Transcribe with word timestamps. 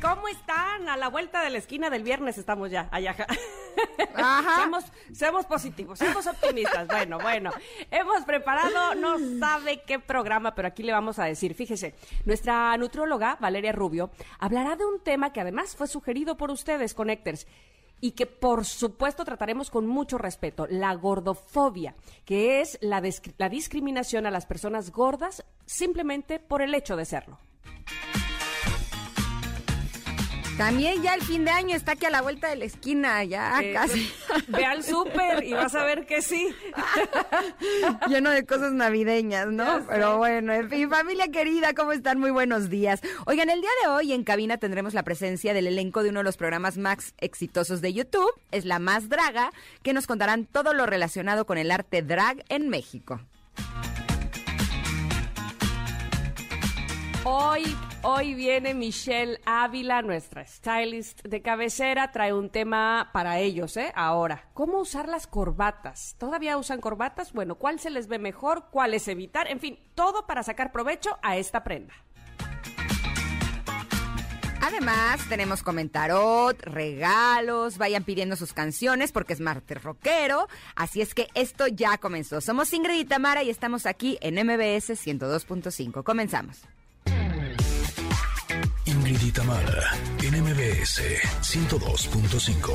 ¿Cómo 0.00 0.26
están? 0.28 0.88
A 0.88 0.96
la 0.96 1.08
vuelta 1.08 1.42
de 1.42 1.50
la 1.50 1.58
esquina 1.58 1.90
del 1.90 2.02
viernes 2.02 2.38
estamos 2.38 2.70
ya, 2.70 2.88
allá. 2.90 3.14
Ajá. 4.14 4.56
Seamos, 4.56 4.84
seamos 5.12 5.44
positivos, 5.44 5.98
seamos 5.98 6.26
optimistas. 6.26 6.88
Bueno, 6.88 7.18
bueno, 7.18 7.50
hemos 7.90 8.24
preparado, 8.24 8.94
no 8.94 9.18
sabe 9.38 9.82
qué 9.86 9.98
programa, 9.98 10.54
pero 10.54 10.68
aquí 10.68 10.82
le 10.82 10.92
vamos 10.92 11.18
a 11.18 11.26
decir. 11.26 11.52
Fíjese, 11.52 11.94
nuestra 12.24 12.74
nutrióloga, 12.78 13.36
Valeria 13.38 13.72
Rubio, 13.72 14.10
hablará 14.38 14.76
de 14.76 14.86
un 14.86 15.00
tema 15.00 15.34
que 15.34 15.42
además 15.42 15.76
fue 15.76 15.88
sugerido 15.88 16.38
por 16.38 16.50
ustedes, 16.50 16.94
Connectors 16.94 17.46
y 18.00 18.12
que 18.12 18.24
por 18.24 18.64
supuesto 18.64 19.26
trataremos 19.26 19.70
con 19.70 19.86
mucho 19.86 20.16
respeto, 20.16 20.66
la 20.70 20.94
gordofobia, 20.94 21.94
que 22.24 22.62
es 22.62 22.78
la, 22.80 23.02
la 23.36 23.48
discriminación 23.50 24.24
a 24.24 24.30
las 24.30 24.46
personas 24.46 24.90
gordas 24.90 25.44
simplemente 25.66 26.38
por 26.38 26.62
el 26.62 26.74
hecho 26.74 26.96
de 26.96 27.04
serlo. 27.04 27.38
También 30.56 31.02
ya 31.02 31.14
el 31.14 31.20
fin 31.20 31.44
de 31.44 31.50
año 31.50 31.76
está 31.76 31.92
aquí 31.92 32.06
a 32.06 32.10
la 32.10 32.22
vuelta 32.22 32.48
de 32.48 32.56
la 32.56 32.64
esquina, 32.64 33.22
ya 33.24 33.60
Eh, 33.60 33.74
casi. 33.74 34.10
Ve 34.48 34.64
al 34.64 34.82
súper 34.82 35.44
y 35.44 35.52
vas 35.52 35.74
a 35.74 35.84
ver 35.84 36.06
que 36.06 36.22
sí. 36.22 36.48
Lleno 38.08 38.30
de 38.30 38.46
cosas 38.46 38.72
navideñas, 38.72 39.48
¿no? 39.48 39.84
Pero 39.86 40.16
bueno, 40.16 40.54
en 40.54 40.70
fin, 40.70 40.88
familia 40.88 41.28
querida, 41.28 41.74
¿cómo 41.74 41.92
están? 41.92 42.18
Muy 42.18 42.30
buenos 42.30 42.70
días. 42.70 43.00
Oigan, 43.26 43.50
el 43.50 43.60
día 43.60 43.70
de 43.84 43.90
hoy 43.90 44.14
en 44.14 44.24
cabina 44.24 44.56
tendremos 44.56 44.94
la 44.94 45.02
presencia 45.02 45.52
del 45.52 45.66
elenco 45.66 46.02
de 46.02 46.08
uno 46.08 46.20
de 46.20 46.24
los 46.24 46.38
programas 46.38 46.78
más 46.78 47.12
exitosos 47.18 47.82
de 47.82 47.92
YouTube, 47.92 48.32
es 48.50 48.64
La 48.64 48.78
Más 48.78 49.10
Draga, 49.10 49.50
que 49.82 49.92
nos 49.92 50.06
contarán 50.06 50.46
todo 50.46 50.72
lo 50.72 50.86
relacionado 50.86 51.44
con 51.44 51.58
el 51.58 51.70
arte 51.70 52.00
drag 52.00 52.44
en 52.48 52.70
México. 52.70 53.20
Hoy, 57.24 57.76
hoy 58.08 58.34
viene 58.34 58.72
Michelle 58.72 59.40
Ávila, 59.44 60.00
nuestra 60.00 60.46
stylist 60.46 61.24
de 61.24 61.42
cabecera, 61.42 62.12
trae 62.12 62.32
un 62.32 62.50
tema 62.50 63.10
para 63.12 63.40
ellos, 63.40 63.76
¿eh? 63.76 63.92
Ahora, 63.96 64.48
¿cómo 64.54 64.78
usar 64.78 65.08
las 65.08 65.26
corbatas? 65.26 66.14
¿Todavía 66.16 66.56
usan 66.56 66.80
corbatas? 66.80 67.32
Bueno, 67.32 67.56
¿cuál 67.56 67.80
se 67.80 67.90
les 67.90 68.06
ve 68.06 68.20
mejor? 68.20 68.66
¿Cuál 68.70 68.94
es 68.94 69.08
evitar? 69.08 69.48
En 69.48 69.58
fin, 69.58 69.78
todo 69.96 70.24
para 70.24 70.44
sacar 70.44 70.70
provecho 70.70 71.18
a 71.20 71.36
esta 71.36 71.64
prenda. 71.64 71.94
Además, 74.62 75.28
tenemos 75.28 75.64
comentarot, 75.64 76.60
regalos, 76.62 77.76
vayan 77.76 78.04
pidiendo 78.04 78.36
sus 78.36 78.52
canciones 78.52 79.10
porque 79.10 79.32
es 79.32 79.40
martes 79.40 79.82
rockero. 79.82 80.48
Así 80.76 81.00
es 81.00 81.12
que 81.12 81.26
esto 81.34 81.66
ya 81.66 81.98
comenzó. 81.98 82.40
Somos 82.40 82.72
Ingrid 82.72 83.00
y 83.00 83.04
Tamara 83.04 83.42
y 83.42 83.50
estamos 83.50 83.84
aquí 83.84 84.16
en 84.20 84.34
MBS 84.34 84.90
102.5. 84.90 86.04
Comenzamos. 86.04 86.62
Ingrid 89.08 89.28
y 89.28 89.30
Tamara, 89.30 89.92
en 90.20 90.42
MBS 90.42 91.00
102.5. 91.40 92.74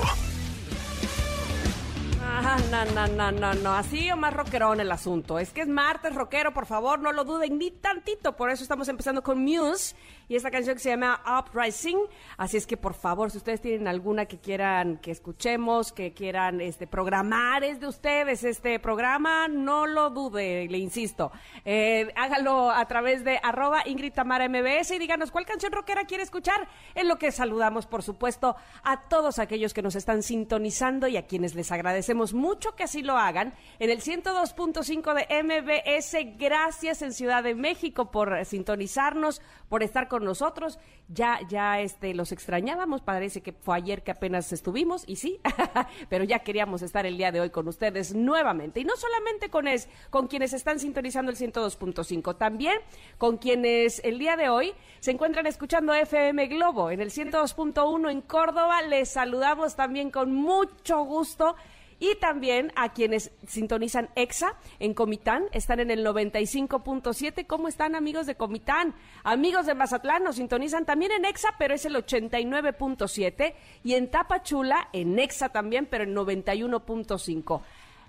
Ah, 2.24 2.58
no, 2.72 2.86
no, 2.86 3.08
no, 3.08 3.32
no, 3.32 3.54
no, 3.54 3.74
así 3.74 4.10
o 4.12 4.16
más 4.16 4.34
rockerón 4.34 4.80
el 4.80 4.92
asunto. 4.94 5.40
Es 5.40 5.52
que 5.52 5.62
es 5.62 5.68
martes 5.68 6.16
rockero, 6.16 6.54
por 6.54 6.66
favor, 6.66 7.00
no 7.00 7.12
lo 7.12 7.26
duden 7.26 7.58
ni 7.58 7.70
tantito. 7.70 8.38
Por 8.38 8.50
eso 8.50 8.64
estamos 8.64 8.88
empezando 8.88 9.22
con 9.22 9.44
Muse 9.44 9.94
y 10.32 10.38
esta 10.38 10.50
canción 10.50 10.78
que 10.78 10.82
se 10.82 10.92
llama 10.92 11.22
Uprising. 11.40 11.98
Así 12.38 12.56
es 12.56 12.66
que, 12.66 12.78
por 12.78 12.94
favor, 12.94 13.32
si 13.32 13.38
ustedes 13.38 13.60
tienen 13.60 13.90
alguna 13.90 14.28
que 14.28 14.40
quieran 14.40 14.96
que 15.00 15.12
escuchemos, 15.12 15.92
que 15.92 16.14
quieran 16.14 16.62
este 16.62 16.88
programar, 16.88 17.66
es 17.66 17.82
de 17.82 17.88
ustedes 17.88 18.46
este 18.46 18.80
programa, 18.80 19.50
no 19.50 19.88
lo 19.88 20.09
dude, 20.09 20.70
le 20.70 20.78
insisto. 20.78 21.34
Eh, 21.66 22.14
hágalo 22.16 22.72
a 22.72 22.88
través 22.88 23.25
de 23.25 23.41
arroba 23.44 23.81
Ingrid 23.86 24.14
Tamara 24.14 24.47
MBS 24.47 24.91
y 24.91 25.00
díganos 25.00 25.31
cuál 25.31 25.46
canción 25.46 25.74
rockera 25.74 26.06
quiere 26.06 26.24
escuchar. 26.24 26.66
En 26.96 27.09
lo 27.09 27.18
que 27.18 27.34
saludamos, 27.34 27.86
por 27.86 28.02
supuesto, 28.02 28.56
a 28.84 29.02
todos 29.09 29.38
aquellos 29.38 29.74
que 29.74 29.81
nos 29.81 29.96
están 29.96 30.24
sintonizando 30.24 31.09
y 31.09 31.18
a 31.18 31.28
quienes 31.28 31.56
les 31.56 31.74
agradecemos 31.74 32.34
mucho 32.34 32.74
que 32.78 32.84
así 32.84 33.02
lo 33.02 33.18
hagan 33.18 33.53
en 33.80 33.90
el 33.90 34.00
102.5 34.02 35.14
de 35.14 35.44
MBS. 35.44 36.38
Gracias 36.38 37.02
en 37.02 37.12
Ciudad 37.12 37.44
de 37.44 37.53
México 37.53 38.12
por 38.12 38.46
sintonizarnos, 38.46 39.41
por 39.68 39.84
estar 39.84 40.08
con 40.08 40.21
nosotros. 40.22 40.80
Ya, 41.08 41.40
ya 41.50 41.82
este, 41.82 42.14
los 42.14 42.32
extrañábamos, 42.32 43.02
parece 43.02 43.42
que 43.42 43.52
fue 43.52 43.76
ayer 43.76 44.04
que 44.04 44.12
apenas 44.12 44.54
estuvimos, 44.54 45.04
y 45.08 45.18
sí, 45.18 45.40
pero 46.09 46.24
ya 46.24 46.40
queríamos 46.40 46.82
estar 46.82 47.06
el 47.06 47.18
día 47.18 47.32
de 47.32 47.42
hoy 47.42 47.50
con 47.50 47.68
ustedes 47.68 48.14
nuevamente. 48.14 48.80
Y 48.80 48.86
no 48.86 48.96
solamente 48.96 49.50
con, 49.50 49.68
es, 49.68 49.90
con 50.09 50.28
quienes 50.28 50.54
están 50.54 50.80
sintonizando 50.80 51.32
el 51.32 51.38
102.5, 51.38 52.38
también 52.38 52.78
con 53.18 53.38
quienes 53.38 54.02
el 54.04 54.20
día 54.20 54.38
de 54.38 54.50
hoy 54.50 54.74
se 55.00 55.12
encuentran 55.12 55.46
escuchando 55.48 55.94
FM 55.94 56.48
Globo 56.48 56.92
en 56.92 57.02
el 57.02 57.12
102.1 57.12 58.12
en 58.12 58.22
Córdoba. 58.22 58.82
Les 58.84 59.09
saludamos 59.09 59.76
también 59.76 60.12
con 60.12 60.34
mucho 60.34 61.03
gusto. 61.03 61.56
Y 62.01 62.16
también 62.16 62.73
a 62.75 62.94
quienes 62.94 63.29
sintonizan 63.45 64.09
EXA 64.16 64.56
en 64.79 64.95
Comitán, 64.95 65.44
están 65.51 65.79
en 65.79 65.91
el 65.91 66.03
95.7. 66.03 67.45
¿Cómo 67.45 67.67
están 67.67 67.94
amigos 67.94 68.25
de 68.25 68.34
Comitán? 68.34 68.95
Amigos 69.23 69.67
de 69.67 69.75
Mazatlán 69.75 70.23
nos 70.23 70.38
sintonizan 70.38 70.84
también 70.84 71.11
en 71.11 71.25
EXA, 71.25 71.50
pero 71.59 71.75
es 71.75 71.85
el 71.85 71.94
89.7. 71.94 73.53
Y 73.84 73.94
en 73.94 74.09
Tapachula, 74.09 74.90
en 74.94 75.19
EXA 75.19 75.50
también, 75.50 75.85
pero 75.85 76.03
en 76.03 76.16
91.5. 76.16 77.61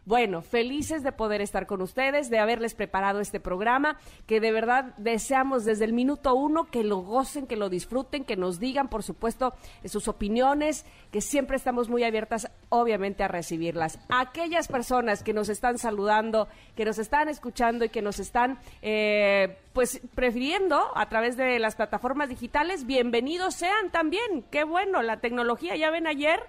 Bueno, 0.04 0.42
felices 0.42 1.04
de 1.04 1.12
poder 1.12 1.40
estar 1.40 1.68
con 1.68 1.80
ustedes, 1.80 2.28
de 2.28 2.40
haberles 2.40 2.74
preparado 2.74 3.20
este 3.20 3.38
programa, 3.38 3.98
que 4.26 4.40
de 4.40 4.50
verdad 4.50 4.94
deseamos 4.96 5.64
desde 5.64 5.84
el 5.84 5.92
minuto 5.92 6.34
uno 6.34 6.64
que 6.64 6.82
lo 6.82 6.98
gocen, 6.98 7.46
que 7.46 7.54
lo 7.54 7.68
disfruten, 7.68 8.24
que 8.24 8.36
nos 8.36 8.58
digan, 8.58 8.88
por 8.88 9.04
supuesto, 9.04 9.54
sus 9.84 10.08
opiniones, 10.08 10.84
que 11.12 11.20
siempre 11.20 11.56
estamos 11.56 11.88
muy 11.88 12.02
abiertas, 12.02 12.50
obviamente, 12.68 13.22
a 13.22 13.28
recibirlas. 13.28 14.00
Aquellas 14.08 14.66
personas 14.66 15.22
que 15.22 15.32
nos 15.32 15.48
están 15.48 15.78
saludando, 15.78 16.48
que 16.74 16.84
nos 16.84 16.98
están 16.98 17.28
escuchando 17.28 17.84
y 17.84 17.88
que 17.88 18.02
nos 18.02 18.18
están, 18.18 18.58
eh, 18.82 19.56
pues, 19.72 20.00
prefiriendo 20.16 20.80
a 20.96 21.08
través 21.08 21.36
de 21.36 21.60
las 21.60 21.76
plataformas 21.76 22.28
digitales, 22.28 22.86
bienvenidos 22.86 23.54
sean 23.54 23.92
también. 23.92 24.44
Qué 24.50 24.64
bueno, 24.64 25.00
la 25.02 25.20
tecnología, 25.20 25.76
ya 25.76 25.92
ven 25.92 26.08
ayer 26.08 26.40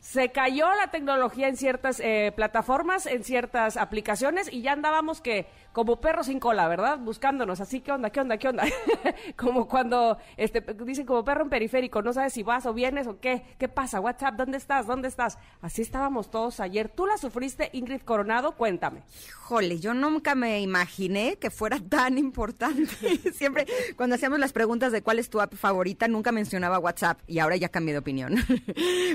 se 0.00 0.30
cayó 0.30 0.66
la 0.76 0.90
tecnología 0.90 1.48
en 1.48 1.56
ciertas 1.56 2.00
eh, 2.00 2.32
plataformas, 2.34 3.06
en 3.06 3.24
ciertas 3.24 3.76
aplicaciones 3.76 4.52
y 4.52 4.62
ya 4.62 4.72
andábamos 4.72 5.20
que 5.20 5.46
como 5.72 6.00
perros 6.00 6.26
sin 6.26 6.40
cola, 6.40 6.66
¿verdad? 6.66 6.98
Buscándonos, 6.98 7.60
así, 7.60 7.80
¿qué 7.80 7.92
onda, 7.92 8.10
qué 8.10 8.20
onda, 8.20 8.36
qué 8.38 8.48
onda? 8.48 8.64
como 9.36 9.68
cuando 9.68 10.18
este, 10.36 10.60
dicen 10.84 11.04
como 11.06 11.24
perro 11.24 11.42
en 11.44 11.50
periférico, 11.50 12.00
no 12.02 12.12
sabes 12.12 12.32
si 12.32 12.42
vas 12.42 12.66
o 12.66 12.74
vienes 12.74 13.06
o 13.06 13.20
qué, 13.20 13.44
qué 13.58 13.68
pasa, 13.68 14.00
WhatsApp, 14.00 14.34
¿dónde 14.34 14.56
estás? 14.56 14.86
¿Dónde 14.86 15.08
estás? 15.08 15.38
Así 15.60 15.82
estábamos 15.82 16.30
todos 16.30 16.60
ayer. 16.60 16.88
¿Tú 16.88 17.06
la 17.06 17.16
sufriste, 17.16 17.70
Ingrid 17.72 18.00
Coronado? 18.02 18.52
Cuéntame. 18.52 19.02
Híjole, 19.28 19.78
yo 19.78 19.94
nunca 19.94 20.34
me 20.34 20.60
imaginé 20.60 21.36
que 21.36 21.50
fuera 21.50 21.78
tan 21.80 22.18
importante. 22.18 23.18
Siempre, 23.32 23.66
cuando 23.96 24.16
hacíamos 24.16 24.38
las 24.38 24.52
preguntas 24.52 24.90
de 24.92 25.02
cuál 25.02 25.18
es 25.18 25.30
tu 25.30 25.40
app 25.40 25.54
favorita, 25.54 26.08
nunca 26.08 26.32
mencionaba 26.32 26.78
WhatsApp 26.78 27.20
y 27.26 27.38
ahora 27.38 27.56
ya 27.56 27.68
cambié 27.68 27.92
de 27.94 27.98
opinión. 27.98 28.34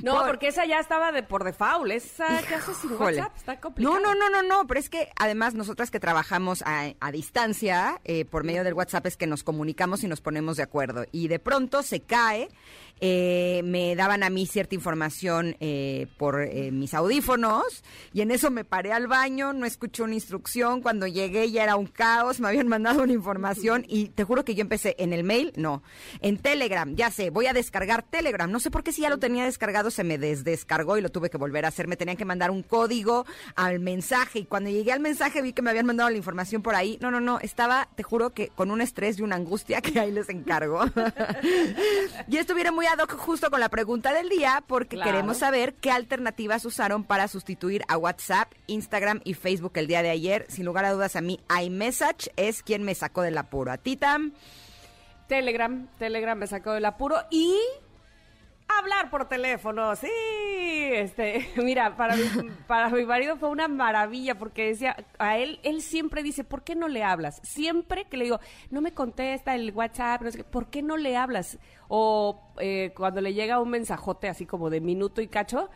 No, 0.04 0.16
Por- 0.16 0.28
porque 0.28 0.48
esa 0.48 0.66
ya 0.66 0.73
estaba 0.80 1.12
de 1.12 1.24
por 1.24 1.44
default, 1.44 1.92
esa 1.92 2.42
que 2.44 2.56
hace 2.56 2.74
sin 2.74 2.92
Híjole. 2.94 3.18
WhatsApp, 3.18 3.38
está 3.38 3.60
complicado. 3.60 4.00
No, 4.00 4.14
no, 4.14 4.16
no, 4.16 4.30
no, 4.30 4.44
no, 4.44 4.68
pero 4.68 4.80
es 4.80 4.90
que 4.90 5.10
además 5.18 5.54
nosotras 5.54 5.92
que 5.92 6.00
trabajamos 6.00 6.62
a, 6.66 6.94
a 7.00 7.12
distancia, 7.12 8.00
eh, 8.04 8.26
por 8.26 8.44
medio 8.44 8.64
del 8.64 8.74
WhatsApp 8.74 9.06
es 9.08 9.18
que 9.18 9.28
nos 9.28 9.44
comunicamos 9.44 10.04
y 10.04 10.08
nos 10.08 10.22
ponemos 10.22 10.58
de 10.58 10.64
acuerdo. 10.64 11.06
Y 11.12 11.28
de 11.28 11.40
pronto 11.40 11.84
se 11.84 12.02
cae, 12.02 12.50
eh, 13.00 13.62
me 13.64 13.96
daban 13.96 14.24
a 14.24 14.30
mí 14.30 14.46
cierta 14.46 14.76
información 14.76 15.56
eh, 15.60 16.08
por 16.18 16.42
eh, 16.42 16.72
mis 16.72 16.94
audífonos 16.94 17.84
y 18.14 18.22
en 18.22 18.32
eso 18.32 18.52
me 18.52 18.64
paré 18.64 18.94
al 18.94 19.08
baño, 19.08 19.54
no 19.54 19.66
escuché 19.66 20.04
una 20.04 20.14
instrucción, 20.14 20.82
cuando 20.82 21.08
llegué 21.08 21.52
ya 21.52 21.64
era 21.64 21.76
un 21.76 21.88
caos, 21.88 22.40
me 22.40 22.48
habían 22.48 22.68
mandado 22.70 23.04
una 23.04 23.14
información 23.14 23.86
y 23.88 24.10
te 24.10 24.24
juro 24.24 24.46
que 24.46 24.56
yo 24.56 24.62
empecé 24.62 24.96
en 25.00 25.14
el 25.14 25.24
mail, 25.24 25.54
no, 25.56 25.84
en 26.22 26.38
Telegram, 26.38 26.96
ya 26.96 27.12
sé, 27.12 27.30
voy 27.30 27.48
a 27.48 27.54
descargar 27.54 28.04
Telegram, 28.04 28.50
no 28.50 28.60
sé 28.60 28.72
por 28.72 28.84
qué 28.84 28.92
si 28.92 29.02
ya 29.02 29.10
lo 29.10 29.20
tenía 29.20 29.44
descargado 29.44 29.92
se 29.92 30.04
me 30.04 30.18
desdescargó 30.18 30.98
y 30.98 31.02
lo 31.02 31.10
tuve 31.10 31.30
que 31.30 31.38
volver 31.38 31.66
a 31.66 31.70
hacer, 31.70 31.88
me 31.88 31.98
tenían 31.98 32.18
que 32.18 32.26
mandar 32.26 32.52
un 32.52 32.64
código 32.64 33.26
al 33.56 33.80
mensaje 33.80 34.40
y 34.40 34.46
cuando 34.46 34.70
llegué 34.70 34.92
al 34.92 35.00
mensaje 35.00 35.42
vi 35.42 35.54
que 35.54 35.62
me 35.62 35.70
habían 35.70 35.86
mandado 35.86 36.10
la 36.10 36.18
información 36.18 36.62
por 36.62 36.76
ahí, 36.76 36.98
no, 37.02 37.12
no, 37.12 37.20
no, 37.20 37.40
estaba, 37.40 37.90
te 37.96 38.04
juro 38.04 38.30
que 38.30 38.50
con 38.50 38.72
un 38.72 38.82
estrés 38.82 39.20
y 39.20 39.24
una 39.24 39.36
angustia 39.36 39.82
que 39.82 40.00
ahí 40.00 40.12
les 40.12 40.30
encargo. 40.30 40.82
y 42.28 42.38
esto 42.38 42.56
viene 42.56 42.72
muy 42.84 42.92
ad 42.92 43.00
hoc 43.00 43.16
justo 43.18 43.50
con 43.50 43.62
la 43.62 43.70
pregunta 43.70 44.14
del 44.14 44.28
día 44.28 44.62
porque 44.68 44.98
Claro. 44.98 45.10
queremos 45.10 45.38
saber 45.38 45.74
qué 45.76 45.90
alternativas 45.90 46.66
usaron 46.66 47.06
para 47.06 47.30
sustituir 47.30 47.82
a 47.88 47.98
WhatsApp, 47.98 48.52
Instagram 48.68 49.22
y 49.24 49.36
Facebook 49.36 49.72
el 49.76 49.88
día 49.88 50.04
de 50.04 50.10
ayer. 50.10 50.46
Sin 50.50 50.66
lugar 50.66 50.84
a 50.84 50.92
dudas 50.92 51.16
a 51.16 51.22
mí 51.22 51.40
iMessage 51.64 52.30
es 52.36 52.62
quien 52.62 52.84
me 52.84 52.94
sacó 52.94 53.22
del 53.22 53.38
apuro. 53.38 53.72
A 53.72 53.78
ti, 53.78 53.96
Tam? 53.96 54.34
Telegram, 55.30 55.88
Telegram 55.98 56.38
me 56.38 56.46
sacó 56.46 56.74
del 56.74 56.84
apuro 56.84 57.16
y 57.32 57.56
por 59.10 59.28
teléfono, 59.28 59.96
sí. 59.96 60.08
Este, 60.10 61.48
mira, 61.64 61.96
para 61.96 62.16
mi, 62.16 62.24
para 62.68 62.90
mi 62.90 63.06
marido 63.06 63.38
fue 63.38 63.50
una 63.50 63.68
maravilla 63.68 64.38
porque 64.38 64.68
decía, 64.68 64.96
a 65.18 65.38
él, 65.38 65.60
él 65.64 65.82
siempre 65.82 66.24
dice, 66.24 66.44
¿por 66.44 66.64
qué 66.64 66.76
no 66.76 66.88
le 66.88 67.04
hablas? 67.04 67.40
Siempre 67.44 68.06
que 68.06 68.18
le 68.18 68.26
digo, 68.26 68.40
no 68.70 68.82
me 68.82 68.94
contesta 68.94 69.56
el 69.56 69.72
WhatsApp, 69.72 70.22
no 70.22 70.32
sé 70.32 70.44
¿por 70.44 70.68
qué 70.68 70.82
no 70.82 70.98
le 70.98 71.16
hablas? 71.16 71.58
O 71.88 72.42
eh, 72.60 72.92
cuando 72.96 73.22
le 73.22 73.34
llega 73.34 73.60
un 73.60 73.70
mensajote 73.70 74.28
así 74.28 74.46
como 74.46 74.70
de 74.70 74.82
minuto 74.82 75.22
y 75.22 75.28
cacho, 75.28 75.70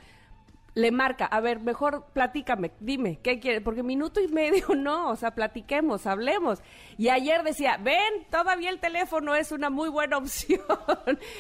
le 0.78 0.92
marca, 0.92 1.26
a 1.26 1.40
ver, 1.40 1.60
mejor 1.60 2.06
platícame, 2.14 2.72
dime, 2.80 3.18
¿qué 3.24 3.40
quieres? 3.40 3.64
Porque 3.64 3.82
minuto 3.82 4.22
y 4.22 4.28
medio 4.28 4.68
no, 4.78 5.10
o 5.10 5.16
sea, 5.16 5.32
platiquemos, 5.32 6.06
hablemos. 6.06 6.62
Y 7.00 7.10
ayer 7.10 7.42
decía, 7.42 7.78
ven, 7.78 8.28
todavía 8.30 8.70
el 8.70 8.80
teléfono 8.80 9.34
es 9.34 9.52
una 9.52 9.72
muy 9.72 9.90
buena 9.90 10.18
opción. 10.20 10.62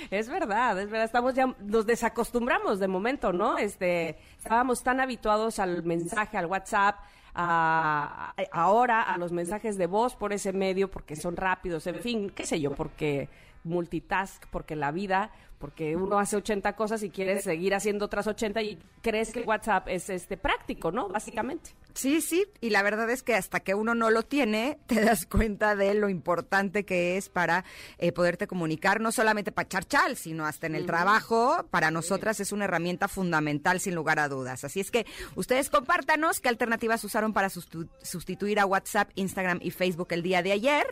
es 0.09 0.27
verdad, 0.27 0.81
es 0.81 0.89
verdad, 0.89 1.05
estamos 1.05 1.35
ya, 1.35 1.53
nos 1.59 1.85
desacostumbramos 1.85 2.79
de 2.79 2.87
momento, 2.87 3.31
¿no? 3.31 3.59
Este, 3.59 4.17
estábamos 4.39 4.81
tan 4.81 4.99
habituados 4.99 5.59
al 5.59 5.83
mensaje, 5.83 6.35
al 6.35 6.47
WhatsApp, 6.47 6.95
a, 7.35 8.33
ahora 8.51 9.03
a 9.03 9.19
los 9.19 9.31
mensajes 9.31 9.77
de 9.77 9.85
voz 9.85 10.15
por 10.15 10.33
ese 10.33 10.51
medio, 10.51 10.89
porque 10.89 11.15
son 11.15 11.35
rápidos, 11.35 11.85
en 11.85 11.99
fin, 11.99 12.31
qué 12.31 12.47
sé 12.47 12.59
yo, 12.59 12.71
porque 12.71 13.29
multitask, 13.63 14.47
porque 14.49 14.75
la 14.75 14.91
vida, 14.91 15.29
porque 15.59 15.95
uno 15.95 16.19
hace 16.19 16.35
80 16.37 16.75
cosas 16.75 17.01
y 17.03 17.09
quiere 17.09 17.41
seguir 17.41 17.73
haciendo 17.73 18.05
otras 18.05 18.27
80 18.27 18.61
y 18.61 18.79
crees 19.01 19.31
que 19.31 19.41
WhatsApp 19.41 19.87
es 19.87 20.09
este 20.09 20.37
práctico, 20.37 20.91
¿no? 20.91 21.09
Básicamente. 21.09 21.71
Sí, 21.97 22.21
sí, 22.21 22.45
y 22.61 22.69
la 22.69 22.83
verdad 22.83 23.09
es 23.09 23.23
que 23.23 23.33
hasta 23.33 23.59
que 23.59 23.73
uno 23.73 23.95
no 23.95 24.11
lo 24.11 24.21
tiene, 24.21 24.77
te 24.85 25.01
das 25.01 25.25
cuenta 25.25 25.75
de 25.75 25.95
lo 25.95 26.09
importante 26.09 26.85
que 26.85 27.17
es 27.17 27.27
para 27.27 27.65
eh, 27.97 28.11
poderte 28.11 28.45
comunicar, 28.45 29.01
no 29.01 29.11
solamente 29.11 29.51
para 29.51 29.67
charchal, 29.67 30.15
sino 30.15 30.45
hasta 30.45 30.67
en 30.67 30.75
el 30.75 30.85
trabajo. 30.85 31.65
Para 31.71 31.89
nosotras 31.89 32.39
es 32.39 32.51
una 32.51 32.65
herramienta 32.65 33.07
fundamental, 33.07 33.79
sin 33.79 33.95
lugar 33.95 34.19
a 34.19 34.29
dudas. 34.29 34.63
Así 34.63 34.79
es 34.79 34.91
que 34.91 35.07
ustedes 35.33 35.71
compártanos 35.71 36.39
qué 36.39 36.49
alternativas 36.49 37.03
usaron 37.03 37.33
para 37.33 37.49
sustituir 37.49 38.59
a 38.59 38.67
WhatsApp, 38.67 39.09
Instagram 39.15 39.57
y 39.63 39.71
Facebook 39.71 40.09
el 40.11 40.21
día 40.21 40.43
de 40.43 40.51
ayer. 40.51 40.85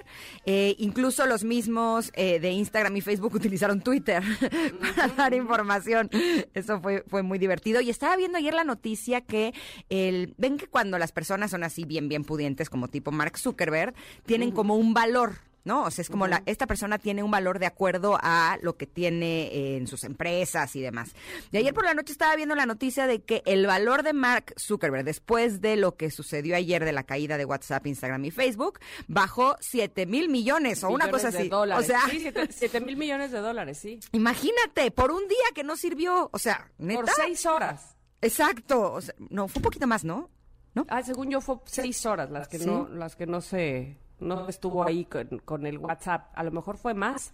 Eh, 0.48 0.74
incluso 0.80 1.28
los 1.28 1.44
mismos 1.44 2.12
eh, 2.16 2.40
de 2.40 2.50
Instagram 2.50 2.98
y 2.98 3.02
Facebook 3.02 3.36
utilizaron 3.36 3.82
Twitter 3.82 4.24
para 4.96 5.08
dar 5.10 5.36
información. 5.36 6.10
Eso 6.56 6.82
fue, 6.82 7.04
fue 7.08 7.22
muy 7.22 7.38
divertido. 7.38 7.80
Y 7.80 7.92
estaba 7.92 8.16
viendo 8.16 8.40
ayer 8.40 8.56
la 8.56 8.64
noticia 8.64 9.22
que 9.22 9.54
el, 9.90 10.34
ven 10.40 10.58
que 10.58 10.66
cuando 10.66 10.95
las 10.98 11.12
personas 11.12 11.52
son 11.52 11.64
así 11.64 11.86
bien, 11.86 12.10
bien 12.10 12.24
pudientes, 12.24 12.70
como 12.70 12.88
tipo 12.88 13.12
Mark 13.12 13.38
Zuckerberg, 13.38 13.94
tienen 14.26 14.52
como 14.52 14.76
un 14.76 14.94
valor. 14.94 15.40
¿no? 15.66 15.84
O 15.84 15.92
sea, 15.92 16.04
es 16.04 16.10
como 16.10 16.28
la, 16.28 16.44
esta 16.46 16.68
persona 16.68 17.00
tiene 17.00 17.24
un 17.24 17.32
valor 17.32 17.60
de 17.60 17.66
acuerdo 17.66 18.18
a 18.22 18.58
lo 18.62 18.78
que 18.78 18.86
tiene 18.86 19.76
en 19.76 19.88
sus 19.88 20.04
empresas 20.04 20.76
y 20.76 20.82
demás. 20.82 21.12
Y 21.52 21.58
ayer 21.58 21.74
por 21.74 21.84
la 21.84 21.96
noche 21.96 22.12
estaba 22.12 22.36
viendo 22.36 22.56
la 22.56 22.68
noticia 22.68 23.08
de 23.08 23.24
que 23.24 23.42
el 23.46 23.66
valor 23.66 24.04
de 24.04 24.14
Mark 24.14 24.54
Zuckerberg, 24.60 25.04
después 25.04 25.62
de 25.62 25.76
lo 25.76 25.96
que 25.96 26.12
sucedió 26.12 26.56
ayer 26.56 26.86
de 26.86 26.94
la 26.94 27.04
caída 27.04 27.38
de 27.38 27.46
WhatsApp, 27.46 27.88
Instagram 27.88 28.24
y 28.26 28.32
Facebook, 28.32 28.80
bajó 29.08 29.58
7 29.60 30.06
mil 30.06 30.30
millones 30.30 30.84
o 30.84 30.90
una 30.90 31.10
cosa 31.10 31.30
así. 31.30 31.50
O 31.52 31.82
sea, 31.82 32.02
7 32.50 32.80
mil 32.86 32.96
millones 32.96 33.32
de 33.32 33.40
dólares, 33.40 33.80
sí. 33.80 34.00
Imagínate, 34.12 34.92
por 34.92 35.12
un 35.12 35.28
día 35.28 35.46
que 35.56 35.64
no 35.64 35.76
sirvió, 35.76 36.30
o 36.32 36.38
sea, 36.38 36.70
neta. 36.78 37.02
Por 37.02 37.10
seis 37.10 37.44
horas. 37.48 37.96
Exacto. 38.22 38.94
O 38.94 39.02
sea, 39.02 39.16
no, 39.30 39.48
fue 39.48 39.60
un 39.60 39.64
poquito 39.64 39.88
más, 39.88 40.04
¿no? 40.04 40.30
¿No? 40.76 40.86
Ah, 40.90 41.02
según 41.02 41.32
yo 41.32 41.42
fue 41.42 41.56
seis 41.66 42.06
horas 42.06 42.30
las 42.30 42.48
que 42.48 42.60
no, 42.60 42.88
las 42.90 43.16
que 43.16 43.26
no 43.26 43.42
se 43.42 43.98
no 44.20 44.48
estuvo 44.48 44.86
ahí 44.86 45.08
con, 45.46 45.66
el 45.66 45.78
WhatsApp. 45.78 46.32
A 46.36 46.44
lo 46.44 46.52
mejor 46.52 46.78
fue 46.78 46.94
más. 46.94 47.34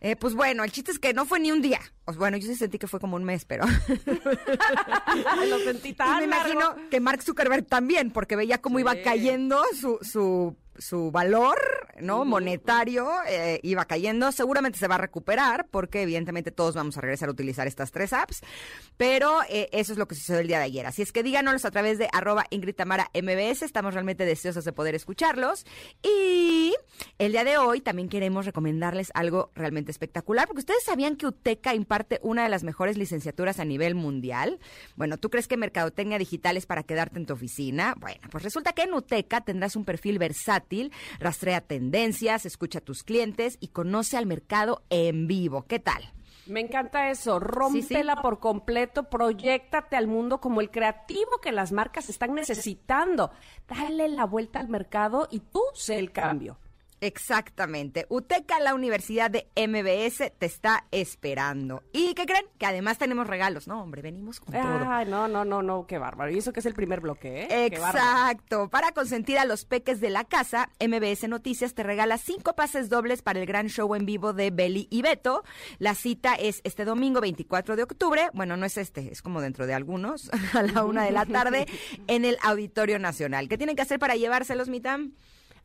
Eh, 0.00 0.14
pues 0.14 0.34
bueno, 0.34 0.62
el 0.62 0.70
chiste 0.70 0.90
es 0.92 0.98
que 0.98 1.14
no 1.14 1.24
fue 1.24 1.40
ni 1.40 1.50
un 1.50 1.62
día. 1.62 1.80
Pues 2.04 2.18
bueno, 2.18 2.36
yo 2.36 2.46
sí 2.46 2.54
sentí 2.54 2.78
que 2.78 2.86
fue 2.86 3.00
como 3.00 3.16
un 3.16 3.24
mes, 3.24 3.46
pero. 3.46 3.64
Lo 5.48 5.58
sentí 5.60 5.92
tan. 5.94 6.18
me 6.18 6.24
imagino 6.24 6.76
que 6.90 7.00
Mark 7.00 7.22
Zuckerberg 7.22 7.66
también, 7.66 8.10
porque 8.10 8.36
veía 8.36 8.58
cómo 8.58 8.78
iba 8.78 8.94
cayendo 9.02 9.62
su, 9.74 9.98
su 10.02 10.54
su 10.78 11.10
valor 11.10 11.58
no 12.00 12.24
monetario 12.24 13.08
eh, 13.26 13.60
iba 13.62 13.84
cayendo. 13.86 14.32
Seguramente 14.32 14.78
se 14.78 14.88
va 14.88 14.96
a 14.96 14.98
recuperar 14.98 15.68
porque 15.70 16.02
evidentemente 16.02 16.50
todos 16.50 16.74
vamos 16.74 16.96
a 16.96 17.00
regresar 17.00 17.28
a 17.28 17.32
utilizar 17.32 17.66
estas 17.66 17.92
tres 17.92 18.12
apps. 18.12 18.42
Pero 18.96 19.40
eh, 19.48 19.68
eso 19.72 19.92
es 19.92 19.98
lo 19.98 20.06
que 20.06 20.14
sucedió 20.14 20.40
el 20.40 20.48
día 20.48 20.58
de 20.58 20.64
ayer. 20.64 20.86
Así 20.86 21.02
es 21.02 21.12
que 21.12 21.22
díganos 21.22 21.64
a 21.64 21.70
través 21.70 21.98
de 21.98 22.08
arroba 22.12 22.44
Ingrid 22.50 22.74
Tamara 22.74 23.10
MBS 23.14 23.62
estamos 23.62 23.94
realmente 23.94 24.24
deseosos 24.24 24.64
de 24.64 24.72
poder 24.72 24.94
escucharlos. 24.94 25.64
Y 26.02 26.74
el 27.18 27.32
día 27.32 27.44
de 27.44 27.58
hoy 27.58 27.80
también 27.80 28.08
queremos 28.08 28.46
recomendarles 28.46 29.10
algo 29.14 29.50
realmente 29.54 29.90
espectacular 29.90 30.46
porque 30.46 30.60
ustedes 30.60 30.84
sabían 30.84 31.16
que 31.16 31.26
UTECA 31.26 31.74
imparte 31.74 32.20
una 32.22 32.42
de 32.42 32.48
las 32.48 32.64
mejores 32.64 32.96
licenciaturas 32.96 33.60
a 33.60 33.64
nivel 33.64 33.94
mundial. 33.94 34.58
Bueno 34.96 35.16
tú 35.18 35.30
crees 35.30 35.48
que 35.48 35.56
mercadotecnia 35.56 36.18
digital 36.18 36.56
es 36.56 36.66
para 36.66 36.82
quedarte 36.82 37.18
en 37.18 37.26
tu 37.26 37.34
oficina 37.34 37.94
bueno 37.98 38.20
pues 38.30 38.44
resulta 38.44 38.72
que 38.72 38.82
en 38.82 38.94
UTECA 38.94 39.42
tendrás 39.42 39.76
un 39.76 39.84
perfil 39.84 40.18
versátil 40.18 40.65
rastrea 41.18 41.60
tendencias, 41.60 42.46
escucha 42.46 42.78
a 42.78 42.84
tus 42.84 43.02
clientes 43.02 43.58
y 43.60 43.68
conoce 43.68 44.16
al 44.16 44.26
mercado 44.26 44.82
en 44.90 45.26
vivo. 45.26 45.62
¿Qué 45.66 45.78
tal? 45.78 46.12
Me 46.46 46.60
encanta 46.60 47.10
eso, 47.10 47.40
rómpela 47.40 48.22
por 48.22 48.38
completo, 48.38 49.10
proyectate 49.10 49.96
al 49.96 50.06
mundo 50.06 50.40
como 50.40 50.60
el 50.60 50.70
creativo 50.70 51.40
que 51.42 51.50
las 51.50 51.72
marcas 51.72 52.08
están 52.08 52.34
necesitando. 52.34 53.32
Dale 53.66 54.08
la 54.08 54.26
vuelta 54.26 54.60
al 54.60 54.68
mercado 54.68 55.26
y 55.30 55.40
tú 55.40 55.60
sé 55.74 55.98
el 55.98 56.12
cambio. 56.12 56.58
Exactamente. 57.00 58.06
UTECA, 58.08 58.60
la 58.60 58.74
Universidad 58.74 59.30
de 59.30 59.48
MBS, 59.56 60.32
te 60.38 60.46
está 60.46 60.86
esperando. 60.90 61.82
¿Y 61.92 62.14
qué 62.14 62.24
creen? 62.24 62.46
Que 62.58 62.66
además 62.66 62.98
tenemos 62.98 63.26
regalos. 63.26 63.68
No, 63.68 63.82
hombre, 63.82 64.02
venimos 64.02 64.40
con 64.40 64.54
todo. 64.54 64.90
Ay, 64.90 65.06
no, 65.06 65.28
no, 65.28 65.44
no, 65.44 65.62
no, 65.62 65.86
qué 65.86 65.98
bárbaro. 65.98 66.30
Y 66.30 66.38
eso 66.38 66.52
que 66.52 66.60
es 66.60 66.66
el 66.66 66.74
primer 66.74 67.00
bloque, 67.00 67.42
¿eh? 67.42 67.66
Exacto. 67.66 68.68
Para 68.70 68.92
consentir 68.92 69.38
a 69.38 69.44
los 69.44 69.64
peques 69.64 70.00
de 70.00 70.10
la 70.10 70.24
casa, 70.24 70.70
MBS 70.80 71.28
Noticias 71.28 71.74
te 71.74 71.82
regala 71.82 72.18
cinco 72.18 72.54
pases 72.54 72.88
dobles 72.88 73.22
para 73.22 73.40
el 73.40 73.46
gran 73.46 73.68
show 73.68 73.94
en 73.94 74.06
vivo 74.06 74.32
de 74.32 74.50
Beli 74.50 74.88
y 74.90 75.02
Beto. 75.02 75.44
La 75.78 75.94
cita 75.94 76.34
es 76.34 76.60
este 76.64 76.84
domingo 76.84 77.20
24 77.20 77.76
de 77.76 77.82
octubre. 77.82 78.30
Bueno, 78.32 78.56
no 78.56 78.64
es 78.66 78.76
este, 78.76 79.12
es 79.12 79.22
como 79.22 79.40
dentro 79.40 79.66
de 79.66 79.74
algunos, 79.74 80.30
a 80.54 80.62
la 80.62 80.84
una 80.84 81.04
de 81.04 81.12
la 81.12 81.26
tarde, 81.26 81.66
en 82.06 82.24
el 82.24 82.38
Auditorio 82.42 82.98
Nacional. 82.98 83.48
¿Qué 83.48 83.58
tienen 83.58 83.76
que 83.76 83.82
hacer 83.82 83.98
para 83.98 84.16
llevárselos, 84.16 84.68
Mitam? 84.68 85.12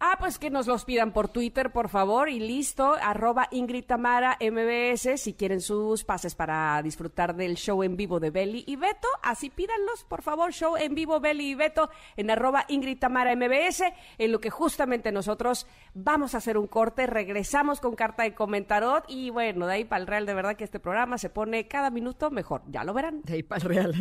Ah, 0.03 0.17
pues 0.17 0.39
que 0.39 0.49
nos 0.49 0.65
los 0.65 0.83
pidan 0.83 1.13
por 1.13 1.29
Twitter, 1.29 1.71
por 1.71 1.87
favor, 1.87 2.27
y 2.27 2.39
listo, 2.39 2.95
arroba 2.99 3.47
Ingrid 3.51 3.85
Tamara 3.85 4.35
MBS, 4.41 5.21
si 5.21 5.35
quieren 5.35 5.61
sus 5.61 6.03
pases 6.03 6.33
para 6.33 6.81
disfrutar 6.81 7.35
del 7.35 7.53
show 7.53 7.83
en 7.83 7.95
vivo 7.95 8.19
de 8.19 8.31
Belly 8.31 8.63
y 8.65 8.77
Beto, 8.77 9.07
así 9.21 9.51
pídanlos, 9.51 10.03
por 10.05 10.23
favor, 10.23 10.53
show 10.53 10.75
en 10.75 10.95
vivo 10.95 11.19
Belly 11.19 11.51
y 11.51 11.53
Beto 11.53 11.91
en 12.17 12.31
arroba 12.31 12.65
Ingrid 12.67 12.97
Tamara 12.97 13.35
MBS, 13.35 13.83
en 14.17 14.31
lo 14.31 14.39
que 14.39 14.49
justamente 14.49 15.11
nosotros 15.11 15.67
vamos 15.93 16.33
a 16.33 16.39
hacer 16.39 16.57
un 16.57 16.65
corte, 16.65 17.05
regresamos 17.05 17.79
con 17.79 17.93
carta 17.93 18.23
de 18.23 18.33
comentarot, 18.33 19.05
y 19.07 19.29
bueno, 19.29 19.67
de 19.67 19.73
ahí 19.73 19.85
para 19.85 20.01
el 20.01 20.07
real, 20.07 20.25
de 20.25 20.33
verdad 20.33 20.55
que 20.55 20.63
este 20.63 20.79
programa 20.79 21.19
se 21.19 21.29
pone 21.29 21.67
cada 21.67 21.91
minuto 21.91 22.31
mejor, 22.31 22.63
ya 22.65 22.83
lo 22.83 22.95
verán. 22.95 23.21
De 23.21 23.33
ahí 23.33 23.43
para 23.43 23.61
el 23.61 23.69
real. 23.69 23.93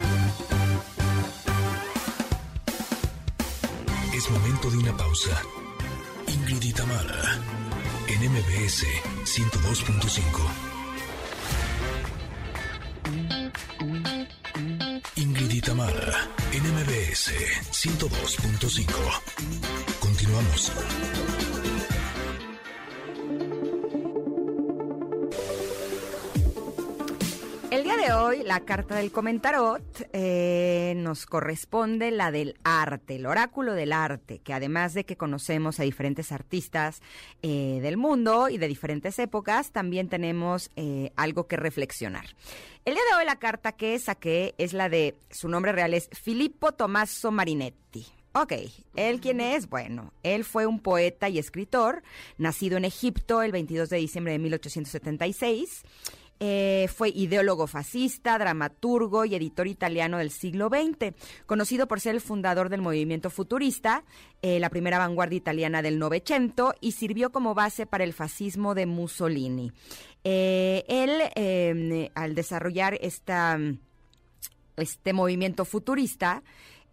Momento 4.30 4.70
de 4.70 4.78
una 4.78 4.96
pausa. 4.96 5.40
Ingrid 6.26 6.62
y 6.62 6.72
Tamara, 6.72 7.38
en 8.08 8.32
MBS 8.32 8.84
102.5. 9.24 10.40
Ingrid 15.16 15.50
y 15.52 15.60
Tamara, 15.60 16.28
en 16.52 16.62
MBS 16.74 17.32
102.5. 17.70 18.92
Continuamos. 20.00 20.72
De 28.06 28.12
hoy, 28.12 28.42
la 28.44 28.60
carta 28.60 28.96
del 28.96 29.10
comentarot 29.10 29.82
eh, 30.12 30.94
nos 30.96 31.26
corresponde 31.26 32.12
la 32.12 32.30
del 32.30 32.56
arte, 32.62 33.16
el 33.16 33.26
oráculo 33.26 33.72
del 33.72 33.92
arte, 33.92 34.38
que 34.38 34.52
además 34.52 34.94
de 34.94 35.04
que 35.04 35.16
conocemos 35.16 35.80
a 35.80 35.82
diferentes 35.82 36.30
artistas 36.30 37.00
eh, 37.42 37.80
del 37.82 37.96
mundo 37.96 38.48
y 38.48 38.58
de 38.58 38.68
diferentes 38.68 39.18
épocas, 39.18 39.72
también 39.72 40.08
tenemos 40.08 40.70
eh, 40.76 41.10
algo 41.16 41.48
que 41.48 41.56
reflexionar. 41.56 42.26
El 42.84 42.94
día 42.94 43.02
de 43.10 43.18
hoy 43.18 43.24
la 43.24 43.40
carta 43.40 43.72
que 43.72 43.98
saqué 43.98 44.54
es 44.58 44.72
la 44.72 44.88
de, 44.88 45.16
su 45.30 45.48
nombre 45.48 45.72
real 45.72 45.92
es 45.92 46.08
Filippo 46.12 46.72
Tommaso 46.72 47.32
Marinetti. 47.32 48.06
Ok, 48.34 48.52
¿él 48.96 49.20
quién 49.20 49.40
es? 49.40 49.68
Bueno, 49.68 50.12
él 50.22 50.44
fue 50.44 50.66
un 50.66 50.78
poeta 50.78 51.28
y 51.28 51.38
escritor, 51.38 52.02
nacido 52.36 52.76
en 52.76 52.84
Egipto 52.84 53.42
el 53.42 53.50
22 53.50 53.88
de 53.88 53.96
diciembre 53.96 54.34
de 54.34 54.38
1876 54.38 55.82
Eh, 56.38 56.88
fue 56.94 57.08
ideólogo 57.08 57.66
fascista, 57.66 58.38
dramaturgo 58.38 59.24
y 59.24 59.34
editor 59.34 59.66
italiano 59.66 60.18
del 60.18 60.30
siglo 60.30 60.68
XX, 60.68 61.14
conocido 61.46 61.88
por 61.88 62.00
ser 62.00 62.14
el 62.14 62.20
fundador 62.20 62.68
del 62.68 62.82
movimiento 62.82 63.30
futurista, 63.30 64.04
eh, 64.42 64.60
la 64.60 64.68
primera 64.68 64.98
vanguardia 64.98 65.38
italiana 65.38 65.80
del 65.80 65.98
Novecento, 65.98 66.74
y 66.80 66.92
sirvió 66.92 67.32
como 67.32 67.54
base 67.54 67.86
para 67.86 68.04
el 68.04 68.12
fascismo 68.12 68.74
de 68.74 68.84
Mussolini. 68.84 69.72
Eh, 70.24 70.84
él, 70.88 72.10
al 72.14 72.34
desarrollar 72.34 72.98
esta, 73.00 73.58
este 74.76 75.12
movimiento 75.14 75.64
futurista, 75.64 76.42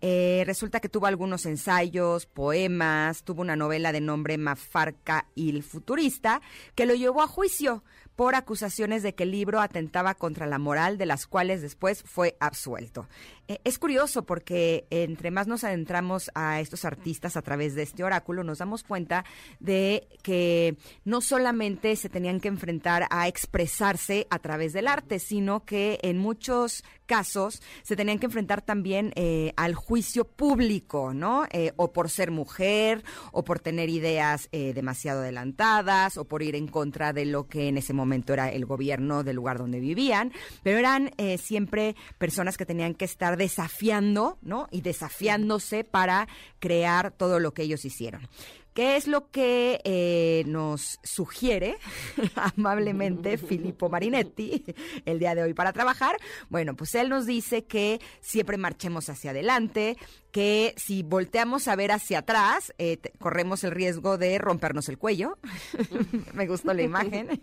resulta 0.02 0.82
que 0.82 0.90
tuvo 0.90 1.08
algunos 1.08 1.46
ensayos, 1.46 2.26
poemas, 2.26 3.24
tuvo 3.24 3.42
una 3.42 3.56
novela 3.56 3.92
de 3.92 4.02
nombre 4.02 4.38
Mafarca 4.38 5.28
il 5.36 5.64
Futurista, 5.64 6.42
que 6.76 6.86
lo 6.86 6.94
llevó 6.94 7.22
a 7.22 7.28
juicio 7.28 7.84
por 8.16 8.36
acusaciones 8.36 9.04
de 9.04 9.16
que 9.16 9.24
el 9.24 9.32
libro 9.32 9.60
atentaba 9.60 10.14
contra 10.14 10.46
la 10.46 10.60
moral, 10.60 10.98
de 10.98 11.06
las 11.06 11.28
cuales 11.28 11.62
después 11.62 12.04
fue 12.04 12.36
absuelto. 12.40 13.08
Eh, 13.48 13.60
es 13.64 13.80
curioso 13.80 14.24
porque 14.24 14.86
entre 14.90 15.32
más 15.32 15.48
nos 15.48 15.64
adentramos 15.64 16.32
a 16.36 16.60
estos 16.60 16.86
artistas 16.86 17.36
a 17.36 17.42
través 17.42 17.76
de 17.76 17.84
este 17.84 18.04
oráculo, 18.04 18.44
nos 18.44 18.60
damos 18.60 18.84
cuenta 18.84 19.26
de 19.60 20.08
que 20.22 20.78
no 21.04 21.22
solamente 21.22 21.96
se 21.96 22.10
tenían 22.10 22.40
que 22.40 22.48
enfrentar 22.48 23.08
a 23.10 23.28
expresarse 23.28 24.28
a 24.30 24.40
través 24.40 24.74
del 24.74 24.88
arte, 24.88 25.20
sino 25.20 25.66
que 25.66 26.00
en 26.04 26.18
muchos 26.18 26.84
casos 27.14 27.62
se 27.84 27.96
tenían 27.96 28.18
que 28.18 28.26
enfrentar 28.26 28.64
también 28.64 29.14
eh, 29.16 29.54
al 29.56 29.76
juicio 29.76 30.26
público, 30.26 31.14
¿no? 31.14 31.46
Eh, 31.52 31.74
o 31.76 31.94
por 31.94 32.10
ser 32.10 32.32
mujer, 32.32 33.04
o 33.32 33.44
por 33.44 33.60
tener 33.60 33.90
ideas 33.90 34.50
demasiado 34.52 35.22
adelantadas, 35.22 36.18
o 36.18 36.26
por 36.26 36.42
ir 36.42 36.56
en 36.56 36.68
contra 36.68 37.14
de 37.14 37.26
lo 37.26 37.48
que 37.48 37.68
en 37.68 37.78
ese 37.78 37.94
momento 37.94 38.34
era 38.34 38.50
el 38.50 38.66
gobierno 38.66 39.24
del 39.24 39.36
lugar 39.36 39.58
donde 39.58 39.80
vivían, 39.80 40.32
pero 40.64 40.80
eran 40.80 41.12
siempre 41.38 41.96
personas 42.18 42.58
que 42.58 42.66
tenían 42.66 42.96
que 42.96 43.06
estar 43.06 43.38
desafiando, 43.38 44.38
¿no? 44.42 44.68
Y 44.72 44.82
desafiándose 44.82 45.84
para 45.84 46.28
crear 46.60 47.12
todo 47.12 47.40
lo 47.40 47.54
que 47.54 47.64
ellos 47.64 47.86
hicieron. 47.86 48.28
¿Qué 48.74 48.96
es 48.96 49.08
lo 49.08 49.30
que 49.30 49.82
eh, 49.84 50.44
nos 50.48 51.00
sugiere 51.04 51.78
amablemente 52.58 53.38
Filippo 53.38 53.88
Marinetti 53.88 54.64
el 55.06 55.20
día 55.20 55.36
de 55.36 55.44
hoy 55.44 55.54
para 55.54 55.74
trabajar? 55.74 56.18
Bueno, 56.50 56.76
pues 56.76 56.96
él 56.96 57.10
nos 57.10 57.28
dice 57.28 57.66
que 57.66 58.02
siempre 58.20 58.58
marchemos 58.58 59.10
hacia 59.10 59.30
adelante, 59.30 59.98
que 60.34 60.74
si 60.78 61.04
volteamos 61.04 61.68
a 61.68 61.76
ver 61.76 61.92
hacia 61.92 62.20
atrás, 62.20 62.74
eh, 62.80 62.98
corremos 63.20 63.64
el 63.64 63.70
riesgo 63.70 64.18
de 64.18 64.40
rompernos 64.40 64.90
el 64.90 64.98
cuello. 64.98 65.38
Me 66.34 66.48
gustó 66.48 66.74
la 66.74 66.82
imagen. 66.82 67.40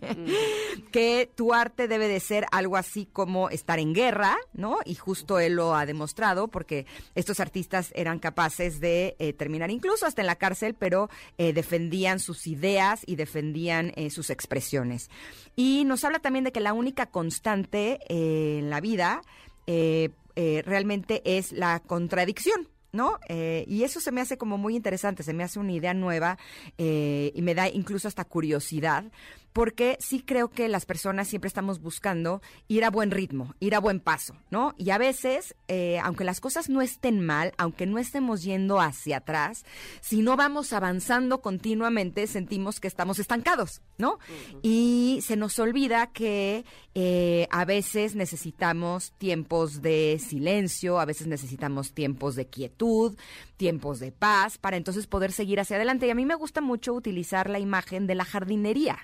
que 0.91 1.31
tu 1.33 1.53
arte 1.53 1.87
debe 1.87 2.09
de 2.09 2.19
ser 2.19 2.45
algo 2.51 2.75
así 2.75 3.07
como 3.11 3.49
estar 3.49 3.79
en 3.79 3.93
guerra, 3.93 4.35
¿no? 4.51 4.79
Y 4.83 4.95
justo 4.95 5.39
él 5.39 5.55
lo 5.55 5.73
ha 5.73 5.85
demostrado 5.85 6.49
porque 6.49 6.85
estos 7.15 7.39
artistas 7.39 7.93
eran 7.95 8.19
capaces 8.19 8.81
de 8.81 9.15
eh, 9.19 9.31
terminar 9.31 9.71
incluso 9.71 10.05
hasta 10.05 10.21
en 10.21 10.27
la 10.27 10.35
cárcel, 10.35 10.75
pero 10.77 11.09
eh, 11.37 11.53
defendían 11.53 12.19
sus 12.19 12.45
ideas 12.45 13.03
y 13.05 13.15
defendían 13.15 13.93
sus 14.09 14.29
expresiones. 14.29 15.09
Y 15.55 15.85
nos 15.85 16.03
habla 16.03 16.19
también 16.19 16.43
de 16.43 16.51
que 16.51 16.59
la 16.59 16.73
única 16.73 17.05
constante 17.05 17.99
en 18.09 18.69
la 18.69 18.81
vida 18.81 19.21
realmente 19.65 21.21
es 21.23 21.53
la 21.53 21.79
contradicción. 21.79 22.67
¿No? 22.91 23.19
Eh, 23.27 23.65
y 23.67 23.83
eso 23.83 23.99
se 23.99 24.11
me 24.11 24.21
hace 24.21 24.37
como 24.37 24.57
muy 24.57 24.75
interesante, 24.75 25.23
se 25.23 25.33
me 25.33 25.43
hace 25.43 25.59
una 25.59 25.71
idea 25.71 25.93
nueva 25.93 26.37
eh, 26.77 27.31
y 27.33 27.41
me 27.41 27.55
da 27.55 27.69
incluso 27.69 28.07
hasta 28.07 28.25
curiosidad, 28.25 29.05
porque 29.53 29.97
sí 29.99 30.21
creo 30.21 30.49
que 30.49 30.67
las 30.67 30.85
personas 30.85 31.27
siempre 31.27 31.47
estamos 31.47 31.81
buscando 31.81 32.41
ir 32.67 32.85
a 32.85 32.89
buen 32.89 33.11
ritmo, 33.11 33.55
ir 33.59 33.75
a 33.75 33.79
buen 33.79 33.99
paso, 33.99 34.35
¿no? 34.49 34.73
Y 34.77 34.91
a 34.91 34.97
veces, 34.97 35.55
eh, 35.67 35.99
aunque 35.99 36.23
las 36.23 36.39
cosas 36.39 36.69
no 36.69 36.81
estén 36.81 37.25
mal, 37.25 37.53
aunque 37.57 37.85
no 37.85 37.97
estemos 37.97 38.43
yendo 38.43 38.79
hacia 38.79 39.17
atrás, 39.17 39.65
si 40.01 40.21
no 40.21 40.37
vamos 40.37 40.73
avanzando 40.73 41.41
continuamente, 41.41 42.27
sentimos 42.27 42.79
que 42.79 42.87
estamos 42.87 43.19
estancados, 43.19 43.81
¿no? 43.97 44.19
Y 44.61 45.19
se 45.21 45.35
nos 45.35 45.59
olvida 45.59 46.07
que 46.07 46.65
eh, 46.95 47.47
a 47.51 47.65
veces 47.65 48.15
necesitamos 48.15 49.11
tiempos 49.17 49.81
de 49.81 50.19
silencio, 50.23 50.99
a 50.99 51.05
veces 51.05 51.27
necesitamos 51.27 51.93
tiempos 51.93 52.35
de 52.35 52.47
quietud, 52.47 53.17
tiempos 53.61 53.99
de 53.99 54.11
paz, 54.11 54.57
para 54.57 54.75
entonces 54.75 55.05
poder 55.05 55.31
seguir 55.31 55.59
hacia 55.59 55.75
adelante. 55.75 56.07
Y 56.07 56.09
a 56.09 56.15
mí 56.15 56.25
me 56.25 56.33
gusta 56.33 56.61
mucho 56.61 56.93
utilizar 56.93 57.47
la 57.47 57.59
imagen 57.59 58.07
de 58.07 58.15
la 58.15 58.25
jardinería. 58.25 58.97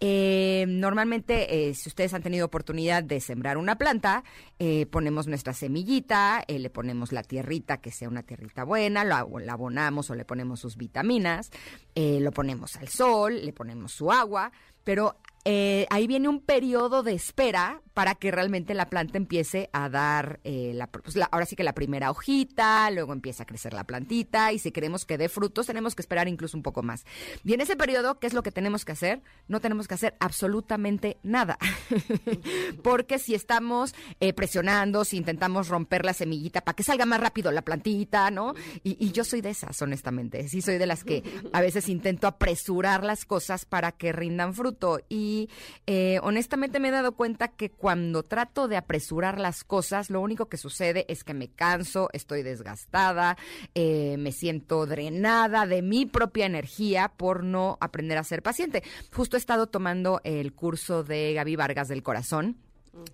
Eh, 0.00 0.64
normalmente, 0.66 1.68
eh, 1.68 1.74
si 1.74 1.90
ustedes 1.90 2.14
han 2.14 2.22
tenido 2.22 2.46
oportunidad 2.46 3.04
de 3.04 3.20
sembrar 3.20 3.58
una 3.58 3.76
planta, 3.76 4.24
eh, 4.58 4.86
ponemos 4.86 5.26
nuestra 5.26 5.52
semillita, 5.52 6.44
le 6.48 6.70
ponemos 6.70 7.12
la 7.12 7.22
tierrita, 7.22 7.76
que 7.82 7.90
sea 7.90 8.08
una 8.08 8.22
tierrita 8.22 8.64
buena, 8.64 9.04
la 9.04 9.18
abonamos 9.18 10.08
o 10.08 10.14
le 10.14 10.24
ponemos 10.24 10.60
sus 10.60 10.78
vitaminas, 10.78 11.50
lo 11.94 12.32
ponemos 12.32 12.76
al 12.76 12.88
sol, 12.88 13.44
le 13.44 13.52
ponemos 13.52 13.92
su 13.92 14.10
agua, 14.10 14.50
pero 14.82 15.16
eh, 15.46 15.86
ahí 15.90 16.06
viene 16.06 16.28
un 16.28 16.40
periodo 16.40 17.02
de 17.02 17.12
espera 17.12 17.82
para 17.92 18.14
que 18.14 18.30
realmente 18.30 18.74
la 18.74 18.88
planta 18.88 19.18
empiece 19.18 19.68
a 19.72 19.88
dar, 19.88 20.40
eh, 20.42 20.76
pues, 21.02 21.16
la, 21.16 21.26
ahora 21.26 21.44
sí 21.44 21.54
que 21.54 21.62
la 21.62 21.74
primera 21.74 22.10
hojita, 22.10 22.90
luego 22.90 23.12
empieza 23.12 23.42
a 23.42 23.46
crecer 23.46 23.72
la 23.72 23.84
plantita 23.84 24.52
y 24.52 24.58
si 24.58 24.72
queremos 24.72 25.04
que 25.04 25.18
dé 25.18 25.28
frutos 25.28 25.66
tenemos 25.66 25.94
que 25.94 26.02
esperar 26.02 26.26
incluso 26.26 26.56
un 26.56 26.62
poco 26.62 26.82
más. 26.82 27.04
Y 27.44 27.52
en 27.52 27.60
ese 27.60 27.76
periodo, 27.76 28.18
¿qué 28.18 28.26
es 28.26 28.32
lo 28.32 28.42
que 28.42 28.50
tenemos 28.50 28.84
que 28.84 28.92
hacer? 28.92 29.22
No 29.46 29.60
tenemos 29.60 29.86
que 29.86 29.94
hacer 29.94 30.16
absolutamente 30.18 31.18
nada. 31.22 31.58
Porque 32.82 33.18
si 33.18 33.34
estamos 33.34 33.94
eh, 34.20 34.32
presionando, 34.32 35.04
si 35.04 35.18
intentamos 35.18 35.68
romper 35.68 36.06
la 36.06 36.14
semillita 36.14 36.62
para 36.62 36.74
que 36.74 36.82
salga 36.82 37.04
más 37.04 37.20
rápido 37.20 37.52
la 37.52 37.62
plantita, 37.62 38.30
¿no? 38.30 38.54
Y, 38.82 38.96
y 38.98 39.12
yo 39.12 39.24
soy 39.24 39.42
de 39.42 39.50
esas, 39.50 39.80
honestamente. 39.82 40.48
Sí, 40.48 40.62
soy 40.62 40.78
de 40.78 40.86
las 40.86 41.04
que 41.04 41.22
a 41.52 41.60
veces 41.60 41.88
intento 41.88 42.26
apresurar 42.26 43.04
las 43.04 43.24
cosas 43.26 43.66
para 43.66 43.92
que 43.92 44.10
rindan 44.10 44.54
fruto. 44.54 45.00
Y 45.08 45.33
eh, 45.86 46.18
honestamente 46.22 46.80
me 46.80 46.88
he 46.88 46.92
dado 46.92 47.12
cuenta 47.12 47.48
que 47.48 47.70
cuando 47.70 48.22
trato 48.22 48.68
de 48.68 48.76
apresurar 48.76 49.38
las 49.40 49.64
cosas, 49.64 50.10
lo 50.10 50.20
único 50.20 50.46
que 50.46 50.56
sucede 50.56 51.04
es 51.08 51.24
que 51.24 51.34
me 51.34 51.48
canso, 51.48 52.08
estoy 52.12 52.42
desgastada, 52.42 53.36
eh, 53.74 54.16
me 54.18 54.32
siento 54.32 54.86
drenada 54.86 55.66
de 55.66 55.82
mi 55.82 56.06
propia 56.06 56.46
energía 56.46 57.12
por 57.16 57.44
no 57.44 57.78
aprender 57.80 58.18
a 58.18 58.24
ser 58.24 58.42
paciente. 58.42 58.82
Justo 59.12 59.36
he 59.36 59.38
estado 59.38 59.66
tomando 59.66 60.20
el 60.24 60.52
curso 60.52 61.04
de 61.04 61.32
Gaby 61.34 61.56
Vargas 61.56 61.88
del 61.88 62.02
Corazón 62.02 62.56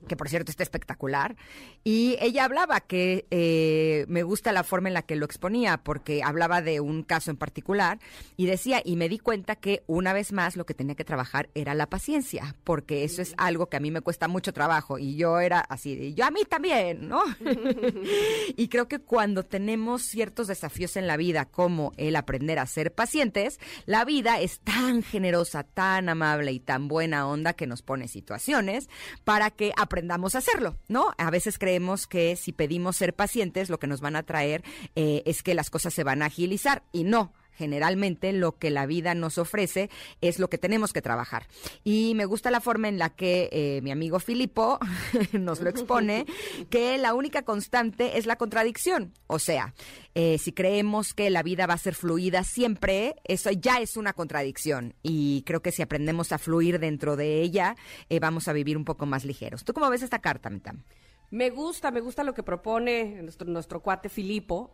que 0.08 0.16
por 0.16 0.28
cierto 0.28 0.50
está 0.50 0.62
espectacular. 0.62 1.37
Y 1.84 2.16
ella 2.20 2.44
hablaba 2.44 2.80
que 2.80 3.26
eh, 3.30 4.04
me 4.08 4.22
gusta 4.22 4.52
la 4.52 4.64
forma 4.64 4.88
en 4.88 4.94
la 4.94 5.02
que 5.02 5.16
lo 5.16 5.25
exponía, 5.25 5.78
porque 5.78 6.22
hablaba 6.22 6.62
de 6.62 6.80
un 6.80 7.02
caso 7.02 7.30
en 7.30 7.37
particular 7.37 7.99
y 8.37 8.46
decía, 8.46 8.82
y 8.84 8.96
me 8.96 9.08
di 9.08 9.18
cuenta 9.18 9.56
que 9.56 9.82
una 9.87 10.12
vez 10.12 10.32
más 10.32 10.56
lo 10.56 10.66
que 10.66 10.75
tenía 10.75 10.94
que 10.94 11.04
trabajar 11.04 11.49
era 11.54 11.75
la 11.75 11.88
paciencia, 11.88 12.56
porque 12.64 13.04
eso 13.04 13.22
es 13.22 13.34
algo 13.37 13.68
que 13.68 13.76
a 13.76 13.80
mí 13.80 13.90
me 13.90 14.00
cuesta 14.00 14.28
mucho 14.28 14.52
trabajo 14.52 14.99
y 14.99 15.16
yo 15.16 15.40
era 15.40 15.60
así, 15.60 15.92
y 15.92 16.14
yo 16.14 16.25
a 16.25 16.30
mí 16.30 16.42
también, 16.49 17.08
¿no? 17.08 17.22
y 18.56 18.68
creo 18.68 18.88
que 18.88 18.99
cuando 18.99 19.44
tenemos 19.44 20.02
ciertos 20.02 20.46
desafíos 20.46 20.96
en 20.96 21.06
la 21.06 21.16
vida, 21.16 21.46
como 21.46 21.92
el 21.96 22.16
aprender 22.16 22.58
a 22.58 22.66
ser 22.66 22.92
pacientes, 22.94 23.58
la 23.87 24.04
vida 24.04 24.40
es 24.40 24.60
tan 24.60 25.02
generosa, 25.02 25.62
tan 25.62 26.08
amable 26.08 26.52
y 26.52 26.60
tan 26.60 26.88
buena 26.88 27.26
onda 27.26 27.52
que 27.52 27.66
nos 27.66 27.82
pone 27.82 28.08
situaciones 28.08 28.88
para 29.25 29.50
que 29.50 29.69
aprendamos 29.76 30.34
a 30.34 30.38
hacerlo, 30.38 30.76
¿no? 30.88 31.12
A 31.18 31.30
veces 31.30 31.58
creemos 31.58 32.06
que 32.06 32.36
si 32.36 32.52
pedimos 32.52 32.96
ser 32.96 33.14
pacientes, 33.14 33.70
lo 33.70 33.78
que 33.78 33.86
nos 33.86 34.00
van 34.00 34.16
a 34.16 34.22
traer 34.22 34.62
eh, 34.96 35.22
es 35.26 35.42
que 35.42 35.54
las 35.54 35.70
cosas 35.70 35.94
se 35.94 36.04
van 36.04 36.22
a 36.22 36.26
agilizar 36.26 36.82
y 36.92 37.04
no 37.04 37.32
generalmente 37.61 38.33
lo 38.33 38.52
que 38.52 38.71
la 38.71 38.87
vida 38.87 39.14
nos 39.14 39.37
ofrece 39.37 39.90
es 40.23 40.38
lo 40.38 40.49
que 40.49 40.57
tenemos 40.57 40.95
que 40.95 41.02
trabajar. 41.02 41.47
Y 41.85 42.14
me 42.14 42.25
gusta 42.25 42.50
la 42.50 42.62
forma 42.62 42.88
en 42.88 42.99
la 42.99 43.11
que 43.11 43.50
eh, 43.52 43.81
mi 43.83 43.90
amigo 43.90 44.19
Filipo 44.19 44.79
nos 45.33 45.61
lo 45.61 45.69
expone, 45.69 46.25
que 46.71 46.97
la 46.97 47.12
única 47.12 47.43
constante 47.43 48.17
es 48.17 48.25
la 48.25 48.37
contradicción. 48.37 49.12
O 49.26 49.38
sea, 49.38 49.75
eh, 50.14 50.38
si 50.38 50.52
creemos 50.52 51.12
que 51.12 51.29
la 51.29 51.43
vida 51.43 51.67
va 51.67 51.75
a 51.75 51.79
ser 51.79 51.95
fluida 51.95 52.45
siempre, 52.45 53.17
eso 53.25 53.50
ya 53.50 53.79
es 53.81 53.99
una 53.99 54.14
contradicción. 54.14 54.95
Y 55.02 55.43
creo 55.43 55.61
que 55.61 55.71
si 55.71 55.83
aprendemos 55.83 56.33
a 56.33 56.38
fluir 56.38 56.79
dentro 56.79 57.14
de 57.14 57.43
ella, 57.43 57.76
eh, 58.09 58.21
vamos 58.21 58.49
a 58.49 58.55
vivir 58.55 58.79
un 58.79 58.87
poco 58.87 59.05
más 59.05 59.26
ligeros. 59.26 59.64
¿Tú 59.64 59.75
cómo 59.75 59.90
ves 59.90 60.00
esta 60.00 60.21
carta, 60.21 60.49
Metam? 60.49 60.83
Me 61.32 61.50
gusta, 61.50 61.92
me 61.92 62.00
gusta 62.00 62.25
lo 62.25 62.34
que 62.34 62.42
propone 62.42 63.22
nuestro, 63.22 63.46
nuestro 63.49 63.80
cuate 63.80 64.08
Filipo. 64.08 64.70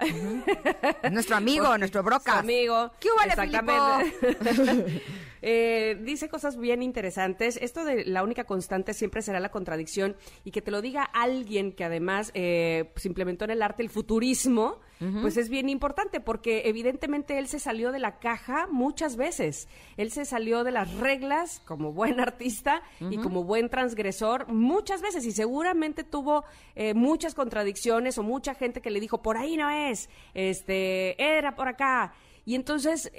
Nuestro 1.11 1.37
amigo, 1.37 1.77
nuestro 1.77 2.03
broca. 2.03 2.39
amigo. 2.39 2.93
¿Qué 2.99 3.09
Exactamente. 3.27 5.03
eh, 5.43 5.99
dice 6.03 6.31
cosas 6.31 6.57
bien 6.57 6.83
interesantes. 6.83 7.59
Esto 7.61 7.85
de 7.85 8.07
la 8.07 8.23
única 8.23 8.45
constante 8.45 8.95
siempre 8.95 9.21
será 9.21 9.39
la 9.39 9.51
contradicción 9.51 10.17
y 10.45 10.51
que 10.51 10.63
te 10.63 10.71
lo 10.71 10.81
diga 10.81 11.03
alguien 11.03 11.73
que 11.73 11.85
además 11.85 12.31
eh, 12.33 12.91
se 12.97 13.09
implementó 13.09 13.45
en 13.45 13.51
el 13.51 13.63
arte 13.63 13.83
el 13.83 13.91
futurismo 13.91 14.81
pues 14.99 15.37
es 15.37 15.49
bien 15.49 15.69
importante 15.69 16.21
porque 16.21 16.63
evidentemente 16.67 17.39
él 17.39 17.49
se 17.49 17.59
salió 17.59 17.93
de 17.93 17.99
la 17.99 18.19
caja 18.19 18.67
muchas 18.71 19.17
veces. 19.17 19.69
Él 19.97 20.11
se 20.11 20.25
salió 20.25 20.65
de 20.65 20.73
las 20.73 20.95
reglas 20.95 21.61
como 21.67 21.93
buen 21.93 22.21
artista 22.21 22.83
y 23.11 23.19
como 23.19 23.45
buen 23.45 23.69
transgresor 23.69 24.49
muchas 24.49 25.03
veces 25.03 25.25
y 25.27 25.33
seguramente 25.33 26.05
tuvo 26.05 26.45
eh, 26.75 26.95
muchas 26.95 27.35
contradicciones 27.35 28.19
o 28.19 28.23
mucha 28.23 28.55
gente 28.55 28.81
que 28.81 28.91
le 28.91 29.01
dijo, 29.01 29.23
por 29.23 29.37
ahí 29.37 29.57
no 29.57 29.69
es, 29.71 30.09
este, 30.35 31.21
era 31.23 31.55
por 31.55 31.69
acá. 31.69 32.15
Y 32.45 32.55
entonces 32.55 33.11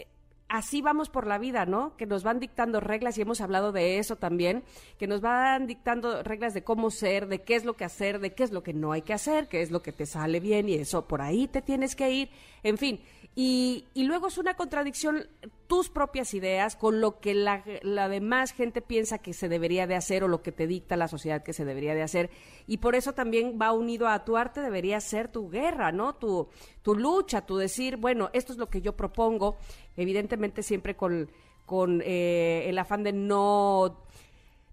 así 0.49 0.81
vamos 0.81 1.09
por 1.09 1.27
la 1.27 1.37
vida, 1.37 1.65
¿no? 1.65 1.95
Que 1.97 2.05
nos 2.05 2.23
van 2.23 2.39
dictando 2.39 2.79
reglas 2.79 3.17
y 3.17 3.21
hemos 3.21 3.41
hablado 3.41 3.71
de 3.71 3.99
eso 3.99 4.15
también, 4.15 4.63
que 4.97 5.07
nos 5.07 5.21
van 5.21 5.67
dictando 5.67 6.23
reglas 6.23 6.53
de 6.53 6.63
cómo 6.63 6.91
ser, 6.91 7.27
de 7.27 7.41
qué 7.41 7.55
es 7.55 7.65
lo 7.65 7.75
que 7.75 7.85
hacer, 7.85 8.19
de 8.19 8.33
qué 8.33 8.43
es 8.43 8.51
lo 8.51 8.63
que 8.63 8.73
no 8.73 8.91
hay 8.91 9.01
que 9.01 9.13
hacer, 9.13 9.47
qué 9.47 9.61
es 9.61 9.71
lo 9.71 9.81
que 9.81 9.91
te 9.91 10.05
sale 10.05 10.39
bien 10.39 10.69
y 10.69 10.75
eso 10.75 11.07
por 11.07 11.21
ahí 11.21 11.47
te 11.47 11.61
tienes 11.61 11.95
que 11.95 12.11
ir, 12.11 12.29
en 12.63 12.77
fin. 12.77 12.99
Y, 13.39 13.85
y 13.93 14.05
luego 14.05 14.29
es 14.29 14.39
una 14.39 14.55
contradicción 14.55 15.27
tus 15.67 15.89
propias 15.89 16.33
ideas 16.33 16.75
con 16.75 17.01
lo 17.01 17.19
que 17.19 17.35
la, 17.35 17.63
la, 17.83 18.09
demás 18.09 18.51
gente 18.51 18.81
piensa 18.81 19.19
que 19.19 19.33
se 19.33 19.47
debería 19.47 19.85
de 19.85 19.95
hacer 19.95 20.23
o 20.23 20.27
lo 20.27 20.41
que 20.41 20.51
te 20.51 20.65
dicta 20.65 20.95
la 20.95 21.07
sociedad 21.07 21.43
que 21.43 21.53
se 21.53 21.63
debería 21.63 21.93
de 21.93 22.01
hacer. 22.01 22.31
Y 22.65 22.77
por 22.77 22.95
eso 22.95 23.13
también 23.13 23.59
va 23.61 23.73
unido 23.73 24.07
a 24.07 24.25
tu 24.25 24.37
arte, 24.37 24.61
debería 24.61 24.99
ser 25.01 25.27
tu 25.27 25.51
guerra, 25.51 25.91
¿no? 25.91 26.15
Tu, 26.15 26.47
tu 26.81 26.95
lucha, 26.95 27.45
tu 27.45 27.57
decir, 27.57 27.97
bueno, 27.97 28.31
esto 28.33 28.53
es 28.53 28.57
lo 28.57 28.69
que 28.69 28.81
yo 28.81 28.93
propongo, 28.95 29.57
evidentemente 29.97 30.63
siempre 30.63 30.95
con, 30.95 31.29
con 31.65 32.01
eh, 32.05 32.69
el 32.69 32.77
afán 32.79 33.03
de 33.03 33.13
no 33.13 34.03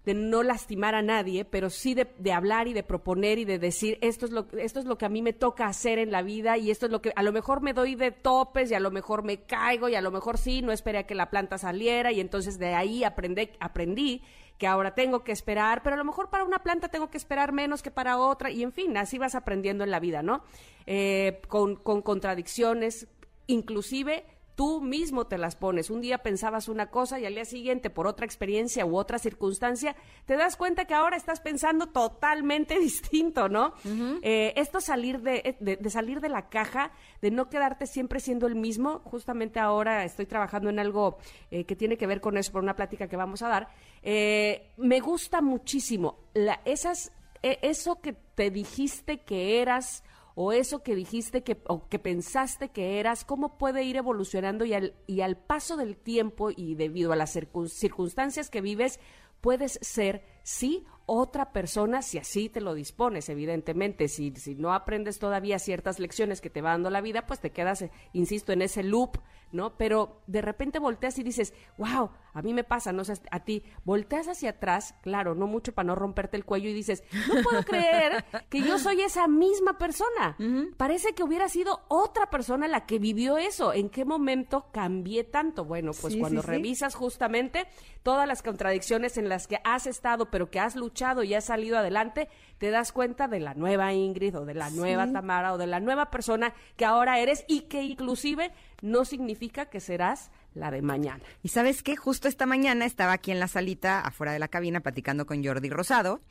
de 0.05 0.13
no 0.13 0.43
lastimar 0.43 0.93
a 0.93 1.01
nadie, 1.01 1.45
pero 1.45 1.71
sí 1.71 1.95
de, 1.95 2.07
de, 2.19 2.31
hablar 2.31 2.67
y 2.67 2.73
de 2.73 2.83
proponer 2.83 3.39
y 3.39 3.45
de 3.45 3.57
decir 3.57 3.97
esto 4.01 4.27
es 4.27 4.31
lo 4.31 4.45
esto 4.57 4.79
es 4.79 4.85
lo 4.85 4.99
que 4.99 5.05
a 5.05 5.09
mí 5.09 5.23
me 5.23 5.33
toca 5.33 5.65
hacer 5.65 5.97
en 5.97 6.11
la 6.11 6.21
vida 6.21 6.57
y 6.57 6.69
esto 6.69 6.85
es 6.85 6.91
lo 6.91 7.01
que 7.01 7.11
a 7.15 7.23
lo 7.23 7.31
mejor 7.31 7.61
me 7.61 7.73
doy 7.73 7.95
de 7.95 8.11
topes 8.11 8.69
y 8.69 8.75
a 8.75 8.79
lo 8.79 8.91
mejor 8.91 9.23
me 9.23 9.41
caigo 9.41 9.89
y 9.89 9.95
a 9.95 10.01
lo 10.01 10.11
mejor 10.11 10.37
sí 10.37 10.61
no 10.61 10.71
esperé 10.71 10.99
a 10.99 11.07
que 11.07 11.15
la 11.15 11.31
planta 11.31 11.57
saliera 11.57 12.11
y 12.11 12.19
entonces 12.19 12.59
de 12.59 12.75
ahí 12.75 13.03
aprendí 13.03 13.49
aprendí 13.59 14.21
que 14.57 14.67
ahora 14.67 14.95
tengo 14.95 15.23
que 15.23 15.31
esperar, 15.31 15.83
pero 15.83 15.95
a 15.95 15.97
lo 15.97 16.05
mejor 16.05 16.29
para 16.29 16.43
una 16.43 16.59
planta 16.59 16.87
tengo 16.87 17.09
que 17.09 17.17
esperar 17.17 17.51
menos 17.51 17.81
que 17.81 17.91
para 17.91 18.17
otra 18.17 18.51
y 18.51 18.63
en 18.63 18.71
fin 18.71 18.95
así 18.95 19.17
vas 19.17 19.35
aprendiendo 19.35 19.83
en 19.83 19.91
la 19.91 19.99
vida, 19.99 20.23
¿no? 20.23 20.43
Eh, 20.85 21.41
con, 21.47 21.75
con 21.75 22.01
contradicciones, 22.01 23.07
inclusive 23.47 24.23
tú 24.55 24.81
mismo 24.81 25.27
te 25.27 25.37
las 25.37 25.55
pones. 25.55 25.89
Un 25.89 26.01
día 26.01 26.19
pensabas 26.19 26.67
una 26.67 26.89
cosa 26.89 27.19
y 27.19 27.25
al 27.25 27.35
día 27.35 27.45
siguiente, 27.45 27.89
por 27.89 28.07
otra 28.07 28.25
experiencia 28.25 28.85
u 28.85 28.97
otra 28.97 29.19
circunstancia, 29.19 29.95
te 30.25 30.37
das 30.37 30.55
cuenta 30.55 30.85
que 30.85 30.93
ahora 30.93 31.17
estás 31.17 31.41
pensando 31.41 31.87
totalmente 31.87 32.79
distinto, 32.79 33.49
¿no? 33.49 33.73
eh, 34.21 34.53
esto 34.55 34.81
salir 34.81 35.21
de, 35.21 35.57
de, 35.59 35.89
salir 35.89 36.21
de 36.21 36.29
la 36.29 36.49
caja, 36.49 36.91
de 37.21 37.31
no 37.31 37.49
quedarte 37.49 37.85
siempre 37.85 38.19
siendo 38.19 38.47
el 38.47 38.55
mismo. 38.55 38.99
Justamente 39.05 39.59
ahora 39.59 40.03
estoy 40.05 40.25
trabajando 40.25 40.69
en 40.69 40.79
algo 40.79 41.17
eh, 41.51 41.65
que 41.65 41.75
tiene 41.75 41.97
que 41.97 42.07
ver 42.07 42.21
con 42.21 42.37
eso, 42.37 42.51
por 42.51 42.63
una 42.63 42.75
plática 42.75 43.07
que 43.07 43.17
vamos 43.17 43.41
a 43.41 43.49
dar. 43.49 43.69
Eh, 44.01 44.71
me 44.77 44.99
gusta 44.99 45.41
muchísimo 45.41 46.19
la, 46.33 46.61
esas, 46.65 47.11
e, 47.43 47.59
eso 47.61 47.99
que 48.01 48.13
te 48.13 48.51
dijiste 48.51 49.19
que 49.19 49.61
eras 49.61 50.03
o 50.35 50.51
eso 50.51 50.83
que 50.83 50.95
dijiste 50.95 51.43
que, 51.43 51.61
o 51.67 51.87
que 51.87 51.97
pensaste 51.97 52.69
que 52.69 52.99
eras, 52.99 53.23
cómo 53.23 53.57
puede 53.57 53.83
ir 53.83 53.95
evolucionando 53.95 54.65
y 54.65 54.73
al, 54.73 54.93
y 55.07 55.21
al 55.21 55.37
paso 55.37 55.77
del 55.77 55.95
tiempo 55.95 56.49
y 56.55 56.75
debido 56.75 57.13
a 57.13 57.15
las 57.15 57.37
circunstancias 57.67 58.49
que 58.49 58.61
vives, 58.61 58.99
puedes 59.39 59.79
ser, 59.81 60.23
sí, 60.43 60.85
otra 61.05 61.51
persona 61.51 62.01
si 62.01 62.17
así 62.17 62.49
te 62.49 62.61
lo 62.61 62.73
dispones, 62.73 63.29
evidentemente. 63.29 64.07
Si, 64.07 64.31
si 64.35 64.55
no 64.55 64.73
aprendes 64.73 65.19
todavía 65.19 65.59
ciertas 65.59 65.99
lecciones 65.99 66.41
que 66.41 66.49
te 66.49 66.61
va 66.61 66.71
dando 66.71 66.89
la 66.89 67.01
vida, 67.01 67.25
pues 67.25 67.39
te 67.39 67.51
quedas, 67.51 67.83
eh, 67.83 67.91
insisto, 68.13 68.51
en 68.53 68.61
ese 68.61 68.83
loop, 68.83 69.19
¿no? 69.51 69.77
Pero 69.77 70.21
de 70.27 70.41
repente 70.41 70.79
volteas 70.79 71.19
y 71.19 71.23
dices, 71.23 71.53
wow, 71.77 72.09
a 72.33 72.41
mí 72.41 72.53
me 72.53 72.63
pasa, 72.63 72.91
no 72.91 73.03
sé, 73.05 73.13
a 73.31 73.39
ti, 73.41 73.63
volteas 73.83 74.27
hacia 74.27 74.51
atrás, 74.51 74.95
claro, 75.01 75.35
no 75.35 75.47
mucho 75.47 75.73
para 75.73 75.87
no 75.87 75.95
romperte 75.95 76.37
el 76.37 76.45
cuello 76.45 76.69
y 76.69 76.73
dices, 76.73 77.03
no 77.27 77.41
puedo 77.43 77.63
creer 77.63 78.25
que 78.49 78.61
yo 78.61 78.79
soy 78.79 79.01
esa 79.01 79.27
misma 79.27 79.77
persona. 79.77 80.35
Parece 80.77 81.13
que 81.13 81.23
hubiera 81.23 81.47
sido 81.49 81.81
otra 81.87 82.29
persona 82.29 82.67
la 82.67 82.85
que 82.85 82.99
vivió 82.99 83.37
eso. 83.37 83.73
¿En 83.73 83.89
qué 83.89 84.05
momento 84.05 84.67
cambié 84.71 85.23
tanto? 85.23 85.65
Bueno, 85.65 85.91
pues 85.99 86.15
cuando 86.17 86.41
revisas 86.41 86.95
justamente 86.95 87.67
todas 88.03 88.27
las 88.27 88.41
contradicciones 88.41 89.17
en 89.17 89.29
las 89.29 89.47
que 89.47 89.59
has 89.63 89.87
estado, 89.87 90.29
pero 90.29 90.49
que 90.49 90.59
has 90.59 90.75
luchado 90.75 90.94
y 91.23 91.33
has 91.33 91.45
salido 91.45 91.77
adelante, 91.77 92.29
te 92.57 92.71
das 92.71 92.91
cuenta 92.91 93.27
de 93.27 93.41
la 93.41 93.53
nueva 93.53 93.93
Ingrid 93.93 94.37
o 94.37 94.45
de 94.45 94.53
la 94.53 94.69
nueva 94.69 95.11
Tamara 95.11 95.53
o 95.53 95.57
de 95.57 95.67
la 95.67 95.81
nueva 95.81 96.09
persona 96.09 96.53
que 96.77 96.85
ahora 96.85 97.19
eres 97.19 97.43
y 97.47 97.61
que 97.61 97.83
inclusive 97.83 98.51
no 98.81 99.03
significa 99.03 99.65
que 99.65 99.81
serás 99.81 100.31
la 100.55 100.71
de 100.71 100.81
mañana. 100.81 101.21
Y 101.43 101.49
sabes 101.49 101.83
qué, 101.83 101.95
justo 101.95 102.27
esta 102.27 102.45
mañana 102.45 102.85
estaba 102.85 103.11
aquí 103.11 103.31
en 103.31 103.39
la 103.39 103.47
salita, 103.47 103.99
afuera 103.99 104.31
de 104.31 104.39
la 104.39 104.47
cabina, 104.47 104.79
platicando 104.79 105.25
con 105.25 105.43
Jordi 105.43 105.69
Rosado, 105.69 106.21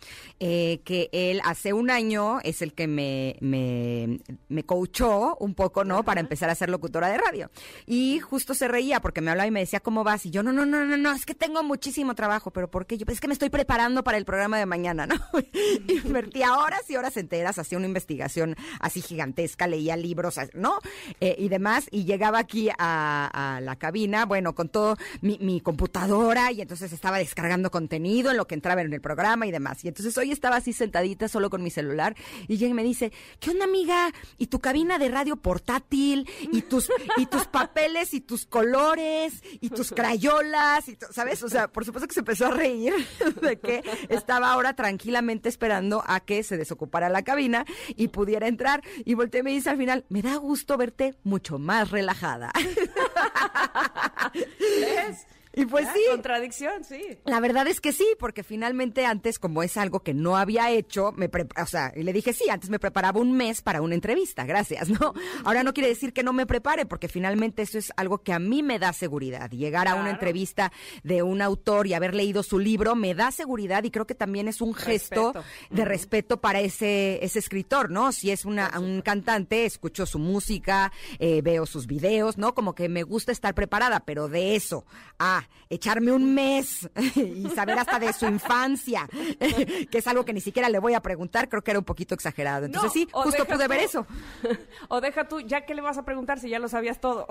eh, 0.40 0.80
que 0.84 1.10
él 1.12 1.40
hace 1.44 1.72
un 1.72 1.90
año 1.90 2.40
es 2.42 2.62
el 2.62 2.72
que 2.72 2.86
me, 2.86 3.36
me, 3.40 4.20
me 4.48 4.64
coachó 4.64 5.36
un 5.38 5.54
poco, 5.54 5.84
¿no? 5.84 6.04
Para 6.04 6.20
empezar 6.20 6.50
a 6.50 6.54
ser 6.54 6.70
locutora 6.70 7.08
de 7.08 7.18
radio. 7.18 7.50
Y 7.86 8.18
justo 8.20 8.54
se 8.54 8.66
reía 8.66 9.00
porque 9.00 9.20
me 9.20 9.30
hablaba 9.30 9.46
y 9.46 9.50
me 9.50 9.60
decía, 9.60 9.80
¿cómo 9.80 10.04
vas? 10.04 10.24
Y 10.26 10.30
yo, 10.30 10.42
no, 10.42 10.52
no, 10.52 10.64
no, 10.64 10.84
no, 10.84 10.96
no, 10.96 11.12
es 11.12 11.26
que 11.26 11.34
tengo 11.34 11.62
muchísimo 11.62 12.14
trabajo, 12.14 12.50
pero 12.50 12.70
¿por 12.70 12.86
qué? 12.86 12.96
Yo, 12.96 13.04
pues 13.04 13.16
es 13.16 13.20
que 13.20 13.28
me 13.28 13.34
estoy 13.34 13.50
preparando 13.50 14.02
para 14.02 14.16
el 14.16 14.24
programa 14.24 14.58
de 14.58 14.66
mañana, 14.66 15.06
¿no? 15.06 15.16
Invertía 16.04 16.56
horas 16.56 16.88
y 16.88 16.96
horas 16.96 17.16
enteras, 17.18 17.58
hacía 17.58 17.76
una 17.76 17.86
investigación 17.86 18.56
así 18.80 19.02
gigantesca, 19.02 19.66
leía 19.66 19.96
libros, 19.96 20.38
¿no? 20.54 20.78
Eh, 21.20 21.36
y 21.38 21.48
demás, 21.48 21.88
y 21.90 22.04
llegaba 22.04 22.38
aquí 22.38 22.70
a, 22.78 23.56
a 23.56 23.60
la 23.60 23.76
cabina 23.76 24.13
bueno, 24.24 24.54
con 24.54 24.68
todo 24.68 24.96
mi, 25.20 25.60
computadora 25.60 26.52
y 26.52 26.60
entonces 26.60 26.92
estaba 26.92 27.18
descargando 27.18 27.70
contenido 27.70 28.30
en 28.30 28.36
lo 28.36 28.46
que 28.46 28.54
entraba 28.54 28.82
en 28.82 28.92
el 28.92 29.00
programa 29.00 29.46
y 29.46 29.50
demás. 29.50 29.84
Y 29.84 29.88
entonces 29.88 30.16
hoy 30.16 30.30
estaba 30.30 30.56
así 30.56 30.72
sentadita 30.72 31.28
solo 31.28 31.50
con 31.50 31.62
mi 31.62 31.70
celular 31.70 32.14
y 32.46 32.54
ella 32.54 32.72
me 32.74 32.82
dice, 32.84 33.12
¿qué 33.40 33.50
onda 33.50 33.64
amiga? 33.64 34.12
¿Y 34.38 34.46
tu 34.46 34.60
cabina 34.60 34.98
de 34.98 35.08
radio 35.08 35.36
portátil? 35.36 36.28
¿Y 36.52 36.62
tus, 36.62 36.90
y 37.16 37.26
tus 37.26 37.46
papeles 37.46 38.14
y 38.14 38.20
tus 38.20 38.46
colores? 38.46 39.42
¿Y 39.60 39.70
tus 39.70 39.90
crayolas? 39.90 40.88
Y 40.88 40.96
¿Sabes? 41.10 41.42
O 41.42 41.48
sea, 41.48 41.68
por 41.68 41.84
supuesto 41.84 42.06
que 42.06 42.14
se 42.14 42.20
empezó 42.20 42.46
a 42.46 42.50
reír 42.50 42.94
de 43.42 43.58
que 43.58 43.82
estaba 44.08 44.52
ahora 44.52 44.74
tranquilamente 44.74 45.48
esperando 45.48 46.04
a 46.06 46.20
que 46.20 46.42
se 46.42 46.56
desocupara 46.56 47.08
la 47.08 47.22
cabina 47.22 47.64
y 47.96 48.08
pudiera 48.08 48.46
entrar. 48.46 48.82
Y 49.04 49.14
volteé 49.14 49.40
y 49.40 49.42
me 49.42 49.50
dice 49.50 49.70
al 49.70 49.78
final, 49.78 50.04
me 50.08 50.22
da 50.22 50.36
gusto 50.36 50.76
verte 50.76 51.16
mucho 51.24 51.58
más 51.58 51.90
relajada. 51.90 52.52
¿Ves? 54.34 55.26
Y 55.56 55.66
pues 55.66 55.86
sí. 55.94 56.00
Contradicción, 56.10 56.84
sí. 56.84 57.18
La 57.24 57.40
verdad 57.40 57.66
es 57.66 57.80
que 57.80 57.92
sí, 57.92 58.06
porque 58.18 58.42
finalmente 58.42 59.06
antes, 59.06 59.38
como 59.38 59.62
es 59.62 59.76
algo 59.76 60.00
que 60.00 60.14
no 60.14 60.36
había 60.36 60.70
hecho, 60.70 61.12
me 61.12 61.30
o 61.60 61.66
sea, 61.66 61.92
y 61.94 62.02
le 62.02 62.12
dije 62.12 62.32
sí, 62.32 62.48
antes 62.50 62.70
me 62.70 62.78
preparaba 62.78 63.20
un 63.20 63.32
mes 63.32 63.62
para 63.62 63.82
una 63.82 63.94
entrevista, 63.94 64.44
gracias, 64.44 64.88
¿no? 65.00 65.14
Ahora 65.44 65.62
no 65.62 65.72
quiere 65.72 65.88
decir 65.88 66.12
que 66.12 66.22
no 66.22 66.32
me 66.32 66.46
prepare, 66.46 66.86
porque 66.86 67.08
finalmente 67.08 67.62
eso 67.62 67.78
es 67.78 67.92
algo 67.96 68.18
que 68.18 68.32
a 68.32 68.38
mí 68.38 68.62
me 68.62 68.78
da 68.78 68.92
seguridad. 68.92 69.50
Llegar 69.50 69.88
a 69.88 69.94
una 69.94 70.10
entrevista 70.10 70.72
de 71.02 71.22
un 71.22 71.42
autor 71.42 71.86
y 71.86 71.94
haber 71.94 72.14
leído 72.14 72.42
su 72.42 72.58
libro 72.58 72.94
me 72.94 73.14
da 73.14 73.30
seguridad 73.30 73.84
y 73.84 73.90
creo 73.90 74.06
que 74.06 74.14
también 74.14 74.48
es 74.48 74.60
un 74.60 74.74
gesto 74.74 75.32
de 75.70 75.84
respeto 75.84 76.40
para 76.40 76.60
ese, 76.60 77.24
ese 77.24 77.38
escritor, 77.38 77.90
¿no? 77.90 78.12
Si 78.12 78.30
es 78.30 78.44
una, 78.44 78.78
un 78.78 79.02
cantante, 79.02 79.64
escucho 79.64 80.06
su 80.06 80.18
música, 80.18 80.92
eh, 81.18 81.42
veo 81.42 81.66
sus 81.66 81.86
videos, 81.86 82.38
¿no? 82.38 82.54
Como 82.54 82.74
que 82.74 82.88
me 82.88 83.02
gusta 83.02 83.32
estar 83.32 83.54
preparada, 83.54 84.00
pero 84.00 84.28
de 84.28 84.56
eso 84.56 84.84
a 85.18 85.43
echarme 85.68 86.12
un 86.12 86.34
mes 86.34 86.88
y 87.16 87.48
saber 87.50 87.78
hasta 87.78 87.98
de 87.98 88.12
su 88.12 88.26
infancia, 88.26 89.08
que 89.90 89.98
es 89.98 90.06
algo 90.06 90.24
que 90.24 90.32
ni 90.32 90.40
siquiera 90.40 90.68
le 90.68 90.78
voy 90.78 90.94
a 90.94 91.00
preguntar, 91.00 91.48
creo 91.48 91.62
que 91.62 91.70
era 91.70 91.80
un 91.80 91.84
poquito 91.84 92.14
exagerado. 92.14 92.66
Entonces 92.66 92.92
sí, 92.92 93.08
justo 93.10 93.44
pude 93.44 93.68
ver 93.68 93.80
eso. 93.80 94.06
O 94.88 95.00
deja 95.00 95.26
tú, 95.28 95.40
ya 95.40 95.64
que 95.64 95.74
le 95.74 95.80
vas 95.80 95.98
a 95.98 96.04
preguntar 96.04 96.38
si 96.38 96.48
ya 96.48 96.58
lo 96.58 96.68
sabías 96.68 97.00
todo. 97.00 97.26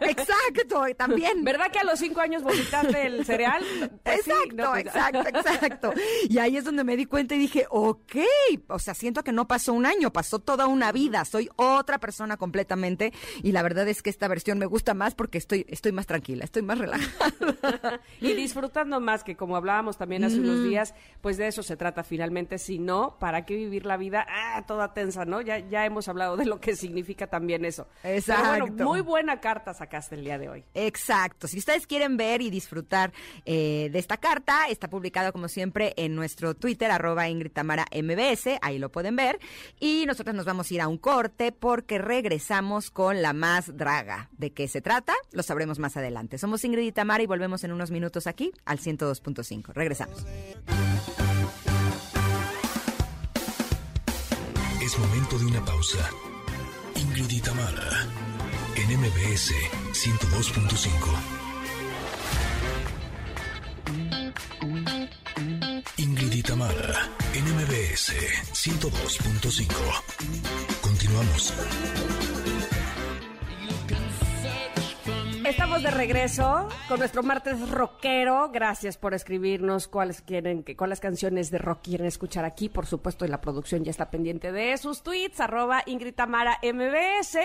Exacto, 0.00 0.84
también. 0.96 1.44
¿Verdad 1.44 1.70
que 1.72 1.78
a 1.78 1.84
los 1.84 1.98
cinco 1.98 2.20
años 2.20 2.42
vomitaste 2.42 3.06
el 3.06 3.24
cereal? 3.24 3.64
Pues 4.02 4.18
exacto, 4.18 4.70
pues 4.70 4.86
exacto, 4.86 5.28
exacto. 5.28 5.92
Y 6.28 6.38
ahí 6.38 6.56
es 6.56 6.64
donde 6.64 6.84
me 6.84 6.96
di 6.96 7.06
cuenta 7.06 7.34
y 7.34 7.38
dije, 7.38 7.66
ok, 7.70 8.16
o 8.68 8.78
sea, 8.78 8.94
siento 8.94 9.24
que 9.24 9.32
no 9.32 9.48
pasó 9.48 9.72
un 9.72 9.86
año, 9.86 10.12
pasó 10.12 10.38
toda 10.38 10.66
una 10.66 10.92
vida, 10.92 11.24
soy 11.24 11.48
otra 11.56 11.98
persona 11.98 12.36
completamente 12.36 13.12
y 13.42 13.52
la 13.52 13.62
verdad 13.62 13.88
es 13.88 14.02
que 14.02 14.10
esta 14.10 14.28
versión 14.28 14.58
me 14.58 14.66
gusta 14.66 14.94
más 14.94 15.14
porque 15.14 15.38
estoy, 15.38 15.66
estoy 15.68 15.92
más 15.92 16.06
tranquila, 16.06 16.44
estoy 16.44 16.62
más 16.62 16.78
relajada. 16.78 17.49
y 18.20 18.34
disfrutando 18.34 19.00
más, 19.00 19.24
que 19.24 19.36
como 19.36 19.56
hablábamos 19.56 19.96
también 19.96 20.24
hace 20.24 20.40
unos 20.40 20.62
días, 20.64 20.94
pues 21.20 21.36
de 21.36 21.48
eso 21.48 21.62
se 21.62 21.76
trata 21.76 22.02
finalmente. 22.02 22.58
Si 22.58 22.78
no, 22.78 23.16
¿para 23.18 23.44
qué 23.44 23.56
vivir 23.56 23.86
la 23.86 23.96
vida 23.96 24.26
ah, 24.28 24.64
toda 24.66 24.92
tensa, 24.94 25.24
no? 25.24 25.40
Ya, 25.40 25.58
ya 25.58 25.84
hemos 25.86 26.08
hablado 26.08 26.36
de 26.36 26.46
lo 26.46 26.60
que 26.60 26.76
significa 26.76 27.26
también 27.26 27.64
eso. 27.64 27.86
Exacto. 28.02 28.42
Pero 28.52 28.66
bueno, 28.66 28.84
muy 28.84 29.00
buena 29.00 29.40
carta 29.40 29.74
sacaste 29.74 30.14
el 30.14 30.24
día 30.24 30.38
de 30.38 30.48
hoy. 30.48 30.64
Exacto. 30.74 31.48
Si 31.48 31.58
ustedes 31.58 31.86
quieren 31.86 32.16
ver 32.16 32.42
y 32.42 32.50
disfrutar 32.50 33.12
eh, 33.44 33.88
de 33.92 33.98
esta 33.98 34.16
carta, 34.16 34.66
está 34.68 34.88
publicado 34.88 35.32
como 35.32 35.48
siempre 35.48 35.94
en 35.96 36.14
nuestro 36.14 36.54
Twitter, 36.54 36.90
arroba 36.90 37.28
Ingrid 37.28 37.52
Tamara 37.52 37.86
MBS, 37.92 38.58
ahí 38.62 38.78
lo 38.78 38.90
pueden 38.90 39.16
ver. 39.16 39.38
Y 39.78 40.04
nosotros 40.06 40.34
nos 40.34 40.44
vamos 40.44 40.70
a 40.70 40.74
ir 40.74 40.80
a 40.80 40.88
un 40.88 40.98
corte 40.98 41.52
porque 41.52 41.98
regresamos 41.98 42.90
con 42.90 43.22
la 43.22 43.32
más 43.32 43.76
draga. 43.76 44.28
¿De 44.32 44.52
qué 44.52 44.68
se 44.68 44.80
trata? 44.80 45.14
Lo 45.32 45.42
sabremos 45.42 45.78
más 45.78 45.96
adelante. 45.96 46.38
Somos 46.38 46.64
Ingrid 46.64 46.86
y 46.86 46.92
Tamara 46.92 47.22
y 47.22 47.26
volvemos 47.26 47.39
en 47.40 47.72
unos 47.72 47.90
minutos 47.90 48.26
aquí 48.26 48.52
al 48.66 48.78
102.5. 48.78 49.72
Regresamos. 49.72 50.26
Es 54.82 54.98
momento 54.98 55.38
de 55.38 55.46
una 55.46 55.64
pausa. 55.64 56.10
Ingrid 56.96 57.30
y 57.30 57.40
Tamara, 57.40 58.06
en 58.76 59.00
MBS 59.00 59.54
102.5. 59.92 61.40
Ingrid 65.96 66.32
y 66.32 66.42
Tamara, 66.42 67.08
en 67.32 67.44
MBS 67.44 68.12
102.5. 68.52 69.66
Continuamos. 70.82 71.54
Estamos 75.50 75.82
de 75.82 75.90
regreso 75.90 76.68
con 76.86 77.00
nuestro 77.00 77.24
martes 77.24 77.68
rockero. 77.70 78.50
Gracias 78.52 78.96
por 78.96 79.14
escribirnos 79.14 79.88
cuáles 79.88 80.22
quieren, 80.22 80.64
cuáles 80.76 81.00
canciones 81.00 81.50
de 81.50 81.58
rock 81.58 81.80
quieren 81.82 82.06
escuchar 82.06 82.44
aquí. 82.44 82.68
Por 82.68 82.86
supuesto, 82.86 83.24
y 83.24 83.28
la 83.28 83.40
producción 83.40 83.82
ya 83.82 83.90
está 83.90 84.12
pendiente 84.12 84.52
de 84.52 84.78
sus 84.78 85.02
tweets, 85.02 85.40
arroba 85.40 85.82
Ingrid 85.86 86.14
Tamara 86.14 86.60
MBS. 86.62 87.38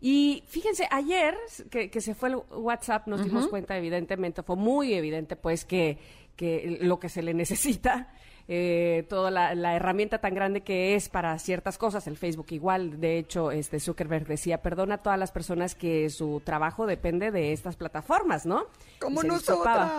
Y 0.00 0.42
fíjense, 0.48 0.88
ayer 0.90 1.36
que, 1.70 1.90
que 1.90 2.00
se 2.00 2.16
fue 2.16 2.30
el 2.30 2.36
WhatsApp 2.50 3.06
nos 3.06 3.22
dimos 3.22 3.46
cuenta, 3.46 3.78
evidentemente, 3.78 4.42
fue 4.42 4.56
muy 4.56 4.92
evidente, 4.94 5.36
pues, 5.36 5.64
que, 5.64 5.96
que 6.34 6.78
lo 6.80 6.98
que 6.98 7.08
se 7.08 7.22
le 7.22 7.34
necesita 7.34 8.12
eh, 8.50 9.04
toda 9.10 9.30
la, 9.30 9.54
la 9.54 9.76
herramienta 9.76 10.18
tan 10.18 10.34
grande 10.34 10.62
que 10.62 10.94
es 10.94 11.10
para 11.10 11.38
ciertas 11.38 11.76
cosas, 11.76 12.06
el 12.06 12.16
Facebook 12.16 12.46
igual, 12.50 12.98
de 12.98 13.18
hecho, 13.18 13.50
este 13.50 13.78
Zuckerberg 13.78 14.26
decía, 14.26 14.62
perdona 14.62 14.94
a 14.94 15.02
todas 15.02 15.18
las 15.18 15.32
personas 15.32 15.74
que 15.74 16.08
su 16.08 16.40
trabajo 16.42 16.86
depende 16.86 17.30
de 17.30 17.52
estas 17.52 17.76
plataformas, 17.76 18.46
¿no? 18.46 18.64
Como 19.00 19.22
nosotras. 19.22 19.92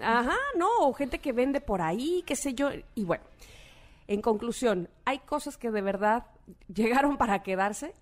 Ajá, 0.00 0.36
no, 0.56 0.68
o 0.80 0.92
gente 0.92 1.18
que 1.18 1.32
vende 1.32 1.60
por 1.60 1.82
ahí, 1.82 2.22
qué 2.24 2.36
sé 2.36 2.54
yo, 2.54 2.70
y 2.94 3.04
bueno, 3.04 3.24
en 4.06 4.22
conclusión, 4.22 4.88
hay 5.04 5.18
cosas 5.18 5.56
que 5.56 5.70
de 5.70 5.82
verdad 5.82 6.26
llegaron 6.72 7.16
para 7.16 7.42
quedarse. 7.42 7.94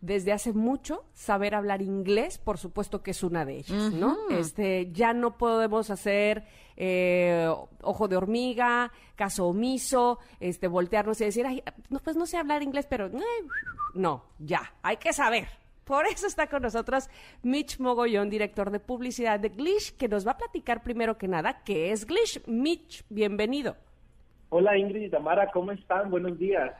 Desde 0.00 0.32
hace 0.32 0.52
mucho, 0.52 1.04
saber 1.14 1.54
hablar 1.54 1.82
inglés, 1.82 2.38
por 2.38 2.58
supuesto 2.58 3.02
que 3.02 3.12
es 3.12 3.22
una 3.22 3.44
de 3.44 3.58
ellas, 3.58 3.92
¿no? 3.92 4.16
Este, 4.30 4.90
ya 4.92 5.12
no 5.12 5.38
podemos 5.38 5.90
hacer 5.90 6.44
eh, 6.76 7.48
ojo 7.82 8.08
de 8.08 8.16
hormiga, 8.16 8.92
caso 9.14 9.46
omiso, 9.46 10.18
este, 10.40 10.68
voltearnos 10.68 11.20
y 11.20 11.24
decir, 11.24 11.46
ay, 11.46 11.62
no, 11.88 11.98
pues 12.00 12.16
no 12.16 12.26
sé 12.26 12.36
hablar 12.36 12.62
inglés, 12.62 12.86
pero 12.88 13.06
eh, 13.06 13.12
no, 13.94 14.24
ya, 14.38 14.74
hay 14.82 14.98
que 14.98 15.12
saber. 15.12 15.48
Por 15.84 16.04
eso 16.06 16.26
está 16.26 16.48
con 16.48 16.62
nosotros 16.62 17.08
Mitch 17.42 17.78
Mogollón, 17.78 18.28
director 18.28 18.70
de 18.70 18.80
publicidad 18.80 19.38
de 19.38 19.50
Glish, 19.50 19.96
que 19.96 20.08
nos 20.08 20.26
va 20.26 20.32
a 20.32 20.36
platicar 20.36 20.82
primero 20.82 21.16
que 21.16 21.28
nada 21.28 21.62
qué 21.64 21.92
es 21.92 22.06
Glish. 22.06 22.42
Mitch, 22.46 23.04
bienvenido. 23.08 23.76
Hola 24.48 24.76
Ingrid 24.76 25.02
y 25.02 25.10
Tamara, 25.10 25.50
¿cómo 25.52 25.72
están? 25.72 26.10
Buenos 26.10 26.38
días. 26.38 26.72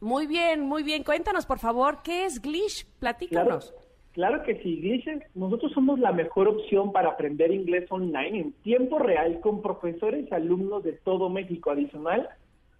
Muy 0.00 0.26
bien, 0.26 0.60
muy 0.62 0.82
bien. 0.82 1.04
Cuéntanos, 1.04 1.44
por 1.46 1.58
favor, 1.58 1.98
¿qué 2.02 2.24
es? 2.24 2.40
Claro, 2.40 2.66
Platícanos. 2.98 3.74
claro 4.12 4.42
que 4.44 4.62
sí, 4.62 4.80
Glitches, 4.80 5.22
nosotros 5.34 5.72
somos 5.72 5.98
la 5.98 6.12
mejor 6.12 6.48
opción 6.48 6.90
para 6.92 7.10
aprender 7.10 7.52
inglés 7.52 7.86
online 7.90 8.40
en 8.40 8.52
tiempo 8.62 8.98
real 8.98 9.40
con 9.40 9.60
profesores 9.60 10.26
y 10.30 10.34
alumnos 10.34 10.82
de 10.82 10.92
todo 10.92 11.28
México. 11.28 11.70
Adicional 11.70 12.28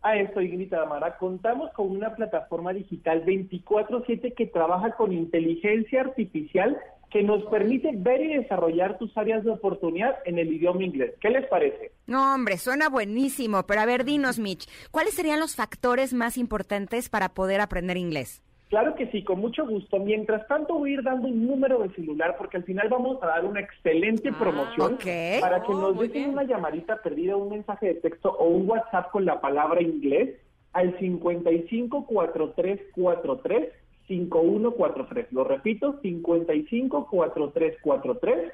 a 0.03 0.17
esto, 0.17 0.41
Ingrid 0.41 0.61
y 0.63 0.67
Tamara, 0.67 1.19
contamos 1.19 1.71
con 1.73 1.91
una 1.91 2.15
plataforma 2.15 2.73
digital 2.73 3.23
24/7 3.25 4.33
que 4.33 4.47
trabaja 4.47 4.93
con 4.93 5.13
inteligencia 5.13 6.01
artificial 6.01 6.79
que 7.11 7.23
nos 7.23 7.45
permite 7.47 7.91
ver 7.95 8.21
y 8.23 8.37
desarrollar 8.37 8.99
tus 8.99 9.17
áreas 9.17 9.45
de 9.45 9.51
oportunidad 9.51 10.17
en 10.25 10.39
el 10.39 10.53
idioma 10.53 10.85
inglés. 10.85 11.15
¿Qué 11.21 11.31
les 11.31 11.47
parece? 11.49 11.91
No, 12.07 12.35
hombre, 12.35 12.57
suena 12.57 12.89
buenísimo, 12.89 13.65
pero 13.67 13.81
a 13.81 13.87
ver, 13.87 14.05
dinos, 14.05 14.39
Mitch, 14.39 14.69
¿cuáles 14.91 15.15
serían 15.15 15.41
los 15.41 15.57
factores 15.57 16.13
más 16.15 16.39
importantes 16.39 17.09
para 17.09 17.31
poder 17.31 17.61
aprender 17.61 17.97
inglés? 17.97 18.43
Claro 18.69 18.95
que 18.95 19.09
sí, 19.11 19.25
con 19.25 19.41
mucho 19.41 19.67
gusto. 19.67 19.99
Mientras 19.99 20.47
tanto 20.47 20.75
voy 20.79 20.91
a 20.91 20.95
ir 20.95 21.03
dando 21.03 21.27
un 21.27 21.45
número 21.45 21.81
de 21.81 21.93
celular 21.97 22.37
porque 22.39 22.57
al 22.57 22.63
final 22.63 22.89
vamos 22.89 23.21
a 23.21 23.27
dar 23.27 23.45
una 23.45 23.59
excelente 23.59 24.29
Ah, 24.33 24.37
promoción 24.39 24.95
ok. 24.95 25.41
para 25.41 25.61
que 25.65 25.73
Oh, 25.73 25.81
nos 25.81 25.97
muy 25.97 26.07
dejen 26.07 26.23
bien. 26.23 26.35
una 26.35 26.45
llamadita 26.45 27.03
perdida, 27.03 27.35
un 27.37 27.51
mensaje 27.51 27.87
de 27.87 27.95
texto 27.95 28.31
o 28.31 28.47
un 28.47 28.71
WhatsApp 28.71 29.11
con 29.11 29.25
la 29.25 29.41
palabra 29.41 29.83
inglés 29.83 30.37
al 30.73 30.97
554343 31.01 33.73
5143. 34.11 35.33
Lo 35.33 35.45
repito, 35.45 35.99
554343 36.03 38.53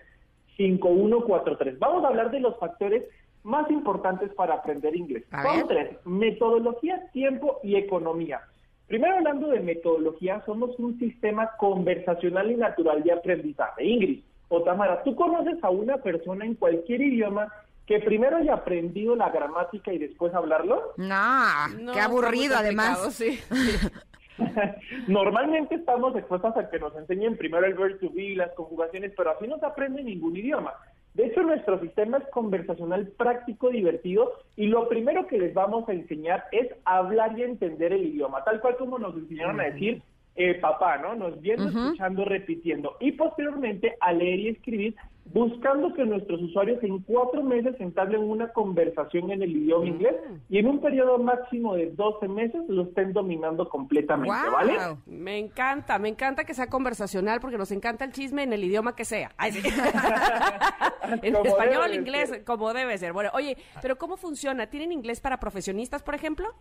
5143. 0.57 1.79
Vamos 1.79 2.05
a 2.05 2.09
hablar 2.09 2.31
de 2.31 2.41
los 2.41 2.59
factores 2.59 3.05
más 3.43 3.71
importantes 3.71 4.33
para 4.35 4.55
aprender 4.55 4.95
inglés. 4.97 5.25
A 5.31 5.43
Son 5.43 5.57
ver. 5.57 5.67
tres, 5.69 5.97
metodología, 6.05 7.09
tiempo 7.13 7.59
y 7.63 7.77
economía. 7.77 8.41
Primero 8.87 9.17
hablando 9.17 9.49
de 9.49 9.61
metodología, 9.61 10.43
somos 10.47 10.79
un 10.79 10.99
sistema 10.99 11.51
conversacional 11.59 12.51
y 12.51 12.57
natural 12.57 13.03
de 13.03 13.13
aprendizaje. 13.13 13.85
Ingrid 13.85 14.21
o 14.49 14.63
Tamara, 14.63 15.03
¿tú 15.03 15.15
conoces 15.17 15.63
a 15.65 15.71
una 15.71 15.97
persona 15.99 16.45
en 16.45 16.55
cualquier 16.55 17.01
idioma 17.01 17.49
que 17.87 17.99
primero 18.01 18.37
haya 18.37 18.55
aprendido 18.55 19.17
la 19.17 19.31
gramática 19.31 19.93
y 19.93 19.99
después 19.99 20.33
hablarlo? 20.35 20.93
No, 20.97 21.69
No, 21.81 21.93
qué 21.93 22.01
aburrido 22.01 22.57
además. 22.57 23.13
sí. 23.15 23.41
Normalmente 25.09 25.77
estamos 25.77 26.15
expuestos 26.17 26.57
a 26.57 26.69
que 26.69 26.79
nos 26.79 26.95
enseñen 26.97 27.37
primero 27.37 27.67
el 27.67 27.75
verb 27.75 27.99
to 28.01 28.11
be, 28.11 28.35
las 28.35 28.53
conjugaciones, 28.53 29.13
pero 29.17 29.31
así 29.31 29.47
no 29.47 29.59
se 29.59 29.67
aprende 29.67 30.03
ningún 30.03 30.37
idioma. 30.37 30.75
De 31.15 31.27
hecho, 31.27 31.43
nuestro 31.43 31.81
sistema 31.81 32.19
es 32.19 32.29
conversacional 32.29 33.09
práctico, 33.17 33.71
divertido, 33.71 34.35
y 34.55 34.67
lo 34.67 34.87
primero 34.89 35.27
que 35.27 35.39
les 35.39 35.55
vamos 35.55 35.89
a 35.89 35.95
enseñar 35.95 36.45
es 36.53 36.69
hablar 36.85 37.39
y 37.39 37.43
entender 37.43 37.95
el 37.95 38.05
idioma, 38.05 38.45
tal 38.45 38.61
cual 38.61 38.77
como 38.77 38.99
nos 38.99 39.15
enseñaron 39.17 39.61
a 39.61 39.65
decir 39.65 40.03
eh, 40.35 40.55
papá, 40.61 40.99
¿no? 40.99 41.15
Nos 41.15 41.41
viendo, 41.41 41.69
escuchando, 41.69 42.27
repitiendo, 42.27 42.97
y 43.01 43.13
posteriormente 43.13 43.97
a 44.01 44.13
leer 44.13 44.41
y 44.41 44.49
escribir, 44.49 44.95
buscando 45.33 45.93
que 45.95 46.05
nuestros 46.05 46.41
usuarios 46.41 46.83
en 46.83 47.01
cuatro 47.03 47.43
meses 47.43 47.75
entablen 47.81 48.23
una 48.23 48.53
conversación 48.53 49.31
en 49.31 49.43
el 49.43 49.57
idioma 49.57 49.87
inglés 49.87 50.15
y 50.49 50.59
en 50.59 50.67
un 50.67 50.81
periodo 50.81 51.19
máximo 51.19 51.75
de 51.75 51.91
12 51.91 52.29
meses 52.29 52.63
lo 52.69 52.83
estén 52.83 53.13
dominando 53.13 53.69
completamente, 53.69 54.51
¿vale? 54.51 54.77
Me 55.07 55.39
encanta, 55.39 55.99
me 55.99 56.09
encanta 56.09 56.45
que 56.45 56.55
sea 56.55 56.69
conversacional 56.69 57.41
porque 57.41 57.59
nos 57.59 57.73
encanta 57.73 58.05
el 58.05 58.13
chisme 58.13 58.45
en 58.45 58.53
el 58.53 58.65
idioma 58.65 58.95
que 58.95 59.05
sea. 59.05 59.33
Ay, 59.37 59.53
sí. 59.53 59.69
en 61.23 61.37
español, 61.37 61.95
inglés, 61.95 62.29
ser. 62.31 62.45
como 62.45 62.73
debe 62.73 62.97
ser. 62.99 63.13
Bueno, 63.13 63.31
oye, 63.35 63.57
pero 63.83 63.97
¿cómo 63.97 64.17
funciona? 64.17 64.69
¿Tienen 64.69 64.93
inglés 64.93 65.21
para 65.21 65.39
profesionistas, 65.39 66.03
por 66.03 66.15
ejemplo? 66.15 66.55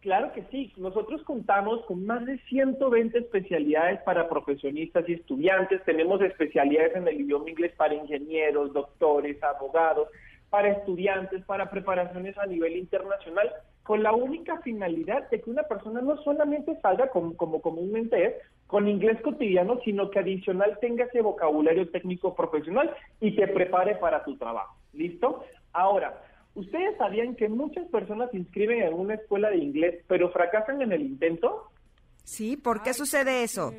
Claro 0.00 0.32
que 0.32 0.42
sí. 0.50 0.72
Nosotros 0.78 1.22
contamos 1.24 1.84
con 1.84 2.06
más 2.06 2.24
de 2.24 2.38
120 2.48 3.18
especialidades 3.18 4.00
para 4.02 4.28
profesionistas 4.28 5.06
y 5.08 5.14
estudiantes. 5.14 5.84
Tenemos 5.84 6.22
especialidades 6.22 6.96
en 6.96 7.06
el 7.06 7.20
idioma 7.20 7.50
inglés 7.50 7.72
para 7.76 7.94
ingenieros, 7.94 8.72
doctores, 8.72 9.42
abogados, 9.42 10.08
para 10.48 10.68
estudiantes, 10.68 11.44
para 11.44 11.70
preparaciones 11.70 12.36
a 12.38 12.46
nivel 12.46 12.76
internacional, 12.76 13.50
con 13.82 14.02
la 14.02 14.12
única 14.12 14.60
finalidad 14.62 15.28
de 15.30 15.40
que 15.40 15.50
una 15.50 15.64
persona 15.64 16.00
no 16.00 16.16
solamente 16.22 16.80
salga 16.80 17.08
como, 17.10 17.36
como 17.36 17.60
comúnmente 17.60 18.24
es, 18.24 18.34
con 18.66 18.88
inglés 18.88 19.20
cotidiano, 19.20 19.80
sino 19.84 20.10
que 20.10 20.20
adicional 20.20 20.78
tenga 20.80 21.04
ese 21.04 21.20
vocabulario 21.20 21.90
técnico 21.90 22.34
profesional 22.34 22.94
y 23.20 23.36
te 23.36 23.48
prepare 23.48 23.96
para 23.96 24.24
tu 24.24 24.36
trabajo. 24.36 24.76
¿Listo? 24.92 25.44
Ahora, 25.72 26.22
¿Ustedes 26.54 26.96
sabían 26.98 27.36
que 27.36 27.48
muchas 27.48 27.86
personas 27.88 28.30
se 28.30 28.38
inscriben 28.38 28.82
en 28.82 28.94
una 28.94 29.14
escuela 29.14 29.50
de 29.50 29.58
inglés, 29.58 30.04
pero 30.08 30.30
fracasan 30.30 30.82
en 30.82 30.92
el 30.92 31.02
intento? 31.02 31.70
Sí, 32.24 32.56
¿por 32.56 32.82
qué 32.82 32.92
sucede 32.92 33.42
eso? 33.42 33.72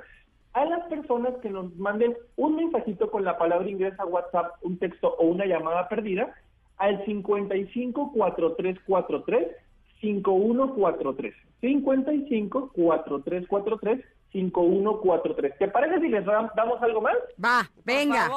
a 0.53 0.67
las 0.67 0.87
personas 0.89 1.35
que 1.43 1.51
nos 1.51 1.75
manden 1.77 2.15
un 2.37 2.57
mensajito 2.57 3.11
con 3.11 3.25
la 3.25 3.39
palabra 3.39 3.69
inglés 3.69 3.99
a 3.99 4.07
WhatsApp, 4.07 4.55
un 4.63 4.79
texto 4.79 5.17
o 5.19 5.27
una 5.27 5.47
llamada 5.47 5.89
perdida 5.89 6.33
al 6.77 7.05
55 7.05 8.13
4343 8.13 9.66
5143. 10.01 11.35
55 11.61 12.73
4343 12.75 14.05
5143. 14.33 15.59
¿Te 15.59 15.69
parece 15.69 16.01
si 16.01 16.09
les 16.09 16.25
damos 16.25 16.83
algo 16.83 17.01
más? 17.01 17.17
Va, 17.43 17.69
venga. 17.85 18.29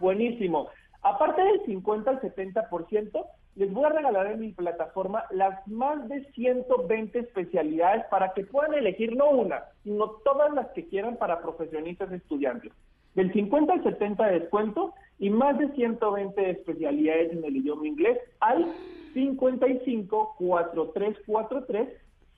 Buenísimo. 0.00 0.68
Aparte 1.02 1.42
del 1.42 1.64
50 1.64 2.10
al 2.10 2.20
70%, 2.20 3.24
les 3.54 3.72
voy 3.72 3.84
a 3.84 3.90
regalar 3.90 4.26
en 4.26 4.40
mi 4.40 4.52
plataforma 4.52 5.24
las 5.30 5.66
más 5.66 6.08
de 6.08 6.24
120 6.32 7.18
especialidades 7.18 8.04
para 8.10 8.32
que 8.32 8.44
puedan 8.44 8.74
elegir 8.74 9.16
no 9.16 9.30
una, 9.30 9.64
sino 9.84 10.10
todas 10.24 10.52
las 10.52 10.68
que 10.68 10.86
quieran 10.86 11.16
para 11.16 11.40
profesionistas 11.40 12.12
estudiantes. 12.12 12.72
Del 13.14 13.32
50 13.32 13.72
al 13.72 13.82
70 13.82 14.26
de 14.26 14.40
descuento 14.40 14.94
y 15.18 15.30
más 15.30 15.58
de 15.58 15.68
120 15.72 16.50
especialidades 16.50 17.32
en 17.32 17.44
el 17.44 17.56
idioma 17.56 17.86
inglés 17.86 18.18
al 18.40 18.66
55 19.18 20.36
4343 20.38 21.88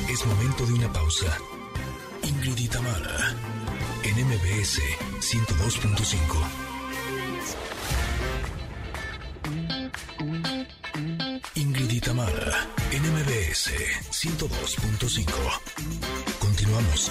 Es 0.08 0.26
momento 0.26 0.66
de 0.66 0.72
una 0.74 0.92
pausa. 0.92 1.38
Ingrid 2.42 2.58
y 2.58 2.68
en 4.02 4.26
MBS 4.26 4.80
102.5. 5.20 6.16
Ingrid 11.56 11.90
y 11.90 12.00
Tamara, 12.00 12.66
en 12.92 13.02
MBS 13.12 13.72
102.5. 14.10 15.26
Continuamos. 16.38 17.10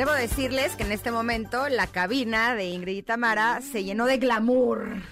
Debo 0.00 0.12
decirles 0.12 0.76
que 0.76 0.84
en 0.84 0.92
este 0.92 1.10
momento 1.10 1.68
la 1.68 1.86
cabina 1.86 2.54
de 2.54 2.64
Ingrid 2.64 2.96
y 2.96 3.02
Tamara 3.02 3.60
se 3.60 3.84
llenó 3.84 4.06
de 4.06 4.16
glamour. 4.16 4.94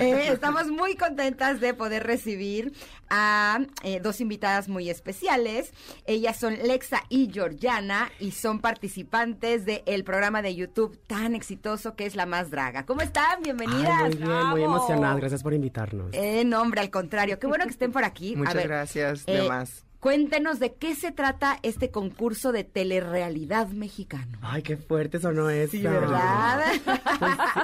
Eh, 0.00 0.28
estamos 0.32 0.68
muy 0.68 0.96
contentas 0.96 1.60
de 1.60 1.74
poder 1.74 2.04
recibir 2.04 2.72
a 3.08 3.60
eh, 3.82 4.00
dos 4.00 4.20
invitadas 4.20 4.68
muy 4.68 4.90
especiales. 4.90 5.72
Ellas 6.06 6.38
son 6.38 6.54
Lexa 6.54 7.04
y 7.08 7.30
Georgiana 7.32 8.10
y 8.18 8.32
son 8.32 8.60
participantes 8.60 9.64
del 9.64 10.02
programa 10.04 10.42
de 10.42 10.54
YouTube 10.54 10.98
tan 11.06 11.34
exitoso 11.34 11.94
que 11.94 12.06
es 12.06 12.16
La 12.16 12.26
Más 12.26 12.50
Draga. 12.50 12.84
¿Cómo 12.84 13.00
están? 13.02 13.42
Bienvenidas. 13.42 14.16
muy 14.16 14.28
bien, 14.28 14.46
muy 14.48 14.62
emocionadas. 14.64 15.18
Gracias 15.18 15.42
por 15.42 15.54
invitarnos. 15.54 16.10
Eh, 16.12 16.44
no, 16.44 16.60
hombre, 16.60 16.80
al 16.80 16.90
contrario. 16.90 17.38
Qué 17.38 17.46
bueno 17.46 17.64
que 17.64 17.70
estén 17.70 17.92
por 17.92 18.04
aquí. 18.04 18.34
Muchas 18.34 18.64
gracias, 18.64 19.26
de 19.26 19.48
más. 19.48 19.84
Cuéntenos 20.00 20.58
de 20.58 20.74
qué 20.74 20.94
se 20.94 21.12
trata 21.12 21.58
este 21.62 21.90
concurso 21.90 22.52
de 22.52 22.64
telerrealidad 22.64 23.68
mexicano. 23.68 24.38
Ay, 24.40 24.62
qué 24.62 24.78
fuerte 24.78 25.18
eso 25.18 25.30
no 25.30 25.50
es. 25.50 25.70
Sí, 25.70 25.82
¿verdad? 25.82 26.62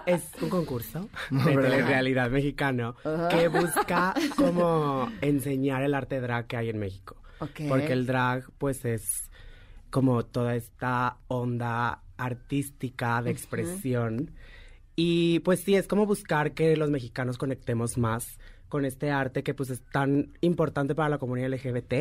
Pues, 0.04 0.22
es 0.22 0.42
un 0.42 0.50
concurso 0.50 1.08
de 1.30 1.54
telerrealidad 1.54 2.30
mexicano 2.30 2.94
que 3.30 3.48
busca 3.48 4.12
como 4.36 5.10
enseñar 5.22 5.82
el 5.82 5.94
arte 5.94 6.20
drag 6.20 6.46
que 6.46 6.58
hay 6.58 6.68
en 6.68 6.78
México. 6.78 7.16
Porque 7.68 7.94
el 7.94 8.06
drag, 8.06 8.44
pues, 8.58 8.84
es 8.84 9.30
como 9.88 10.26
toda 10.26 10.56
esta 10.56 11.16
onda 11.28 12.02
artística 12.18 13.22
de 13.22 13.30
expresión. 13.30 14.32
Y 14.94 15.40
pues 15.40 15.60
sí, 15.60 15.74
es 15.74 15.88
como 15.88 16.06
buscar 16.06 16.52
que 16.52 16.76
los 16.76 16.90
mexicanos 16.90 17.38
conectemos 17.38 17.98
más 17.98 18.38
con 18.76 18.84
este 18.84 19.10
arte 19.10 19.42
que 19.42 19.54
pues 19.54 19.70
es 19.70 19.80
tan 19.90 20.34
importante 20.42 20.94
para 20.94 21.08
la 21.08 21.16
comunidad 21.16 21.48
LGBT, 21.48 21.94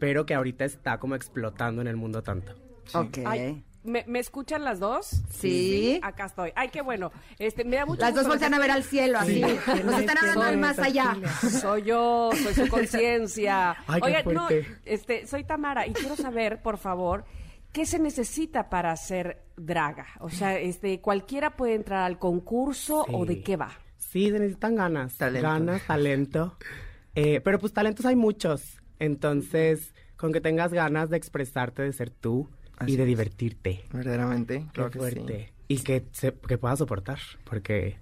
pero 0.00 0.26
que 0.26 0.34
ahorita 0.34 0.64
está 0.64 0.98
como 0.98 1.14
explotando 1.14 1.80
en 1.80 1.86
el 1.86 1.94
mundo 1.96 2.24
tanto. 2.24 2.54
Ok. 2.92 3.18
Ay, 3.24 3.62
¿me, 3.84 4.04
me 4.08 4.18
escuchan 4.18 4.64
las 4.64 4.80
dos? 4.80 5.06
Sí. 5.30 6.00
Acá 6.02 6.24
estoy. 6.26 6.50
Ay, 6.56 6.70
qué 6.70 6.82
bueno. 6.82 7.12
Este, 7.38 7.62
me 7.64 7.76
da 7.76 7.86
mucho 7.86 8.00
Las 8.00 8.16
dos 8.16 8.26
voltean 8.26 8.52
a 8.54 8.58
ver 8.58 8.72
al 8.72 8.82
cielo, 8.82 9.20
así. 9.20 9.42
Nos 9.42 10.00
están 10.00 10.18
hablando 10.18 10.42
del 10.46 10.58
más 10.58 10.80
allá. 10.80 11.16
Soy 11.60 11.82
yo, 11.84 12.30
soy 12.42 12.52
su 12.54 12.66
conciencia. 12.68 13.76
Oigan, 14.02 14.24
no, 14.34 14.48
este, 14.84 15.28
soy 15.28 15.44
Tamara 15.44 15.86
y 15.86 15.92
quiero 15.92 16.16
saber, 16.16 16.62
por 16.62 16.78
favor, 16.78 17.24
¿qué 17.72 17.86
se 17.86 18.00
necesita 18.00 18.68
para 18.68 18.96
ser 18.96 19.44
draga? 19.56 20.08
O 20.18 20.30
sea, 20.30 20.58
este, 20.58 21.00
cualquiera 21.00 21.54
puede 21.56 21.74
entrar 21.76 22.02
al 22.02 22.18
concurso 22.18 23.06
o 23.08 23.24
de 23.24 23.34
Sí. 23.34 23.42
qué 23.44 23.56
va. 23.56 23.70
Sí, 24.12 24.26
se 24.30 24.38
necesitan 24.38 24.76
ganas. 24.76 25.14
Talento. 25.16 25.48
Ganas, 25.48 25.86
talento. 25.86 26.56
Eh, 27.14 27.42
pero 27.44 27.58
pues 27.58 27.74
talentos 27.74 28.06
hay 28.06 28.16
muchos. 28.16 28.80
Entonces, 28.98 29.92
con 30.16 30.32
que 30.32 30.40
tengas 30.40 30.72
ganas 30.72 31.10
de 31.10 31.18
expresarte, 31.18 31.82
de 31.82 31.92
ser 31.92 32.08
tú 32.08 32.48
Así 32.78 32.92
y 32.92 32.96
de 32.96 33.02
es. 33.02 33.06
divertirte. 33.06 33.84
Verdaderamente, 33.92 34.60
Qué 34.60 34.72
claro 34.72 34.90
que 34.90 34.98
fuerte. 34.98 35.52
sí. 35.58 35.64
Y 35.68 35.78
que, 35.80 36.06
se, 36.12 36.32
que 36.32 36.56
puedas 36.56 36.78
soportar, 36.78 37.18
porque... 37.44 37.98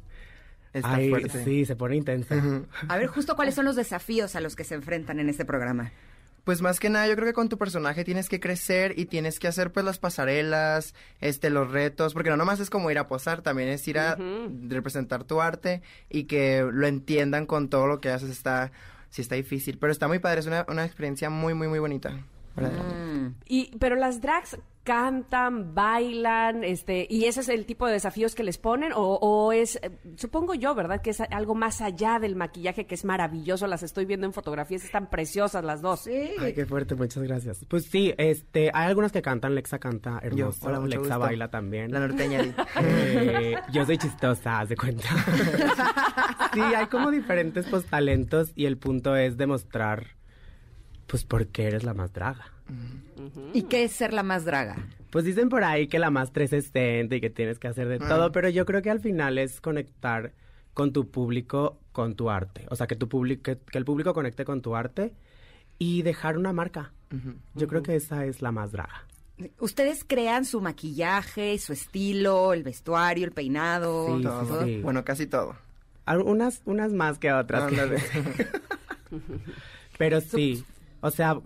Está 0.72 0.96
fuerte. 1.08 1.42
Sí, 1.44 1.64
se 1.64 1.74
pone 1.74 1.96
intensa. 1.96 2.40
A 2.86 2.96
ver, 2.96 3.08
justo 3.08 3.34
cuáles 3.34 3.56
son 3.56 3.64
los 3.64 3.74
desafíos 3.74 4.36
a 4.36 4.40
los 4.40 4.54
que 4.54 4.62
se 4.62 4.76
enfrentan 4.76 5.18
en 5.18 5.28
este 5.28 5.44
programa. 5.44 5.90
Pues 6.44 6.62
más 6.62 6.80
que 6.80 6.90
nada, 6.90 7.06
yo 7.06 7.14
creo 7.14 7.26
que 7.26 7.32
con 7.32 7.48
tu 7.48 7.58
personaje 7.58 8.04
tienes 8.04 8.28
que 8.28 8.40
crecer 8.40 8.98
y 8.98 9.06
tienes 9.06 9.38
que 9.38 9.48
hacer 9.48 9.72
pues 9.72 9.84
las 9.84 9.98
pasarelas, 9.98 10.94
este, 11.20 11.50
los 11.50 11.70
retos, 11.70 12.14
porque 12.14 12.30
no 12.30 12.36
nomás 12.36 12.60
es 12.60 12.70
como 12.70 12.90
ir 12.90 12.98
a 12.98 13.08
posar, 13.08 13.42
también 13.42 13.68
es 13.68 13.86
ir 13.86 13.98
a 13.98 14.16
representar 14.68 15.24
tu 15.24 15.40
arte 15.40 15.82
y 16.08 16.24
que 16.24 16.66
lo 16.70 16.86
entiendan 16.86 17.46
con 17.46 17.68
todo 17.68 17.86
lo 17.86 18.00
que 18.00 18.10
haces. 18.10 18.30
Está, 18.30 18.72
sí 19.10 19.22
está 19.22 19.34
difícil, 19.34 19.78
pero 19.78 19.92
está 19.92 20.08
muy 20.08 20.18
padre, 20.18 20.40
es 20.40 20.46
una, 20.46 20.64
una 20.68 20.84
experiencia 20.84 21.30
muy, 21.30 21.54
muy, 21.54 21.68
muy 21.68 21.78
bonita. 21.78 22.12
Verdaderamente. 22.54 23.38
Y, 23.46 23.76
pero 23.78 23.96
las 23.96 24.20
drags 24.20 24.58
cantan, 24.82 25.74
bailan, 25.74 26.64
este, 26.64 27.06
y 27.08 27.26
ese 27.26 27.40
es 27.40 27.48
el 27.48 27.66
tipo 27.66 27.86
de 27.86 27.92
desafíos 27.92 28.34
que 28.34 28.42
les 28.42 28.58
ponen, 28.58 28.92
o, 28.92 29.18
o 29.20 29.52
es, 29.52 29.76
eh, 29.82 29.90
supongo 30.16 30.54
yo, 30.54 30.74
¿verdad? 30.74 31.02
Que 31.02 31.10
es 31.10 31.20
algo 31.20 31.54
más 31.54 31.80
allá 31.80 32.18
del 32.18 32.34
maquillaje 32.34 32.86
que 32.86 32.94
es 32.94 33.04
maravilloso. 33.04 33.66
Las 33.66 33.82
estoy 33.82 34.06
viendo 34.06 34.26
en 34.26 34.32
fotografías, 34.32 34.82
están 34.84 35.10
preciosas 35.10 35.62
las 35.64 35.82
dos. 35.82 36.00
Sí. 36.00 36.30
Ay, 36.38 36.54
qué 36.54 36.64
fuerte, 36.64 36.94
muchas 36.94 37.22
gracias. 37.22 37.64
Pues 37.68 37.84
sí, 37.84 38.14
este, 38.16 38.70
hay 38.72 38.88
algunas 38.88 39.12
que 39.12 39.22
cantan, 39.22 39.54
Lexa 39.54 39.78
canta 39.78 40.18
hermoso, 40.22 40.66
hola, 40.66 40.80
Lexa 40.80 40.98
gusto. 40.98 41.18
baila 41.18 41.50
también. 41.50 41.92
La 41.92 42.00
norteña. 42.00 42.40
Eh, 42.82 43.56
yo 43.72 43.84
soy 43.84 43.98
chistosa, 43.98 44.60
haz 44.60 44.70
de 44.70 44.76
cuenta. 44.76 45.08
sí, 46.54 46.60
hay 46.60 46.86
como 46.86 47.10
diferentes 47.10 47.66
pues 47.66 47.84
talentos 47.84 48.52
y 48.54 48.64
el 48.64 48.78
punto 48.78 49.14
es 49.14 49.36
demostrar 49.36 50.19
pues 51.10 51.24
por 51.24 51.48
qué 51.48 51.64
eres 51.66 51.82
la 51.82 51.92
más 51.92 52.12
draga. 52.12 52.52
¿Y 53.52 53.62
qué 53.64 53.82
es 53.84 53.92
ser 53.92 54.12
la 54.12 54.22
más 54.22 54.44
draga? 54.44 54.76
Pues 55.10 55.24
dicen 55.24 55.48
por 55.48 55.64
ahí 55.64 55.88
que 55.88 55.98
la 55.98 56.10
más 56.10 56.32
360 56.32 57.16
y 57.16 57.20
que 57.20 57.30
tienes 57.30 57.58
que 57.58 57.66
hacer 57.68 57.88
de 57.88 57.98
todo, 57.98 58.30
pero 58.30 58.48
yo 58.48 58.64
creo 58.64 58.80
que 58.80 58.90
al 58.90 59.00
final 59.00 59.36
es 59.38 59.60
conectar 59.60 60.32
con 60.72 60.92
tu 60.92 61.10
público, 61.10 61.80
con 61.90 62.14
tu 62.14 62.30
arte. 62.30 62.66
O 62.70 62.76
sea, 62.76 62.86
que 62.86 62.94
tu 62.94 63.08
público, 63.08 63.42
que, 63.42 63.58
que 63.58 63.76
el 63.78 63.84
público 63.84 64.14
conecte 64.14 64.44
con 64.44 64.62
tu 64.62 64.76
arte 64.76 65.12
y 65.78 66.02
dejar 66.02 66.38
una 66.38 66.52
marca. 66.52 66.92
Yo 67.56 67.66
creo 67.66 67.82
que 67.82 67.96
esa 67.96 68.24
es 68.24 68.40
la 68.40 68.52
más 68.52 68.70
draga. 68.70 69.04
Ustedes 69.58 70.04
crean 70.06 70.44
su 70.44 70.60
maquillaje, 70.60 71.58
su 71.58 71.72
estilo, 71.72 72.52
el 72.52 72.62
vestuario, 72.62 73.24
el 73.24 73.32
peinado, 73.32 74.16
Sí, 74.16 74.22
todo. 74.22 74.64
sí. 74.64 74.80
Bueno, 74.80 75.02
casi 75.04 75.26
todo. 75.26 75.56
Al- 76.04 76.20
Unas, 76.22 76.62
unas 76.66 76.92
más 76.92 77.18
que 77.18 77.32
otras. 77.32 77.68
que- 77.68 77.80
Ándale. 77.80 78.00
Pero 79.98 80.20
sí, 80.20 80.64
o 81.00 81.10
sea, 81.10 81.40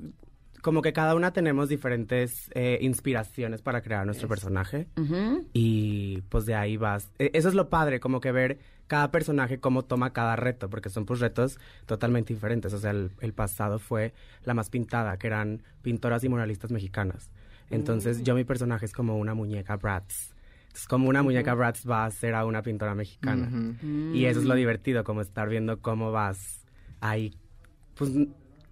como 0.62 0.80
que 0.80 0.92
cada 0.94 1.14
una 1.14 1.32
tenemos 1.32 1.68
diferentes 1.68 2.50
eh, 2.54 2.78
inspiraciones 2.80 3.60
para 3.60 3.82
crear 3.82 4.06
nuestro 4.06 4.28
personaje. 4.28 4.88
Y 5.52 6.22
pues 6.30 6.46
de 6.46 6.54
ahí 6.54 6.76
vas. 6.76 7.10
E- 7.18 7.30
Eso 7.34 7.48
es 7.48 7.54
lo 7.54 7.68
padre, 7.68 8.00
como 8.00 8.20
que 8.20 8.32
ver 8.32 8.58
cada 8.86 9.10
personaje 9.10 9.60
cómo 9.60 9.84
toma 9.84 10.12
cada 10.12 10.36
reto, 10.36 10.68
porque 10.70 10.88
son 10.90 11.04
pues 11.04 11.20
retos 11.20 11.58
totalmente 11.86 12.32
diferentes. 12.34 12.72
O 12.72 12.78
sea, 12.78 12.92
el, 12.92 13.10
el 13.20 13.32
pasado 13.34 13.78
fue 13.78 14.14
la 14.44 14.54
más 14.54 14.70
pintada, 14.70 15.18
que 15.18 15.26
eran 15.26 15.62
pintoras 15.82 16.24
y 16.24 16.28
muralistas 16.28 16.70
mexicanas. 16.70 17.30
Entonces 17.70 18.22
yo 18.22 18.34
mi 18.34 18.44
personaje 18.44 18.84
es 18.86 18.92
como 18.92 19.18
una 19.18 19.34
muñeca 19.34 19.76
Bratz. 19.76 20.32
Es 20.74 20.86
como 20.86 21.08
una 21.08 21.22
muñeca 21.22 21.54
Bratz 21.54 21.88
va 21.88 22.04
a 22.04 22.10
ser 22.10 22.34
a 22.34 22.44
una 22.46 22.62
pintora 22.62 22.94
mexicana. 22.94 23.48
Y 24.14 24.24
eso 24.26 24.40
es 24.40 24.46
lo 24.46 24.54
divertido, 24.54 25.04
como 25.04 25.20
estar 25.20 25.48
viendo 25.48 25.80
cómo 25.80 26.10
vas 26.10 26.64
ahí, 27.00 27.32
pues 27.96 28.10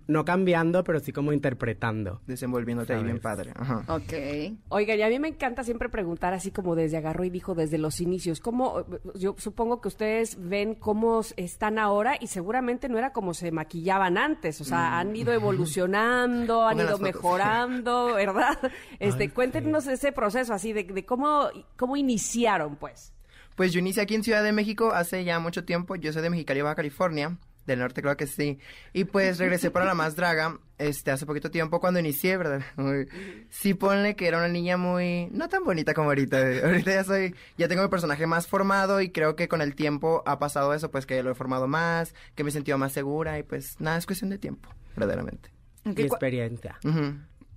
no 0.06 0.24
cambiando, 0.24 0.84
pero 0.84 1.00
sí 1.00 1.12
como 1.12 1.32
interpretando. 1.32 2.20
Desenvolviéndote 2.26 2.94
ahí 2.94 3.04
bien 3.04 3.20
padre. 3.20 3.52
Ajá. 3.54 3.84
Ok. 3.88 4.12
Oiga, 4.68 4.94
y 4.94 5.02
a 5.02 5.08
mí 5.08 5.18
me 5.18 5.28
encanta 5.28 5.64
siempre 5.64 5.88
preguntar 5.88 6.34
así 6.34 6.50
como 6.50 6.74
desde 6.74 6.96
agarró 6.96 7.24
y 7.24 7.30
dijo 7.30 7.54
desde 7.54 7.78
los 7.78 8.00
inicios. 8.00 8.40
¿Cómo, 8.40 8.84
yo 9.14 9.34
supongo 9.38 9.80
que 9.80 9.88
ustedes 9.88 10.36
ven 10.38 10.74
cómo 10.74 11.22
están 11.36 11.78
ahora 11.78 12.16
y 12.20 12.26
seguramente 12.28 12.88
no 12.88 12.98
era 12.98 13.12
como 13.12 13.34
se 13.34 13.50
maquillaban 13.52 14.18
antes. 14.18 14.60
O 14.60 14.64
sea, 14.64 14.98
han 14.98 15.14
ido 15.14 15.32
evolucionando, 15.32 16.62
han 16.66 16.78
ido 16.78 16.98
mejorando, 16.98 18.06
¿verdad? 18.14 18.58
Este, 18.98 19.24
Ay, 19.24 19.28
cuéntenos 19.28 19.86
ese 19.86 20.12
proceso 20.12 20.54
así 20.54 20.72
de, 20.72 20.84
de 20.84 21.04
cómo, 21.04 21.48
cómo 21.76 21.96
iniciaron, 21.96 22.76
pues. 22.76 23.12
Pues 23.56 23.72
yo 23.72 23.80
inicié 23.80 24.02
aquí 24.02 24.14
en 24.14 24.24
Ciudad 24.24 24.42
de 24.42 24.52
México 24.52 24.92
hace 24.92 25.24
ya 25.24 25.38
mucho 25.38 25.64
tiempo. 25.64 25.96
Yo 25.96 26.12
soy 26.12 26.22
de 26.22 26.30
Mexicali, 26.30 26.62
Baja 26.62 26.76
California. 26.76 27.38
Del 27.66 27.78
norte, 27.78 28.02
claro 28.02 28.16
que 28.16 28.26
sí. 28.26 28.58
Y 28.92 29.04
pues 29.04 29.38
regresé 29.38 29.70
para 29.70 29.84
la 29.84 29.94
más 29.94 30.16
draga, 30.16 30.58
este, 30.78 31.12
hace 31.12 31.26
poquito 31.26 31.50
tiempo 31.50 31.78
cuando 31.78 32.00
inicié, 32.00 32.36
¿verdad? 32.36 32.60
Muy- 32.76 33.06
sí, 33.50 33.74
ponle 33.74 34.16
que 34.16 34.26
era 34.26 34.38
una 34.38 34.48
niña 34.48 34.76
muy, 34.76 35.28
no 35.30 35.48
tan 35.48 35.62
bonita 35.62 35.94
como 35.94 36.08
ahorita. 36.08 36.38
Ahorita 36.64 36.90
ya 36.92 37.04
soy, 37.04 37.34
ya 37.56 37.68
tengo 37.68 37.82
mi 37.82 37.88
personaje 37.88 38.26
más 38.26 38.48
formado 38.48 39.00
y 39.00 39.10
creo 39.10 39.36
que 39.36 39.46
con 39.46 39.60
el 39.60 39.76
tiempo 39.76 40.24
ha 40.26 40.40
pasado 40.40 40.74
eso, 40.74 40.90
pues 40.90 41.06
que 41.06 41.22
lo 41.22 41.30
he 41.30 41.34
formado 41.36 41.68
más, 41.68 42.14
que 42.34 42.42
me 42.42 42.50
he 42.50 42.52
sentido 42.52 42.78
más 42.78 42.92
segura 42.92 43.38
y 43.38 43.44
pues 43.44 43.80
nada, 43.80 43.96
es 43.96 44.06
cuestión 44.06 44.30
de 44.30 44.38
tiempo, 44.38 44.68
verdaderamente. 44.96 45.50
Y 45.84 45.94
experiencia. 46.06 46.78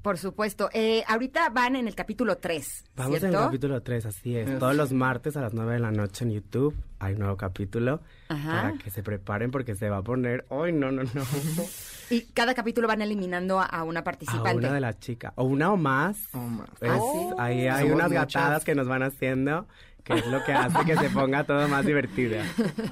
Por 0.06 0.18
supuesto. 0.20 0.70
Eh, 0.72 1.04
ahorita 1.08 1.50
van 1.50 1.76
en 1.76 1.88
el 1.88 1.96
capítulo 1.96 2.38
3, 2.38 2.84
Vamos 2.96 3.24
en 3.24 3.30
el 3.30 3.34
capítulo 3.34 3.82
3, 3.82 4.06
así 4.06 4.38
es. 4.38 4.60
Todos 4.60 4.76
los 4.76 4.94
martes 4.94 5.36
a 5.36 5.42
las 5.42 5.54
9 5.56 5.74
de 5.74 5.80
la 5.80 5.90
noche 5.92 6.24
en 6.26 6.32
YouTube 6.32 6.76
hay 7.00 7.14
un 7.14 7.20
nuevo 7.22 7.36
capítulo 7.38 8.02
Ajá. 8.30 8.50
para 8.52 8.74
que 8.78 8.92
se 8.92 9.02
preparen 9.02 9.50
porque 9.50 9.74
se 9.74 9.90
va 9.90 9.98
a 9.98 10.02
poner... 10.04 10.46
¡Ay, 10.52 10.72
no, 10.74 10.92
no, 10.92 11.02
no! 11.04 11.10
Y 12.12 12.22
cada 12.36 12.54
capítulo 12.54 12.88
van 12.88 13.02
eliminando 13.02 13.60
a, 13.60 13.66
a 13.66 13.84
una 13.84 14.02
a 14.02 14.04
participante. 14.04 14.58
una 14.60 14.72
de 14.74 14.80
las 14.80 15.00
chicas. 15.00 15.34
O 15.38 15.46
una 15.46 15.72
o 15.72 15.78
más. 15.78 16.18
O 16.36 16.38
más. 16.38 16.70
Es- 16.80 16.92
Ah. 16.92 17.44
Ahí 17.44 17.68
hay 17.68 17.90
unas 17.90 18.10
muchas. 18.12 18.32
gatadas 18.36 18.64
que 18.64 18.76
nos 18.76 18.88
van 18.88 19.02
haciendo, 19.02 19.66
que 20.06 20.14
es 20.14 20.28
lo 20.28 20.44
que 20.44 20.54
hace 20.54 20.86
que 20.86 20.96
se 20.96 21.10
ponga 21.10 21.44
todo 21.44 21.68
más 21.68 21.84
divertido. 21.86 22.38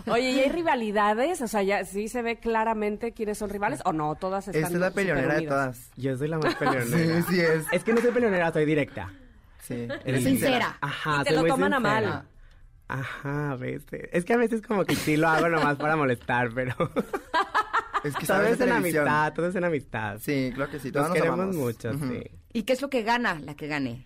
Oye, 0.08 0.32
¿y 0.32 0.40
hay 0.40 0.50
rivalidades? 0.50 1.42
O 1.42 1.48
sea, 1.48 1.62
ya 1.62 1.86
sí 1.86 2.08
se 2.08 2.24
ve 2.24 2.38
claramente 2.40 3.14
quiénes 3.14 3.38
son 3.38 3.52
rivales 3.52 3.82
o 3.86 3.94
no, 3.94 4.16
todas 4.16 4.48
están 4.48 4.64
Esta 4.64 4.74
es 4.74 4.80
la 4.82 4.92
peleonera 4.92 5.36
de 5.36 5.48
todas. 5.48 5.92
Yo 5.96 6.18
soy 6.18 6.28
la 6.28 6.40
más 6.40 6.56
peleonera. 6.60 7.22
Sí, 7.22 7.26
sí 7.30 7.40
es. 7.40 7.66
Es 7.72 7.84
que 7.84 7.94
no 7.94 8.02
soy 8.02 8.12
peleonera, 8.12 8.52
soy 8.52 8.66
directa. 8.66 9.14
Sí. 9.60 9.88
Eres 10.04 10.24
sincera. 10.24 10.76
Ajá, 10.82 11.22
Y 11.22 11.26
te 11.26 11.36
lo 11.36 11.46
toman 11.46 11.74
a 11.74 11.80
mal. 11.80 12.24
Ajá, 12.88 13.52
a 13.52 13.56
veces. 13.56 14.10
Es 14.12 14.26
que 14.26 14.34
a 14.34 14.38
veces 14.38 14.62
como 14.64 14.84
que 14.84 14.96
sí 14.96 15.16
lo 15.16 15.30
hago 15.30 15.48
nomás 15.48 15.78
para 15.78 15.96
molestar, 15.96 16.50
pero... 16.54 16.74
Es 18.04 18.14
que 18.18 18.26
todo 18.28 18.36
sabes 18.36 18.54
es 18.56 18.60
en 18.60 18.74
amistad, 18.74 19.32
todo 19.34 19.48
es 19.48 19.56
en 19.56 19.64
amistad. 19.64 20.18
Sí, 20.20 20.52
claro 20.54 20.70
que 20.70 20.78
sí. 20.78 20.88
Nos 20.90 20.94
Todos 20.94 21.08
nos 21.08 21.16
queremos 21.16 21.40
amamos. 21.40 21.56
mucho, 21.56 21.94
sí. 21.94 22.22
¿Y 22.52 22.64
qué 22.64 22.74
es 22.74 22.82
lo 22.82 22.90
que 22.90 23.02
gana 23.02 23.40
la 23.40 23.56
que 23.56 23.68
gane? 23.68 24.06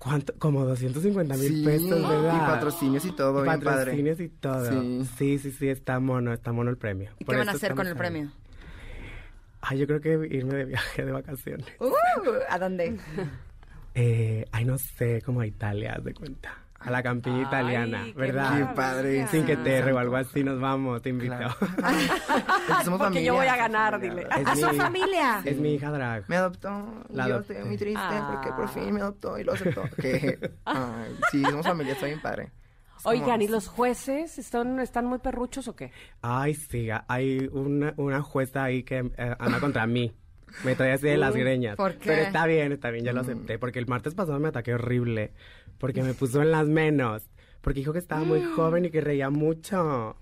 ¿Cuánto? 0.00 0.32
Como 0.38 0.64
250 0.64 1.36
mil 1.36 1.46
Sí, 1.48 1.62
pesos, 1.64 2.08
¿verdad? 2.08 2.34
y 2.34 2.38
patrocinios 2.38 3.04
y 3.04 3.12
todo, 3.12 3.40
Y 3.40 3.42
bien 3.42 3.60
padre. 3.60 3.76
patrocinios 3.76 4.18
y 4.20 4.28
todo. 4.30 4.64
Sí. 4.82 5.04
Sí. 5.18 5.38
sí, 5.38 5.52
sí, 5.52 5.68
está 5.68 6.00
mono, 6.00 6.32
está 6.32 6.52
mono 6.52 6.70
el 6.70 6.78
premio. 6.78 7.10
¿Y 7.18 7.24
Por 7.24 7.34
qué 7.34 7.38
van 7.40 7.48
a 7.50 7.52
hacer 7.52 7.74
con 7.74 7.86
el 7.86 7.92
estamos 7.92 8.06
ahí. 8.06 8.10
premio? 8.12 8.32
Ay, 9.60 9.78
yo 9.78 9.86
creo 9.86 10.00
que 10.00 10.34
irme 10.34 10.54
de 10.54 10.64
viaje 10.64 11.04
de 11.04 11.12
vacaciones. 11.12 11.66
Uh, 11.78 11.92
¿A 12.48 12.58
dónde? 12.58 12.98
Eh, 13.94 14.46
ay, 14.52 14.64
no 14.64 14.78
sé, 14.78 15.20
como 15.20 15.40
a 15.42 15.46
Italia, 15.46 15.94
haz 15.98 16.04
de 16.04 16.14
cuenta. 16.14 16.56
A 16.82 16.90
la 16.90 17.02
campiña 17.02 17.36
Ay, 17.36 17.42
italiana, 17.42 18.02
qué 18.06 18.12
¿verdad? 18.14 18.56
Qué 18.70 18.74
padre. 18.74 19.26
Sin 19.28 19.44
que 19.44 19.56
te 19.58 19.82
o 19.92 19.98
algo 19.98 20.16
así 20.16 20.42
nos 20.42 20.58
vamos, 20.58 21.02
te 21.02 21.10
invito. 21.10 21.36
Claro. 21.36 21.54
Es 21.60 22.76
que 22.78 22.84
somos 22.84 23.00
Porque 23.00 23.22
yo 23.22 23.32
familia. 23.32 23.32
voy 23.34 23.46
a 23.48 23.56
ganar, 23.56 24.00
dile. 24.00 24.22
Es 24.38 24.46
¡A 24.46 24.56
su 24.56 24.68
mi- 24.70 24.76
familia! 24.78 25.42
Es 25.44 25.58
mi 25.58 25.74
hija 25.74 25.90
drag. 25.90 26.24
Me 26.28 26.36
adoptó. 26.36 26.70
La 27.10 27.28
yo 27.28 27.34
adopté. 27.34 27.52
estoy 27.54 27.68
muy 27.68 27.76
triste 27.76 28.00
Ah. 28.02 28.30
porque 28.32 28.50
por 28.54 28.68
fin 28.70 28.94
me 28.94 29.00
adoptó 29.02 29.38
y 29.38 29.44
lo 29.44 29.52
aceptó. 29.52 29.82
Que, 30.00 30.38
ay, 30.64 31.16
sí, 31.30 31.42
somos 31.44 31.66
familia, 31.66 31.92
está 31.92 32.06
bien 32.06 32.20
padre. 32.22 32.50
Somos- 32.98 33.20
Oigan, 33.20 33.42
¿y 33.42 33.48
los 33.48 33.68
jueces 33.68 34.38
están, 34.38 34.78
están 34.80 35.04
muy 35.06 35.18
perruchos 35.18 35.68
o 35.68 35.76
qué? 35.76 35.90
Ay, 36.22 36.54
sí, 36.54 36.88
hay 37.08 37.48
una, 37.52 37.92
una 37.98 38.22
jueza 38.22 38.64
ahí 38.64 38.82
que 38.84 38.98
eh, 39.18 39.36
anda 39.38 39.60
contra 39.60 39.86
mí. 39.86 40.14
Me 40.64 40.74
trae 40.74 40.92
así 40.92 41.06
de 41.06 41.16
las 41.16 41.34
greñas. 41.36 41.76
¿por 41.76 41.92
qué? 41.94 42.08
Pero 42.08 42.22
está 42.22 42.44
bien, 42.46 42.72
está 42.72 42.90
bien, 42.90 43.04
ya 43.04 43.12
lo 43.12 43.20
acepté. 43.20 43.56
Porque 43.58 43.78
el 43.78 43.86
martes 43.86 44.14
pasado 44.16 44.38
me 44.40 44.48
ataqué 44.48 44.74
horrible. 44.74 45.32
Porque 45.80 46.04
me 46.04 46.14
puso 46.14 46.40
en 46.42 46.52
las 46.52 46.68
menos. 46.68 47.28
Porque 47.60 47.80
dijo 47.80 47.92
que 47.92 47.98
estaba 47.98 48.22
muy 48.22 48.42
joven 48.54 48.84
y 48.84 48.90
que 48.90 49.00
reía 49.00 49.30
mucho. 49.30 50.16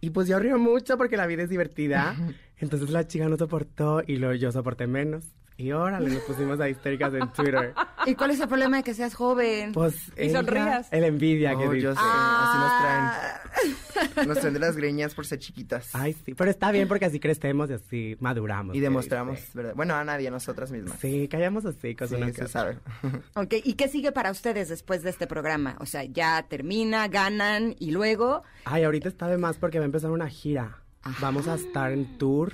Y 0.00 0.10
pues 0.10 0.26
yo 0.28 0.38
río 0.38 0.58
mucho 0.58 0.96
porque 0.96 1.18
la 1.18 1.26
vida 1.26 1.42
es 1.42 1.50
divertida. 1.50 2.16
Entonces 2.56 2.88
la 2.90 3.06
chica 3.06 3.28
no 3.28 3.36
soportó 3.36 4.02
y 4.06 4.16
luego 4.16 4.34
yo 4.34 4.50
soporté 4.52 4.86
menos. 4.86 5.34
Y 5.56 5.70
órale, 5.70 6.10
nos 6.10 6.22
pusimos 6.24 6.58
a 6.58 6.68
histéricas 6.68 7.14
en 7.14 7.28
Twitter. 7.32 7.72
¿Y 8.06 8.16
cuál 8.16 8.32
es 8.32 8.40
el 8.40 8.48
problema 8.48 8.78
de 8.78 8.82
que 8.82 8.92
seas 8.92 9.14
joven? 9.14 9.72
Pues 9.72 9.94
Y 10.16 10.22
ella- 10.24 10.38
sonrías. 10.40 10.88
El 10.90 11.04
envidia 11.04 11.50
que 11.50 11.68
Oh, 11.68 11.70
dice. 11.70 11.84
yo 11.84 11.92
sé, 11.94 12.00
Ah. 12.02 12.40
así 12.50 12.58
nos 12.58 14.14
traen. 14.16 14.28
Nos 14.28 14.38
traen 14.40 14.54
de 14.54 14.60
las 14.60 14.76
greñas 14.76 15.14
por 15.14 15.26
ser 15.26 15.38
chiquitas. 15.38 15.94
Ay, 15.94 16.12
sí, 16.24 16.34
pero 16.34 16.50
está 16.50 16.72
bien 16.72 16.88
porque 16.88 17.04
así 17.04 17.20
crecemos 17.20 17.70
y 17.70 17.74
así 17.74 18.16
maduramos. 18.18 18.74
y 18.74 18.78
que 18.78 18.82
demostramos, 18.84 19.36
dice. 19.36 19.50
¿verdad? 19.54 19.74
Bueno, 19.76 19.94
a 19.94 20.02
nadie, 20.02 20.26
a 20.26 20.30
nosotras 20.32 20.72
mismas. 20.72 20.98
Sí, 20.98 21.28
callamos 21.28 21.64
así, 21.66 21.94
cosa 21.94 22.16
Sí, 22.16 22.20
no 22.20 22.26
se 22.26 22.32
que- 22.32 22.48
sabe. 22.48 22.78
Ok, 23.36 23.54
¿y 23.62 23.74
qué 23.74 23.86
sigue 23.86 24.10
para 24.10 24.32
ustedes 24.32 24.68
después 24.68 25.04
de 25.04 25.10
este 25.10 25.28
programa? 25.28 25.76
O 25.78 25.86
sea, 25.86 26.02
ya 26.02 26.42
termina, 26.48 27.06
ganan 27.06 27.76
y 27.78 27.92
luego... 27.92 28.42
Ay, 28.64 28.82
ahorita 28.82 29.08
está 29.08 29.28
de 29.28 29.38
más 29.38 29.56
porque 29.58 29.78
va 29.78 29.84
a 29.84 29.86
empezar 29.86 30.10
una 30.10 30.28
gira. 30.28 30.78
Vamos 31.20 31.46
a 31.46 31.54
estar 31.54 31.92
en 31.92 32.18
tour 32.18 32.52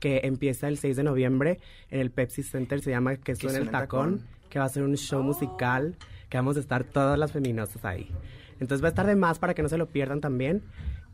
que 0.00 0.22
empieza 0.24 0.66
el 0.66 0.78
6 0.78 0.96
de 0.96 1.02
noviembre 1.04 1.60
en 1.90 2.00
el 2.00 2.10
Pepsi 2.10 2.42
Center, 2.42 2.80
se 2.80 2.90
llama 2.90 3.16
Que 3.16 3.36
suena 3.36 3.58
el 3.58 3.70
tacón, 3.70 4.26
que 4.48 4.58
va 4.58 4.64
a 4.64 4.68
ser 4.68 4.82
un 4.82 4.96
show 4.96 5.22
musical, 5.22 5.96
que 6.28 6.38
vamos 6.38 6.56
a 6.56 6.60
estar 6.60 6.84
todas 6.84 7.18
las 7.18 7.30
feminosas 7.32 7.84
ahí. 7.84 8.10
Entonces 8.58 8.82
va 8.82 8.88
a 8.88 8.90
estar 8.90 9.06
de 9.06 9.14
más 9.16 9.38
para 9.38 9.54
que 9.54 9.62
no 9.62 9.68
se 9.68 9.78
lo 9.78 9.86
pierdan 9.86 10.20
también 10.20 10.62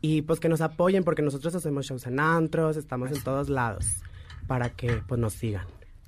y 0.01 0.21
pues 0.23 0.39
que 0.39 0.49
nos 0.49 0.61
apoyen 0.61 1.03
porque 1.03 1.21
nosotros 1.21 1.53
hacemos 1.55 1.85
shows 1.85 2.07
en 2.07 2.19
antros, 2.19 2.77
estamos 2.77 3.11
en 3.11 3.21
todos 3.23 3.49
lados 3.49 3.85
para 4.47 4.69
que 4.69 5.01
pues 5.07 5.19
nos 5.19 5.33
sigan, 5.33 5.65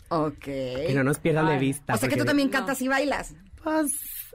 Ok. 0.09 0.39
que 0.39 0.91
no 0.95 1.03
nos 1.03 1.19
pierdan 1.19 1.47
de 1.47 1.57
vista. 1.57 1.93
O 1.93 1.97
sea 1.97 2.07
que 2.09 2.15
porque 2.15 2.21
tú 2.23 2.27
también 2.27 2.49
No. 2.49 2.53
cantas 2.53 2.81
y 2.81 2.87
bailas. 2.87 3.35
Pues 3.63 3.87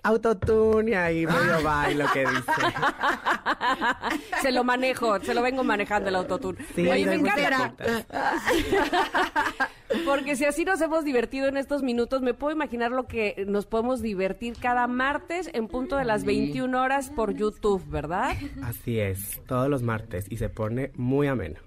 autotune 0.04 0.90
y 0.90 0.94
ahí 0.94 1.26
medio 1.26 1.62
bailo 1.62 2.06
que 2.12 2.20
dice. 2.20 2.52
Se 4.42 4.52
lo 4.52 4.62
manejo, 4.62 5.18
se 5.20 5.34
lo 5.34 5.42
vengo 5.42 5.64
manejando 5.64 6.10
el 6.10 6.16
autotune. 6.16 6.58
Sí, 6.74 6.86
Oye, 6.86 7.06
me 7.06 7.14
encanta. 7.14 7.74
Porque 10.04 10.36
si 10.36 10.44
así 10.44 10.64
nos 10.64 10.80
hemos 10.80 11.04
divertido 11.04 11.48
en 11.48 11.56
estos 11.56 11.82
minutos, 11.82 12.20
me 12.20 12.34
puedo 12.34 12.54
imaginar 12.54 12.90
lo 12.90 13.06
que 13.06 13.44
nos 13.46 13.64
podemos 13.66 14.02
divertir 14.02 14.56
cada 14.60 14.86
martes 14.86 15.48
en 15.54 15.68
punto 15.68 15.96
de 15.96 16.04
las 16.04 16.24
21 16.24 16.80
horas 16.80 17.10
por 17.10 17.34
YouTube, 17.34 17.82
¿verdad? 17.88 18.34
Así 18.62 18.98
es, 19.00 19.40
todos 19.46 19.68
los 19.68 19.82
martes 19.82 20.26
y 20.28 20.36
se 20.36 20.48
pone 20.48 20.90
muy 20.96 21.26
ameno. 21.26 21.63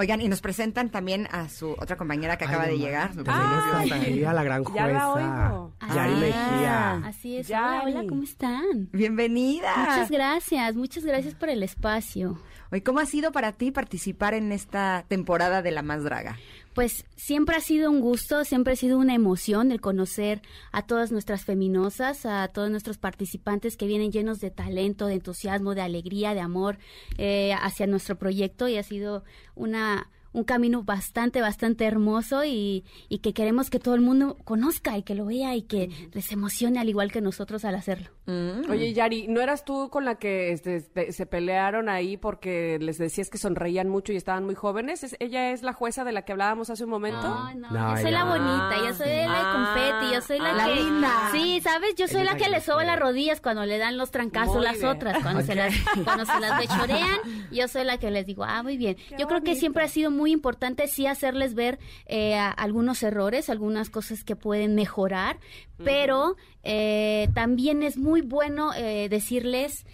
Oigan, 0.00 0.20
y 0.20 0.28
nos 0.28 0.40
presentan 0.40 0.90
también 0.90 1.26
a 1.32 1.48
su 1.48 1.72
otra 1.72 1.96
compañera 1.96 2.36
que 2.38 2.44
Ay, 2.44 2.50
acaba 2.50 2.66
de 2.68 2.78
llegar. 2.78 3.16
me 3.16 3.24
También 3.24 3.48
Ah, 3.50 3.80
está 3.82 3.96
aquí 3.96 4.22
a 4.24 4.32
la 4.32 4.44
gran 4.44 4.62
ya 4.72 4.86
la 4.86 5.00
jueza, 5.06 5.52
oigo. 5.54 5.72
Yari 5.92 6.12
Ah. 6.12 6.16
Mejía. 6.20 6.94
Así 7.08 7.36
es. 7.36 7.48
Yari. 7.48 7.90
Hola, 7.90 7.98
hola, 7.98 8.08
¿cómo 8.08 8.22
están? 8.22 8.88
Bienvenida. 8.92 9.74
Muchas 9.76 10.08
gracias, 10.12 10.76
muchas 10.76 11.04
gracias 11.04 11.34
por 11.34 11.48
el 11.48 11.64
espacio. 11.64 12.38
Oye, 12.70 12.82
¿cómo 12.84 13.00
ha 13.00 13.06
sido 13.06 13.32
para 13.32 13.50
ti 13.52 13.72
participar 13.72 14.34
en 14.34 14.52
esta 14.52 15.04
temporada 15.08 15.62
de 15.62 15.72
La 15.72 15.82
Más 15.82 16.04
Draga? 16.04 16.36
Pues 16.78 17.04
siempre 17.16 17.56
ha 17.56 17.60
sido 17.60 17.90
un 17.90 18.00
gusto, 18.00 18.44
siempre 18.44 18.74
ha 18.74 18.76
sido 18.76 19.00
una 19.00 19.12
emoción 19.12 19.72
el 19.72 19.80
conocer 19.80 20.42
a 20.70 20.86
todas 20.86 21.10
nuestras 21.10 21.44
feminosas, 21.44 22.24
a 22.24 22.46
todos 22.46 22.70
nuestros 22.70 22.98
participantes 22.98 23.76
que 23.76 23.88
vienen 23.88 24.12
llenos 24.12 24.38
de 24.38 24.52
talento, 24.52 25.08
de 25.08 25.14
entusiasmo, 25.14 25.74
de 25.74 25.80
alegría, 25.80 26.34
de 26.34 26.40
amor 26.40 26.78
eh, 27.16 27.52
hacia 27.60 27.88
nuestro 27.88 28.16
proyecto 28.16 28.68
y 28.68 28.76
ha 28.76 28.84
sido 28.84 29.24
una 29.56 30.08
un 30.32 30.44
camino 30.44 30.82
bastante, 30.82 31.40
bastante 31.40 31.84
hermoso 31.84 32.44
y, 32.44 32.84
y 33.08 33.18
que 33.18 33.32
queremos 33.32 33.70
que 33.70 33.78
todo 33.80 33.94
el 33.94 34.00
mundo 34.00 34.36
conozca 34.44 34.96
y 34.98 35.02
que 35.02 35.14
lo 35.14 35.26
vea 35.26 35.54
y 35.56 35.62
que 35.62 35.90
les 36.12 36.30
emocione 36.32 36.78
al 36.78 36.88
igual 36.88 37.10
que 37.10 37.20
nosotros 37.20 37.64
al 37.64 37.74
hacerlo. 37.74 38.10
Oye, 38.68 38.92
Yari, 38.92 39.26
¿no 39.26 39.40
eras 39.40 39.64
tú 39.64 39.88
con 39.88 40.04
la 40.04 40.16
que 40.16 40.52
este, 40.52 40.76
este, 40.76 41.12
se 41.12 41.24
pelearon 41.24 41.88
ahí 41.88 42.18
porque 42.18 42.78
les 42.78 42.98
decías 42.98 43.30
que 43.30 43.38
sonreían 43.38 43.88
mucho 43.88 44.12
y 44.12 44.16
estaban 44.16 44.44
muy 44.44 44.54
jóvenes? 44.54 45.02
¿Es- 45.02 45.16
¿Ella 45.18 45.50
es 45.52 45.62
la 45.62 45.72
jueza 45.72 46.04
de 46.04 46.12
la 46.12 46.22
que 46.22 46.32
hablábamos 46.32 46.68
hace 46.68 46.84
un 46.84 46.90
momento? 46.90 47.22
No, 47.22 47.54
no, 47.54 47.70
No, 47.70 47.90
yo 47.96 48.02
soy 48.02 48.10
ya. 48.10 48.18
la 48.18 48.24
bonita, 48.24 48.76
yo 48.86 48.94
soy 48.94 49.06
la 49.08 49.14
de 49.14 49.24
Ah, 49.28 49.52
confeti, 49.54 50.14
yo 50.14 50.20
soy 50.20 50.38
la, 50.40 50.52
la 50.52 50.64
que... 50.66 50.74
linda. 50.74 51.10
Sí, 51.32 51.60
¿sabes? 51.62 51.94
Yo 51.96 52.06
soy 52.06 52.20
es 52.20 52.26
la 52.26 52.36
que 52.36 52.44
que 52.44 52.50
le 52.50 52.60
soba 52.60 52.84
las 52.84 52.98
rodillas 52.98 53.40
cuando 53.40 53.64
le 53.64 53.78
dan 53.78 53.96
los 53.96 54.10
trancazos 54.10 54.56
Muy 54.56 54.64
las 54.64 54.74
bien. 54.74 54.86
otras, 54.88 55.22
cuando, 55.22 55.42
se 55.42 55.54
las, 55.54 55.74
cuando 56.04 56.26
se 56.26 56.38
las 56.40 56.58
bechorean, 56.60 57.18
yo 57.50 57.66
soy 57.66 57.84
la 57.84 57.96
que 57.98 58.10
les 58.10 58.26
digo, 58.26 58.44
ah, 58.44 58.62
muy 58.62 58.76
bien. 58.76 58.96
yo 59.18 59.26
creo 59.26 59.40
que 59.40 59.50
bonito. 59.50 59.60
siempre 59.60 59.84
ha 59.84 59.88
sido 59.88 60.10
muy 60.10 60.17
importante 60.26 60.86
sí 60.86 61.06
hacerles 61.06 61.54
ver 61.54 61.78
eh, 62.06 62.34
algunos 62.36 63.02
errores, 63.02 63.48
algunas 63.48 63.90
cosas 63.90 64.24
que 64.24 64.36
pueden 64.36 64.74
mejorar, 64.74 65.38
pero 65.82 66.36
eh, 66.62 67.28
también 67.34 67.82
es 67.82 67.96
muy 67.96 68.20
bueno 68.22 68.72
eh, 68.74 69.08
decirles... 69.08 69.84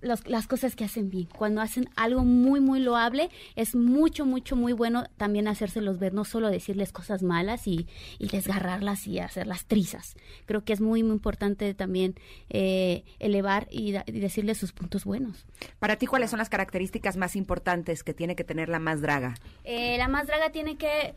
los- 0.00 0.26
las 0.28 0.46
cosas 0.46 0.76
que 0.76 0.84
hacen 0.84 1.10
bien. 1.10 1.26
Cuando 1.36 1.60
hacen 1.60 1.88
algo 1.96 2.24
muy, 2.24 2.60
muy 2.60 2.80
loable, 2.80 3.30
es 3.56 3.74
mucho, 3.74 4.24
mucho, 4.26 4.56
muy 4.56 4.72
bueno 4.72 5.04
también 5.16 5.48
hacérselos 5.48 5.98
ver, 5.98 6.14
no 6.14 6.24
solo 6.24 6.50
decirles 6.50 6.92
cosas 6.92 7.22
malas 7.22 7.66
y, 7.66 7.86
y 8.18 8.28
desgarrarlas 8.28 9.06
y 9.06 9.18
hacerlas 9.18 9.64
trizas. 9.66 10.14
Creo 10.46 10.64
que 10.64 10.72
es 10.72 10.80
muy, 10.80 11.02
muy 11.02 11.12
importante 11.14 11.74
también 11.74 12.14
eh, 12.50 13.04
elevar 13.18 13.66
y, 13.70 13.92
da- 13.92 14.04
y 14.06 14.12
decirles 14.20 14.58
sus 14.58 14.72
puntos 14.72 15.04
buenos. 15.04 15.46
Para 15.78 15.96
ti, 15.96 16.06
¿cuáles 16.06 16.30
son 16.30 16.38
las 16.38 16.48
características 16.48 17.16
más 17.16 17.36
importantes 17.36 18.02
que 18.04 18.14
tiene 18.14 18.36
que 18.36 18.44
tener 18.44 18.68
La 18.68 18.78
Más 18.78 19.00
Draga? 19.00 19.34
Eh, 19.64 19.96
la 19.98 20.08
más 20.08 20.26
draga 20.26 20.50
tiene 20.50 20.76
que... 20.76 21.14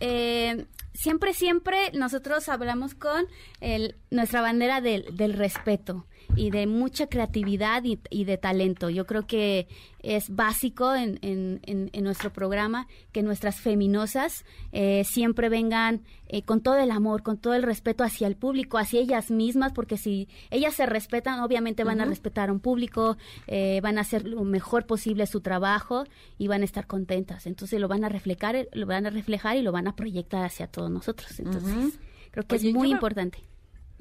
eh, 0.00 0.66
siempre, 0.94 1.34
siempre 1.34 1.90
nosotros 1.92 2.48
hablamos 2.48 2.94
con 2.94 3.26
el- 3.60 3.96
nuestra 4.10 4.40
bandera 4.40 4.80
del, 4.80 5.04
del 5.16 5.34
respeto 5.34 6.06
y 6.36 6.50
de 6.50 6.66
mucha 6.66 7.06
creatividad 7.08 7.84
y, 7.84 7.98
y 8.10 8.24
de 8.24 8.38
talento. 8.38 8.88
Yo 8.90 9.06
creo 9.06 9.26
que 9.26 9.66
es 10.02 10.34
básico 10.34 10.94
en, 10.94 11.18
en- 11.22 11.60
en- 11.64 11.90
en 11.92 12.04
nuestro 12.04 12.32
programa 12.32 12.86
que 13.12 13.22
nuestras 13.22 13.60
feminosas 13.60 14.44
eh, 14.72 15.04
siempre 15.04 15.48
vengan 15.48 16.02
eh, 16.28 16.42
con 16.42 16.60
todo 16.62 16.78
el 16.78 16.90
amor, 16.90 17.22
con 17.22 17.36
todo 17.38 17.54
el 17.54 17.62
respeto 17.62 18.04
hacia 18.04 18.26
el 18.26 18.36
público, 18.36 18.78
hacia 18.78 19.00
ellas 19.00 19.30
mismas, 19.30 19.72
porque 19.72 19.96
si 19.96 20.28
ellas 20.50 20.74
se 20.74 20.86
respetan, 20.86 21.40
obviamente 21.40 21.84
van 21.84 22.00
a 22.00 22.04
respetar 22.10 22.48
a 22.48 22.52
un 22.52 22.60
público, 22.60 23.16
eh, 23.46 23.80
van 23.82 23.98
a 23.98 24.02
hacer 24.02 24.26
lo 24.26 24.42
mejor 24.44 24.86
posible 24.86 25.26
su 25.26 25.40
trabajo 25.40 26.04
y 26.38 26.46
van 26.48 26.62
a 26.62 26.64
estar 26.64 26.86
contentas. 26.86 27.46
Entonces 27.46 27.80
lo 27.80 27.88
van 27.88 28.04
a 28.04 28.08
reflejar, 28.08 28.68
lo 28.72 28.86
van 28.86 29.06
a 29.06 29.10
reflejar 29.10 29.56
y 29.56 29.62
lo 29.62 29.72
van 29.72 29.88
a 29.88 29.96
proyectar 29.96 30.44
hacia 30.44 30.66
todos 30.66 30.90
nosotros. 30.90 31.38
Entonces 31.40 31.98
creo 32.30 32.46
que 32.46 32.54
Oye, 32.56 32.68
es 32.68 32.74
muy 32.74 32.88
importante. 32.90 33.38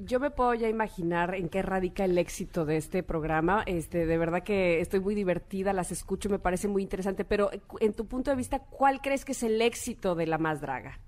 Yo 0.02 0.22
me 0.22 0.32
puedo 0.32 0.54
ya 0.54 0.70
imaginar 0.70 1.36
en 1.36 1.50
qué 1.50 1.62
radica 1.62 2.06
el 2.06 2.18
éxito 2.18 2.64
de 2.64 2.78
este 2.78 3.04
programa. 3.04 3.64
Este, 3.66 4.06
de 4.06 4.18
verdad 4.18 4.43
que 4.43 4.80
estoy 4.80 5.02
muy 5.02 5.14
divertida, 5.14 5.74
las 5.74 5.91
escucho, 5.91 6.30
me 6.30 6.39
parece 6.39 6.70
muy 6.70 6.84
interesante. 6.84 7.26
Pero 7.26 7.50
en 7.82 7.93
tu 7.93 8.06
punto 8.06 8.32
de 8.32 8.38
vista, 8.38 8.60
¿cuál 8.60 9.02
crees 9.02 9.26
que 9.26 9.34
es 9.34 9.43
el 9.43 9.62
éxito 9.62 10.16
de 10.16 10.26
la 10.26 10.38
más 10.38 10.62
draga? 10.62 11.00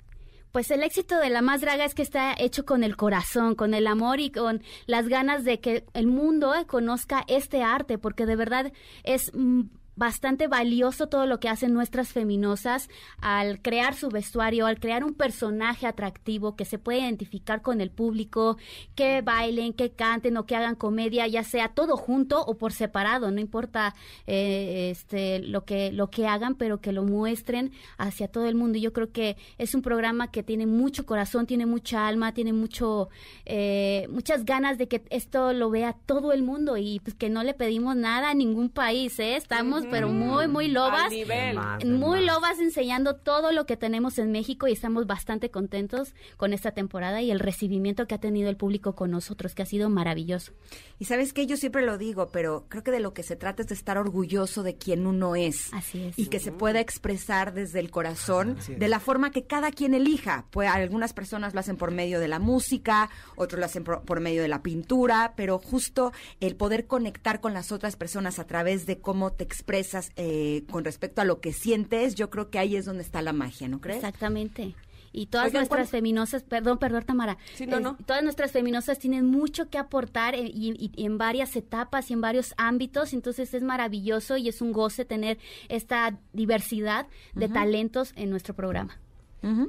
Pues 0.52 0.70
el 0.72 0.84
éxito 0.84 1.18
de 1.20 1.30
la 1.30 1.42
más 1.42 1.62
draga 1.62 1.86
es 1.86 1.96
que 1.96 2.02
está 2.02 2.36
hecho 2.38 2.66
con 2.66 2.84
el 2.84 2.98
corazón, 2.98 3.56
con 3.56 3.74
el 3.74 3.88
amor 3.88 4.20
y 4.20 4.30
con 4.30 4.62
las 4.88 5.08
ganas 5.08 5.46
de 5.46 5.62
que 5.62 5.86
el 5.94 6.08
mundo 6.08 6.54
conozca 6.68 7.24
este 7.30 7.64
arte, 7.64 7.98
porque 7.98 8.26
de 8.26 8.36
verdad 8.36 8.74
es 9.06 9.32
mm, 9.34 9.62
bastante 9.96 10.48
valioso 10.48 11.08
todo 11.08 11.26
lo 11.26 11.39
que 11.39 11.50
hacen 11.50 11.74
nuestras 11.74 12.10
feminosas 12.10 12.89
al 13.20 13.62
crear 13.62 13.96
su 13.96 14.10
vestuario, 14.10 14.66
al 14.66 14.80
crear 14.80 15.04
un 15.04 15.14
personaje 15.14 15.86
atractivo 15.86 16.56
que 16.56 16.66
se 16.66 16.78
puede 16.78 17.00
identificar 17.00 17.62
con 17.62 17.82
el 17.82 17.92
público, 17.92 18.58
que 18.96 19.22
bailen, 19.22 19.74
que 19.74 19.92
canten 19.92 20.38
o 20.38 20.46
que 20.46 20.56
hagan 20.56 20.76
comedia, 20.76 21.28
ya 21.28 21.44
sea 21.44 21.70
todo 21.70 21.98
junto 21.98 22.42
o 22.44 22.58
por 22.58 22.74
separado, 22.74 23.32
no 23.32 23.39
importa 23.39 23.94
eh, 24.28 24.89
este 24.92 25.39
lo 25.39 25.66
que 25.66 25.92
lo 25.92 26.10
que 26.10 26.28
hagan, 26.28 26.56
pero 26.56 26.82
que 26.82 26.92
lo 26.92 27.04
muestren 27.04 27.72
hacia 27.98 28.28
todo 28.28 28.48
el 28.48 28.56
mundo. 28.56 28.78
Y 28.78 28.82
Yo 28.82 28.94
creo 28.94 29.12
que 29.12 29.38
es 29.58 29.76
un 29.76 29.82
programa 29.82 30.32
que 30.32 30.44
tiene 30.44 30.66
mucho 30.66 31.06
corazón, 31.06 31.46
tiene 31.46 31.66
mucha 31.66 32.08
alma, 32.08 32.34
tiene 32.34 32.54
mucho 32.54 33.10
eh, 33.46 34.08
muchas 34.10 34.46
ganas 34.46 34.78
de 34.78 34.88
que 34.88 35.04
esto 35.10 35.54
lo 35.54 35.70
vea 35.70 35.96
todo 36.06 36.32
el 36.32 36.44
mundo 36.44 36.78
y 36.78 37.00
pues 37.02 37.16
que 37.16 37.30
no 37.30 37.44
le 37.44 37.54
pedimos 37.54 37.96
nada 37.96 38.32
a 38.32 38.34
ningún 38.34 38.70
país, 38.70 39.20
¿eh? 39.20 39.36
estamos 39.36 39.81
pero 39.90 40.10
muy 40.10 40.48
muy 40.48 40.68
lobas. 40.68 41.06
Al 41.06 41.10
nivel. 41.12 41.60
Muy 41.86 42.24
lobas 42.26 42.60
enseñando 42.60 43.16
todo 43.16 43.52
lo 43.52 43.66
que 43.66 43.78
tenemos 43.78 44.20
en 44.20 44.32
México 44.32 44.68
y 44.68 44.74
estamos 44.74 45.08
bastante 45.08 45.50
contentos 45.50 46.14
con 46.38 46.54
esta 46.54 46.72
temporada 46.72 47.22
y 47.22 47.32
el 47.32 47.40
recibimiento 47.40 48.08
que 48.08 48.16
ha 48.16 48.20
tenido 48.20 48.50
el 48.50 48.58
público 48.58 48.96
con 48.96 49.12
nosotros, 49.12 49.56
que 49.56 49.64
ha 49.64 49.66
sido 49.66 49.90
maravilloso. 49.90 50.54
Y 51.00 51.06
sabes 51.06 51.34
que 51.34 51.48
yo 51.48 51.58
siempre 51.58 51.86
lo 51.86 51.98
digo, 51.98 52.30
pero 52.32 52.66
creo 52.70 52.84
que 52.84 52.92
de 52.92 53.00
lo 53.00 53.14
que 53.14 53.24
se 53.24 53.36
trata 53.36 53.64
es 53.64 53.70
de 53.70 53.76
estar 53.76 53.98
orgulloso 53.98 54.64
de 54.64 54.76
quien 54.76 55.08
uno 55.08 55.36
es. 55.36 55.74
Así 55.74 56.04
es. 56.04 56.20
Y 56.20 56.28
que 56.28 56.40
se 56.40 56.52
pueda 56.52 56.80
expresar 56.80 57.54
desde 57.54 57.80
el 57.80 57.90
corazón 57.90 58.58
de 58.68 58.88
la 58.88 59.00
forma 59.00 59.32
que 59.32 59.46
cada 59.46 59.72
quien 59.72 59.94
elija. 59.94 60.46
Pues 60.52 60.70
algunas 60.70 61.14
personas 61.14 61.54
lo 61.54 61.60
hacen 61.60 61.78
por 61.78 61.92
medio 61.92 62.20
de 62.20 62.28
la 62.28 62.40
música, 62.40 63.10
otros 63.36 63.60
lo 63.60 63.66
hacen 63.66 63.84
por, 63.84 64.04
por 64.04 64.20
medio 64.20 64.42
de 64.42 64.48
la 64.48 64.62
pintura, 64.62 65.34
pero 65.36 65.58
justo 65.58 66.12
el 66.40 66.56
poder 66.56 66.88
conectar 66.88 67.42
con 67.42 67.54
las 67.54 67.72
otras 67.72 67.96
personas 67.96 68.40
a 68.40 68.46
través 68.46 68.86
de 68.86 69.00
cómo 69.00 69.32
te 69.32 69.44
expresas 69.44 69.71
eh, 70.16 70.64
con 70.70 70.84
respecto 70.84 71.22
a 71.22 71.26
lo 71.26 71.40
que 71.42 71.54
sientes, 71.54 72.16
yo 72.16 72.30
creo 72.30 72.50
que 72.50 72.60
ahí 72.60 72.76
es 72.76 72.86
donde 72.86 73.04
está 73.04 73.22
la 73.22 73.34
magia, 73.34 73.68
¿no 73.68 73.80
crees? 73.82 73.98
Exactamente. 73.98 74.76
Y 75.14 75.26
todas 75.26 75.48
Oigan, 75.48 75.60
nuestras 75.62 75.88
¿cuán- 75.90 75.92
feminosas, 76.00 76.44
perdón, 76.44 76.78
perdón, 76.78 77.04
Tamara. 77.04 77.38
Sí, 77.56 77.66
no, 77.68 77.78
Es- 77.78 77.84
no. 77.84 77.98
Todas 78.06 78.24
nuestras 78.24 78.52
feminosas 78.54 78.98
tienen 78.98 79.26
mucho 79.26 79.70
que 79.70 79.78
aportar 79.78 80.36
en, 80.36 80.48
y- 80.48 80.72
y- 80.72 80.92
y 80.96 81.06
en 81.06 81.18
varias 81.18 81.56
etapas 81.58 82.10
y 82.10 82.14
en 82.14 82.22
varios 82.22 82.54
ámbitos. 82.56 83.12
Entonces 83.12 83.54
es 83.54 83.62
maravilloso 83.62 84.38
y 84.38 84.48
es 84.48 84.62
un 84.62 84.72
goce 84.72 85.04
tener 85.04 85.38
esta 85.68 86.18
diversidad 86.32 87.08
de 87.34 87.50
talentos 87.50 88.14
en 88.16 88.30
nuestro 88.30 88.54
programa. 88.56 89.00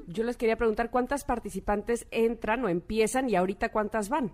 Yo 0.07 0.23
les 0.23 0.37
quería 0.37 0.57
preguntar 0.57 0.91
cuántas 0.91 1.25
participantes 1.25 2.07
entran 2.11 2.63
o 2.65 2.69
empiezan 2.69 3.29
y 3.31 3.35
ahorita 3.37 3.71
cuántas 3.71 4.11
van. 4.11 4.31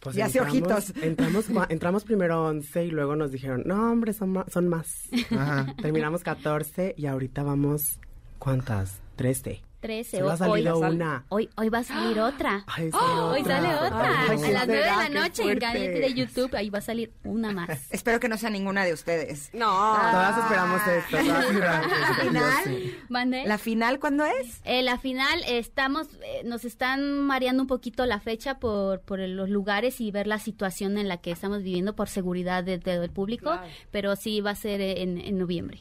Pues 0.00 0.14
Ya 0.16 0.26
hace 0.26 0.38
entramos- 0.38 0.52
ojitos. 0.90 1.02
Entramos, 1.02 1.46
entramos 1.70 2.04
primero 2.04 2.44
11 2.46 2.84
y 2.86 2.90
luego 2.90 3.16
nos 3.16 3.30
dijeron, 3.32 3.62
no, 3.66 3.90
hombre, 3.92 4.12
son, 4.12 4.30
ma- 4.32 4.46
son 4.48 4.68
más. 4.68 5.08
Ajá. 5.30 5.74
Terminamos 5.80 6.22
14 6.22 6.94
y 6.96 7.06
ahorita 7.06 7.42
vamos, 7.42 7.98
¿cuántas? 8.38 9.00
13. 9.16 9.62
13. 9.86 10.18
Solo 10.18 10.30
ha 10.30 10.36
salido 10.36 10.78
hoy, 10.78 10.90
una. 10.94 11.24
Hoy, 11.28 11.48
hoy 11.56 11.68
va 11.68 11.78
a 11.78 11.84
salir 11.84 12.18
otra. 12.20 12.64
Ay, 12.66 12.90
sale 12.90 13.04
Hoy 13.20 13.40
otra. 13.42 13.56
sale 13.56 13.74
otra. 13.74 14.20
Ay, 14.28 14.38
a 14.38 14.46
¿qué 14.46 14.52
las 14.52 14.66
9 14.66 14.80
de 14.82 14.86
la 14.90 15.08
noche 15.08 15.42
en 15.52 15.58
canal 15.58 15.80
de 15.82 16.14
YouTube. 16.14 16.54
Ahí 16.56 16.70
va 16.70 16.78
a 16.78 16.82
salir 16.82 17.12
una 17.24 17.52
más. 17.52 17.68
Espero 17.92 18.18
que 18.18 18.28
no 18.28 18.36
sea 18.36 18.50
ninguna 18.50 18.84
de 18.84 18.92
ustedes. 18.92 19.50
No. 19.52 19.66
Todas 19.66 20.38
esperamos 20.38 20.80
esto. 20.86 21.16
todas 21.18 21.44
esperamos 21.50 21.90
¿La 21.90 22.10
esto. 22.10 22.22
final? 22.24 22.94
¿Mande? 23.08 23.44
¿La 23.46 23.58
final 23.58 23.98
cuándo 24.00 24.24
es? 24.24 24.60
Eh, 24.64 24.82
la 24.82 24.98
final 24.98 25.40
estamos, 25.46 26.08
eh, 26.24 26.42
nos 26.44 26.64
están 26.64 27.20
mareando 27.20 27.62
un 27.62 27.68
poquito 27.68 28.04
la 28.06 28.18
fecha 28.20 28.58
por, 28.58 29.00
por 29.02 29.20
los 29.20 29.48
lugares 29.48 30.00
y 30.00 30.10
ver 30.10 30.26
la 30.26 30.38
situación 30.38 30.98
en 30.98 31.06
la 31.08 31.18
que 31.18 31.30
estamos 31.30 31.62
viviendo 31.62 31.94
por 31.94 32.08
seguridad 32.08 32.64
de- 32.64 32.78
de- 32.78 32.98
del 32.98 33.10
público, 33.10 33.50
Claro. 33.50 33.66
pero 33.90 34.16
sí 34.16 34.40
va 34.40 34.50
a 34.50 34.54
ser 34.56 34.80
eh, 34.80 35.02
en, 35.02 35.18
en 35.18 35.38
noviembre. 35.38 35.80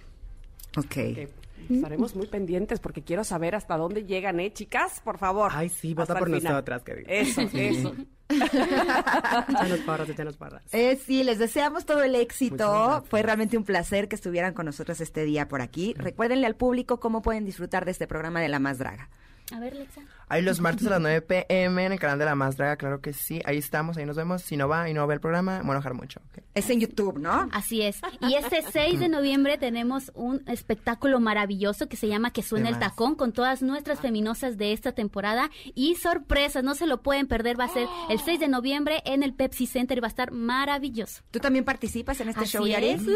Ok. 0.77 0.87
Que 0.89 1.29
estaremos 1.69 2.15
muy 2.15 2.27
pendientes 2.27 2.79
porque 2.79 3.03
quiero 3.03 3.23
saber 3.23 3.55
hasta 3.55 3.77
dónde 3.77 4.05
llegan, 4.05 4.39
¿eh, 4.39 4.51
chicas? 4.51 5.01
Por 5.03 5.17
favor. 5.17 5.51
Ay, 5.53 5.69
sí, 5.69 5.93
vota 5.93 6.17
por 6.17 6.29
nosotras, 6.29 6.83
que. 6.83 7.03
Eso, 7.07 7.41
eso. 7.53 7.95
Échanos 8.29 9.79
porras, 9.85 10.09
échanos 10.09 10.35
porras. 10.35 10.63
Eh, 10.71 10.95
sí, 10.95 11.23
les 11.23 11.37
deseamos 11.37 11.85
todo 11.85 12.03
el 12.03 12.15
éxito. 12.15 13.03
Fue 13.07 13.21
realmente 13.21 13.57
un 13.57 13.63
placer 13.63 14.07
que 14.07 14.15
estuvieran 14.15 14.53
con 14.53 14.65
nosotros 14.65 14.99
este 15.01 15.25
día 15.25 15.47
por 15.47 15.61
aquí. 15.61 15.93
Recuérdenle 15.97 16.47
al 16.47 16.55
público 16.55 16.99
cómo 16.99 17.21
pueden 17.21 17.45
disfrutar 17.45 17.85
de 17.85 17.91
este 17.91 18.07
programa 18.07 18.41
de 18.41 18.49
La 18.49 18.59
Más 18.59 18.79
Draga. 18.79 19.09
A 19.51 19.59
ver, 19.59 19.75
Lexa. 19.75 20.01
Ahí 20.27 20.41
los 20.41 20.59
martes 20.59 20.87
a 20.87 20.91
las 20.91 21.01
9 21.05 21.21
pm 21.21 21.85
en 21.85 21.91
el 21.91 21.99
canal 21.99 22.19
de 22.19 22.25
La 22.25 22.35
Más 22.35 22.57
Draga, 22.57 22.75
claro 22.77 23.01
que 23.01 23.13
sí. 23.13 23.41
Ahí 23.45 23.57
estamos, 23.57 23.97
ahí 23.97 24.05
nos 24.05 24.15
vemos. 24.15 24.41
Si 24.41 24.57
no 24.57 24.67
va 24.67 24.89
y 24.89 24.93
no 24.93 25.05
ve 25.07 25.15
el 25.15 25.19
programa, 25.19 25.57
me 25.59 25.63
voy 25.63 25.69
a 25.71 25.73
enojar 25.73 25.93
mucho. 25.93 26.21
Es 26.53 26.69
en 26.69 26.79
YouTube, 26.79 27.19
¿no? 27.19 27.47
Así 27.51 27.81
es. 27.81 27.99
Y 28.21 28.35
este 28.35 28.61
6 28.61 28.99
de 28.99 29.09
noviembre 29.09 29.57
tenemos 29.57 30.11
un 30.15 30.41
espectáculo 30.47 31.19
maravilloso 31.19 31.87
que 31.87 31.97
se 31.97 32.07
llama 32.07 32.31
Que 32.31 32.41
suena 32.43 32.69
el 32.69 32.79
tacón 32.79 33.15
con 33.15 33.33
todas 33.33 33.61
nuestras 33.61 33.99
feminosas 33.99 34.57
de 34.57 34.71
esta 34.73 34.93
temporada 34.93 35.49
y 35.75 35.95
sorpresas, 35.95 36.63
no 36.63 36.75
se 36.75 36.87
lo 36.87 37.01
pueden 37.01 37.27
perder, 37.27 37.59
va 37.59 37.65
a 37.65 37.69
ser 37.69 37.87
el 38.09 38.19
6 38.19 38.39
de 38.39 38.47
noviembre 38.47 39.01
en 39.05 39.21
el 39.23 39.33
Pepsi 39.33 39.67
Center 39.67 39.97
y 39.97 40.01
va 40.01 40.07
a 40.07 40.09
estar 40.09 40.31
maravilloso. 40.31 41.21
¿Tú 41.31 41.39
también 41.39 41.65
participas 41.65 42.19
en 42.21 42.29
este 42.29 42.41
Así 42.41 42.51
show, 42.51 42.65
es. 42.65 42.71
Yaris? 42.71 43.01
¡Uh! 43.07 43.11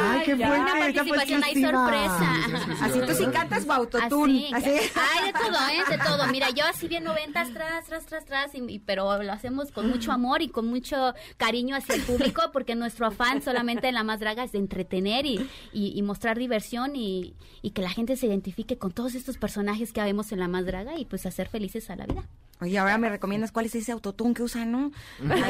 Ay, 0.00 0.22
qué. 0.24 0.34
Una 0.34 0.72
qué 0.72 0.78
participación, 0.80 1.44
hay 1.44 1.62
sorpresa. 1.62 2.36
Así 2.82 3.00
tú 3.00 3.14
sí 3.14 3.26
cantas 3.32 3.66
o 3.66 3.72
autotune. 3.72 4.50
Así, 4.52 4.68
Así. 4.70 4.90
Hay 4.96 5.26
de 5.26 5.32
todo, 5.32 5.68
¿eh? 5.68 5.90
De 5.90 5.98
todo. 5.98 6.23
Mira, 6.32 6.50
yo 6.50 6.64
así 6.64 6.88
bien 6.88 7.04
noventas, 7.04 7.52
tras, 7.52 7.84
tras, 7.86 8.06
tras, 8.06 8.24
tras, 8.24 8.54
y- 8.54 8.64
y- 8.68 8.78
pero 8.78 9.22
lo 9.22 9.32
hacemos 9.32 9.70
con 9.70 9.88
mucho 9.88 10.12
amor 10.12 10.42
y 10.42 10.48
con 10.48 10.66
mucho 10.66 11.14
cariño 11.36 11.76
hacia 11.76 11.94
el 11.94 12.02
público, 12.02 12.42
porque 12.52 12.74
nuestro 12.74 13.06
afán 13.06 13.42
solamente 13.42 13.88
en 13.88 13.94
La 13.94 14.04
Más 14.04 14.20
Draga 14.20 14.44
es 14.44 14.52
de 14.52 14.58
entretener 14.58 15.26
y, 15.26 15.48
y- 15.72 15.92
y 15.98 16.02
mostrar 16.02 16.38
diversión 16.38 16.96
y, 16.96 17.34
y 17.62 17.70
que 17.70 17.82
la 17.82 17.90
gente 17.90 18.16
se 18.16 18.26
identifique 18.26 18.76
con 18.78 18.92
todos 18.92 19.14
estos 19.14 19.38
personajes 19.38 19.92
que 19.92 20.00
vemos 20.02 20.32
en 20.32 20.40
La 20.40 20.48
Más 20.48 20.66
Draga 20.66 20.98
y 20.98 21.04
pues 21.04 21.26
hacer 21.26 21.48
felices 21.48 21.90
a 21.90 21.96
la 21.96 22.06
vida. 22.06 22.24
Oye, 22.60 22.78
ahora 22.78 22.98
me 22.98 23.08
recomiendas 23.08 23.50
cuál 23.50 23.66
es 23.66 23.74
ese 23.74 23.90
autotune 23.92 24.32
que 24.32 24.42
usan, 24.44 24.70
¿no? 24.70 24.92
Claro. 25.18 25.42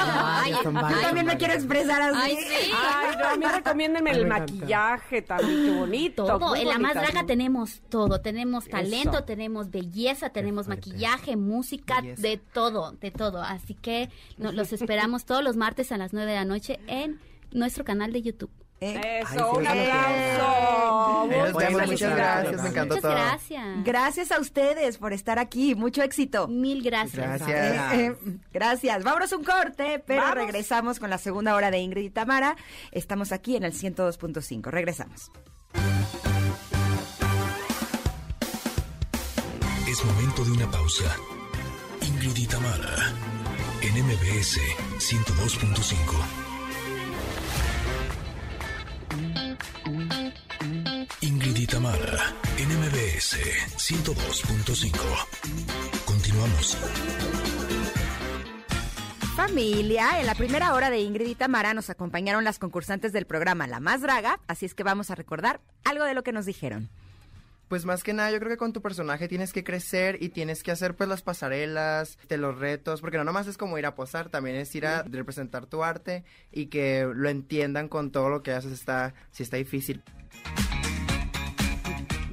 Ay, 0.00 0.52
son 0.62 0.74
Yo 0.74 1.00
también 1.02 1.26
me 1.26 1.36
quiero 1.36 1.52
expresar 1.54 2.00
así. 2.00 2.18
Ay, 2.22 2.36
sí. 2.38 2.72
Ay, 2.74 3.16
no, 3.18 3.28
a 3.28 3.36
mí 3.36 3.44
recomiéndenme 3.44 4.10
el 4.12 4.26
maquillaje 4.26 5.22
también, 5.22 5.64
qué 5.64 5.70
bonito. 5.70 6.24
todo. 6.24 6.56
En 6.56 6.68
la 6.68 6.78
más 6.78 6.94
draga 6.94 7.26
tenemos 7.26 7.82
todo. 7.90 8.20
Tenemos 8.20 8.68
talento, 8.68 9.10
Eso. 9.18 9.24
tenemos 9.24 9.70
belleza, 9.70 10.30
tenemos 10.30 10.66
maquillaje, 10.66 11.36
música, 11.36 12.00
Belleza. 12.00 12.22
de 12.22 12.36
todo, 12.38 12.92
de 12.92 13.10
todo. 13.10 13.42
Así 13.42 13.74
que 13.74 14.08
no- 14.38 14.50
los 14.52 14.72
esperamos 14.72 15.26
todos 15.26 15.44
los 15.44 15.56
martes 15.56 15.92
a 15.92 15.98
las 15.98 16.12
9 16.14 16.30
de 16.30 16.36
la 16.38 16.44
noche 16.46 16.80
en 16.86 17.20
nuestro 17.52 17.84
canal 17.84 18.12
de 18.12 18.22
YouTube. 18.22 18.50
¿Eh? 18.82 19.20
Eso, 19.22 19.52
un 19.52 19.66
aplauso. 19.66 21.26
Nos 21.26 21.54
vemos, 21.54 21.86
muchas 21.86 22.16
gracias, 22.16 22.62
me 22.62 22.68
encantó 22.70 22.94
Muchas 22.96 23.02
todo. 23.02 23.12
gracias. 23.12 23.84
Gracias 23.84 24.32
a 24.32 24.40
ustedes 24.40 24.96
por 24.96 25.12
estar 25.12 25.38
aquí. 25.38 25.74
Mucho 25.74 26.02
éxito. 26.02 26.48
Mil 26.48 26.82
gracias. 26.82 27.16
Gracias. 27.40 27.92
Eh, 27.92 28.06
eh, 28.06 28.16
gracias. 28.52 29.04
Vámonos 29.04 29.32
un 29.32 29.44
corte, 29.44 30.02
pero 30.06 30.22
Vamos. 30.22 30.36
regresamos 30.36 30.98
con 30.98 31.10
la 31.10 31.18
segunda 31.18 31.54
hora 31.54 31.70
de 31.70 31.78
Ingrid 31.78 32.04
y 32.04 32.10
Tamara. 32.10 32.56
Estamos 32.90 33.32
aquí 33.32 33.56
en 33.56 33.64
el 33.64 33.72
102.5. 33.74 34.70
Regresamos. 34.70 35.30
Es 39.88 40.04
momento 40.04 40.44
de 40.44 40.52
una 40.52 40.70
pausa. 40.70 41.04
Ingrid 42.00 42.36
y 42.36 42.46
Tamara, 42.46 43.12
en 43.82 44.04
MBS 44.06 44.58
102.5. 44.98 46.39
MBS 53.30 53.76
102.5. 53.76 56.04
Continuamos. 56.04 56.76
Familia, 59.36 60.20
en 60.20 60.26
la 60.26 60.34
primera 60.34 60.74
hora 60.74 60.90
de 60.90 60.98
Ingrid 60.98 61.28
y 61.28 61.34
Tamara 61.36 61.72
nos 61.72 61.90
acompañaron 61.90 62.42
las 62.44 62.58
concursantes 62.58 63.12
del 63.12 63.26
programa 63.26 63.68
La 63.68 63.78
Más 63.78 64.02
Draga, 64.02 64.40
así 64.48 64.66
es 64.66 64.74
que 64.74 64.82
vamos 64.82 65.10
a 65.10 65.14
recordar 65.14 65.60
algo 65.84 66.04
de 66.04 66.14
lo 66.14 66.24
que 66.24 66.32
nos 66.32 66.44
dijeron. 66.44 66.90
Pues 67.68 67.84
más 67.84 68.02
que 68.02 68.12
nada, 68.12 68.32
yo 68.32 68.38
creo 68.38 68.50
que 68.50 68.56
con 68.56 68.72
tu 68.72 68.82
personaje 68.82 69.28
tienes 69.28 69.52
que 69.52 69.62
crecer 69.62 70.20
y 70.20 70.30
tienes 70.30 70.64
que 70.64 70.72
hacer 70.72 70.96
pues 70.96 71.08
las 71.08 71.22
pasarelas, 71.22 72.18
de 72.28 72.36
los 72.36 72.58
retos, 72.58 73.00
porque 73.00 73.16
no 73.16 73.22
nomás 73.22 73.46
es 73.46 73.56
como 73.56 73.78
ir 73.78 73.86
a 73.86 73.94
posar, 73.94 74.28
también 74.28 74.56
es 74.56 74.74
ir 74.74 74.86
a 74.86 75.04
representar 75.04 75.66
tu 75.66 75.84
arte 75.84 76.24
y 76.50 76.66
que 76.66 77.08
lo 77.14 77.28
entiendan 77.28 77.88
con 77.88 78.10
todo 78.10 78.28
lo 78.28 78.42
que 78.42 78.52
haces, 78.52 78.72
está, 78.72 79.14
si 79.30 79.44
está 79.44 79.56
difícil. 79.56 80.02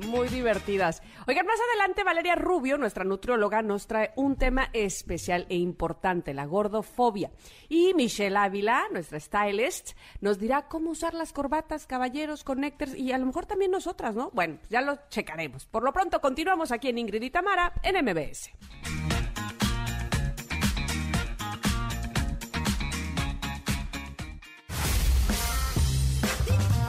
Muy 0.08 0.30
divertidas. 0.30 1.04
Oigan, 1.28 1.46
más 1.46 1.60
adelante 1.70 2.06
Valeria 2.06 2.36
Rubio, 2.36 2.78
nuestra 2.78 3.04
nutrióloga, 3.04 3.62
nos 3.62 3.88
trae 3.88 4.14
un 4.16 4.38
tema 4.38 4.70
especial 4.72 5.46
e 5.50 5.58
importante, 5.58 6.34
la 6.34 6.46
gordofobia. 6.46 7.30
Y 7.68 7.94
Michelle 7.94 8.38
Ávila, 8.38 8.84
nuestra 8.94 9.20
stylist, 9.20 9.98
nos 10.22 10.40
dirá 10.40 10.70
cómo 10.70 10.92
usar 10.92 11.14
las 11.14 11.34
corbatas, 11.34 11.88
caballeros, 11.88 12.46
connectors 12.46 12.96
y 12.96 13.12
a 13.12 13.18
lo 13.18 13.26
mejor 13.26 13.46
también 13.46 13.70
nosotras, 13.72 14.16
¿no? 14.16 14.32
Bueno, 14.32 14.60
ya 14.70 14.80
lo 14.80 14.98
checaremos. 15.10 15.66
Por 15.66 15.84
lo 15.84 15.92
pronto, 15.92 16.22
continuamos 16.22 16.72
aquí 16.72 16.88
en 16.88 17.00
Ingrid 17.00 17.24
y 17.24 17.30
Tamara 17.30 17.74
en 17.84 18.04
MBS. 18.06 18.52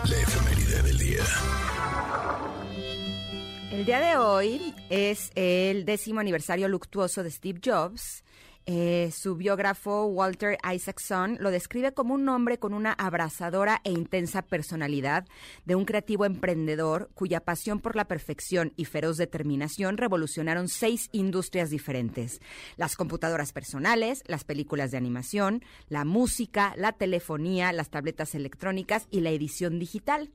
La 0.04 0.16
efeméride 0.16 0.82
del 0.82 0.98
día. 0.98 1.24
El 3.78 3.84
día 3.84 4.00
de 4.00 4.16
hoy 4.16 4.74
es 4.90 5.30
el 5.36 5.84
décimo 5.84 6.18
aniversario 6.18 6.66
luctuoso 6.66 7.22
de 7.22 7.30
Steve 7.30 7.60
Jobs. 7.64 8.24
Eh, 8.70 9.10
su 9.16 9.34
biógrafo 9.34 10.04
Walter 10.04 10.58
Isaacson 10.62 11.38
lo 11.40 11.50
describe 11.50 11.94
como 11.94 12.12
un 12.12 12.28
hombre 12.28 12.58
con 12.58 12.74
una 12.74 12.92
abrasadora 12.92 13.80
e 13.82 13.92
intensa 13.92 14.42
personalidad 14.42 15.24
de 15.64 15.74
un 15.74 15.86
creativo 15.86 16.26
emprendedor 16.26 17.08
cuya 17.14 17.40
pasión 17.40 17.80
por 17.80 17.96
la 17.96 18.06
perfección 18.06 18.74
y 18.76 18.84
feroz 18.84 19.16
determinación 19.16 19.96
revolucionaron 19.96 20.68
seis 20.68 21.08
industrias 21.12 21.70
diferentes. 21.70 22.42
Las 22.76 22.94
computadoras 22.94 23.52
personales, 23.52 24.22
las 24.26 24.44
películas 24.44 24.90
de 24.90 24.98
animación, 24.98 25.64
la 25.88 26.04
música, 26.04 26.74
la 26.76 26.92
telefonía, 26.92 27.72
las 27.72 27.88
tabletas 27.88 28.34
electrónicas 28.34 29.06
y 29.10 29.20
la 29.20 29.30
edición 29.30 29.78
digital. 29.78 30.30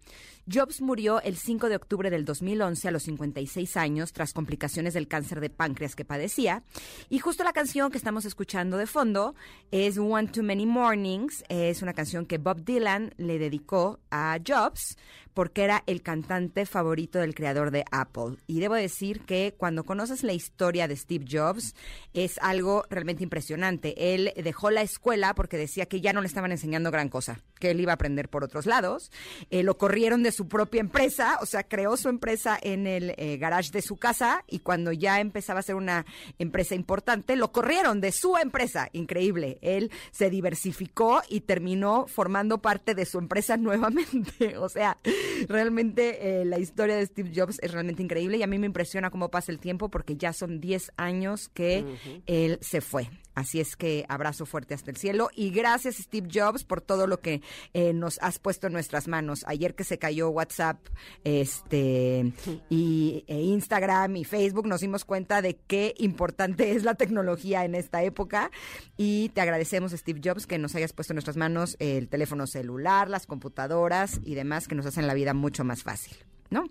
Jobs 0.52 0.82
murió 0.82 1.22
el 1.22 1.38
5 1.38 1.70
de 1.70 1.76
octubre 1.76 2.10
del 2.10 2.26
2011 2.26 2.88
a 2.88 2.92
los 2.92 3.04
56 3.04 3.78
años 3.78 4.12
tras 4.12 4.34
complicaciones 4.34 4.94
del 4.94 5.08
cáncer 5.08 5.40
de 5.40 5.50
páncreas 5.50 5.96
que 5.96 6.04
padecía. 6.04 6.64
Y 7.10 7.20
justo 7.20 7.44
la 7.44 7.54
canción 7.54 7.92
que 7.92 7.98
estamos 7.98 8.23
escuchando 8.26 8.78
de 8.78 8.88
fondo 8.88 9.36
es 9.72 9.98
One 9.98 10.28
Too 10.28 10.44
Many 10.44 10.66
Mornings. 10.66 11.44
Es 11.50 11.82
una 11.82 11.94
canción 11.94 12.26
que 12.26 12.38
Bob 12.38 12.64
Dylan 12.64 13.14
le 13.18 13.40
dedicó 13.40 14.00
a 14.12 14.38
Jobs 14.46 14.98
porque 15.34 15.64
era 15.64 15.84
el 15.88 16.02
cantante 16.02 16.66
favorito 16.66 17.20
del 17.20 17.36
creador 17.36 17.72
de 17.72 17.86
Apple. 17.92 18.38
Y 18.48 18.60
debo 18.60 18.76
decir 18.76 19.22
que 19.22 19.54
cuando 19.58 19.84
conoces 19.84 20.24
la 20.24 20.34
historia 20.34 20.88
de 20.88 20.96
Steve 20.96 21.26
Jobs, 21.30 21.76
es 22.14 22.38
algo 22.42 22.86
realmente 22.90 23.24
impresionante. 23.24 24.14
Él 24.14 24.34
dejó 24.36 24.72
la 24.72 24.82
escuela 24.82 25.34
porque 25.36 25.58
decía 25.58 25.86
que 25.86 26.02
ya 26.02 26.14
no 26.14 26.22
le 26.22 26.28
estaban 26.28 26.52
enseñando 26.52 26.92
gran 26.92 27.10
cosa, 27.10 27.40
que 27.60 27.72
él 27.72 27.80
iba 27.80 27.92
a 27.92 27.96
aprender 27.96 28.30
por 28.30 28.44
otros 28.44 28.66
lados. 28.66 29.12
Eh, 29.50 29.64
lo 29.64 29.78
corrieron 29.78 30.24
de 30.24 30.32
su 30.32 30.48
propia 30.48 30.82
empresa, 30.82 31.38
o 31.42 31.46
sea, 31.46 31.64
creó 31.64 31.98
su 31.98 32.10
empresa 32.10 32.58
en 32.62 32.88
el 32.88 33.14
eh, 33.18 33.38
garage 33.38 33.72
de 33.72 33.82
su 33.82 33.98
casa 33.98 34.44
y 34.48 34.60
cuando 34.60 34.92
ya 34.92 35.20
empezaba 35.20 35.60
a 35.60 35.64
ser 35.64 35.76
una 35.76 36.06
empresa 36.40 36.76
importante, 36.76 37.36
lo 37.36 37.52
corrieron 37.52 38.02
de 38.02 38.12
su 38.12 38.38
empresa. 38.38 38.90
Increíble. 38.94 39.58
Él 39.62 39.92
se 40.12 40.30
diversificó 40.30 41.22
y 41.30 41.42
terminó 41.42 42.08
formando 42.08 42.62
parte 42.62 42.96
de 42.96 43.06
su 43.06 43.20
empresa 43.20 43.58
nuevamente. 43.58 44.58
O 44.58 44.70
sea, 44.70 44.98
realmente 45.48 46.42
eh, 46.42 46.46
la 46.46 46.60
historia 46.60 46.96
de 46.96 47.06
Steve 47.06 47.32
Jobs 47.36 47.60
es 47.62 47.72
realmente 47.72 48.02
increíble 48.04 48.38
y 48.38 48.44
a 48.44 48.48
mí 48.48 48.58
me 48.58 48.68
impresiona 48.68 49.10
cómo 49.10 49.30
pasa 49.30 49.52
el 49.52 49.60
tiempo 49.60 49.90
porque 49.90 50.16
ya 50.16 50.34
son 50.34 50.60
10 50.60 50.92
años 50.98 51.50
que 51.50 51.86
él 52.26 52.58
se 52.62 52.82
fue. 52.82 53.10
Así 53.36 53.60
es 53.60 53.76
que 53.76 54.06
abrazo 54.10 54.46
fuerte 54.46 54.74
hasta 54.74 54.92
el 54.92 54.98
cielo 54.98 55.30
y 55.36 55.50
gracias 55.50 55.96
Steve 55.96 56.28
Jobs 56.32 56.64
por 56.64 56.82
todo 56.82 57.08
lo 57.08 57.20
que 57.20 57.42
eh, 57.74 57.94
nos 57.94 58.20
has 58.22 58.40
puesto 58.40 58.68
en 58.68 58.74
nuestras 58.74 59.08
manos. 59.08 59.44
Ayer 59.48 59.76
que 59.76 59.84
se 59.84 59.98
cayó 59.98 60.30
WhatsApp, 60.30 60.78
este 61.24 62.34
y 62.70 63.24
e 63.28 63.42
Instagram 63.42 64.16
y 64.18 64.24
Facebook, 64.24 64.68
nos 64.68 64.82
dimos 64.82 65.06
cuenta 65.06 65.42
de 65.42 65.56
qué 65.68 65.94
importante 65.98 66.72
es 66.72 66.84
la 66.84 66.96
tecnología 66.96 67.66
en 67.66 67.76
esta 67.76 68.04
época 68.04 68.52
y 68.98 69.30
te 69.30 69.42
agradecemos 69.42 69.92
Steve 69.92 70.22
Jobs 70.24 70.46
que 70.46 70.60
nos 70.60 70.76
hayas 70.76 70.94
puesto 70.94 71.14
en 71.14 71.16
nuestras 71.16 71.38
manos 71.38 71.76
el 71.80 72.10
teléfono 72.10 72.48
celular, 72.48 73.10
las 73.10 73.26
computadoras 73.26 74.20
y 74.24 74.36
demás 74.36 74.68
que 74.68 74.76
nos 74.76 74.86
hacen 74.86 75.08
la 75.08 75.14
vida 75.14 75.34
mucho 75.34 75.64
más 75.64 75.84
fácil, 75.84 76.18
¿no? 76.50 76.66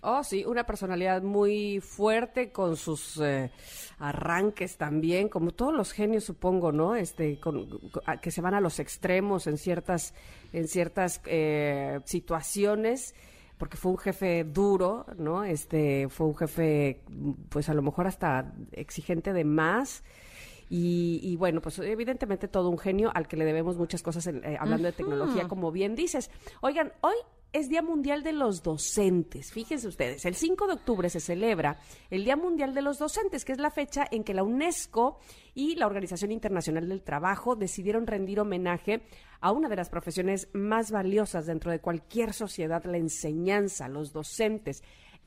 Oh, 0.00 0.22
sí, 0.22 0.44
una 0.44 0.64
personalidad 0.64 1.22
muy 1.22 1.80
fuerte 1.80 2.52
con 2.52 2.76
sus 2.76 3.18
eh, 3.20 3.50
arranques 3.98 4.76
también, 4.76 5.28
como 5.28 5.50
todos 5.50 5.74
los 5.74 5.90
genios, 5.92 6.22
supongo, 6.22 6.70
¿no? 6.70 6.94
Este, 6.94 7.40
con- 7.40 7.68
que 8.22 8.30
se 8.30 8.40
van 8.40 8.54
a 8.54 8.60
los 8.60 8.78
extremos 8.78 9.48
en 9.48 9.58
ciertas, 9.58 10.14
en 10.52 10.68
ciertas 10.68 11.20
eh, 11.26 11.98
situaciones, 12.04 13.16
porque 13.58 13.76
fue 13.76 13.90
un 13.90 13.98
jefe 13.98 14.44
duro, 14.44 15.04
¿no? 15.18 15.42
Este, 15.42 16.08
fue 16.08 16.28
un 16.28 16.36
jefe, 16.36 17.00
pues 17.48 17.68
a 17.68 17.74
lo 17.74 17.82
mejor 17.82 18.06
hasta 18.06 18.52
exigente 18.70 19.32
de 19.32 19.44
más. 19.44 20.04
Y, 20.70 21.20
y 21.22 21.36
bueno, 21.36 21.60
pues 21.62 21.78
evidentemente 21.78 22.48
todo 22.48 22.68
un 22.68 22.78
genio 22.78 23.10
al 23.14 23.26
que 23.28 23.36
le 23.36 23.44
debemos 23.44 23.76
muchas 23.76 24.02
cosas 24.02 24.26
en- 24.26 24.44
eh, 24.44 24.56
hablando 24.60 24.86
de 24.86 24.92
tecnología, 24.92 25.48
como 25.48 25.72
bien 25.72 25.94
dices. 25.94 26.30
Oigan, 26.60 26.92
hoy 27.00 27.14
es 27.52 27.70
Día 27.70 27.80
Mundial 27.80 28.22
de 28.22 28.32
los 28.34 28.62
Docentes. 28.62 29.52
Fíjense 29.52 29.88
ustedes, 29.88 30.26
el 30.26 30.34
5 30.34 30.66
de 30.66 30.74
octubre 30.74 31.08
se 31.08 31.20
celebra 31.20 31.78
el 32.10 32.24
Día 32.24 32.36
Mundial 32.36 32.74
de 32.74 32.82
los 32.82 32.98
Docentes, 32.98 33.46
que 33.46 33.52
es 33.52 33.58
la 33.58 33.70
fecha 33.70 34.04
en 34.10 34.22
que 34.24 34.34
la 34.34 34.42
UNESCO 34.42 35.18
y 35.54 35.74
la 35.76 35.86
Organización 35.86 36.30
Internacional 36.30 36.86
del 36.88 37.02
Trabajo 37.02 37.56
decidieron 37.56 38.06
rendir 38.06 38.38
homenaje 38.40 39.00
a 39.40 39.52
una 39.52 39.68
de 39.70 39.76
las 39.76 39.88
profesiones 39.88 40.48
más 40.52 40.90
valiosas 40.90 41.46
dentro 41.46 41.70
de 41.70 41.80
cualquier 41.80 42.34
sociedad, 42.34 42.84
la 42.84 42.98
enseñanza, 42.98 43.88
los 43.88 44.12
docentes. 44.12 44.82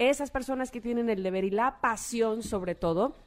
Esas 0.10 0.32
personas 0.32 0.72
que 0.72 0.82
tienen 0.82 1.12
el 1.12 1.22
deber 1.22 1.44
y 1.44 1.52
la 1.52 1.80
pasión, 1.80 2.42
sobre 2.42 2.74
todo, 2.74 3.18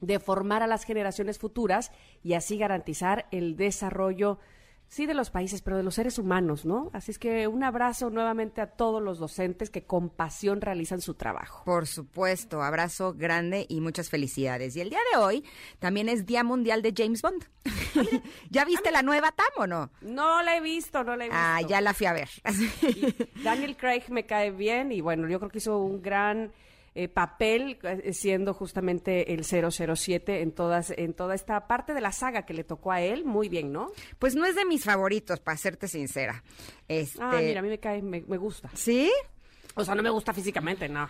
de 0.00 0.18
formar 0.18 0.60
a 0.60 0.66
las 0.66 0.82
generaciones 0.82 1.38
futuras 1.38 1.92
y 2.24 2.32
así 2.32 2.58
garantizar 2.58 3.28
el 3.30 3.56
desarrollo 3.56 4.40
Sí, 4.88 5.06
de 5.06 5.14
los 5.14 5.30
países, 5.30 5.62
pero 5.62 5.76
de 5.76 5.82
los 5.82 5.96
seres 5.96 6.18
humanos, 6.18 6.64
¿no? 6.64 6.90
Así 6.92 7.10
es 7.10 7.18
que 7.18 7.48
un 7.48 7.64
abrazo 7.64 8.08
nuevamente 8.08 8.60
a 8.60 8.68
todos 8.68 9.02
los 9.02 9.18
docentes 9.18 9.68
que 9.68 9.84
con 9.84 10.08
pasión 10.08 10.60
realizan 10.60 11.00
su 11.00 11.14
trabajo. 11.14 11.64
Por 11.64 11.86
supuesto, 11.86 12.62
abrazo 12.62 13.12
grande 13.12 13.66
y 13.68 13.80
muchas 13.80 14.08
felicidades. 14.08 14.76
Y 14.76 14.80
el 14.80 14.90
día 14.90 15.00
de 15.12 15.18
hoy 15.18 15.44
también 15.80 16.08
es 16.08 16.24
Día 16.24 16.44
Mundial 16.44 16.82
de 16.82 16.94
James 16.96 17.20
Bond. 17.20 17.44
¿Ya 18.50 18.64
viste 18.64 18.90
la 18.92 19.02
nueva 19.02 19.32
TAM 19.32 19.46
o 19.56 19.66
no? 19.66 19.90
No 20.02 20.42
la 20.42 20.56
he 20.56 20.60
visto, 20.60 21.02
no 21.02 21.16
la 21.16 21.24
he 21.24 21.28
visto. 21.28 21.42
Ah, 21.42 21.60
ya 21.62 21.80
la 21.80 21.92
fui 21.92 22.06
a 22.06 22.12
ver. 22.12 22.28
Daniel 23.42 23.76
Craig 23.76 24.04
me 24.08 24.24
cae 24.24 24.52
bien 24.52 24.92
y 24.92 25.00
bueno, 25.00 25.28
yo 25.28 25.38
creo 25.40 25.50
que 25.50 25.58
hizo 25.58 25.78
un 25.78 26.00
gran 26.00 26.52
eh, 26.96 27.08
papel 27.08 27.78
eh, 27.82 28.12
siendo 28.12 28.54
justamente 28.54 29.32
el 29.34 29.44
007 29.44 30.42
en 30.42 30.52
todas 30.52 30.90
en 30.96 31.12
toda 31.14 31.34
esta 31.34 31.66
parte 31.66 31.92
de 31.94 32.00
la 32.00 32.10
saga 32.10 32.46
que 32.46 32.54
le 32.54 32.64
tocó 32.64 32.90
a 32.90 33.00
él, 33.02 33.24
muy 33.24 33.48
bien, 33.48 33.70
¿no? 33.70 33.92
Pues 34.18 34.34
no 34.34 34.46
es 34.46 34.56
de 34.56 34.64
mis 34.64 34.82
favoritos, 34.84 35.40
para 35.40 35.56
serte 35.56 35.88
sincera. 35.88 36.42
Este, 36.88 37.18
Ah, 37.22 37.38
mira, 37.40 37.60
a 37.60 37.62
mí 37.62 37.68
me 37.68 37.78
cae, 37.78 38.02
me, 38.02 38.22
me 38.26 38.36
gusta. 38.38 38.70
¿Sí? 38.74 39.10
O 39.74 39.84
sea, 39.84 39.94
no 39.94 40.02
me 40.02 40.10
gusta 40.10 40.32
físicamente, 40.32 40.88
no. 40.88 41.06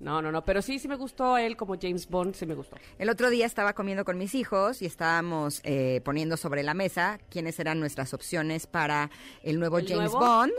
No, 0.00 0.20
no, 0.20 0.32
no, 0.32 0.44
pero 0.44 0.60
sí, 0.60 0.78
sí 0.78 0.88
me 0.88 0.96
gustó 0.96 1.38
él 1.38 1.56
como 1.56 1.76
James 1.80 2.08
Bond, 2.08 2.34
sí 2.34 2.46
me 2.46 2.54
gustó. 2.54 2.76
El 2.98 3.08
otro 3.08 3.30
día 3.30 3.46
estaba 3.46 3.74
comiendo 3.74 4.04
con 4.04 4.18
mis 4.18 4.34
hijos 4.34 4.82
y 4.82 4.86
estábamos 4.86 5.60
eh, 5.64 6.00
poniendo 6.04 6.36
sobre 6.36 6.62
la 6.62 6.74
mesa 6.74 7.18
quiénes 7.30 7.58
eran 7.60 7.80
nuestras 7.80 8.12
opciones 8.12 8.66
para 8.66 9.10
el 9.42 9.58
nuevo 9.58 9.78
¿El 9.78 9.88
James 9.88 10.12
nuevo? 10.12 10.26
Bond. 10.26 10.52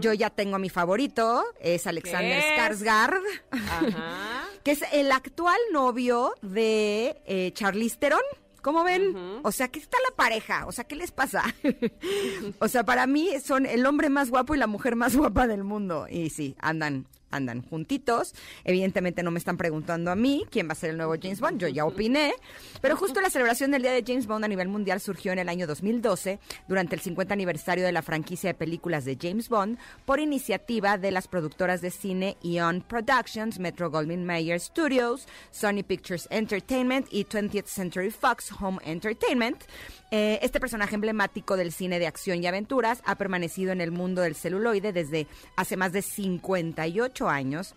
Yo 0.00 0.12
ya 0.14 0.30
tengo 0.30 0.56
a 0.56 0.58
mi 0.58 0.70
favorito, 0.70 1.44
es 1.60 1.86
Alexander. 1.86 2.42
Skarsgård, 2.42 3.22
Ajá. 3.50 4.48
que 4.64 4.72
es 4.72 4.82
el 4.92 5.12
actual 5.12 5.58
novio 5.72 6.34
de 6.42 7.20
eh, 7.26 7.52
Charlize 7.54 7.96
Theron. 7.98 8.20
¿Cómo 8.62 8.84
ven? 8.84 9.40
O 9.42 9.52
sea, 9.52 9.68
¿qué 9.68 9.78
está 9.78 9.96
la 10.10 10.14
pareja? 10.16 10.66
O 10.66 10.72
sea, 10.72 10.84
¿qué 10.84 10.94
les 10.94 11.12
pasa? 11.12 11.44
o 12.58 12.68
sea, 12.68 12.84
para 12.84 13.06
mí 13.06 13.30
son 13.42 13.64
el 13.64 13.86
hombre 13.86 14.10
más 14.10 14.28
guapo 14.30 14.54
y 14.54 14.58
la 14.58 14.66
mujer 14.66 14.96
más 14.96 15.16
guapa 15.16 15.46
del 15.46 15.64
mundo. 15.64 16.06
Y 16.10 16.28
sí, 16.28 16.56
andan, 16.58 17.06
andan 17.30 17.62
juntitos. 17.62 18.34
Evidentemente 18.64 19.22
no 19.22 19.30
me 19.30 19.38
están 19.38 19.56
preguntando 19.56 20.10
a 20.10 20.16
mí 20.16 20.44
quién 20.50 20.68
va 20.68 20.72
a 20.72 20.76
ser 20.76 20.90
el 20.90 20.96
nuevo 20.96 21.14
James 21.20 21.40
Bond. 21.40 21.60
Yo 21.60 21.68
ya 21.68 21.84
opiné. 21.84 22.34
Pero 22.80 22.96
justo 22.96 23.20
la 23.20 23.30
celebración 23.30 23.70
del 23.70 23.82
Día 23.82 23.92
de 23.92 24.04
James 24.06 24.26
Bond 24.26 24.44
a 24.44 24.48
nivel 24.48 24.68
mundial 24.68 25.00
surgió 25.00 25.32
en 25.32 25.38
el 25.38 25.48
año 25.48 25.66
2012, 25.66 26.38
durante 26.68 26.94
el 26.94 27.00
50 27.00 27.34
aniversario 27.34 27.84
de 27.84 27.92
la 27.92 28.02
franquicia 28.02 28.50
de 28.50 28.54
películas 28.54 29.04
de 29.04 29.18
James 29.20 29.48
Bond, 29.48 29.78
por 30.04 30.20
iniciativa 30.20 30.98
de 30.98 31.10
las 31.10 31.28
productoras 31.28 31.80
de 31.80 31.90
cine 31.90 32.36
Eon 32.42 32.82
Productions, 32.82 33.58
Metro 33.58 33.90
Goldwyn 33.90 34.24
Mayer 34.24 34.60
Studios, 34.60 35.26
Sony 35.50 35.82
Pictures 35.86 36.28
Entertainment 36.30 37.06
y 37.10 37.24
20th 37.24 37.66
Century 37.66 38.10
Fox 38.10 38.50
Home 38.60 38.78
Entertainment. 38.84 39.64
Eh, 40.10 40.40
este 40.42 40.58
personaje 40.58 40.94
emblemático 40.96 41.56
del 41.56 41.72
cine 41.72 41.98
de 42.00 42.06
acción 42.08 42.42
y 42.42 42.46
aventuras 42.46 43.00
ha 43.04 43.14
permanecido 43.14 43.70
en 43.70 43.80
el 43.80 43.92
mundo 43.92 44.22
del 44.22 44.34
celuloide 44.34 44.92
desde 44.92 45.28
hace 45.56 45.76
más 45.76 45.92
de 45.92 46.02
58 46.02 47.28
años 47.28 47.76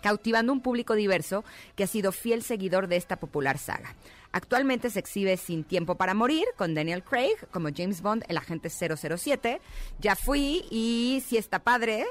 cautivando 0.00 0.52
un 0.52 0.60
público 0.60 0.94
diverso 0.94 1.44
que 1.74 1.84
ha 1.84 1.86
sido 1.86 2.12
fiel 2.12 2.42
seguidor 2.42 2.88
de 2.88 2.96
esta 2.96 3.16
popular 3.16 3.56
saga. 3.56 3.94
Actualmente 4.32 4.90
se 4.90 4.98
exhibe 4.98 5.36
Sin 5.38 5.64
Tiempo 5.64 5.94
para 5.94 6.12
Morir 6.12 6.44
con 6.56 6.74
Daniel 6.74 7.02
Craig 7.02 7.36
como 7.50 7.70
James 7.74 8.02
Bond, 8.02 8.22
el 8.28 8.36
agente 8.36 8.68
007. 8.68 9.60
Ya 10.00 10.14
fui 10.14 10.66
y 10.70 11.22
sí 11.26 11.38
está 11.38 11.60
padre. 11.60 12.04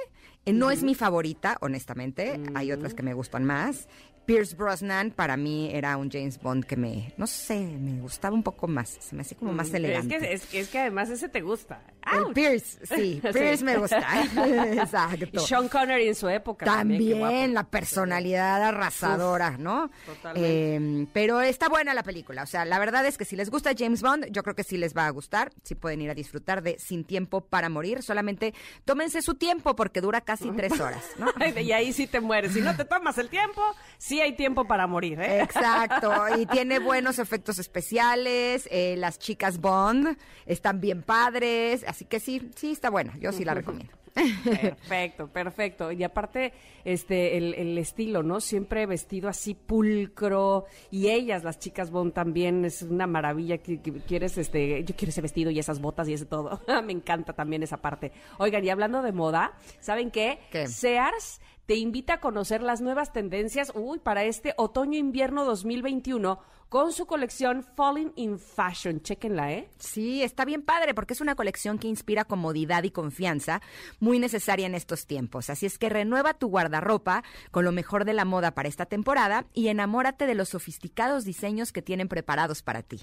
Eh, 0.46 0.54
No 0.54 0.72
es 0.72 0.82
mi 0.84 0.96
favorita, 0.96 1.58
honestamente. 1.62 2.40
Hay 2.56 2.72
otras 2.72 2.94
que 2.96 3.04
me 3.04 3.14
gustan 3.14 3.44
más. 3.44 3.88
Pierce 4.26 4.56
Brosnan 4.56 5.12
para 5.12 5.36
mí 5.38 5.70
era 5.74 5.98
un 5.98 6.10
James 6.10 6.40
Bond 6.42 6.64
que 6.66 6.78
me, 6.78 7.14
no 7.18 7.28
sé, 7.28 7.60
me 7.60 8.00
gustaba 8.02 8.34
un 8.36 8.44
poco 8.44 8.68
más. 8.68 8.90
Se 9.00 9.16
me 9.16 9.22
hacía 9.22 9.38
como 9.38 9.52
más 9.54 9.68
Mm, 9.68 9.70
Es 9.70 9.76
elegante. 9.76 10.18
que, 10.20 10.34
es, 10.34 10.46
que- 10.46 10.60
es 10.62 10.68
que 10.70 10.80
además 10.80 11.10
ese 11.10 11.30
te 11.30 11.42
gusta. 11.42 11.82
El. 12.12 12.34
Pierce, 12.34 12.80
sí, 12.96 13.22
Pierce 13.34 13.64
me 13.64 13.78
gusta. 13.78 14.00
Exacto. 14.74 15.26
Y 15.32 15.40
Sean 15.40 15.68
Connery 15.68 16.08
en 16.08 16.16
su 16.16 16.28
época. 16.30 16.66
También, 16.66 17.54
la 17.54 17.64
personalidad 17.66 18.62
arrasadora, 18.64 19.58
¿no? 19.58 19.90
totalmente. 20.06 20.76
Eh, 20.76 21.08
pero 21.14 21.42
está 21.42 21.70
buena 21.70 21.94
la 21.94 22.04
película. 22.04 22.44
O 22.44 22.46
sea, 22.48 22.66
la 22.66 22.80
verdad 22.80 23.06
es 23.06 23.18
que 23.18 23.26
si 23.26 23.36
les 23.36 23.50
gusta 23.50 23.72
James 23.78 24.02
Bond, 24.02 24.28
yo 24.32 24.44
creo 24.44 24.56
que 24.56 24.64
sí 24.64 24.78
les 24.78 24.96
va 24.96 25.08
a 25.08 25.10
gustar. 25.10 25.52
Sí 25.64 25.76
pueden 25.76 26.02
ir 26.02 26.10
a 26.10 26.14
disfrutar 26.14 26.62
de 26.64 26.78
Sin 26.80 27.04
Tiempo 27.04 27.42
para 27.42 27.70
Morir. 27.70 28.04
Solamente 28.04 28.54
tómense 28.86 29.22
su 29.22 29.36
tiempo 29.36 29.76
porque 29.76 30.02
dura 30.02 30.22
casi 30.22 30.50
tres 30.52 30.80
horas, 30.80 31.04
¿no? 31.18 31.28
Y 31.64 31.72
ahí 31.72 31.94
sí 31.94 32.08
te 32.08 32.20
mueres. 32.20 32.54
Si 32.54 32.62
no 32.62 32.76
te 32.76 32.84
tomas 32.86 33.18
el 33.18 33.30
tiempo, 33.30 33.62
sí 33.98 34.13
hay 34.22 34.36
tiempo 34.36 34.66
para 34.66 34.88
morir, 34.88 35.20
¿eh? 35.20 35.42
Exacto, 35.42 36.12
y 36.40 36.46
tiene 36.46 36.80
buenos 36.80 37.20
efectos 37.20 37.60
especiales, 37.60 38.68
eh, 38.72 38.96
las 38.98 39.20
chicas 39.20 39.60
Bond 39.60 40.18
están 40.46 40.80
bien 40.82 41.04
padres, 41.04 41.84
así 41.88 42.06
que 42.06 42.20
sí, 42.20 42.50
sí 42.56 42.72
está 42.72 42.90
buena, 42.90 43.18
yo 43.18 43.32
sí 43.32 43.44
la 43.46 43.54
recomiendo. 43.54 44.04
Perfecto, 44.14 45.28
perfecto. 45.28 45.92
Y 45.92 46.04
aparte, 46.04 46.54
este, 46.86 47.38
el, 47.38 47.54
el 47.56 47.78
estilo, 47.78 48.24
¿no? 48.24 48.40
Siempre 48.40 48.86
vestido 48.86 49.30
así 49.30 49.56
pulcro. 49.56 50.66
Y 50.92 51.10
ellas, 51.10 51.44
las 51.44 51.60
chicas 51.60 51.92
Bond, 51.92 52.14
también 52.14 52.66
es 52.66 52.82
una 52.84 53.08
maravilla. 53.08 53.58
Que, 53.58 53.82
que 53.82 53.92
quieres, 54.02 54.38
este, 54.38 54.84
yo 54.84 54.96
quiero 54.96 55.10
ese 55.10 55.22
vestido 55.22 55.52
y 55.52 55.60
esas 55.60 55.82
botas 55.82 56.08
y 56.08 56.14
ese 56.14 56.26
todo. 56.26 56.62
Me 56.84 56.94
encanta 56.94 57.34
también 57.34 57.64
esa 57.64 57.78
parte. 57.78 58.12
Oigan, 58.38 58.64
y 58.64 58.70
hablando 58.70 59.02
de 59.02 59.12
moda, 59.12 59.54
¿saben 59.80 60.12
qué? 60.12 60.40
¿Qué? 60.52 60.68
Sears 60.68 61.42
te 61.66 61.76
invita 61.76 62.16
a 62.16 62.20
conocer 62.20 62.62
las 62.62 62.82
nuevas 62.82 63.14
tendencias, 63.14 63.72
para 64.04 64.24
este 64.24 64.54
otoño-invierno 64.58 65.46
2021 65.46 66.40
con 66.70 66.92
su 66.92 67.06
colección 67.06 67.64
Falling 67.76 68.12
in 68.16 68.40
Fashion. 68.40 69.00
Chequenla, 69.02 69.54
¿eh? 69.54 69.70
Sí, 69.78 70.24
está 70.24 70.44
bien 70.44 70.64
padre 70.64 70.94
porque 70.94 71.14
es 71.14 71.22
una 71.22 71.36
colección 71.36 71.78
que 71.78 71.88
inspira 71.88 72.26
comodidad 72.26 72.84
y 72.84 72.92
confianza, 72.92 73.62
muy 74.00 74.20
necesaria 74.20 74.66
en 74.66 74.74
estos 74.74 75.06
tiempos. 75.06 75.50
Así 75.50 75.68
es 75.68 75.78
que 75.78 75.90
renueva 75.90 76.34
tu 76.34 76.48
guardarropa 76.48 77.24
con 77.52 77.64
lo 77.64 77.72
mejor 77.72 78.06
de 78.06 78.14
la 78.14 78.26
moda 78.26 78.56
para 78.56 78.70
esta 78.70 78.88
temporada 78.88 79.46
y 79.54 79.68
enamórate 79.68 80.26
de 80.26 80.36
los 80.36 80.50
sofisticados 80.50 81.26
diseños 81.26 81.72
que 81.72 81.84
tienen 81.84 82.08
preparados 82.08 82.64
para 82.64 82.82
ti. 82.82 83.02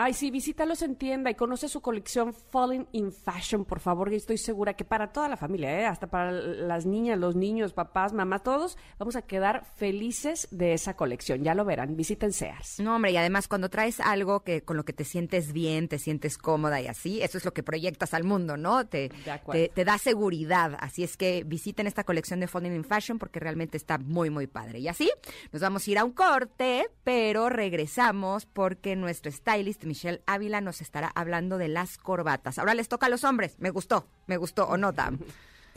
Ay, 0.00 0.14
sí, 0.14 0.30
visítalos 0.30 0.82
en 0.82 0.94
tienda 0.94 1.28
y 1.28 1.34
conoce 1.34 1.68
su 1.68 1.80
colección 1.80 2.32
Falling 2.32 2.86
in 2.92 3.10
Fashion, 3.10 3.64
por 3.64 3.80
favor, 3.80 4.08
que 4.10 4.14
estoy 4.14 4.38
segura 4.38 4.74
que 4.74 4.84
para 4.84 5.10
toda 5.10 5.28
la 5.28 5.36
familia, 5.36 5.76
¿eh? 5.76 5.86
hasta 5.86 6.06
para 6.06 6.30
las 6.30 6.86
niñas, 6.86 7.18
los 7.18 7.34
niños, 7.34 7.72
papás, 7.72 8.12
mamá, 8.12 8.38
todos, 8.38 8.78
vamos 8.96 9.16
a 9.16 9.22
quedar 9.22 9.64
felices 9.74 10.46
de 10.52 10.72
esa 10.72 10.94
colección. 10.94 11.42
Ya 11.42 11.56
lo 11.56 11.64
verán, 11.64 11.96
visiten 11.96 12.32
Sears. 12.32 12.78
No, 12.78 12.94
hombre, 12.94 13.10
y 13.10 13.16
además 13.16 13.48
cuando 13.48 13.70
traes 13.70 13.98
algo 13.98 14.44
que 14.44 14.62
con 14.62 14.76
lo 14.76 14.84
que 14.84 14.92
te 14.92 15.02
sientes 15.02 15.52
bien, 15.52 15.88
te 15.88 15.98
sientes 15.98 16.38
cómoda 16.38 16.80
y 16.80 16.86
así, 16.86 17.20
eso 17.20 17.36
es 17.36 17.44
lo 17.44 17.52
que 17.52 17.64
proyectas 17.64 18.14
al 18.14 18.22
mundo, 18.22 18.56
¿no? 18.56 18.86
Te, 18.86 19.10
te, 19.50 19.68
te, 19.68 19.84
da 19.84 19.98
seguridad. 19.98 20.76
Así 20.78 21.02
es 21.02 21.16
que 21.16 21.42
visiten 21.44 21.88
esta 21.88 22.04
colección 22.04 22.38
de 22.38 22.46
Falling 22.46 22.76
in 22.76 22.84
Fashion 22.84 23.18
porque 23.18 23.40
realmente 23.40 23.76
está 23.76 23.98
muy, 23.98 24.30
muy 24.30 24.46
padre. 24.46 24.78
Y 24.78 24.86
así, 24.86 25.10
nos 25.50 25.60
vamos 25.60 25.88
a 25.88 25.90
ir 25.90 25.98
a 25.98 26.04
un 26.04 26.12
corte, 26.12 26.88
pero 27.02 27.48
regresamos 27.48 28.46
porque 28.46 28.94
nuestro 28.94 29.32
stylist 29.32 29.87
Michelle 29.88 30.22
Ávila 30.26 30.60
nos 30.60 30.80
estará 30.80 31.10
hablando 31.14 31.58
de 31.58 31.68
las 31.68 31.98
corbatas. 31.98 32.58
Ahora 32.58 32.74
les 32.74 32.88
toca 32.88 33.06
a 33.06 33.08
los 33.08 33.24
hombres. 33.24 33.56
Me 33.58 33.70
gustó, 33.70 34.06
me 34.26 34.36
gustó, 34.36 34.68
¿o 34.68 34.76
no, 34.76 34.92
Tam? 34.92 35.18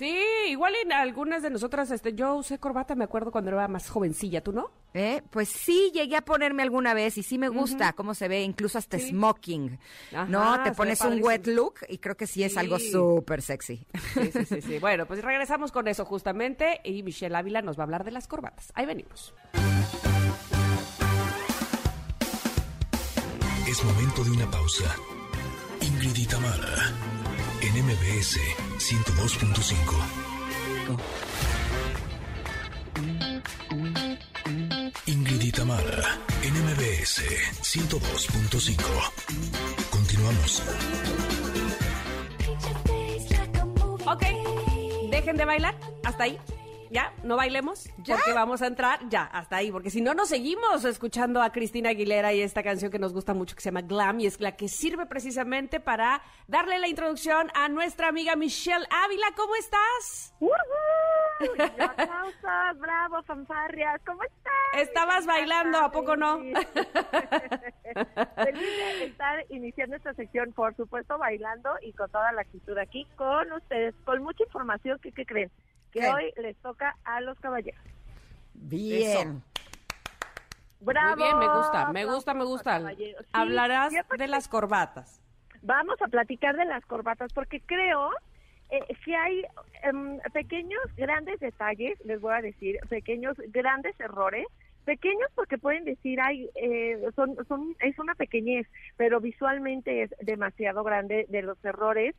Sí, 0.01 0.17
igual 0.47 0.73
en 0.83 0.93
algunas 0.93 1.43
de 1.43 1.51
nosotras, 1.51 1.91
este, 1.91 2.15
yo 2.15 2.33
usé 2.33 2.57
corbata, 2.57 2.95
me 2.95 3.03
acuerdo 3.03 3.31
cuando 3.31 3.51
era 3.51 3.67
más 3.67 3.87
jovencilla, 3.87 4.41
¿tú 4.41 4.51
no? 4.51 4.71
¿Eh? 4.95 5.21
Pues 5.29 5.47
sí, 5.47 5.91
llegué 5.93 6.15
a 6.15 6.21
ponerme 6.21 6.63
alguna 6.63 6.95
vez 6.95 7.19
y 7.19 7.23
sí 7.23 7.37
me 7.37 7.49
gusta 7.49 7.93
cómo 7.93 8.15
se 8.15 8.27
ve, 8.27 8.41
incluso 8.41 8.79
hasta 8.79 8.97
smoking, 8.97 9.77
¿no? 10.27 10.63
Te 10.63 10.71
pones 10.71 11.01
un 11.01 11.21
wet 11.23 11.45
look 11.45 11.75
y 11.87 11.99
creo 11.99 12.17
que 12.17 12.25
sí, 12.25 12.43
es 12.43 12.57
algo 12.57 12.79
súper 12.79 13.43
sexy. 13.43 13.85
Sí, 14.15 14.31
sí, 14.31 14.45
sí, 14.45 14.61
sí. 14.61 14.79
bueno, 14.79 15.05
pues 15.05 15.21
regresamos 15.23 15.71
con 15.71 15.87
eso 15.87 16.03
justamente 16.03 16.81
y 16.83 17.03
Michelle 17.03 17.35
Ávila 17.35 17.61
nos 17.61 17.77
va 17.77 17.83
a 17.83 17.85
hablar 17.85 18.03
de 18.03 18.09
las 18.09 18.27
corbatas. 18.27 18.71
Ahí 18.73 18.87
venimos. 18.87 19.35
Es 23.71 23.83
momento 23.85 24.23
de 24.25 24.31
una 24.31 24.51
pausa. 24.51 24.93
Ingrid 25.79 26.17
y 26.17 26.25
Tamara, 26.25 26.93
en 27.61 27.85
MBS 27.85 28.37
102.5. 28.77 29.95
Ingrid 35.05 35.41
y 35.41 35.51
Tamara, 35.53 36.19
en 36.43 36.53
MBS 36.65 37.23
102.5. 37.61 38.83
Continuamos. 39.89 40.63
Ok, 44.05 44.23
dejen 45.09 45.37
de 45.37 45.45
bailar. 45.45 45.79
Hasta 46.03 46.25
ahí 46.25 46.37
ya, 46.91 47.13
no 47.23 47.37
bailemos, 47.37 47.89
porque 48.05 48.33
vamos 48.33 48.61
a 48.61 48.67
entrar 48.67 48.99
ya, 49.07 49.23
hasta 49.23 49.55
ahí, 49.55 49.71
porque 49.71 49.89
si 49.89 50.01
no 50.01 50.13
nos 50.13 50.27
seguimos 50.27 50.83
escuchando 50.83 51.41
a 51.41 51.51
Cristina 51.51 51.89
Aguilera 51.91 52.33
y 52.33 52.41
esta 52.41 52.63
canción 52.63 52.91
que 52.91 52.99
nos 52.99 53.13
gusta 53.13 53.33
mucho 53.33 53.55
que 53.55 53.61
se 53.61 53.69
llama 53.69 53.81
Glam 53.81 54.19
y 54.19 54.25
es 54.25 54.41
la 54.41 54.57
que 54.57 54.67
sirve 54.67 55.05
precisamente 55.05 55.79
para 55.79 56.21
darle 56.47 56.79
la 56.79 56.89
introducción 56.89 57.49
a 57.55 57.69
nuestra 57.69 58.09
amiga 58.09 58.35
Michelle 58.35 58.85
Ávila. 58.89 59.27
¿Cómo 59.37 59.55
estás? 59.55 60.33
aplausos, 61.79 62.79
bravo, 62.79 63.23
fanfarrias, 63.23 64.01
¿cómo 64.05 64.23
estás? 64.23 64.51
Estabas 64.75 65.25
bailando, 65.25 65.77
¿a 65.77 65.91
poco 65.91 66.17
no? 66.17 66.39
Feliz 66.39 66.61
de 68.99 69.05
estar 69.05 69.45
iniciando 69.49 69.95
esta 69.95 70.13
sección, 70.13 70.51
por 70.51 70.75
supuesto, 70.75 71.17
bailando 71.17 71.69
y 71.81 71.93
con 71.93 72.11
toda 72.11 72.33
la 72.33 72.41
actitud 72.41 72.77
aquí 72.77 73.07
con 73.15 73.49
ustedes, 73.53 73.95
con 74.03 74.21
mucha 74.23 74.43
información 74.43 74.99
que, 74.99 75.13
¿qué 75.13 75.25
creen? 75.25 75.49
Que 75.91 76.07
hoy 76.09 76.33
les 76.37 76.55
toca 76.57 76.97
a 77.03 77.21
los 77.21 77.39
caballeros. 77.39 77.81
Bien. 78.53 79.41
Bravo. 80.79 81.15
Muy 81.15 81.23
bien, 81.23 81.39
me 81.39 81.47
gusta, 81.47 81.91
me 81.91 82.05
gusta, 82.05 82.33
me 82.33 82.43
gusta. 82.43 82.81
Hablarás 83.33 83.93
de 84.17 84.27
las 84.27 84.47
corbatas. 84.47 85.21
Vamos 85.61 86.01
a 86.01 86.07
platicar 86.07 86.55
de 86.57 86.65
las 86.65 86.83
corbatas 86.85 87.31
porque 87.33 87.61
creo 87.61 88.09
eh, 88.71 88.79
que 89.05 89.15
hay 89.15 89.43
em, 89.83 90.19
pequeños, 90.33 90.81
grandes 90.97 91.39
detalles, 91.39 91.99
les 92.03 92.19
voy 92.19 92.33
a 92.33 92.41
decir, 92.41 92.79
pequeños, 92.89 93.37
grandes 93.49 93.99
errores 93.99 94.47
pequeños 94.85 95.29
porque 95.35 95.57
pueden 95.57 95.85
decir 95.85 96.19
ay 96.21 96.49
eh, 96.55 96.99
son 97.15 97.37
son 97.47 97.75
es 97.81 97.97
una 97.99 98.15
pequeñez 98.15 98.67
pero 98.97 99.19
visualmente 99.19 100.03
es 100.03 100.15
demasiado 100.21 100.83
grande 100.83 101.25
de 101.29 101.41
los 101.43 101.63
errores 101.63 102.15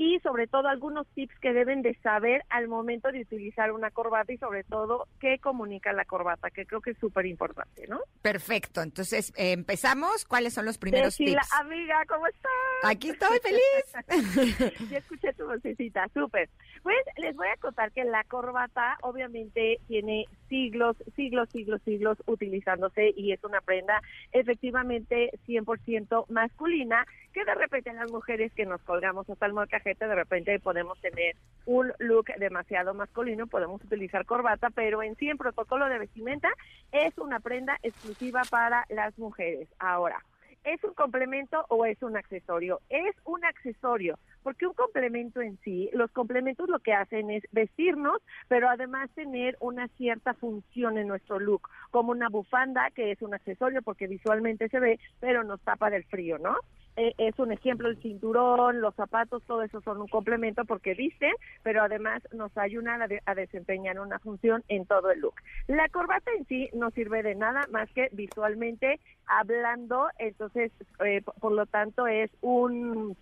y 0.00 0.18
sobre 0.20 0.46
todo 0.46 0.66
algunos 0.68 1.06
tips 1.08 1.38
que 1.40 1.52
deben 1.52 1.82
de 1.82 1.94
saber 1.96 2.42
al 2.48 2.68
momento 2.68 3.12
de 3.12 3.20
utilizar 3.20 3.70
una 3.70 3.90
corbata 3.90 4.32
y 4.32 4.38
sobre 4.38 4.64
todo 4.64 5.06
qué 5.20 5.38
comunica 5.38 5.92
la 5.92 6.06
corbata, 6.06 6.48
que 6.50 6.64
creo 6.64 6.80
que 6.80 6.92
es 6.92 6.98
súper 6.98 7.26
importante, 7.26 7.86
¿no? 7.86 8.00
Perfecto, 8.22 8.80
entonces 8.80 9.30
eh, 9.36 9.52
empezamos. 9.52 10.24
¿Cuáles 10.24 10.54
son 10.54 10.64
los 10.64 10.78
primeros 10.78 11.16
tips? 11.16 11.32
tips? 11.32 11.52
amiga, 11.52 12.02
¿cómo 12.08 12.26
estás? 12.28 12.50
Aquí 12.82 13.10
estoy 13.10 13.38
feliz. 13.40 14.80
ya 14.90 14.96
escuché 14.96 15.34
tu 15.34 15.44
vocecita, 15.44 16.08
súper. 16.14 16.48
Pues 16.82 16.96
les 17.18 17.36
voy 17.36 17.48
a 17.48 17.60
contar 17.60 17.92
que 17.92 18.04
la 18.04 18.24
corbata 18.24 18.96
obviamente 19.02 19.78
tiene 19.86 20.26
siglos, 20.48 20.96
siglos, 21.14 21.48
siglos, 21.50 21.80
siglos 21.82 22.18
utilizándose 22.26 23.12
y 23.14 23.32
es 23.32 23.44
una 23.44 23.60
prenda 23.60 24.00
efectivamente 24.32 25.30
100% 25.46 26.26
masculina 26.28 27.06
que 27.34 27.44
de 27.44 27.54
repente 27.54 27.92
las 27.92 28.10
mujeres 28.10 28.52
que 28.54 28.64
nos 28.64 28.82
colgamos 28.82 29.28
hasta 29.28 29.46
el 29.46 29.52
molcajete 29.52 30.08
de 30.08 30.14
repente 30.14 30.58
podemos 30.58 30.98
tener 31.00 31.36
un 31.66 31.92
look 31.98 32.26
demasiado 32.38 32.94
masculino, 32.94 33.46
podemos 33.46 33.82
utilizar 33.84 34.24
corbata, 34.24 34.70
pero 34.70 35.02
en 35.02 35.16
sí 35.16 35.28
en 35.28 35.38
protocolo 35.38 35.86
de 35.86 35.98
vestimenta 35.98 36.48
es 36.92 37.16
una 37.18 37.40
prenda 37.40 37.78
exclusiva 37.82 38.42
para 38.50 38.86
las 38.88 39.16
mujeres. 39.18 39.68
Ahora, 39.78 40.24
¿Es 40.64 40.84
un 40.84 40.92
complemento 40.92 41.64
o 41.68 41.86
es 41.86 42.02
un 42.02 42.16
accesorio? 42.18 42.80
Es 42.90 43.16
un 43.24 43.42
accesorio, 43.44 44.18
porque 44.42 44.66
un 44.66 44.74
complemento 44.74 45.40
en 45.40 45.58
sí, 45.64 45.88
los 45.94 46.10
complementos 46.10 46.68
lo 46.68 46.80
que 46.80 46.92
hacen 46.92 47.30
es 47.30 47.42
vestirnos, 47.50 48.18
pero 48.46 48.68
además 48.68 49.08
tener 49.14 49.56
una 49.60 49.88
cierta 49.96 50.34
función 50.34 50.98
en 50.98 51.08
nuestro 51.08 51.38
look, 51.38 51.62
como 51.90 52.12
una 52.12 52.28
bufanda, 52.28 52.90
que 52.94 53.10
es 53.10 53.22
un 53.22 53.32
accesorio 53.32 53.80
porque 53.80 54.06
visualmente 54.06 54.68
se 54.68 54.80
ve, 54.80 55.00
pero 55.18 55.44
nos 55.44 55.60
tapa 55.62 55.88
del 55.88 56.04
frío, 56.04 56.38
¿no? 56.38 56.56
Eh, 57.00 57.14
es 57.16 57.38
un 57.38 57.50
ejemplo 57.50 57.88
el 57.88 57.96
cinturón, 58.02 58.82
los 58.82 58.94
zapatos, 58.94 59.42
todo 59.46 59.62
eso 59.62 59.80
son 59.80 60.02
un 60.02 60.08
complemento 60.08 60.66
porque 60.66 60.92
visten, 60.92 61.32
pero 61.62 61.82
además 61.82 62.22
nos 62.30 62.54
ayudan 62.58 63.00
a, 63.00 63.34
desempeñar 63.34 63.98
una 63.98 64.18
función 64.18 64.62
en 64.68 64.84
todo 64.84 65.10
el 65.10 65.20
look. 65.20 65.32
La 65.66 65.88
corbata 65.88 66.30
en 66.36 66.44
sí 66.44 66.68
no 66.74 66.90
sirve 66.90 67.22
de 67.22 67.36
nada 67.36 67.66
más 67.70 67.90
que 67.94 68.10
visualmente 68.12 69.00
hablando, 69.24 70.08
entonces 70.18 70.72
eh, 71.02 71.22
por 71.40 71.52
lo 71.52 71.64
tanto 71.64 72.06
es 72.06 72.30
un 72.42 73.16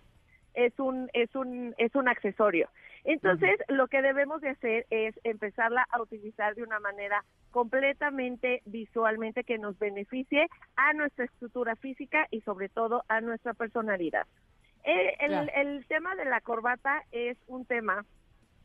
es 0.55 0.77
un 0.77 1.09
es 1.13 1.33
un 1.33 1.73
es 1.77 1.95
un 1.95 2.09
accesorio. 2.09 2.67
Entonces, 3.09 3.57
lo 3.69 3.87
que 3.87 4.03
debemos 4.03 4.39
de 4.39 4.49
hacer 4.49 4.85
es 4.91 5.19
empezarla 5.23 5.83
a 5.89 5.99
utilizar 5.99 6.53
de 6.53 6.61
una 6.61 6.79
manera 6.79 7.25
completamente 7.49 8.61
visualmente 8.65 9.43
que 9.43 9.57
nos 9.57 9.79
beneficie 9.79 10.47
a 10.75 10.93
nuestra 10.93 11.25
estructura 11.25 11.75
física 11.75 12.27
y 12.29 12.41
sobre 12.41 12.69
todo 12.69 13.03
a 13.07 13.19
nuestra 13.19 13.55
personalidad. 13.55 14.27
Eh, 14.83 15.15
el, 15.21 15.49
el, 15.55 15.87
tema 15.87 16.13
de 16.17 16.25
la 16.25 16.39
corbata 16.41 17.01
es 17.11 17.35
un 17.47 17.65
tema 17.65 18.05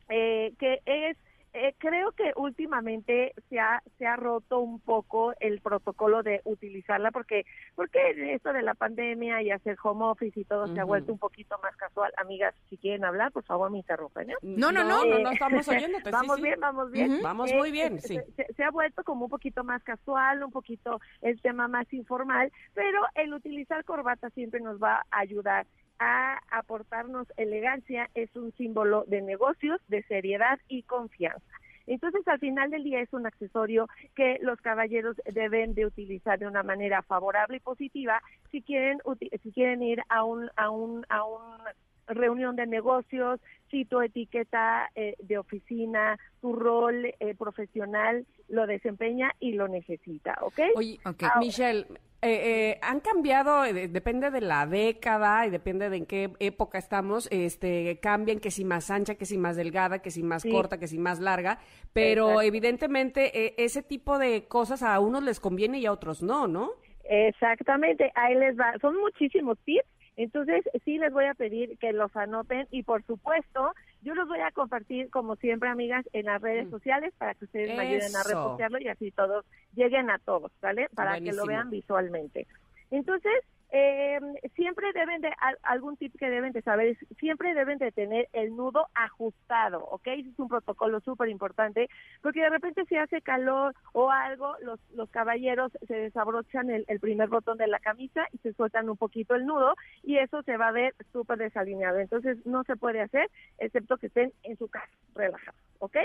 eh, 0.09 0.53
que 0.59 0.79
es 0.85 1.17
eh, 1.55 1.73
creo 1.77 2.11
que 2.11 2.33
últimamente 2.35 3.33
se 3.49 3.59
ha 3.59 3.81
se 3.97 4.05
ha 4.05 4.17
roto 4.17 4.59
un 4.59 4.81
poco 4.81 5.33
el 5.39 5.61
protocolo 5.61 6.21
de 6.21 6.41
utilizarla 6.43 7.11
porque 7.11 7.45
porque 7.75 8.33
esto 8.33 8.51
de 8.51 8.61
la 8.61 8.73
pandemia 8.73 9.41
y 9.41 9.51
hacer 9.51 9.77
home 9.81 10.03
office 10.03 10.37
y 10.37 10.43
todo 10.43 10.67
se 10.67 10.79
ha 10.81 10.83
vuelto 10.83 11.13
un 11.13 11.17
poquito 11.17 11.57
más 11.63 11.73
casual. 11.77 12.11
Amigas, 12.17 12.53
si 12.69 12.77
quieren 12.77 13.05
hablar, 13.05 13.31
por 13.31 13.45
favor 13.45 13.71
me 13.71 13.77
interrumpen. 13.77 14.31
¿eh? 14.31 14.35
No, 14.41 14.73
no, 14.73 14.83
no, 14.83 15.05
no, 15.05 15.19
no, 15.19 15.31
estamos 15.31 15.65
oyendo. 15.69 15.97
vamos 16.11 16.41
bien, 16.41 16.59
vamos 16.59 16.91
bien. 16.91 17.21
Vamos 17.21 17.53
muy 17.53 17.71
bien, 17.71 18.01
sí. 18.01 18.19
Se, 18.55 18.63
ha 18.63 18.71
vuelto 18.71 19.05
como 19.05 19.25
un 19.25 19.31
poquito 19.31 19.63
más 19.63 19.81
casual, 19.83 20.43
un 20.43 20.51
poquito 20.51 20.99
el 21.21 21.41
tema 21.41 21.69
más 21.69 21.91
informal, 21.93 22.51
pero 22.73 22.99
el 23.15 23.33
utilizar 23.33 23.85
corbata 23.85 24.29
siempre 24.31 24.59
nos 24.59 24.81
va 24.81 25.05
a 25.09 25.19
ayudar 25.19 25.65
a 25.99 26.39
aportarnos 26.51 27.27
elegancia, 27.37 28.09
es 28.15 28.35
un 28.35 28.51
símbolo 28.53 29.05
de 29.07 29.21
negocios, 29.21 29.79
de 29.87 30.03
seriedad 30.03 30.59
y 30.67 30.83
confianza. 30.83 31.45
Entonces, 31.87 32.27
al 32.27 32.39
final 32.39 32.71
del 32.71 32.83
día 32.83 32.99
es 32.99 33.13
un 33.13 33.27
accesorio 33.27 33.87
que 34.15 34.39
los 34.41 34.59
caballeros 34.61 35.15
deben 35.31 35.75
de 35.75 35.85
utilizar 35.85 36.39
de 36.39 36.47
una 36.47 36.63
manera 36.63 37.03
favorable 37.03 37.57
y 37.57 37.59
positiva 37.59 38.21
si 38.51 38.61
quieren 38.61 38.99
si 39.43 39.51
quieren 39.51 39.83
ir 39.83 40.01
a 40.09 40.23
un 40.23 40.49
a 40.55 40.69
un 40.69 41.05
a 41.09 41.23
un 41.23 41.59
reunión 42.07 42.55
de 42.55 42.65
negocios, 42.67 43.39
si 43.71 43.85
tu 43.85 44.01
etiqueta 44.01 44.89
eh, 44.95 45.15
de 45.19 45.37
oficina, 45.37 46.17
tu 46.41 46.53
rol 46.53 47.05
eh, 47.05 47.35
profesional 47.37 48.25
lo 48.47 48.67
desempeña 48.67 49.31
y 49.39 49.53
lo 49.53 49.67
necesita, 49.67 50.37
¿ok? 50.41 50.59
Oye, 50.75 50.99
Ok. 51.05 51.23
Michelle, 51.39 51.87
eh, 52.21 52.71
eh, 52.71 52.79
han 52.81 52.99
cambiado, 53.01 53.65
eh, 53.65 53.87
depende 53.87 54.31
de 54.31 54.41
la 54.41 54.65
década 54.65 55.45
y 55.45 55.49
depende 55.49 55.89
de 55.89 55.97
en 55.97 56.05
qué 56.05 56.31
época 56.39 56.77
estamos, 56.77 57.27
este, 57.31 57.99
cambian 57.99 58.39
que 58.39 58.49
si 58.51 58.65
más 58.65 58.89
ancha, 58.89 59.15
que 59.15 59.25
si 59.25 59.37
más 59.37 59.55
delgada, 59.57 59.99
que 59.99 60.09
si 60.11 60.23
más 60.23 60.41
Sí. 60.43 60.49
corta, 60.49 60.77
que 60.79 60.87
si 60.87 60.97
más 60.97 61.19
larga, 61.19 61.59
pero 61.93 62.27
Exacto. 62.29 62.41
evidentemente 62.41 63.45
eh, 63.45 63.53
ese 63.57 63.83
tipo 63.83 64.17
de 64.17 64.47
cosas 64.47 64.81
a 64.83 64.99
unos 64.99 65.23
les 65.23 65.39
conviene 65.39 65.79
y 65.79 65.85
a 65.85 65.91
otros 65.91 66.23
no, 66.23 66.47
¿no? 66.47 66.71
Exactamente, 67.03 68.11
ahí 68.15 68.35
les 68.35 68.57
va. 68.57 68.73
Son 68.81 68.95
muchísimos 68.99 69.57
tips, 69.63 69.85
entonces 70.17 70.63
sí 70.85 70.97
les 70.97 71.11
voy 71.11 71.25
a 71.25 71.33
pedir 71.33 71.77
que 71.77 71.91
los 71.93 72.15
anoten 72.15 72.67
y 72.71 72.83
por 72.83 73.03
supuesto 73.03 73.73
yo 74.01 74.15
los 74.15 74.27
voy 74.27 74.39
a 74.39 74.51
compartir 74.51 75.09
como 75.09 75.35
siempre 75.35 75.69
amigas 75.69 76.05
en 76.13 76.25
las 76.25 76.41
redes 76.41 76.67
Mm. 76.67 76.71
sociales 76.71 77.13
para 77.17 77.33
que 77.33 77.45
ustedes 77.45 77.75
me 77.75 77.83
ayuden 77.83 78.15
a 78.15 78.23
repostearlo 78.23 78.79
y 78.79 78.87
así 78.87 79.11
todos 79.11 79.45
lleguen 79.75 80.09
a 80.09 80.19
todos, 80.19 80.51
¿vale? 80.61 80.87
Para 80.95 81.19
que 81.19 81.33
lo 81.33 81.45
vean 81.45 81.69
visualmente. 81.69 82.47
Entonces, 82.91 83.33
eh, 83.71 84.19
siempre 84.55 84.91
deben 84.93 85.21
de, 85.21 85.31
al- 85.39 85.57
algún 85.63 85.97
tip 85.97 86.13
que 86.17 86.29
deben 86.29 86.51
de 86.53 86.61
saber 86.61 86.87
es, 86.87 86.97
siempre 87.17 87.53
deben 87.53 87.77
de 87.77 87.91
tener 87.91 88.29
el 88.33 88.55
nudo 88.55 88.87
ajustado, 88.93 89.83
¿ok? 89.85 90.07
Ese 90.07 90.29
es 90.29 90.39
un 90.39 90.47
protocolo 90.47 90.99
súper 91.01 91.29
importante, 91.29 91.89
porque 92.21 92.41
de 92.41 92.49
repente 92.49 92.85
si 92.85 92.95
hace 92.95 93.21
calor 93.21 93.73
o 93.93 94.11
algo, 94.11 94.55
los, 94.61 94.79
los 94.93 95.09
caballeros 95.09 95.71
se 95.87 95.95
desabrochan 95.95 96.69
el, 96.69 96.85
el 96.87 96.99
primer 96.99 97.29
botón 97.29 97.57
de 97.57 97.67
la 97.67 97.79
camisa 97.79 98.27
y 98.31 98.37
se 98.39 98.53
sueltan 98.53 98.89
un 98.89 98.97
poquito 98.97 99.35
el 99.35 99.45
nudo 99.45 99.75
y 100.03 100.17
eso 100.17 100.41
se 100.43 100.57
va 100.57 100.67
a 100.69 100.71
ver 100.71 100.93
súper 101.11 101.37
desalineado. 101.37 101.99
Entonces 101.99 102.37
no 102.45 102.63
se 102.63 102.75
puede 102.75 103.01
hacer, 103.01 103.29
excepto 103.57 103.97
que 103.97 104.07
estén 104.07 104.31
en 104.43 104.57
su 104.57 104.67
casa, 104.67 104.91
relajados, 105.15 105.59
¿ok? 105.79 105.97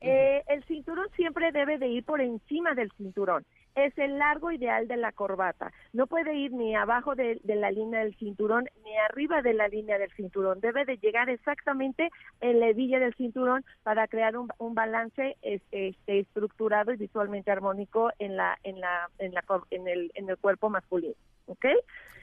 Eh, 0.00 0.42
el 0.48 0.64
cinturón 0.64 1.08
siempre 1.16 1.52
debe 1.52 1.78
de 1.78 1.88
ir 1.88 2.04
por 2.04 2.20
encima 2.20 2.74
del 2.74 2.90
cinturón. 2.92 3.44
Es 3.74 3.96
el 3.96 4.18
largo 4.18 4.50
ideal 4.52 4.86
de 4.86 4.96
la 4.98 5.12
corbata. 5.12 5.72
No 5.94 6.06
puede 6.06 6.34
ir 6.34 6.52
ni 6.52 6.76
abajo 6.76 7.14
de, 7.14 7.40
de 7.42 7.56
la 7.56 7.70
línea 7.70 8.00
del 8.00 8.14
cinturón 8.16 8.68
ni 8.84 8.96
arriba 8.98 9.40
de 9.40 9.54
la 9.54 9.68
línea 9.68 9.98
del 9.98 10.12
cinturón. 10.12 10.60
Debe 10.60 10.84
de 10.84 10.98
llegar 10.98 11.30
exactamente 11.30 12.10
en 12.40 12.60
la 12.60 12.68
hebilla 12.68 12.98
del 12.98 13.14
cinturón 13.14 13.64
para 13.82 14.08
crear 14.08 14.36
un, 14.36 14.48
un 14.58 14.74
balance 14.74 15.36
este, 15.40 15.88
este, 15.88 16.18
estructurado 16.20 16.92
y 16.92 16.96
visualmente 16.98 17.50
armónico 17.50 18.10
en 18.18 18.36
la 18.36 18.58
en 18.62 18.78
la 18.80 19.08
en 19.18 19.32
la 19.32 19.42
en 19.70 19.88
el 19.88 20.10
en 20.14 20.28
el 20.28 20.36
cuerpo 20.36 20.68
masculino. 20.68 21.14
¿Ok? 21.46 21.64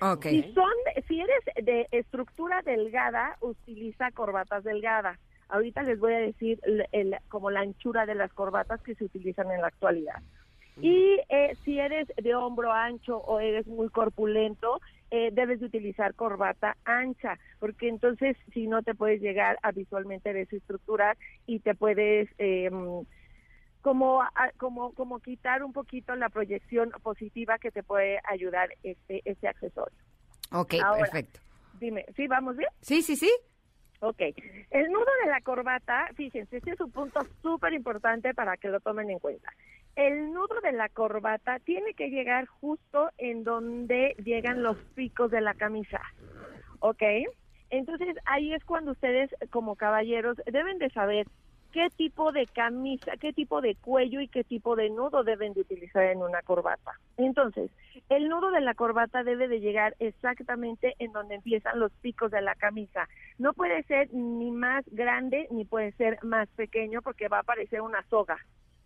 Ok. 0.01 0.25
Si 0.27 0.53
son, 0.53 0.71
si 1.07 1.19
eres 1.19 1.43
de 1.65 1.87
estructura 1.91 2.61
delgada, 2.61 3.37
utiliza 3.41 4.11
corbatas 4.11 4.63
delgadas. 4.63 5.19
Ahorita 5.49 5.81
les 5.83 5.99
voy 5.99 6.13
a 6.13 6.19
decir 6.19 6.59
el- 6.63 6.85
el- 6.91 7.17
como 7.27 7.49
la 7.49 7.61
anchura 7.61 8.05
de 8.05 8.13
las 8.15 8.31
corbatas 8.33 8.81
que 8.83 8.93
se 8.95 9.05
utilizan 9.05 9.51
en 9.51 9.61
la 9.61 9.67
actualidad. 9.67 10.21
Y 10.81 11.19
eh, 11.29 11.57
si 11.63 11.79
eres 11.79 12.07
de 12.17 12.35
hombro 12.35 12.71
ancho 12.71 13.17
o 13.17 13.39
eres 13.39 13.67
muy 13.67 13.89
corpulento, 13.89 14.79
eh, 15.11 15.29
debes 15.31 15.59
de 15.59 15.65
utilizar 15.65 16.13
corbata 16.15 16.77
ancha, 16.85 17.37
porque 17.59 17.87
entonces 17.89 18.37
si 18.53 18.67
no 18.67 18.83
te 18.83 18.95
puedes 18.95 19.21
llegar 19.21 19.57
a 19.63 19.71
visualmente 19.71 20.33
desestructurar 20.33 21.17
y 21.45 21.59
te 21.59 21.75
puedes 21.75 22.29
eh, 22.37 22.69
como, 23.81 24.21
a- 24.21 24.51
como, 24.57 24.93
como 24.93 25.19
quitar 25.19 25.63
un 25.63 25.73
poquito 25.73 26.15
la 26.15 26.29
proyección 26.29 26.91
positiva 27.01 27.57
que 27.59 27.71
te 27.71 27.83
puede 27.83 28.19
ayudar 28.25 28.69
este, 28.83 29.21
este 29.25 29.47
accesorio. 29.47 29.97
Ok, 30.51 30.75
Ahora. 30.83 31.03
perfecto. 31.03 31.39
Dime, 31.73 32.05
¿sí 32.15 32.27
vamos 32.27 32.57
bien? 32.57 32.69
Sí, 32.81 33.01
sí, 33.01 33.15
sí. 33.15 33.31
Ok. 34.01 34.21
El 34.71 34.91
nudo 34.91 35.05
de 35.25 35.29
la 35.29 35.41
corbata, 35.41 36.07
fíjense, 36.15 36.57
este 36.57 36.71
es 36.71 36.79
un 36.79 36.91
punto 36.91 37.19
súper 37.41 37.73
importante 37.73 38.33
para 38.33 38.55
que 38.57 38.69
lo 38.69 38.79
tomen 38.79 39.09
en 39.09 39.19
cuenta. 39.19 39.51
El 39.99 40.31
nudo 40.31 40.61
de 40.63 40.71
la 40.71 40.87
corbata 40.87 41.59
tiene 41.59 41.93
que 41.93 42.09
llegar 42.09 42.45
justo 42.45 43.09
en 43.17 43.43
donde 43.43 44.15
llegan 44.23 44.63
los 44.63 44.77
picos 44.95 45.29
de 45.29 45.41
la 45.41 45.55
camisa. 45.55 45.99
¿Ok? 46.79 47.03
Entonces 47.69 48.15
ahí 48.23 48.53
es 48.53 48.63
cuando 48.63 48.93
ustedes 48.93 49.29
como 49.49 49.75
caballeros 49.75 50.37
deben 50.45 50.77
de 50.77 50.89
saber 50.91 51.27
qué 51.73 51.89
tipo 51.97 52.31
de 52.31 52.47
camisa, 52.47 53.17
qué 53.19 53.33
tipo 53.33 53.59
de 53.59 53.75
cuello 53.75 54.21
y 54.21 54.29
qué 54.29 54.45
tipo 54.45 54.77
de 54.77 54.89
nudo 54.89 55.25
deben 55.25 55.51
de 55.51 55.61
utilizar 55.61 56.05
en 56.05 56.23
una 56.23 56.43
corbata. 56.43 56.93
Entonces, 57.17 57.69
el 58.07 58.29
nudo 58.29 58.51
de 58.51 58.61
la 58.61 58.75
corbata 58.75 59.23
debe 59.23 59.49
de 59.49 59.59
llegar 59.59 59.97
exactamente 59.99 60.95
en 60.99 61.11
donde 61.11 61.35
empiezan 61.35 61.77
los 61.77 61.91
picos 61.91 62.31
de 62.31 62.41
la 62.41 62.55
camisa. 62.55 63.09
No 63.37 63.51
puede 63.51 63.83
ser 63.83 64.13
ni 64.13 64.49
más 64.51 64.85
grande 64.93 65.49
ni 65.51 65.65
puede 65.65 65.91
ser 65.91 66.19
más 66.23 66.47
pequeño 66.55 67.01
porque 67.01 67.27
va 67.27 67.39
a 67.39 67.43
parecer 67.43 67.81
una 67.81 68.01
soga. 68.03 68.37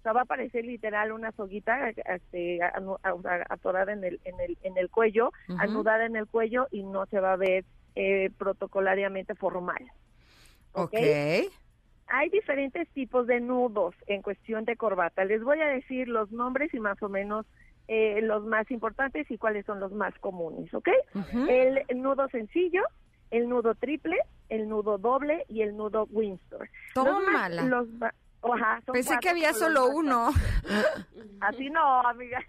O 0.04 0.08
sea, 0.12 0.12
va 0.12 0.24
a 0.24 0.26
parecer 0.26 0.66
literal 0.66 1.14
una 1.14 1.32
soguita 1.32 1.90
este, 1.90 2.60
atorada 2.62 3.94
en 3.94 4.04
el, 4.04 4.20
en 4.26 4.38
el, 4.42 4.58
en 4.64 4.78
el 4.78 4.90
cuello, 4.90 5.32
anudada 5.58 6.06
en 6.06 6.18
el 6.18 6.28
cuello 6.28 6.68
y 6.72 6.84
no 6.84 7.06
se 7.06 7.22
va 7.22 7.32
a 7.32 7.38
ver 7.38 7.64
eh, 7.96 8.30
protocolariamente 8.38 9.34
formal. 9.34 9.82
Ok. 10.74 10.96
Hay 12.08 12.30
diferentes 12.32 12.90
tipos 12.90 13.28
de 13.28 13.40
nudos 13.40 13.96
en 14.08 14.22
cuestión 14.22 14.66
de 14.66 14.76
corbata. 14.76 15.24
Les 15.24 15.42
voy 15.42 15.62
a 15.62 15.68
decir 15.68 16.10
los 16.10 16.34
nombres 16.34 16.74
y 16.74 16.82
más 16.82 17.02
o 17.02 17.08
menos 17.08 17.46
eh, 17.88 18.20
los 18.24 18.46
más 18.46 18.70
importantes 18.72 19.32
y 19.32 19.38
cuáles 19.38 19.66
son 19.66 19.80
los 19.80 19.94
más 19.94 20.14
comunes, 20.20 20.74
¿ok? 20.74 20.90
El 21.48 21.86
nudo 22.02 22.28
sencillo, 22.28 22.84
el 23.32 23.48
nudo 23.48 23.74
triple, 23.76 24.18
el 24.50 24.68
nudo 24.68 24.98
doble 24.98 25.46
y 25.48 25.62
el 25.62 25.78
nudo 25.78 26.10
Windsor. 26.12 26.70
Tómala. 26.94 27.64
los 27.64 27.88
Pensé 28.92 29.18
que 29.22 29.30
había 29.30 29.54
solo 29.54 29.88
uno. 29.88 30.30
Así 31.42 31.70
no, 31.70 32.02
amiga. 32.02 32.40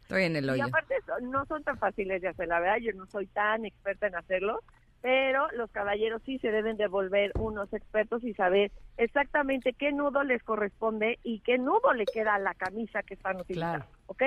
Estoy 0.00 0.24
en 0.24 0.36
el 0.36 0.44
Y 0.46 0.50
hoyo. 0.50 0.64
aparte 0.66 0.94
so- 1.06 1.20
no 1.20 1.44
son 1.46 1.62
tan 1.64 1.78
fáciles 1.78 2.22
de 2.22 2.28
hacer, 2.28 2.48
la 2.48 2.60
verdad, 2.60 2.76
yo 2.80 2.92
no 2.92 3.06
soy 3.06 3.26
tan 3.26 3.64
experta 3.64 4.06
en 4.06 4.14
hacerlo, 4.14 4.60
pero 5.02 5.48
los 5.52 5.70
caballeros 5.70 6.22
sí 6.24 6.38
se 6.38 6.50
deben 6.50 6.76
de 6.76 6.86
volver 6.88 7.32
unos 7.38 7.72
expertos 7.72 8.24
y 8.24 8.34
saber 8.34 8.70
exactamente 8.96 9.72
qué 9.72 9.92
nudo 9.92 10.22
les 10.24 10.42
corresponde 10.42 11.18
y 11.22 11.40
qué 11.40 11.58
nudo 11.58 11.92
le 11.94 12.04
queda 12.06 12.34
a 12.36 12.38
la 12.38 12.54
camisa 12.54 13.02
que 13.02 13.14
están 13.14 13.36
utilizando, 13.40 13.84
Claro. 13.84 13.90
¿ok? 14.06 14.22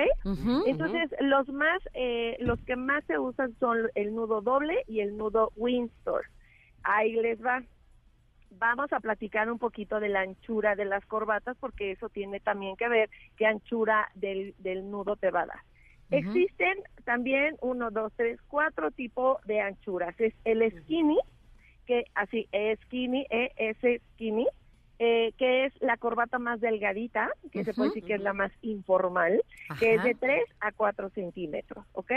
Entonces, 0.66 1.10
los 1.20 1.48
más, 1.48 1.80
eh, 1.94 2.36
los 2.40 2.58
que 2.62 2.76
más 2.76 3.04
se 3.06 3.18
usan 3.18 3.54
son 3.58 3.78
el 3.94 4.14
nudo 4.14 4.40
doble 4.42 4.84
y 4.86 5.00
el 5.00 5.16
nudo 5.16 5.50
Windsor. 5.56 6.24
Ahí 6.82 7.12
les 7.14 7.44
va. 7.44 7.62
Vamos 8.50 8.92
a 8.92 9.00
platicar 9.00 9.50
un 9.50 9.58
poquito 9.58 10.00
de 10.00 10.08
la 10.08 10.20
anchura 10.20 10.74
de 10.74 10.84
las 10.84 11.04
corbatas 11.06 11.56
porque 11.58 11.92
eso 11.92 12.08
tiene 12.08 12.40
también 12.40 12.76
que 12.76 12.88
ver 12.88 13.10
qué 13.36 13.46
anchura 13.46 14.10
del, 14.14 14.54
del 14.58 14.90
nudo 14.90 15.16
te 15.16 15.30
va 15.30 15.42
a 15.42 15.46
dar. 15.46 15.60
Existen 16.10 16.76
también 17.04 17.56
uno, 17.60 17.90
dos, 17.90 18.12
tres, 18.16 18.40
cuatro 18.48 18.90
tipos 18.90 19.40
de 19.46 19.60
anchuras. 19.60 20.18
Es 20.18 20.34
el 20.44 20.68
skinny, 20.82 21.18
que 21.86 22.04
así 22.14 22.48
es 22.50 22.80
skinny, 22.80 23.26
es 23.30 23.76
skinny, 24.14 24.46
eh, 24.98 25.32
que 25.38 25.66
es 25.66 25.72
la 25.80 25.96
corbata 25.96 26.38
más 26.38 26.60
delgadita, 26.60 27.30
que 27.52 27.64
se 27.64 27.72
puede 27.72 27.90
decir 27.90 28.04
que 28.04 28.14
es 28.14 28.20
la 28.20 28.32
más 28.32 28.52
informal, 28.62 29.42
que 29.78 29.94
es 29.94 30.02
de 30.02 30.14
3 30.14 30.42
a 30.60 30.72
4 30.72 31.10
centímetros, 31.10 31.86
¿ok? 31.92 32.12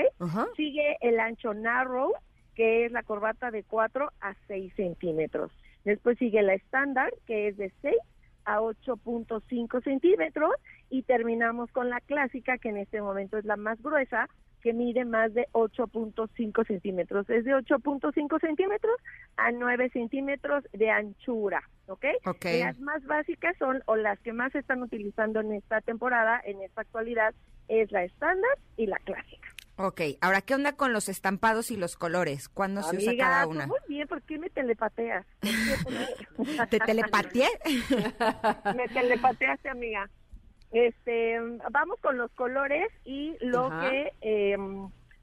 Sigue 0.57 0.97
el 1.01 1.19
ancho 1.19 1.53
narrow, 1.53 2.13
que 2.55 2.85
es 2.85 2.91
la 2.91 3.03
corbata 3.03 3.51
de 3.51 3.63
4 3.63 4.11
a 4.19 4.35
6 4.47 4.73
centímetros. 4.75 5.51
Después 5.83 6.17
sigue 6.17 6.41
la 6.41 6.53
estándar, 6.53 7.13
que 7.25 7.47
es 7.47 7.57
de 7.57 7.71
6 7.81 7.95
a 8.45 8.59
8.5 8.59 9.83
centímetros. 9.83 10.51
Y 10.89 11.03
terminamos 11.03 11.71
con 11.71 11.89
la 11.89 11.99
clásica, 12.01 12.57
que 12.57 12.69
en 12.69 12.77
este 12.77 13.01
momento 13.01 13.37
es 13.37 13.45
la 13.45 13.57
más 13.57 13.81
gruesa, 13.81 14.29
que 14.63 14.73
mide 14.73 15.03
más 15.03 15.33
de 15.33 15.47
8.5 15.51 16.65
centímetros. 16.65 17.29
Es 17.29 17.43
de 17.43 17.51
8.5 17.51 18.39
centímetros 18.39 18.95
a 19.35 19.51
9 19.51 19.89
centímetros 19.89 20.63
de 20.71 20.89
anchura, 20.89 21.61
¿ok? 21.87 22.05
Las 22.43 22.79
más 22.79 23.03
básicas 23.05 23.57
son, 23.57 23.83
o 23.85 23.97
las 23.97 24.19
que 24.19 24.31
más 24.31 24.53
se 24.53 24.59
están 24.59 24.81
utilizando 24.81 25.41
en 25.41 25.51
esta 25.53 25.81
temporada, 25.81 26.41
en 26.45 26.61
esta 26.61 26.81
actualidad, 26.81 27.35
es 27.67 27.91
la 27.91 28.05
estándar 28.05 28.57
y 28.77 28.87
la 28.87 28.97
clásica. 28.97 29.52
Ok, 29.75 30.01
ahora, 30.21 30.41
¿qué 30.41 30.53
onda 30.53 30.73
con 30.73 30.93
los 30.93 31.09
estampados 31.09 31.71
y 31.71 31.77
los 31.77 31.95
colores? 31.95 32.47
¿Cuándo 32.47 32.83
se 32.83 32.97
usa 32.97 33.13
cada 33.17 33.43
tú 33.45 33.49
una? 33.51 33.65
muy 33.67 33.79
bien, 33.87 34.07
¿por 34.07 34.21
qué 34.21 34.37
me 34.37 34.49
telepateas? 34.51 35.25
¿Te 36.69 36.79
telepateé? 36.79 37.47
me 38.75 38.87
telepateaste, 38.89 39.69
amiga. 39.69 40.09
Este, 40.71 41.39
vamos 41.71 41.99
con 42.01 42.17
los 42.17 42.31
colores 42.33 42.87
y 43.03 43.35
lo 43.41 43.65
Ajá. 43.67 43.89
que 43.89 44.11
eh, 44.21 44.57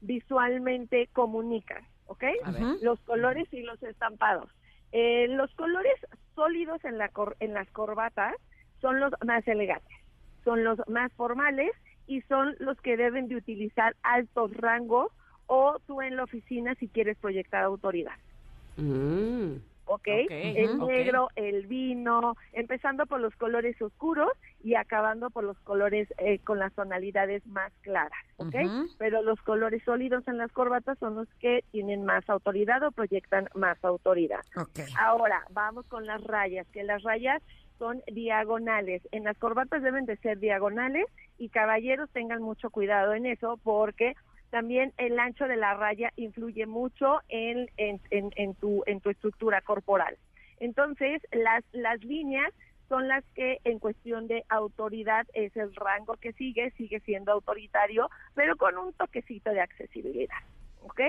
visualmente 0.00 1.08
comunican, 1.12 1.82
¿ok? 2.06 2.24
A 2.44 2.50
ver. 2.50 2.62
Ujú. 2.62 2.78
Los 2.82 3.00
colores 3.02 3.46
y 3.52 3.62
los 3.62 3.80
estampados. 3.82 4.50
Eh, 4.92 5.26
los 5.28 5.52
colores 5.54 5.94
sólidos 6.34 6.84
en, 6.84 6.98
la 6.98 7.08
cor- 7.10 7.36
en 7.40 7.54
las 7.54 7.68
corbatas 7.70 8.34
son 8.80 8.98
los 8.98 9.12
más 9.24 9.46
elegantes, 9.46 9.96
son 10.44 10.64
los 10.64 10.78
más 10.88 11.12
formales 11.12 11.70
y 12.10 12.22
son 12.22 12.56
los 12.58 12.76
que 12.80 12.96
deben 12.96 13.28
de 13.28 13.36
utilizar 13.36 13.94
altos 14.02 14.52
rangos 14.56 15.12
o 15.46 15.78
tú 15.86 16.02
en 16.02 16.16
la 16.16 16.24
oficina 16.24 16.74
si 16.74 16.88
quieres 16.88 17.16
proyectar 17.18 17.62
autoridad. 17.62 18.16
Mm, 18.76 19.52
¿ok? 19.84 20.08
Ok, 20.24 20.30
El 20.30 20.78
negro, 20.80 21.28
el 21.36 21.68
vino, 21.68 22.36
empezando 22.52 23.06
por 23.06 23.20
los 23.20 23.34
colores 23.36 23.80
oscuros 23.80 24.28
y 24.64 24.74
acabando 24.74 25.30
por 25.30 25.44
los 25.44 25.56
colores 25.60 26.12
eh, 26.18 26.40
con 26.40 26.58
las 26.58 26.72
tonalidades 26.72 27.46
más 27.46 27.72
claras, 27.82 28.24
¿ok? 28.38 28.56
Pero 28.98 29.22
los 29.22 29.40
colores 29.42 29.80
sólidos 29.84 30.26
en 30.26 30.36
las 30.36 30.50
corbatas 30.50 30.98
son 30.98 31.14
los 31.14 31.28
que 31.38 31.62
tienen 31.70 32.04
más 32.04 32.28
autoridad 32.28 32.82
o 32.82 32.90
proyectan 32.90 33.48
más 33.54 33.78
autoridad. 33.84 34.40
Ok. 34.56 34.80
Ahora, 34.98 35.44
vamos 35.50 35.86
con 35.86 36.06
las 36.06 36.24
rayas, 36.24 36.66
que 36.72 36.82
las 36.82 37.04
rayas 37.04 37.40
son 37.80 38.02
diagonales. 38.12 39.02
En 39.10 39.24
las 39.24 39.38
corbatas 39.38 39.82
deben 39.82 40.04
de 40.04 40.18
ser 40.18 40.38
diagonales 40.38 41.06
y 41.38 41.48
caballeros 41.48 42.10
tengan 42.10 42.42
mucho 42.42 42.68
cuidado 42.68 43.14
en 43.14 43.24
eso 43.24 43.58
porque 43.64 44.14
también 44.50 44.92
el 44.98 45.18
ancho 45.18 45.46
de 45.48 45.56
la 45.56 45.74
raya 45.74 46.12
influye 46.16 46.66
mucho 46.66 47.20
en, 47.30 47.70
en, 47.78 47.98
en, 48.10 48.30
en 48.36 48.54
tu, 48.54 48.82
en 48.86 49.00
tu 49.00 49.08
estructura 49.08 49.62
corporal. 49.62 50.18
Entonces, 50.58 51.22
las, 51.32 51.64
las 51.72 52.04
líneas 52.04 52.52
son 52.90 53.08
las 53.08 53.24
que 53.34 53.60
en 53.64 53.78
cuestión 53.78 54.26
de 54.26 54.44
autoridad 54.50 55.26
es 55.32 55.56
el 55.56 55.74
rango 55.74 56.16
que 56.16 56.34
sigue, 56.34 56.72
sigue 56.72 57.00
siendo 57.00 57.32
autoritario, 57.32 58.10
pero 58.34 58.56
con 58.56 58.76
un 58.76 58.92
toquecito 58.92 59.50
de 59.52 59.62
accesibilidad. 59.62 60.42
¿Ok? 60.82 61.00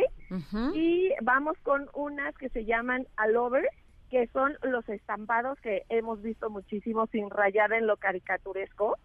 Y 0.74 1.12
vamos 1.22 1.58
con 1.64 1.90
unas 1.94 2.38
que 2.38 2.50
se 2.50 2.66
llaman 2.66 3.08
allovers, 3.18 3.68
que 4.12 4.28
son 4.28 4.56
los 4.62 4.88
estampados 4.90 5.58
que 5.62 5.84
hemos 5.90 6.22
visto 6.22 6.50
muchísimo 6.50 7.08
sin 7.08 7.30
rayar 7.30 7.72
en 7.72 7.88
lo 7.88 7.96
caricaturesco, 7.98 8.98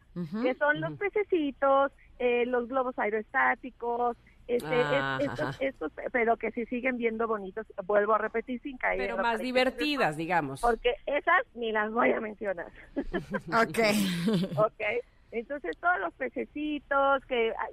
que 0.42 0.54
son 0.56 0.80
los 0.80 0.92
pececitos, 0.98 1.92
eh, 2.18 2.44
los 2.46 2.66
globos 2.68 2.98
aerostáticos, 2.98 4.16
este, 4.48 4.80
es- 4.98 5.04
Ah, 5.04 5.18
estos, 5.20 5.56
estos, 5.60 5.92
pero 6.12 6.36
que 6.36 6.50
se 6.50 6.66
siguen 6.66 6.96
viendo 6.96 7.26
bonitos, 7.28 7.66
vuelvo 7.84 8.14
a 8.14 8.18
repetir 8.18 8.60
sin 8.62 8.76
caer. 8.78 8.98
Pero 8.98 9.16
más 9.22 9.38
divertidas, 9.40 10.16
digamos. 10.16 10.60
Porque 10.60 10.94
esas 11.06 11.42
ni 11.54 11.70
las 11.72 11.92
voy 11.92 12.10
a 12.10 12.20
mencionar. 12.20 12.70
Ok. 13.52 13.78
¿ok? 14.58 14.82
Entonces 15.30 15.76
todos 15.78 15.98
los 16.00 16.14
pececitos, 16.14 17.24
que 17.26 17.50
ah, 17.50 17.68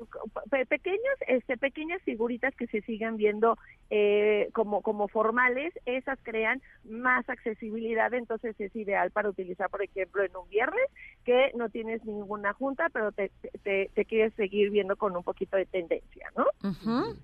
pe- 0.50 0.66
pequeños, 0.66 1.16
este, 1.28 1.58
pequeñas 1.58 2.02
figuritas 2.04 2.54
que 2.56 2.68
se 2.68 2.82
sigan 2.82 3.18
viendo 3.18 3.58
eh, 3.90 4.50
como 4.54 4.82
como 4.82 5.08
formales, 5.08 5.74
esas 5.86 6.20
crean 6.24 6.62
más 6.84 7.28
accesibilidad, 7.30 8.14
entonces 8.14 8.60
es 8.60 8.76
ideal 8.76 9.12
para 9.12 9.30
utilizar, 9.30 9.70
por 9.70 9.84
ejemplo, 9.84 10.24
en 10.24 10.36
un 10.36 10.50
viernes 10.50 10.86
que 11.24 11.52
no 11.56 11.70
tienes 11.70 12.04
ninguna 12.06 12.54
junta, 12.54 12.90
pero 12.92 13.12
te, 13.12 13.32
te, 13.64 14.06
quieres 14.06 14.34
seguir 14.36 14.70
viendo 14.70 14.96
con 14.96 15.16
un 15.16 15.24
poquito 15.24 15.58
de 15.58 15.66
tendencia, 15.66 16.30
¿no? 16.36 16.46
Ujú. 16.70 17.18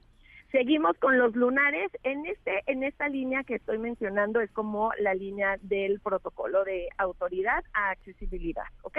Seguimos 0.51 0.97
con 0.97 1.17
los 1.17 1.35
lunares. 1.35 1.91
En 2.03 2.25
este, 2.25 2.63
en 2.65 2.83
esta 2.83 3.07
línea 3.07 3.43
que 3.43 3.55
estoy 3.55 3.77
mencionando 3.77 4.41
es 4.41 4.49
como 4.51 4.91
la 4.99 5.13
línea 5.13 5.57
del 5.61 5.99
protocolo 5.99 6.63
de 6.63 6.89
autoridad 6.97 7.63
a 7.73 7.91
accesibilidad, 7.91 8.65
¿ok? 8.81 8.97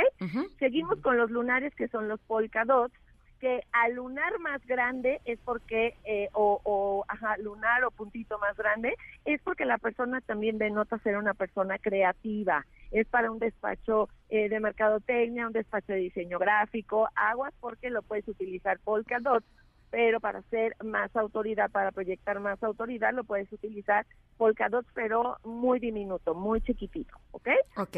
Seguimos 0.59 1.01
con 1.01 1.17
los 1.17 1.31
lunares 1.31 1.75
que 1.75 1.89
son 1.89 2.09
los 2.09 2.21
polka 2.21 2.65
dots, 2.65 2.95
que 3.41 3.63
al 3.73 3.95
lunar 3.95 4.39
más 4.39 4.65
grande 4.67 5.21
es 5.25 5.39
porque, 5.45 5.97
eh, 6.05 6.29
o, 6.35 6.61
o, 6.63 7.05
ajá, 7.09 7.39
lunar 7.39 7.83
o 7.85 7.91
puntito 7.91 8.39
más 8.39 8.55
grande, 8.57 8.95
es 9.25 9.41
porque 9.43 9.65
la 9.65 9.79
persona 9.79 10.21
también 10.21 10.59
denota 10.59 10.99
ser 10.99 11.17
una 11.17 11.33
persona 11.35 11.79
creativa. 11.79 12.67
Es 12.91 13.07
para 13.09 13.31
un 13.31 13.39
despacho 13.39 14.09
eh, 14.29 14.49
de 14.51 14.61
mercadotecnia, 14.61 15.47
un 15.47 15.53
despacho 15.53 15.93
de 15.93 16.01
diseño 16.01 16.39
gráfico, 16.39 17.09
aguas 17.17 17.55
porque 17.61 17.89
lo 17.89 18.03
puedes 18.03 18.29
utilizar 18.29 18.79
polka 18.81 19.19
dots, 19.21 19.47
pero 19.91 20.21
para 20.21 20.41
hacer 20.41 20.77
más 20.85 21.15
autoridad, 21.17 21.71
para 21.71 21.91
proyectar 21.91 22.39
más 22.41 22.63
autoridad, 22.63 23.13
lo 23.13 23.25
puedes 23.25 23.53
utilizar 23.53 24.07
polka 24.37 24.69
dots, 24.69 24.89
pero 24.95 25.37
muy 25.45 25.81
diminuto, 25.81 26.35
muy 26.35 26.61
chiquitito, 26.61 27.15
¿ok? 27.33 27.49
Ok. 27.77 27.97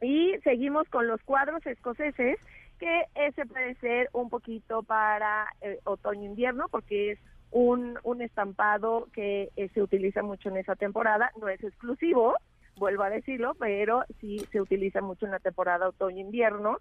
Y 0.00 0.36
seguimos 0.44 0.88
con 0.88 1.06
los 1.06 1.20
cuadros 1.22 1.64
escoceses, 1.66 2.38
que 2.78 3.04
ese 3.14 3.44
puede 3.46 3.74
ser 3.76 4.08
un 4.12 4.30
poquito 4.30 4.82
para 4.82 5.46
eh, 5.60 5.80
otoño-invierno, 5.84 6.66
porque 6.70 7.12
es 7.12 7.18
un, 7.50 7.98
un 8.04 8.22
estampado 8.22 9.08
que 9.12 9.50
eh, 9.56 9.68
se 9.74 9.82
utiliza 9.82 10.22
mucho 10.22 10.48
en 10.48 10.58
esa 10.58 10.76
temporada, 10.76 11.30
no 11.40 11.48
es 11.48 11.62
exclusivo, 11.62 12.36
vuelvo 12.76 13.02
a 13.02 13.10
decirlo, 13.10 13.54
pero 13.58 14.04
sí 14.20 14.46
se 14.52 14.60
utiliza 14.60 15.00
mucho 15.00 15.26
en 15.26 15.32
la 15.32 15.40
temporada 15.40 15.88
otoño-invierno 15.88 16.78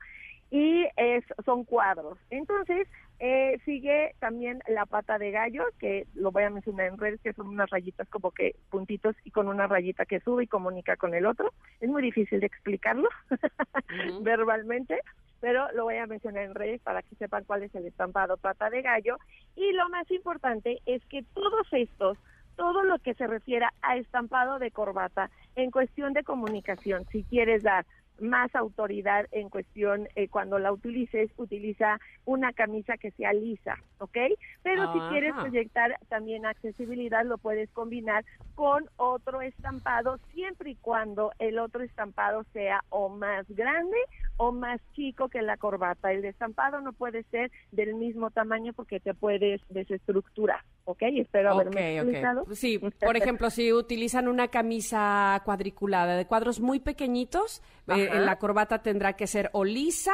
y 0.50 0.86
es, 0.95 1.24
son 1.45 1.66
cuadros. 1.66 2.18
Entonces, 2.30 2.88
eh, 3.20 3.60
sigue 3.66 4.14
también 4.20 4.62
la 4.68 4.86
pata 4.86 5.18
de 5.18 5.32
gallo, 5.32 5.64
que 5.80 6.06
lo 6.14 6.32
voy 6.32 6.43
a 6.43 6.50
mencionar 6.50 6.86
en 6.86 6.98
redes, 6.98 7.20
que 7.22 7.34
son 7.34 7.48
unas 7.48 7.70
rayitas 7.70 8.08
como 8.10 8.32
que 8.32 8.56
puntitos 8.70 9.16
y 9.24 9.32
con 9.32 9.48
una 9.48 9.68
rayita 9.68 10.06
que 10.06 10.20
sube 10.20 10.43
y 10.43 10.48
comunica 10.48 10.95
con 10.98 11.14
el 11.14 11.26
otro. 11.26 11.52
Es 11.80 11.89
muy 11.89 12.02
difícil 12.02 12.39
de 12.39 12.45
explicarlo 12.45 13.10
verbalmente, 14.22 15.02
pero 15.39 15.72
lo 15.74 15.86
voy 15.86 15.98
a 15.98 16.06
mencionar 16.06 16.43
en 16.43 16.56
redes 16.56 16.82
para 16.82 17.02
que 17.02 17.16
sepan 17.16 17.43
cuál 17.45 17.64
es 17.64 17.74
el 17.76 17.86
estampado 17.88 18.38
pata 18.38 18.70
de 18.70 18.84
gallo. 18.84 19.18
Y 19.56 19.72
lo 19.74 19.89
más 19.89 20.10
importante 20.12 20.80
es 20.86 21.04
que 21.06 21.24
todos 21.34 21.68
estos, 21.72 22.20
todo 22.56 22.84
lo 22.84 23.00
que 23.00 23.16
se 23.16 23.26
refiera 23.26 23.74
a 23.82 23.98
estampado 23.98 24.60
de 24.60 24.72
corbata 24.72 25.32
en 25.56 25.72
cuestión 25.72 26.14
de 26.14 26.24
comunicación, 26.24 27.06
si 27.12 27.24
quieres 27.24 27.64
dar 27.64 27.86
más 28.20 28.53
autoridad 28.55 29.28
en 29.32 29.49
cuestión 29.49 30.07
eh, 30.15 30.28
cuando 30.28 30.59
la 30.59 30.72
utilices, 30.72 31.30
utiliza 31.38 31.99
una 32.26 32.53
camisa 32.53 32.97
que 32.97 33.11
sea 33.11 33.34
lisa, 33.34 33.76
¿ok? 33.99 34.18
Pero 34.63 34.93
si 34.93 34.99
quieres 35.09 35.34
proyectar 35.34 35.97
también 36.09 36.45
accesibilidad, 36.45 37.26
lo 37.26 37.38
puedes 37.38 37.70
combinar 37.72 38.26
con 38.55 38.89
otro 38.97 39.41
estampado, 39.41 40.20
siempre 40.34 40.72
y 40.72 40.76
cuando 40.76 41.32
el 41.39 41.59
otro 41.59 41.84
estampado 41.84 42.43
sea 42.53 42.84
o 42.89 43.09
más 43.09 43.45
grande 43.49 43.97
o 44.38 44.51
más 44.51 44.80
chico 44.93 45.30
que 45.30 45.41
la 45.41 45.57
corbata. 45.57 46.11
El 46.11 46.26
estampado 46.26 46.82
no 46.82 46.93
puede 46.93 47.24
ser 47.24 47.51
del 47.72 47.95
mismo 47.95 48.32
tamaño 48.32 48.74
porque 48.74 48.99
te 48.99 49.13
puedes 49.13 49.61
desestructurar, 49.70 50.61
¿ok? 50.88 51.02
Espero 51.02 51.52
haberme 51.52 52.00
Ok, 52.00 52.04
ok. 52.08 52.10
explicado. 52.14 52.46
Sí, 52.56 52.80
por 52.80 53.18
ejemplo, 53.18 53.50
si 53.50 53.72
utilizan 53.74 54.28
una 54.28 54.48
camisa 54.48 55.42
cuadriculada 55.46 56.16
de 56.16 56.26
cuadros 56.26 56.60
muy 56.60 56.80
pequeñitos, 56.80 57.62
eh, 57.88 58.10
la 58.20 58.40
corbata 58.40 58.82
tendrá 58.82 59.14
que 59.14 59.28
ser 59.28 59.50
o 59.54 59.64
lisa 59.66 60.14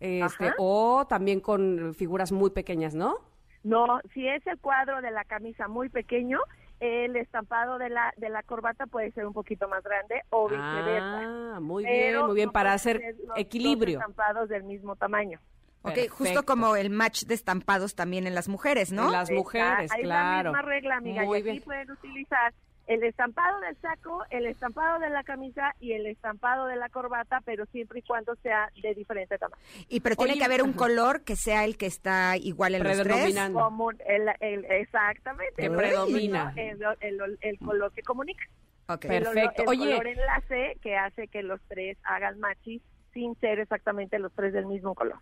este, 0.00 0.52
o 0.58 1.06
también 1.06 1.40
con 1.40 1.94
figuras 1.94 2.32
muy 2.32 2.50
pequeñas, 2.50 2.94
¿no? 2.94 3.16
No, 3.62 4.00
si 4.12 4.26
es 4.28 4.46
el 4.46 4.58
cuadro 4.58 5.00
de 5.00 5.10
la 5.10 5.24
camisa 5.24 5.68
muy 5.68 5.88
pequeño, 5.88 6.40
el 6.80 7.16
estampado 7.16 7.78
de 7.78 7.88
la 7.88 8.12
de 8.16 8.28
la 8.28 8.42
corbata 8.42 8.86
puede 8.86 9.10
ser 9.12 9.26
un 9.26 9.32
poquito 9.32 9.68
más 9.68 9.82
grande 9.82 10.22
o 10.30 10.48
viceversa. 10.48 11.54
Ah, 11.54 11.58
muy 11.60 11.84
bien, 11.84 12.26
muy 12.26 12.34
bien, 12.34 12.50
para 12.50 12.72
hacer 12.72 13.00
los 13.26 13.38
equilibrio. 13.38 13.98
estampados 14.00 14.48
del 14.48 14.64
mismo 14.64 14.96
tamaño. 14.96 15.38
Ok, 15.84 15.94
Perfecto. 15.94 16.14
justo 16.16 16.42
como 16.44 16.76
el 16.76 16.90
match 16.90 17.24
de 17.24 17.34
estampados 17.34 17.94
también 17.94 18.26
en 18.26 18.34
las 18.34 18.48
mujeres, 18.48 18.90
¿no? 18.90 19.06
En 19.06 19.12
las 19.12 19.30
mujeres, 19.30 19.84
Está- 19.84 19.96
es 19.96 20.02
claro. 20.02 20.50
la 20.52 20.58
misma 20.58 20.62
regla, 20.70 20.96
amiga. 20.96 21.22
Muy 21.24 21.38
y 21.38 21.40
aquí 21.42 21.50
bien. 21.50 21.62
pueden 21.62 21.90
utilizar 21.90 22.54
el 22.86 23.02
estampado 23.02 23.60
del 23.60 23.76
saco, 23.80 24.22
el 24.30 24.46
estampado 24.46 24.98
de 24.98 25.08
la 25.10 25.22
camisa 25.24 25.74
y 25.80 25.92
el 25.92 26.06
estampado 26.06 26.66
de 26.66 26.76
la 26.76 26.88
corbata, 26.90 27.40
pero 27.44 27.64
siempre 27.66 28.00
y 28.00 28.02
cuando 28.02 28.34
sea 28.36 28.70
de 28.82 28.94
diferente 28.94 29.38
tamaño. 29.38 29.62
Y 29.88 30.00
pero 30.00 30.16
tiene 30.16 30.32
Oye, 30.32 30.38
que 30.38 30.44
haber 30.44 30.62
un 30.62 30.70
ajá. 30.70 30.78
color 30.78 31.22
que 31.22 31.36
sea 31.36 31.64
el 31.64 31.76
que 31.78 31.86
está 31.86 32.36
igual 32.36 32.74
en 32.74 32.82
los 32.84 32.92
tres. 32.92 33.04
Predominante. 33.06 33.52
Como 33.58 33.90
el, 33.90 34.28
el- 34.40 34.64
exactamente. 34.66 35.54
Que 35.56 35.66
el- 35.66 35.76
predomina. 35.76 36.52
El, 36.56 36.78
el- 37.00 37.38
el 37.40 37.58
color 37.58 37.92
que 37.92 38.02
comunica. 38.02 38.44
Ok. 38.88 39.06
Pero- 39.08 39.30
El, 39.30 39.34
Perfecto. 39.34 39.62
el 39.62 39.68
Oye. 39.68 39.90
color 39.96 40.06
enlace 40.06 40.78
que 40.82 40.96
hace 40.96 41.28
que 41.28 41.42
los 41.42 41.60
tres 41.68 41.96
hagan 42.04 42.38
machis 42.40 42.82
sin 43.14 43.34
ser 43.40 43.60
exactamente 43.60 44.18
los 44.18 44.32
tres 44.34 44.52
del 44.52 44.66
mismo 44.66 44.94
color. 44.94 45.18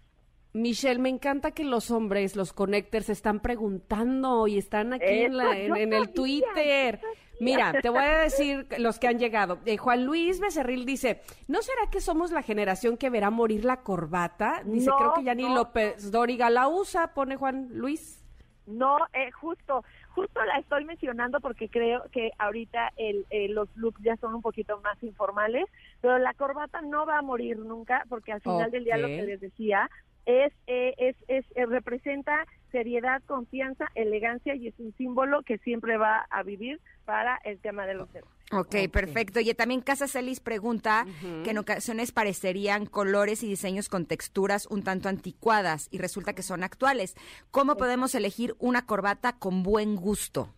Michelle, 0.54 0.98
me 1.00 1.08
encanta 1.08 1.52
que 1.52 1.64
los 1.64 1.90
hombres, 1.90 2.36
los 2.36 2.52
connectors, 2.52 3.08
están 3.08 3.40
preguntando 3.40 4.46
y 4.46 4.58
están 4.58 4.92
aquí 4.92 5.04
en, 5.06 5.36
la- 5.36 5.58
en- 5.58 5.76
en 5.76 5.92
el 5.92 6.12
Twitter. 6.12 7.00
Mira, 7.40 7.72
te 7.80 7.88
voy 7.88 8.04
a 8.04 8.18
decir 8.18 8.66
los 8.78 8.98
que 8.98 9.08
han 9.08 9.18
llegado. 9.18 9.58
Eh, 9.64 9.76
Juan 9.78 10.04
Luis 10.04 10.38
Becerril 10.40 10.84
dice, 10.84 11.22
¿no 11.48 11.62
será 11.62 11.88
que 11.90 12.00
somos 12.00 12.30
la 12.30 12.42
generación 12.42 12.96
que 12.96 13.10
verá 13.10 13.30
morir 13.30 13.64
la 13.64 13.78
corbata? 13.82 14.62
Dice, 14.64 14.90
No, 14.90 14.96
creo 14.98 15.14
que 15.14 15.24
ya 15.24 15.34
ni 15.34 15.44
no, 15.44 15.54
López 15.54 16.10
Dóriga 16.12 16.50
la 16.50 16.68
usa, 16.68 17.14
pone 17.14 17.36
Juan 17.36 17.68
Luis. 17.72 18.18
No, 18.66 18.98
eh, 19.12 19.32
justo, 19.32 19.82
justo 20.10 20.44
la 20.44 20.58
estoy 20.58 20.84
mencionando 20.84 21.40
porque 21.40 21.68
creo 21.68 22.04
que 22.12 22.30
ahorita 22.38 22.92
el, 22.96 23.26
eh, 23.30 23.48
los 23.48 23.68
looks 23.74 24.00
ya 24.04 24.16
son 24.18 24.34
un 24.36 24.42
poquito 24.42 24.80
más 24.82 25.02
informales, 25.02 25.64
pero 26.00 26.18
la 26.18 26.32
corbata 26.34 26.80
no 26.80 27.04
va 27.04 27.18
a 27.18 27.22
morir 27.22 27.58
nunca 27.58 28.04
porque 28.08 28.30
al 28.30 28.40
final 28.40 28.70
del 28.70 28.84
día 28.84 28.98
lo 28.98 29.08
que 29.08 29.22
les 29.22 29.40
decía 29.40 29.90
es, 30.26 30.52
eh, 30.66 30.94
es, 30.98 31.16
es 31.28 31.44
eh, 31.54 31.66
representa 31.66 32.46
seriedad, 32.70 33.22
confianza, 33.26 33.86
elegancia 33.94 34.54
y 34.54 34.68
es 34.68 34.74
un 34.78 34.94
símbolo 34.96 35.42
que 35.42 35.58
siempre 35.58 35.96
va 35.98 36.26
a 36.30 36.42
vivir 36.42 36.80
para 37.04 37.38
el 37.44 37.58
tema 37.58 37.86
de 37.86 37.94
los 37.94 38.08
celos. 38.10 38.28
Ok, 38.50 38.90
perfecto. 38.90 39.40
Y 39.40 39.52
también 39.54 39.80
Casa 39.80 40.06
Celis 40.06 40.40
pregunta 40.40 41.06
que 41.42 41.50
en 41.50 41.58
ocasiones 41.58 42.12
parecerían 42.12 42.84
colores 42.84 43.42
y 43.42 43.48
diseños 43.48 43.88
con 43.88 44.04
texturas 44.04 44.66
un 44.66 44.82
tanto 44.82 45.08
anticuadas 45.08 45.88
y 45.90 45.98
resulta 45.98 46.34
que 46.34 46.42
son 46.42 46.62
actuales. 46.62 47.14
¿Cómo 47.50 47.76
podemos 47.76 48.14
elegir 48.14 48.54
una 48.58 48.84
corbata 48.84 49.38
con 49.38 49.62
buen 49.62 49.96
gusto? 49.96 50.50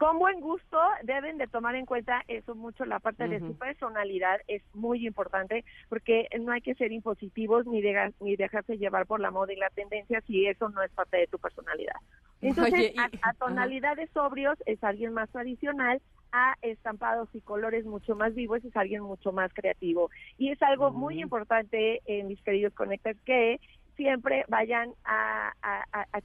Con 0.00 0.18
buen 0.18 0.40
gusto 0.40 0.78
deben 1.02 1.36
de 1.36 1.46
tomar 1.46 1.74
en 1.74 1.84
cuenta 1.84 2.22
eso 2.26 2.54
mucho, 2.54 2.86
la 2.86 3.00
parte 3.00 3.28
de 3.28 3.38
su 3.38 3.54
personalidad 3.58 4.40
es 4.48 4.62
muy 4.72 5.06
importante 5.06 5.62
porque 5.90 6.26
no 6.40 6.52
hay 6.52 6.62
que 6.62 6.74
ser 6.74 6.90
impositivos 6.90 7.66
ni, 7.66 7.82
ni 8.20 8.34
dejarse 8.34 8.78
llevar 8.78 9.04
por 9.04 9.20
la 9.20 9.30
moda 9.30 9.52
y 9.52 9.56
la 9.56 9.68
tendencia 9.68 10.22
si 10.22 10.46
eso 10.46 10.70
no 10.70 10.82
es 10.82 10.90
parte 10.92 11.18
de 11.18 11.26
tu 11.26 11.38
personalidad. 11.38 11.96
Entonces, 12.40 12.94
a, 12.96 13.34
tonalidades 13.34 14.08
sobrios 14.14 14.56
es 14.64 14.82
alguien 14.82 15.12
más 15.12 15.28
tradicional, 15.28 16.00
a 16.32 16.54
estampados 16.62 17.28
y 17.34 17.42
colores 17.42 17.84
mucho 17.84 18.16
más 18.16 18.34
vivos 18.34 18.64
es 18.64 18.74
alguien 18.78 19.02
mucho 19.02 19.32
más 19.32 19.52
creativo. 19.52 20.10
Y 20.38 20.50
es 20.50 20.62
algo 20.62 20.92
muy 20.92 21.16
mm. 21.16 21.20
importante, 21.20 22.00
en 22.06 22.28
mis 22.28 22.40
queridos 22.40 22.72
conectores, 22.72 23.18
que 23.26 23.60
siempre 23.96 24.46
vayan 24.48 24.94
a, 25.04 25.52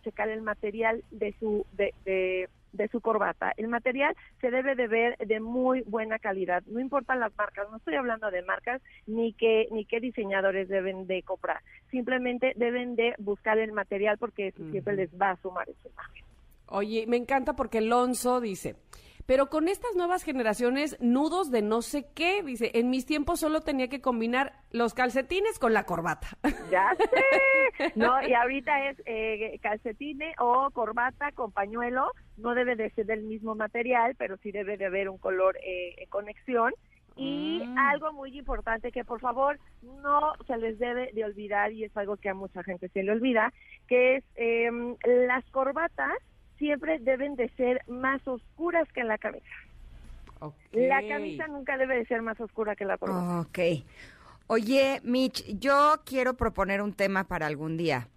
checar 0.02 0.30
el 0.30 0.44
material 0.44 1.04
de 1.12 1.36
su 1.40 1.66
de, 1.74 1.94
de, 2.06 2.48
su 2.92 3.02
corbata. 3.02 3.54
El 3.58 3.68
material 3.68 4.16
se 4.42 4.52
debe 4.52 4.76
de 4.76 4.88
ver 4.88 5.18
de 5.18 5.40
muy 5.40 5.82
buena 5.82 6.20
calidad. 6.20 6.64
No 6.68 6.80
importan 6.80 7.20
las 7.20 7.36
marcas, 7.38 7.68
no 7.72 7.78
estoy 7.78 7.96
hablando 7.96 8.30
de 8.32 8.44
marcas 8.44 8.82
ni 9.08 9.34
qué 9.34 9.68
ni 9.72 9.86
qué 9.86 10.00
diseñadores 10.00 10.68
deben 10.68 11.08
de 11.08 11.24
comprar. 11.24 11.62
Simplemente 11.92 12.54
deben 12.56 12.96
de 12.96 13.14
buscar 13.18 13.58
el 13.58 13.72
material 13.72 14.18
porque 14.18 14.48
eso 14.48 14.64
siempre 14.72 14.96
les 14.96 15.10
va 15.20 15.32
a 15.32 15.38
sumar 15.38 15.68
esa 15.70 15.88
imagen. 15.88 16.26
Oye, 16.68 17.06
me 17.08 17.18
encanta 17.18 17.54
porque 17.54 17.78
Alonso 17.78 18.42
dice, 18.42 18.76
pero 19.26 19.50
con 19.50 19.68
estas 19.68 19.96
nuevas 19.96 20.24
generaciones, 20.24 20.98
nudos 21.00 21.50
de 21.50 21.62
no 21.62 21.82
sé 21.82 22.08
qué, 22.14 22.44
dice, 22.44 22.72
en 22.76 22.90
mis 22.90 23.06
tiempos 23.06 23.40
solo 23.40 23.62
tenía 23.62 23.88
que 23.88 24.02
combinar 24.02 24.54
los 24.72 24.94
calcetines 24.94 25.60
con 25.60 25.74
la 25.74 25.86
corbata. 25.86 26.28
Ya 26.72 26.96
sé. 26.98 27.92
No, 27.96 28.22
y 28.28 28.34
ahorita 28.34 28.90
es 28.90 29.02
eh, 29.06 29.60
calcetines 29.62 30.36
o 30.40 30.70
corbata 30.72 31.32
con 31.32 31.52
pañuelo. 31.52 32.12
No 32.38 32.56
debe 32.56 32.76
de 32.76 32.90
ser 32.92 33.06
del 33.06 33.22
mismo 33.24 33.56
material, 33.56 34.16
pero 34.18 34.38
sí 34.38 34.52
debe 34.52 34.78
de 34.78 34.86
haber 34.86 35.10
un 35.10 35.18
color 35.18 35.58
eh, 35.58 35.96
en 35.98 36.10
conexión. 36.10 36.74
Y 37.16 37.62
mm. 37.64 37.78
algo 37.78 38.14
muy 38.14 38.38
importante 38.38 38.92
que 38.92 39.06
por 39.06 39.22
favor 39.22 39.60
no 39.84 40.34
se 40.48 40.58
les 40.58 40.80
debe 40.80 41.12
de 41.14 41.24
olvidar, 41.24 41.72
y 41.72 41.84
es 41.84 41.96
algo 41.96 42.18
que 42.18 42.30
a 42.30 42.34
mucha 42.34 42.64
gente 42.64 42.90
se 42.90 43.04
le 43.04 43.12
olvida, 43.12 43.54
que 43.88 44.18
es 44.18 44.24
em, 44.36 44.96
las 45.28 45.46
corbatas 45.52 46.18
siempre 46.58 47.00
deben 47.00 47.36
de 47.36 47.50
ser 47.50 47.82
más 47.88 48.26
oscuras 48.28 48.88
que 48.94 49.04
la 49.04 49.18
camisa. 49.18 49.46
La 50.72 51.02
camisa 51.08 51.48
nunca 51.48 51.78
debe 51.78 51.96
de 51.96 52.06
ser 52.06 52.22
más 52.22 52.40
oscura 52.40 52.76
que 52.76 52.86
la 52.86 52.98
corbata. 52.98 53.42
Ok. 53.42 53.60
Oye, 54.48 55.02
Mitch, 55.04 55.44
yo 55.60 55.96
quiero 56.06 56.36
proponer 56.36 56.82
un 56.82 56.94
tema 56.94 57.24
para 57.24 57.48
algún 57.48 57.78
día. 57.78 58.08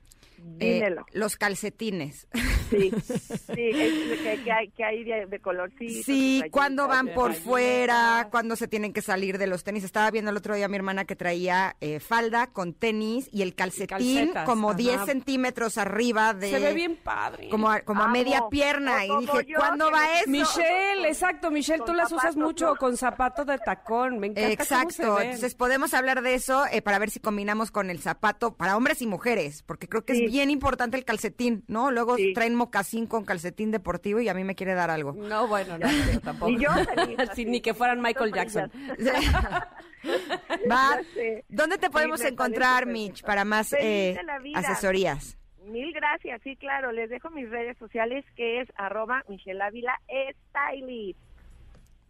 Eh, 0.60 0.94
los 1.12 1.36
calcetines. 1.36 2.26
Sí, 2.70 2.90
sí, 2.90 3.46
que, 4.44 4.52
hay, 4.52 4.68
que 4.70 4.84
hay 4.84 5.04
de, 5.04 5.38
color. 5.40 5.70
Sí, 5.78 6.02
sí 6.02 6.42
cuando 6.50 6.88
van 6.88 7.08
por 7.08 7.34
fuera, 7.34 8.28
cuando 8.30 8.56
se 8.56 8.68
tienen 8.68 8.92
que 8.92 9.02
salir 9.02 9.38
de 9.38 9.46
los 9.46 9.64
tenis. 9.64 9.84
Estaba 9.84 10.10
viendo 10.10 10.30
el 10.30 10.36
otro 10.36 10.54
día 10.54 10.66
a 10.66 10.68
mi 10.68 10.76
hermana 10.76 11.04
que 11.04 11.16
traía 11.16 11.76
eh, 11.80 12.00
falda 12.00 12.48
con 12.48 12.74
tenis 12.74 13.28
y 13.32 13.42
el 13.42 13.54
calcetín 13.54 14.32
como 14.44 14.74
10 14.74 15.04
centímetros 15.06 15.78
arriba 15.78 16.34
de... 16.34 16.50
Se 16.50 16.58
ve 16.58 16.74
bien 16.74 16.96
padre. 16.96 17.48
Como 17.48 17.70
a, 17.70 17.80
como 17.80 18.02
a 18.02 18.08
media 18.08 18.44
pierna. 18.50 19.04
Y 19.06 19.16
dije, 19.20 19.54
¿cuándo 19.54 19.90
va 19.90 20.20
eso? 20.20 20.30
Michelle, 20.30 21.08
exacto. 21.08 21.50
Michelle, 21.50 21.82
tú 21.84 21.94
las 21.94 22.12
usas 22.12 22.36
mucho 22.36 22.74
con 22.76 22.96
zapato 22.96 23.44
de 23.44 23.58
tacón. 23.58 24.18
Me 24.18 24.28
encanta 24.28 24.50
Exacto. 24.50 25.20
Entonces 25.20 25.54
podemos 25.54 25.94
hablar 25.94 26.22
de 26.22 26.34
eso 26.34 26.64
eh, 26.70 26.82
para 26.82 26.98
ver 26.98 27.10
si 27.10 27.20
combinamos 27.20 27.70
con 27.70 27.90
el 27.90 28.00
zapato 28.00 28.54
para 28.54 28.76
hombres 28.76 29.02
y 29.02 29.06
mujeres, 29.06 29.62
porque 29.62 29.88
creo 29.88 30.04
que 30.04 30.12
es 30.12 30.27
bien 30.30 30.50
importante 30.50 30.96
el 30.96 31.04
calcetín, 31.04 31.64
¿no? 31.66 31.90
Luego 31.90 32.16
traen 32.34 32.54
mocasín 32.54 33.06
con 33.06 33.24
calcetín 33.24 33.70
deportivo 33.70 34.20
y 34.20 34.28
a 34.28 34.34
mí 34.34 34.44
me 34.44 34.54
quiere 34.54 34.74
dar 34.74 34.90
algo. 34.90 35.12
No, 35.12 35.46
bueno, 35.46 35.78
no, 35.78 35.88
tampoco. 36.20 36.48
Y 36.58 36.58
yo 36.58 36.70
ni 37.46 37.60
que 37.60 37.74
fueran 37.74 38.00
Michael 38.00 38.32
Jackson. 38.32 38.70
Va. 40.70 41.00
¿Dónde 41.48 41.78
te 41.78 41.90
podemos 41.90 42.20
encontrar, 42.22 42.86
Mitch, 42.86 43.22
para 43.22 43.44
más 43.44 43.72
eh, 43.78 44.16
asesorías? 44.54 45.36
Mil 45.64 45.92
gracias, 45.92 46.40
sí, 46.42 46.56
claro. 46.56 46.92
Les 46.92 47.10
dejo 47.10 47.30
mis 47.30 47.50
redes 47.50 47.76
sociales 47.78 48.24
que 48.36 48.60
es 48.60 48.68
arroba 48.76 49.24
Michelle 49.28 49.62
Ávila 49.62 50.00
Stylist. 50.08 51.27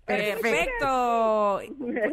Perfecto. 0.08 1.60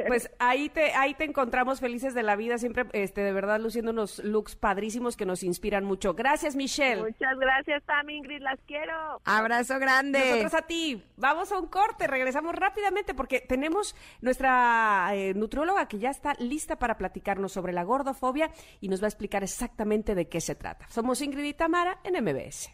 Pues 0.08 0.30
ahí 0.40 0.70
te, 0.70 0.94
ahí 0.94 1.14
te 1.14 1.24
encontramos 1.24 1.80
felices 1.80 2.14
de 2.14 2.24
la 2.24 2.36
vida, 2.36 2.58
siempre 2.58 2.86
este, 2.94 3.22
de 3.22 3.32
verdad 3.32 3.60
luciendo 3.60 3.92
unos 3.92 4.20
looks 4.24 4.56
padrísimos 4.56 5.16
que 5.18 5.26
nos 5.26 5.44
inspiran 5.44 5.86
mucho. 5.86 6.14
Gracias, 6.14 6.56
Michelle. 6.56 7.02
Muchas 7.02 7.38
gracias, 7.40 7.84
Tam 7.86 8.10
Ingrid, 8.10 8.42
las 8.42 8.60
quiero. 8.68 9.22
Abrazo 9.24 9.80
grande. 9.80 10.20
Nosotros 10.20 10.54
a 10.54 10.62
ti. 10.68 11.04
Vamos 11.18 11.52
a 11.52 11.60
un 11.60 11.68
corte, 11.68 12.08
regresamos 12.08 12.54
rápidamente 12.56 13.14
porque 13.14 13.40
tenemos 13.40 13.96
nuestra 14.22 15.10
eh, 15.14 15.34
nutrióloga 15.34 15.88
que 15.88 16.00
ya 16.00 16.10
está 16.10 16.34
lista 16.40 16.78
para 16.78 16.98
platicarnos 16.98 17.52
sobre 17.52 17.74
la 17.74 17.84
gordofobia 17.84 18.52
y 18.82 18.90
nos 18.90 19.02
va 19.02 19.06
a 19.06 19.10
explicar 19.10 19.44
exactamente 19.44 20.16
de 20.16 20.28
qué 20.28 20.42
se 20.42 20.56
trata. 20.56 20.88
Somos 20.90 21.22
Ingrid 21.22 21.46
y 21.46 21.54
Tamara 21.54 22.00
en 22.04 22.24
MBS. 22.24 22.72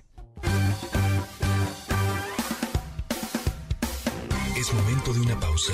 Es 4.61 4.71
momento 4.75 5.11
de 5.11 5.21
una 5.21 5.39
pausa. 5.39 5.73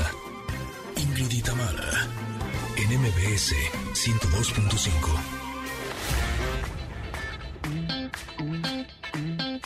Ingrid 0.95 1.29
y 1.29 1.41
en 2.77 3.01
MBS 3.01 3.53
102.5. 3.91 5.09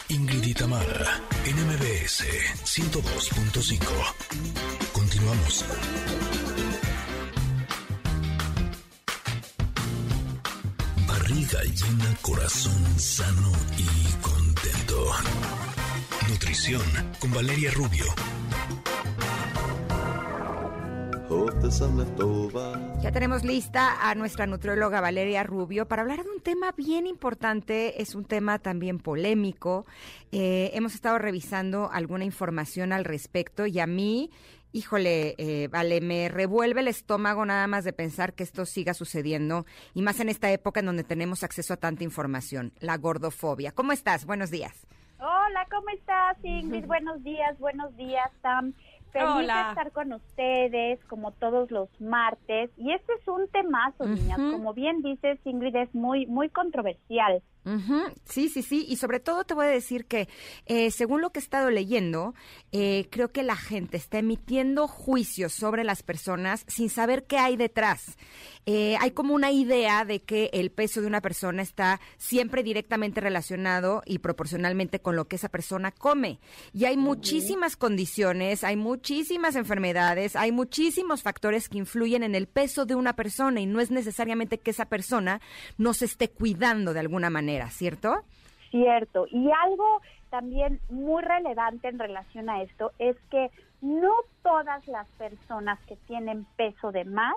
Ingrid 0.09 0.43
y 0.43 0.53
en 1.45 1.67
MBS 1.67 2.25
102.5. 2.65 3.85
Continuamos. 4.91 5.65
Barriga 11.05 11.61
llena, 11.61 12.17
corazón 12.23 12.99
sano 12.99 13.51
y 13.77 13.87
contento. 14.19 15.11
Nutrición 16.27 16.81
con 17.19 17.31
Valeria 17.33 17.69
Rubio 17.69 18.15
ya 23.01 23.11
tenemos 23.11 23.45
lista 23.45 24.09
a 24.09 24.15
nuestra 24.15 24.47
nutrióloga 24.47 24.99
Valeria 24.99 25.43
Rubio 25.43 25.87
para 25.87 26.01
hablar 26.01 26.23
de 26.23 26.29
un 26.29 26.41
tema 26.41 26.73
bien 26.73 27.07
importante, 27.07 28.01
es 28.01 28.15
un 28.15 28.25
tema 28.25 28.59
también 28.59 28.99
polémico. 28.99 29.85
Eh, 30.33 30.71
hemos 30.73 30.93
estado 30.93 31.17
revisando 31.19 31.89
alguna 31.89 32.25
información 32.25 32.91
al 32.91 33.05
respecto 33.05 33.65
y 33.65 33.79
a 33.79 33.87
mí, 33.87 34.29
híjole, 34.73 35.35
eh, 35.37 35.69
vale, 35.69 36.01
me 36.01 36.27
revuelve 36.27 36.81
el 36.81 36.89
estómago 36.89 37.45
nada 37.45 37.65
más 37.65 37.85
de 37.85 37.93
pensar 37.93 38.33
que 38.33 38.43
esto 38.43 38.65
siga 38.65 38.93
sucediendo 38.93 39.65
y 39.93 40.01
más 40.01 40.19
en 40.19 40.27
esta 40.27 40.51
época 40.51 40.81
en 40.81 40.87
donde 40.87 41.05
tenemos 41.05 41.43
acceso 41.43 41.73
a 41.73 41.77
tanta 41.77 42.03
información, 42.03 42.73
la 42.79 42.97
gordofobia. 42.97 43.71
¿Cómo 43.71 43.93
estás? 43.93 44.25
Buenos 44.25 44.51
días. 44.51 44.85
Hola, 45.23 45.67
¿cómo 45.69 45.87
estás, 45.89 46.35
Ingrid? 46.43 46.85
Buenos 46.87 47.23
días, 47.23 47.57
buenos 47.59 47.95
días, 47.95 48.29
Sam. 48.41 48.73
Feliz 49.11 49.47
de 49.47 49.69
estar 49.69 49.91
con 49.91 50.13
ustedes, 50.13 51.03
como 51.05 51.31
todos 51.31 51.69
los 51.71 51.89
martes. 51.99 52.69
Y 52.77 52.91
este 52.91 53.13
es 53.13 53.27
un 53.27 53.47
temazo, 53.49 54.05
niñas. 54.05 54.37
Como 54.37 54.73
bien 54.73 55.01
dices, 55.01 55.39
Ingrid, 55.45 55.75
es 55.75 55.93
muy, 55.93 56.25
muy 56.27 56.49
controversial. 56.49 57.41
Sí, 58.25 58.49
sí, 58.49 58.63
sí. 58.63 58.85
Y 58.89 58.95
sobre 58.95 59.19
todo 59.19 59.43
te 59.43 59.53
voy 59.53 59.67
a 59.67 59.69
decir 59.69 60.05
que, 60.05 60.27
eh, 60.65 60.89
según 60.89 61.21
lo 61.21 61.29
que 61.31 61.39
he 61.39 61.43
estado 61.43 61.69
leyendo, 61.69 62.33
eh, 62.71 63.07
creo 63.11 63.31
que 63.31 63.43
la 63.43 63.55
gente 63.55 63.97
está 63.97 64.17
emitiendo 64.19 64.87
juicios 64.87 65.53
sobre 65.53 65.83
las 65.83 66.01
personas 66.01 66.63
sin 66.67 66.89
saber 66.89 67.25
qué 67.25 67.37
hay 67.37 67.57
detrás. 67.57 68.17
Eh, 68.65 68.95
hay 68.99 69.11
como 69.11 69.33
una 69.35 69.51
idea 69.51 70.05
de 70.05 70.21
que 70.21 70.49
el 70.53 70.71
peso 70.71 71.01
de 71.01 71.07
una 71.07 71.21
persona 71.21 71.61
está 71.61 71.99
siempre 72.17 72.63
directamente 72.63 73.21
relacionado 73.21 74.01
y 74.05 74.19
proporcionalmente 74.19 74.99
con 74.99 75.15
lo 75.15 75.27
que 75.27 75.35
esa 75.35 75.49
persona 75.49 75.91
come. 75.91 76.39
Y 76.73 76.85
hay 76.85 76.97
muchísimas 76.97 77.75
condiciones, 77.75 78.63
hay 78.63 78.75
muchísimas 78.75 79.55
enfermedades, 79.55 80.35
hay 80.35 80.51
muchísimos 80.51 81.21
factores 81.21 81.69
que 81.69 81.77
influyen 81.77 82.23
en 82.23 82.35
el 82.35 82.47
peso 82.47 82.85
de 82.85 82.95
una 82.95 83.15
persona 83.15 83.61
y 83.61 83.65
no 83.65 83.81
es 83.81 83.91
necesariamente 83.91 84.59
que 84.59 84.71
esa 84.71 84.85
persona 84.85 85.41
no 85.77 85.93
se 85.93 86.05
esté 86.05 86.29
cuidando 86.29 86.93
de 86.93 86.99
alguna 86.99 87.29
manera. 87.29 87.50
¿Cierto? 87.69 88.23
Cierto. 88.69 89.25
Y 89.29 89.49
algo 89.51 90.01
también 90.29 90.79
muy 90.89 91.21
relevante 91.21 91.89
en 91.89 91.99
relación 91.99 92.49
a 92.49 92.61
esto 92.63 92.91
es 92.97 93.17
que 93.29 93.51
no 93.81 94.13
todas 94.43 94.87
las 94.87 95.07
personas 95.17 95.79
que 95.87 95.95
tienen 96.07 96.45
peso 96.55 96.91
de 96.91 97.03
más 97.03 97.33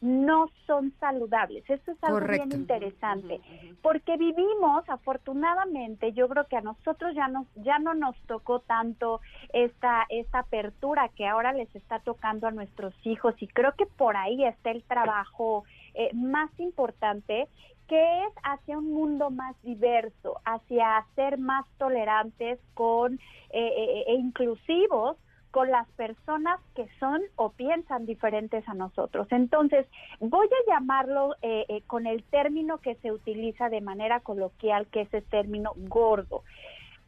no 0.00 0.50
son 0.66 0.92
saludables. 0.98 1.64
Eso 1.68 1.92
es 1.92 2.02
algo 2.02 2.26
bien 2.26 2.50
interesante, 2.52 3.40
porque 3.82 4.16
vivimos, 4.16 4.88
afortunadamente, 4.88 6.12
yo 6.14 6.28
creo 6.28 6.46
que 6.46 6.56
a 6.56 6.62
nosotros 6.62 7.14
ya 7.14 7.28
nos 7.28 7.46
ya 7.56 7.78
no 7.78 7.94
nos 7.94 8.16
tocó 8.22 8.60
tanto 8.60 9.20
esta 9.52 10.06
esta 10.08 10.40
apertura 10.40 11.10
que 11.14 11.26
ahora 11.26 11.52
les 11.52 11.74
está 11.76 11.98
tocando 12.00 12.46
a 12.46 12.52
nuestros 12.52 12.94
hijos 13.04 13.34
y 13.40 13.46
creo 13.46 13.72
que 13.72 13.86
por 13.86 14.16
ahí 14.16 14.44
está 14.44 14.70
el 14.70 14.82
trabajo 14.82 15.64
eh, 15.94 16.10
más 16.14 16.50
importante 16.58 17.48
que 17.88 18.24
es 18.24 18.32
hacia 18.42 18.78
un 18.78 18.92
mundo 18.92 19.30
más 19.30 19.54
diverso, 19.62 20.40
hacia 20.44 21.04
ser 21.14 21.38
más 21.38 21.66
tolerantes 21.78 22.58
con 22.74 23.14
eh, 23.14 23.20
eh, 23.50 24.04
e 24.08 24.14
inclusivos 24.14 25.16
con 25.56 25.70
las 25.70 25.88
personas 25.92 26.60
que 26.74 26.86
son 27.00 27.22
o 27.36 27.50
piensan 27.50 28.04
diferentes 28.04 28.68
a 28.68 28.74
nosotros. 28.74 29.26
Entonces, 29.30 29.86
voy 30.20 30.46
a 30.46 30.70
llamarlo 30.70 31.34
eh, 31.40 31.64
eh, 31.70 31.80
con 31.86 32.06
el 32.06 32.22
término 32.24 32.76
que 32.76 32.96
se 32.96 33.10
utiliza 33.10 33.70
de 33.70 33.80
manera 33.80 34.20
coloquial, 34.20 34.86
que 34.88 35.00
es 35.00 35.14
el 35.14 35.24
término 35.24 35.72
gordo. 35.76 36.42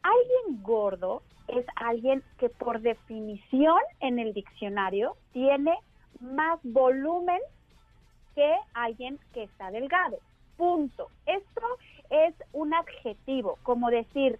Alguien 0.01 0.63
gordo 0.63 1.21
es 1.47 1.63
alguien 1.75 2.23
que 2.39 2.49
por 2.49 2.81
definición 2.81 3.77
en 3.99 4.17
el 4.17 4.33
diccionario 4.33 5.15
tiene 5.31 5.77
más 6.19 6.59
volumen 6.63 7.39
que 8.33 8.51
alguien 8.73 9.19
que 9.35 9.43
está 9.43 9.69
delgado. 9.69 10.17
Punto. 10.59 11.07
Esto 11.25 11.61
es 12.09 12.35
un 12.51 12.73
adjetivo, 12.73 13.57
como 13.63 13.89
decir, 13.89 14.37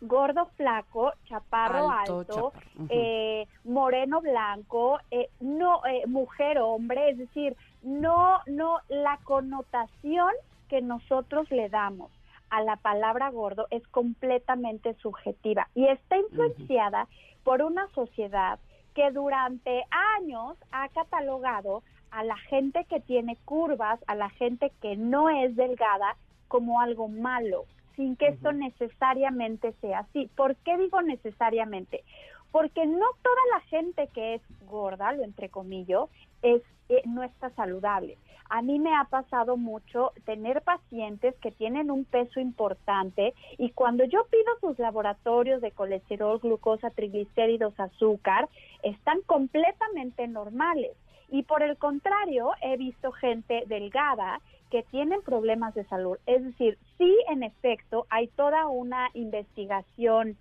gordo 0.00 0.46
flaco, 0.56 1.12
chaparro 1.26 1.90
alto, 1.90 2.54
eh, 2.88 3.46
moreno 3.64 4.22
blanco, 4.22 4.98
eh, 5.10 5.28
no 5.40 5.84
eh, 5.84 6.06
mujer 6.06 6.56
hombre, 6.60 7.10
es 7.10 7.18
decir, 7.18 7.58
no 7.82 8.40
no 8.46 8.78
la 8.88 9.18
connotación 9.24 10.32
que 10.70 10.80
nosotros 10.80 11.50
le 11.50 11.68
damos 11.68 12.10
a 12.48 12.62
la 12.62 12.76
palabra 12.76 13.28
gordo 13.28 13.66
es 13.70 13.86
completamente 13.88 14.94
subjetiva 14.94 15.68
y 15.74 15.88
está 15.88 16.16
influenciada 16.16 17.06
por 17.44 17.60
una 17.60 17.86
sociedad 17.88 18.58
que 18.94 19.10
durante 19.10 19.84
años 20.16 20.56
ha 20.72 20.88
catalogado 20.88 21.82
a 22.10 22.24
la 22.24 22.36
gente 22.36 22.84
que 22.84 23.00
tiene 23.00 23.36
curvas, 23.44 24.00
a 24.06 24.14
la 24.14 24.30
gente 24.30 24.72
que 24.80 24.96
no 24.96 25.28
es 25.30 25.56
delgada 25.56 26.16
como 26.48 26.80
algo 26.80 27.08
malo, 27.08 27.64
sin 27.96 28.16
que 28.16 28.28
esto 28.28 28.52
necesariamente 28.52 29.72
sea 29.80 30.00
así. 30.00 30.28
¿Por 30.36 30.56
qué 30.56 30.76
digo 30.78 31.02
necesariamente? 31.02 32.02
Porque 32.50 32.86
no 32.86 33.06
toda 33.22 33.42
la 33.52 33.60
gente 33.68 34.08
que 34.08 34.34
es 34.34 34.42
gorda, 34.68 35.12
lo 35.12 35.22
entre 35.22 35.48
comillas, 35.48 36.08
es, 36.42 36.62
eh, 36.88 37.02
no 37.06 37.22
está 37.22 37.50
saludable. 37.50 38.16
A 38.48 38.62
mí 38.62 38.80
me 38.80 38.96
ha 38.96 39.04
pasado 39.04 39.56
mucho 39.56 40.10
tener 40.24 40.62
pacientes 40.62 41.36
que 41.36 41.52
tienen 41.52 41.88
un 41.88 42.04
peso 42.04 42.40
importante 42.40 43.32
y 43.58 43.70
cuando 43.70 44.02
yo 44.02 44.24
pido 44.24 44.58
sus 44.60 44.76
laboratorios 44.80 45.60
de 45.60 45.70
colesterol, 45.70 46.40
glucosa, 46.40 46.90
triglicéridos, 46.90 47.78
azúcar, 47.78 48.48
están 48.82 49.20
completamente 49.22 50.26
normales. 50.26 50.96
Y 51.30 51.44
por 51.44 51.62
el 51.62 51.76
contrario, 51.76 52.50
he 52.60 52.76
visto 52.76 53.12
gente 53.12 53.64
delgada 53.66 54.40
que 54.70 54.82
tienen 54.84 55.22
problemas 55.22 55.74
de 55.74 55.84
salud. 55.84 56.18
Es 56.26 56.44
decir, 56.44 56.78
sí, 56.98 57.16
en 57.28 57.42
efecto, 57.42 58.06
hay 58.08 58.28
toda 58.28 58.66
una 58.68 59.10
investigación 59.14 60.36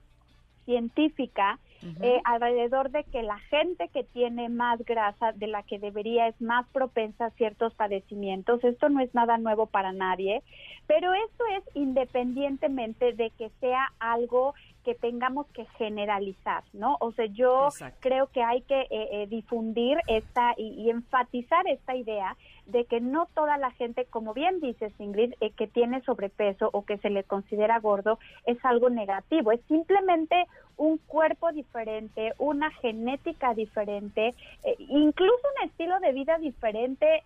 científica 0.66 1.60
eh, 2.02 2.22
alrededor 2.26 2.92
de 2.92 3.06
que 3.06 3.24
la 3.24 3.40
gente 3.40 3.88
que 3.88 4.04
tiene 4.04 4.50
más 4.50 4.84
grasa 4.84 5.32
de 5.32 5.48
la 5.48 5.64
que 5.64 5.80
debería 5.80 6.28
es 6.28 6.40
más 6.42 6.68
propensa 6.74 7.28
a 7.28 7.30
ciertos 7.32 7.74
padecimientos. 7.74 8.64
Esto 8.64 8.90
no 8.90 9.00
es 9.00 9.14
nada 9.16 9.38
nuevo 9.38 9.66
para 9.66 9.94
nadie, 9.94 10.44
pero 10.88 11.14
esto 11.14 11.44
es 11.58 11.64
independientemente 11.76 13.14
de 13.14 13.32
que 13.32 13.50
sea 13.62 13.94
algo 14.00 14.54
que 14.90 14.96
tengamos 14.96 15.46
que 15.54 15.66
generalizar, 15.78 16.64
¿no? 16.74 16.98
O 17.00 17.12
sea, 17.12 17.28
yo 17.28 17.70
creo 18.00 18.26
que 18.32 18.42
hay 18.42 18.62
que 18.62 18.82
eh, 18.82 18.88
eh, 18.90 19.28
difundir 19.30 20.00
esta 20.08 20.56
y, 20.58 20.90
enfatizar 20.90 21.68
esta 21.68 21.96
idea 21.96 22.36
de 22.72 22.86
que 22.86 23.02
no 23.02 23.28
toda 23.34 23.58
la 23.58 23.72
gente, 23.72 24.06
como 24.06 24.34
bien 24.34 24.60
dice 24.60 24.92
Ingrid, 25.00 25.34
eh, 25.42 25.52
que 25.52 25.68
tiene 25.68 26.02
sobrepeso 26.02 26.70
o 26.74 26.86
que 26.86 26.98
se 26.98 27.10
le 27.10 27.24
considera 27.24 27.80
gordo 27.80 28.20
es 28.46 28.58
algo 28.64 28.90
negativo, 28.90 29.52
es 29.52 29.62
simplemente 29.68 30.48
un 30.78 30.98
cuerpo 30.98 31.52
diferente, 31.52 32.34
una 32.38 32.72
genética 32.72 33.54
diferente, 33.54 34.34
incluso 34.78 35.42
un 35.58 35.68
estilo 35.68 36.00
de 36.00 36.14
vida 36.14 36.38
diferente, 36.38 37.24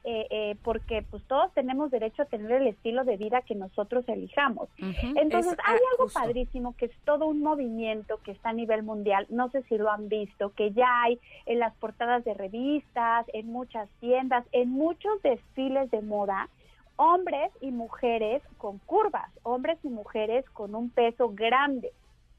porque 0.64 1.03
pues 1.10 1.22
todos 1.26 1.53
tenemos 1.53 1.91
derecho 1.91 2.24
a 2.24 2.26
tener 2.26 2.52
el 2.52 2.68
estilo 2.68 3.03
de 3.03 3.15
vida 3.15 3.41
que 3.41 3.53
nosotros 3.53 4.10
elijamos. 4.10 4.70
Entonces 4.78 5.56
hay 5.64 5.76
ah, 5.76 5.90
algo 5.91 6.11
padrísimo 6.11 6.76
que 6.78 6.86
es 6.86 6.91
todo 7.06 7.28
un 7.28 7.41
movimiento 7.41 8.20
que 8.24 8.32
está 8.32 8.49
a 8.49 8.53
nivel 8.53 8.84
mundial, 8.84 9.28
no 9.30 9.49
sé 9.49 9.64
si 9.64 9.78
lo 9.78 9.91
han 9.91 10.10
visto, 10.10 10.52
que 10.56 10.72
ya 10.72 11.03
hay 11.03 11.20
en 11.45 11.60
las 11.60 11.74
portadas 11.76 12.24
de 12.24 12.34
revistas, 12.34 13.26
en 13.34 13.48
muchas 13.48 13.90
tiendas, 13.99 14.45
en 14.52 14.70
muchos 14.70 15.22
desfiles 15.35 15.89
de 15.91 16.01
moda, 16.01 16.49
hombres 16.95 17.51
y 17.61 17.72
mujeres 17.72 18.41
con 18.57 18.77
curvas, 18.80 19.30
hombres 19.43 19.77
y 19.84 19.89
mujeres 19.89 20.47
con 20.51 20.76
un 20.76 20.89
peso 20.89 21.30
grande, 21.30 21.91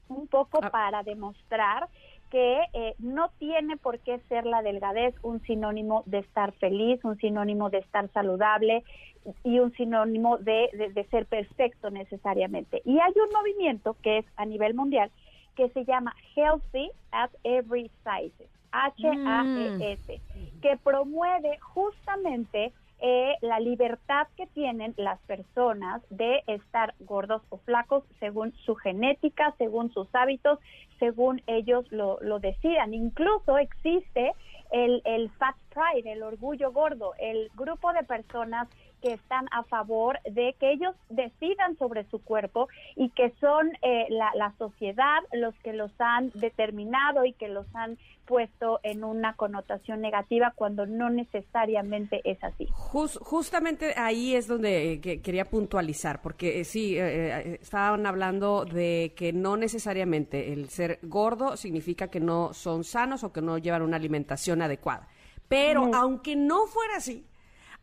un 0.07 0.27
poco 0.27 0.59
ah. 0.61 0.69
para 0.69 1.03
demostrar 1.03 1.87
que 2.31 2.61
eh, 2.73 2.95
no 2.99 3.29
tiene 3.37 3.77
por 3.77 3.99
qué 3.99 4.19
ser 4.27 4.45
la 4.45 4.61
delgadez 4.61 5.15
un 5.21 5.41
sinónimo 5.43 6.03
de 6.05 6.19
estar 6.19 6.51
feliz, 6.53 7.03
un 7.03 7.17
sinónimo 7.17 7.69
de 7.69 7.79
estar 7.79 8.09
saludable 8.11 8.83
y 9.43 9.59
un 9.59 9.71
sinónimo 9.73 10.37
de, 10.37 10.91
de, 10.93 11.03
ser 11.05 11.25
perfecto 11.25 11.89
necesariamente. 11.89 12.81
Y 12.85 12.99
hay 12.99 13.13
un 13.15 13.29
movimiento 13.33 13.95
que 14.01 14.19
es 14.19 14.25
a 14.35 14.45
nivel 14.45 14.73
mundial 14.73 15.11
que 15.55 15.69
se 15.69 15.85
llama 15.85 16.15
Healthy 16.35 16.91
at 17.11 17.31
Every 17.43 17.89
Size, 18.03 18.47
H-A-E-S, 18.71 20.21
mm. 20.35 20.59
que 20.61 20.77
promueve 20.83 21.57
justamente 21.59 22.73
eh, 23.01 23.35
la 23.41 23.59
libertad 23.59 24.27
que 24.37 24.47
tienen 24.47 24.93
las 24.97 25.19
personas 25.21 26.01
de 26.09 26.43
estar 26.47 26.93
gordos 26.99 27.41
o 27.49 27.57
flacos 27.57 28.03
según 28.19 28.53
su 28.65 28.75
genética, 28.75 29.53
según 29.57 29.91
sus 29.93 30.07
hábitos, 30.15 30.59
según 30.99 31.41
ellos 31.47 31.85
lo, 31.91 32.17
lo 32.21 32.39
decidan. 32.39 32.93
Incluso 32.93 33.57
existe 33.57 34.31
el, 34.71 35.01
el 35.05 35.29
Fat 35.31 35.55
Pride, 35.73 36.11
el 36.11 36.23
orgullo 36.23 36.71
gordo, 36.71 37.13
el 37.19 37.51
grupo 37.55 37.91
de 37.93 38.03
personas 38.03 38.67
que 39.05 39.13
están 39.13 39.45
a 39.51 39.61
favor 39.63 40.17
de 40.23 40.55
que 40.59 40.71
ellos 40.71 40.95
decidan 41.09 41.77
sobre 41.77 42.09
su 42.09 42.23
cuerpo 42.23 42.69
y 42.95 43.09
que 43.09 43.31
son 43.39 43.69
eh, 43.83 44.07
la, 44.09 44.31
la, 44.33 44.51
sociedad 44.57 45.19
los 45.31 45.53
que 45.59 45.73
los 45.73 45.91
han 45.99 46.31
determinado 46.33 47.23
y 47.23 47.33
que 47.33 47.47
los 47.47 47.67
han 47.75 47.99
puesto 48.25 48.79
en 48.81 49.03
una 49.03 49.35
connotación 49.35 50.01
negativa 50.01 50.53
cuando 50.55 50.87
no 50.87 51.11
necesariamente 51.11 52.21
es 52.23 52.43
así. 52.43 52.67
justamente 52.71 53.93
ahí 53.95 54.35
es 54.35 54.47
donde 54.47 54.93
eh, 54.93 55.21
quería 55.21 55.45
puntualizar, 55.45 56.23
porque 56.23 56.61
eh, 56.61 56.63
sí, 56.63 56.97
estaban 56.97 58.07
hablando 58.07 58.65
de 58.65 59.13
que 59.15 59.33
no 59.33 59.55
necesariamente 59.55 60.51
el 60.51 60.69
ser 60.69 60.97
gordo 61.03 61.57
significa 61.57 62.07
que 62.07 62.19
no 62.19 62.55
son 62.55 62.83
sanos 62.83 63.23
o 63.23 63.31
que 63.31 63.43
no 63.43 63.59
llevan 63.59 63.83
una 63.83 63.97
alimentación 63.97 64.63
adecuada. 64.63 65.07
Pero 65.47 65.91
aunque 65.93 66.35
no 66.35 66.65
fuera 66.65 66.97
así, 66.97 67.23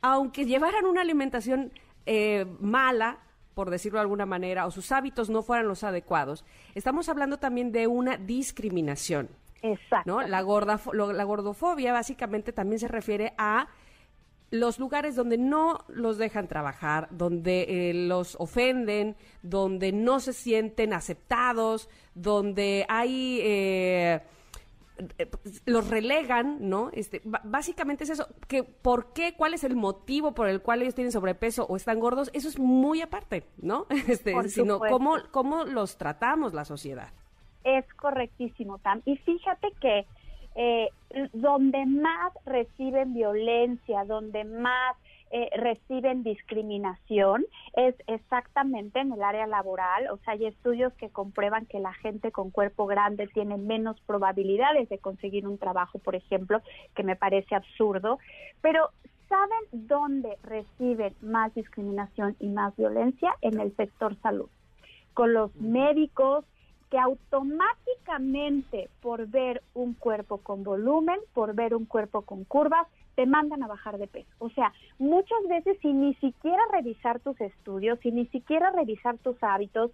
aunque 0.03 0.45
llevaran 0.45 0.85
una 0.85 1.01
alimentación 1.01 1.73
eh, 2.07 2.45
mala, 2.61 3.21
por 3.55 3.71
decirlo 3.71 3.99
de 3.99 4.03
alguna 4.03 4.27
manera, 4.27 4.67
o 4.67 4.71
sus 4.71 4.93
hábitos 4.93 5.31
no 5.31 5.43
fueran 5.43 5.69
los 5.69 5.85
adecuados, 5.85 6.45
estamos 6.75 7.09
hablando 7.09 7.39
también 7.39 7.73
de 7.73 7.87
una 7.87 8.17
discriminación. 8.17 9.29
Exacto. 9.63 10.11
¿no? 10.11 10.23
La, 10.27 10.43
gorda, 10.43 10.81
la 10.93 11.25
gordofobia 11.25 11.93
básicamente 11.93 12.53
también 12.53 12.81
se 12.81 12.89
refiere 12.89 13.33
a 13.39 13.69
los 14.51 14.79
lugares 14.79 15.15
donde 15.17 15.39
no 15.39 15.85
los 15.89 16.19
dejan 16.19 16.47
trabajar, 16.47 17.09
donde 17.11 17.91
eh, 17.91 17.95
los 17.95 18.37
ofenden, 18.39 19.17
donde 19.43 19.93
no 19.93 20.21
se 20.21 20.33
sienten 20.35 20.93
aceptados, 20.93 21.89
donde 22.15 22.85
hay... 22.89 23.41
Eh, 23.43 24.21
los 25.67 25.89
relegan, 25.89 26.69
¿no? 26.69 26.91
Este, 26.93 27.21
básicamente 27.25 28.05
es 28.05 28.11
eso, 28.11 28.27
que 28.49 28.63
por 28.63 29.13
qué, 29.13 29.35
cuál 29.37 29.55
es 29.55 29.65
el 29.65 29.77
motivo 29.77 30.33
por 30.33 30.49
el 30.49 30.63
cual 30.63 30.83
ellos 30.83 30.95
tienen 30.95 31.13
sobrepeso 31.13 31.65
o 31.67 31.77
están 31.77 32.01
gordos, 32.01 32.31
eso 32.33 32.49
es 32.49 32.59
muy 32.59 33.01
aparte, 33.03 33.45
¿no? 33.59 33.87
Este, 34.09 34.49
sino 34.49 34.79
cómo, 34.79 35.17
cómo 35.31 35.65
los 35.65 35.97
tratamos 35.97 36.53
la 36.53 36.65
sociedad. 36.65 37.13
Es 37.65 37.85
correctísimo, 37.95 38.79
Tam. 38.79 39.01
Y 39.05 39.17
fíjate 39.19 39.69
que 39.81 40.07
eh, 40.55 40.89
donde 41.33 41.87
más 41.87 42.33
reciben 42.45 43.15
violencia, 43.15 44.05
donde 44.05 44.45
más 44.45 44.97
eh, 45.35 45.49
reciben 45.57 46.23
discriminación 46.23 47.47
es 47.73 47.95
exactamente 48.07 49.01
en 49.01 49.13
el 49.13 49.23
área 49.23 49.47
laboral. 49.47 50.11
O 50.11 50.19
sea, 50.19 50.35
hay 50.35 50.45
estudios 50.45 50.93
que 50.93 51.09
comprueban 51.09 51.65
que 51.65 51.81
la 51.81 51.95
gente 51.95 52.31
con 52.31 52.51
cuerpo 52.51 52.87
grande 52.87 53.27
tiene 53.29 53.57
menos 53.57 53.99
probabilidades 54.03 54.91
de 54.91 54.99
conseguir 54.99 55.49
un 55.49 55.57
trabajo, 55.57 55.99
por 55.99 56.17
ejemplo, 56.17 56.61
que 56.95 57.03
me 57.03 57.17
parece 57.17 57.55
absurdo. 57.55 58.19
Pero 58.61 58.91
¿saben 59.31 59.89
dónde 59.89 60.37
reciben 60.43 61.15
más 61.23 61.55
discriminación 61.55 62.37
y 62.39 62.49
más 62.49 62.77
violencia? 62.77 63.35
En 63.41 63.59
el 63.59 63.75
sector 63.75 64.15
salud. 64.21 64.51
Con 65.15 65.33
los 65.33 65.57
médicos, 65.57 66.45
que 66.91 66.99
automáticamente 66.99 68.91
por 69.01 69.27
ver 69.27 69.63
un 69.73 69.95
cuerpo 69.95 70.37
con 70.43 70.63
volumen, 70.63 71.19
por 71.33 71.55
ver 71.55 71.75
un 71.75 71.87
cuerpo 71.87 72.21
con 72.21 72.45
curvas, 72.45 72.87
te 73.15 73.27
mandan 73.27 73.63
a 73.63 73.69
bajar 73.69 73.99
de 73.99 74.07
peso. 74.07 74.31
O 74.39 74.51
sea, 74.51 74.73
muchas 74.99 75.39
veces 75.49 75.79
sin 75.81 76.01
ni 76.01 76.15
siquiera 76.15 76.63
revisar 76.73 77.21
tus 77.21 77.41
estudios, 77.41 77.99
sin 78.01 78.17
ni 78.17 78.27
siquiera 78.27 78.71
revisar 78.71 79.19
tus 79.19 79.37
hábitos, 79.43 79.91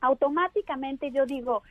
automáticamente 0.00 1.10
yo 1.10 1.26
digo, 1.26 1.62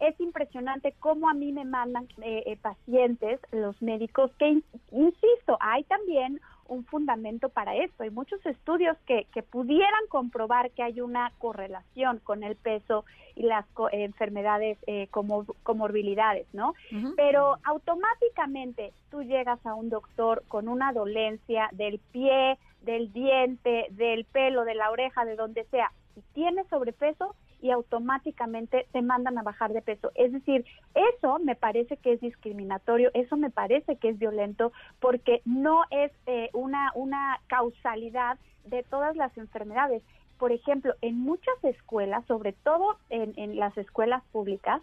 es 0.00 0.18
impresionante 0.20 0.94
cómo 0.98 1.28
a 1.28 1.34
mí 1.34 1.52
me 1.52 1.64
mandan 1.64 2.08
eh, 2.22 2.42
eh, 2.46 2.56
pacientes, 2.60 3.40
los 3.52 3.80
médicos, 3.80 4.32
que, 4.38 4.60
insisto, 4.90 5.56
hay 5.60 5.84
también 5.84 6.40
un 6.68 6.84
fundamento 6.84 7.48
para 7.48 7.76
esto. 7.76 8.02
Hay 8.02 8.10
muchos 8.10 8.44
estudios 8.46 8.96
que, 9.06 9.26
que 9.32 9.42
pudieran 9.42 10.06
comprobar 10.08 10.70
que 10.70 10.82
hay 10.82 11.00
una 11.00 11.32
correlación 11.38 12.20
con 12.24 12.42
el 12.42 12.56
peso 12.56 13.04
y 13.34 13.42
las 13.42 13.64
enfermedades 13.92 14.78
eh, 14.86 15.08
como 15.10 15.46
comorbilidades, 15.62 16.46
¿no? 16.52 16.74
Pero 17.16 17.56
automáticamente 17.64 18.92
tú 19.10 19.22
llegas 19.22 19.64
a 19.64 19.74
un 19.74 19.88
doctor 19.88 20.42
con 20.48 20.68
una 20.68 20.92
dolencia 20.92 21.68
del 21.72 21.98
pie, 21.98 22.58
del 22.82 23.12
diente, 23.12 23.86
del 23.90 24.24
pelo, 24.24 24.64
de 24.64 24.74
la 24.74 24.90
oreja, 24.90 25.24
de 25.24 25.36
donde 25.36 25.64
sea, 25.64 25.92
y 26.16 26.20
tienes 26.34 26.66
sobrepeso, 26.68 27.34
y 27.62 27.70
automáticamente 27.70 28.86
te 28.92 29.00
mandan 29.00 29.38
a 29.38 29.42
bajar 29.42 29.72
de 29.72 29.80
peso. 29.80 30.10
Es 30.14 30.32
decir, 30.32 30.66
eso 30.94 31.38
me 31.38 31.54
parece 31.54 31.96
que 31.96 32.12
es 32.12 32.20
discriminatorio, 32.20 33.10
eso 33.14 33.36
me 33.36 33.50
parece 33.50 33.96
que 33.96 34.10
es 34.10 34.18
violento 34.18 34.72
porque 35.00 35.40
no 35.44 35.84
es 35.90 36.12
eh, 36.26 36.50
una, 36.52 36.90
una 36.94 37.40
causalidad 37.46 38.36
de 38.66 38.82
todas 38.82 39.16
las 39.16 39.36
enfermedades. 39.38 40.02
Por 40.38 40.50
ejemplo, 40.50 40.94
en 41.00 41.20
muchas 41.20 41.54
escuelas, 41.62 42.26
sobre 42.26 42.52
todo 42.52 42.98
en, 43.10 43.32
en 43.36 43.56
las 43.56 43.76
escuelas 43.78 44.24
públicas, 44.32 44.82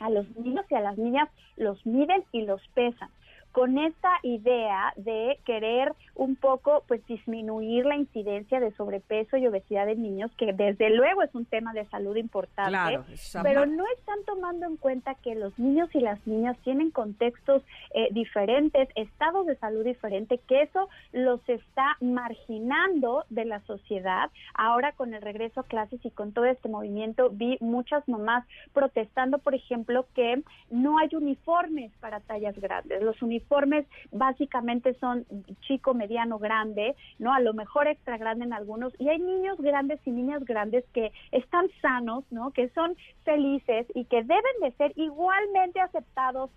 a 0.00 0.10
los 0.10 0.28
niños 0.36 0.66
y 0.68 0.74
a 0.74 0.80
las 0.80 0.98
niñas 0.98 1.28
los 1.56 1.84
miden 1.86 2.24
y 2.32 2.42
los 2.42 2.60
pesan 2.74 3.10
con 3.52 3.78
esta 3.78 4.10
idea 4.22 4.92
de 4.96 5.38
querer 5.44 5.92
un 6.14 6.36
poco 6.36 6.84
pues 6.86 7.04
disminuir 7.06 7.84
la 7.84 7.96
incidencia 7.96 8.60
de 8.60 8.72
sobrepeso 8.72 9.36
y 9.36 9.46
obesidad 9.46 9.88
en 9.88 10.02
niños, 10.02 10.30
que 10.36 10.52
desde 10.52 10.90
luego 10.90 11.22
es 11.22 11.34
un 11.34 11.46
tema 11.46 11.72
de 11.72 11.84
salud 11.86 12.16
importante, 12.16 13.00
pero 13.42 13.66
no 13.66 13.84
están 13.96 14.18
tomando 14.26 14.66
en 14.66 14.76
cuenta 14.76 15.14
que 15.16 15.34
los 15.34 15.58
niños 15.58 15.88
y 15.94 16.00
las 16.00 16.24
niñas 16.26 16.56
tienen 16.62 16.90
contextos 16.90 17.62
eh, 17.94 18.08
diferentes, 18.12 18.88
estados 18.94 19.46
de 19.46 19.56
salud 19.56 19.84
diferentes, 19.84 20.40
que 20.46 20.62
eso 20.62 20.88
los 21.12 21.40
está 21.48 21.96
marginando 22.00 23.24
de 23.30 23.46
la 23.46 23.60
sociedad. 23.62 24.30
Ahora 24.54 24.92
con 24.92 25.14
el 25.14 25.22
regreso 25.22 25.60
a 25.60 25.64
clases 25.64 26.04
y 26.04 26.10
con 26.10 26.32
todo 26.32 26.44
este 26.44 26.68
movimiento 26.68 27.30
vi 27.30 27.56
muchas 27.60 28.06
mamás 28.08 28.46
protestando, 28.72 29.38
por 29.38 29.54
ejemplo, 29.54 30.06
que 30.14 30.42
no 30.70 30.98
hay 30.98 31.08
uniformes 31.12 31.90
para 32.00 32.20
tallas 32.20 32.56
grandes. 32.58 33.02
Los 33.02 33.20
uniformes 33.22 33.39
uniformes 33.40 33.86
básicamente 34.12 34.94
son 34.94 35.24
chico, 35.62 35.94
mediano, 35.94 36.38
grande, 36.38 36.94
¿no? 37.18 37.32
A 37.32 37.40
lo 37.40 37.54
mejor 37.54 37.88
extra 37.88 38.18
grande 38.18 38.44
en 38.44 38.52
algunos. 38.52 38.92
Y 38.98 39.08
hay 39.08 39.18
niños 39.18 39.58
grandes 39.58 40.00
y 40.04 40.10
niñas 40.10 40.44
grandes 40.44 40.84
que 40.92 41.12
están 41.32 41.66
sanos, 41.80 42.24
¿no? 42.30 42.50
Que 42.50 42.68
son 42.70 42.96
felices 43.24 43.86
y 43.94 44.04
que 44.04 44.22
deben 44.22 44.60
de 44.60 44.72
ser 44.72 44.92
igualmente 44.96 45.80
aceptados 45.80 46.50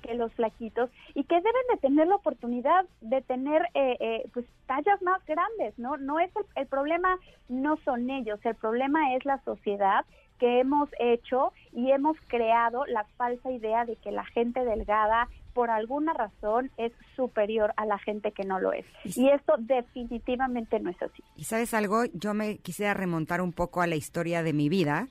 que 0.00 0.14
los 0.14 0.32
flaquitos 0.34 0.90
y 1.12 1.24
que 1.24 1.34
deben 1.34 1.66
de 1.72 1.76
tener 1.80 2.06
la 2.06 2.14
oportunidad 2.14 2.86
de 3.00 3.20
tener 3.20 3.62
eh, 3.74 3.96
eh, 3.98 4.28
pues 4.32 4.46
tallas 4.66 5.02
más 5.02 5.26
grandes 5.26 5.76
no 5.76 5.96
no 5.96 6.20
es 6.20 6.30
el, 6.36 6.44
el, 6.54 6.66
problema 6.68 7.18
no 7.48 7.76
son 7.84 8.08
ellos 8.08 8.38
el 8.44 8.54
problema 8.54 9.16
es 9.16 9.24
la 9.24 9.42
sociedad 9.42 10.04
que 10.42 10.58
hemos 10.58 10.88
hecho 10.98 11.52
y 11.72 11.92
hemos 11.92 12.16
creado 12.26 12.84
la 12.86 13.04
falsa 13.16 13.48
idea 13.52 13.84
de 13.84 13.94
que 13.94 14.10
la 14.10 14.24
gente 14.24 14.64
delgada 14.64 15.28
por 15.54 15.70
alguna 15.70 16.14
razón 16.14 16.68
es 16.78 16.90
superior 17.14 17.72
a 17.76 17.86
la 17.86 17.96
gente 18.00 18.32
que 18.32 18.42
no 18.42 18.58
lo 18.58 18.72
es. 18.72 18.84
Y 19.04 19.28
esto 19.28 19.54
definitivamente 19.56 20.80
no 20.80 20.90
es 20.90 21.00
así. 21.00 21.22
Y 21.36 21.44
sabes 21.44 21.74
algo, 21.74 22.06
yo 22.12 22.34
me 22.34 22.58
quisiera 22.58 22.92
remontar 22.92 23.40
un 23.40 23.52
poco 23.52 23.82
a 23.82 23.86
la 23.86 23.94
historia 23.94 24.42
de 24.42 24.52
mi 24.52 24.68
vida. 24.68 25.06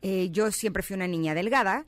Eh, 0.00 0.30
yo 0.32 0.50
siempre 0.50 0.82
fui 0.82 0.96
una 0.96 1.06
niña 1.06 1.34
delgada. 1.34 1.84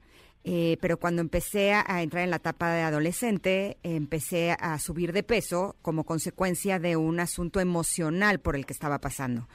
Eh, 0.47 0.77
pero 0.83 0.99
cuando 0.99 1.23
empecé 1.23 1.73
a, 1.73 2.03
entrar 2.03 2.23
en 2.23 2.31
la 2.31 2.37
etapa 2.37 2.71
de 2.71 2.83
adolescente, 2.83 3.79
empecé 3.83 4.53
a 4.53 4.79
subir 4.79 5.13
de 5.13 5.23
peso 5.23 5.75
como 5.81 6.05
consecuencia 6.05 6.79
de 6.79 6.97
un 6.97 7.19
asunto 7.19 7.61
emocional 7.61 8.41
por 8.41 8.55
el 8.55 8.67
que 8.67 8.75
estaba 8.75 9.01
pasando. 9.01 9.49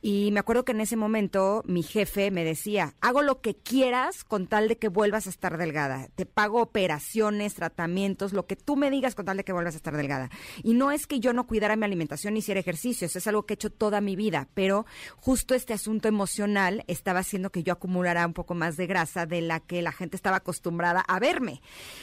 Y 0.00 0.30
me 0.32 0.40
acuerdo 0.40 0.64
que 0.64 0.72
en 0.72 0.80
ese 0.80 0.96
momento 0.96 1.62
mi 1.66 1.84
jefe 1.84 2.32
me 2.32 2.44
decía, 2.44 2.94
hago 3.00 3.22
lo 3.22 3.40
que 3.40 3.54
quieras 3.54 4.24
con 4.24 4.48
tal 4.48 4.66
de 4.66 4.78
que 4.78 4.88
vuelvas 4.88 5.28
a 5.28 5.30
estar 5.30 5.58
delgada. 5.58 6.08
Te 6.16 6.26
pago 6.26 6.60
operaciones, 6.60 7.54
tratamientos, 7.54 8.32
lo 8.32 8.46
que 8.46 8.56
tú 8.56 8.74
me 8.74 8.90
digas 8.90 9.14
con 9.14 9.24
tal 9.24 9.36
de 9.36 9.44
que 9.44 9.52
vuelvas 9.52 9.74
a 9.74 9.76
estar 9.76 9.96
delgada. 9.96 10.28
Y 10.64 10.74
no 10.74 10.90
es 10.90 11.06
que 11.06 11.20
yo 11.20 11.32
no 11.32 11.46
cuidara 11.46 11.76
mi 11.76 11.84
alimentación 11.84 12.34
ni 12.34 12.40
hiciera 12.40 12.58
ejercicios, 12.58 13.14
es 13.14 13.26
algo 13.28 13.46
que 13.46 13.52
he 13.52 13.56
hecho 13.56 13.70
toda 13.70 14.00
mi 14.00 14.16
vida, 14.16 14.48
pero 14.54 14.86
justo 15.16 15.54
este 15.54 15.72
asunto 15.72 16.08
emocional 16.08 16.82
estaba 16.88 17.20
haciendo 17.20 17.50
que 17.50 17.62
yo 17.62 17.72
acumulara 17.72 18.26
un 18.26 18.32
poco 18.32 18.54
más 18.54 18.76
de 18.76 18.88
grasa 18.88 19.24
de 19.24 19.40
la 19.40 19.60
que 19.60 19.82
la 19.82 19.92
gente 19.92 20.16
estaba 20.16 20.31
acostumbrada 20.36 21.00
a 21.00 21.18
verme. 21.18 21.60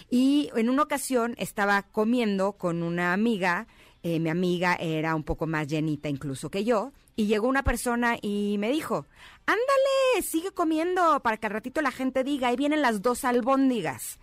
Y 0.10 0.50
en 0.56 0.70
una 0.70 0.84
ocasión 0.84 1.36
estaba 1.38 1.84
comiendo 1.84 2.54
con 2.54 2.84
una 2.84 3.14
amiga, 3.14 3.68
eh, 4.04 4.20
mi 4.20 4.30
amiga 4.30 4.76
era 4.76 5.16
un 5.16 5.24
poco 5.24 5.48
más 5.48 5.68
llenita 5.68 6.10
incluso 6.10 6.50
que 6.50 6.64
yo, 6.64 6.92
y 7.16 7.28
llegó 7.28 7.50
una 7.50 7.64
persona 7.64 8.18
y 8.22 8.56
me 8.60 8.72
dijo, 8.72 9.06
ándale, 9.46 10.22
sigue 10.24 10.52
comiendo 10.52 11.20
para 11.22 11.36
que 11.36 11.48
al 11.48 11.54
ratito 11.54 11.82
la 11.82 11.92
gente 11.92 12.24
diga, 12.24 12.48
ahí 12.48 12.56
vienen 12.56 12.82
las 12.82 13.02
dos 13.02 13.26
albóndigas. 13.26 14.20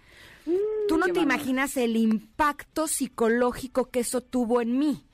Mm, 0.46 0.86
Tú 0.88 0.96
no 0.96 1.08
te 1.08 1.20
imaginas 1.20 1.76
el 1.76 1.96
impacto 1.96 2.88
psicológico 2.88 3.90
que 3.90 4.00
eso 4.00 4.22
tuvo 4.22 4.62
en 4.62 4.78
mí, 4.78 5.04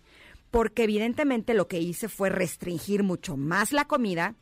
porque 0.53 0.85
evidentemente 0.85 1.55
lo 1.55 1.67
que 1.67 1.81
hice 1.81 2.09
fue 2.09 2.31
restringir 2.31 3.03
mucho 3.03 3.37
más 3.37 3.73
la 3.73 3.87
comida, 3.87 4.37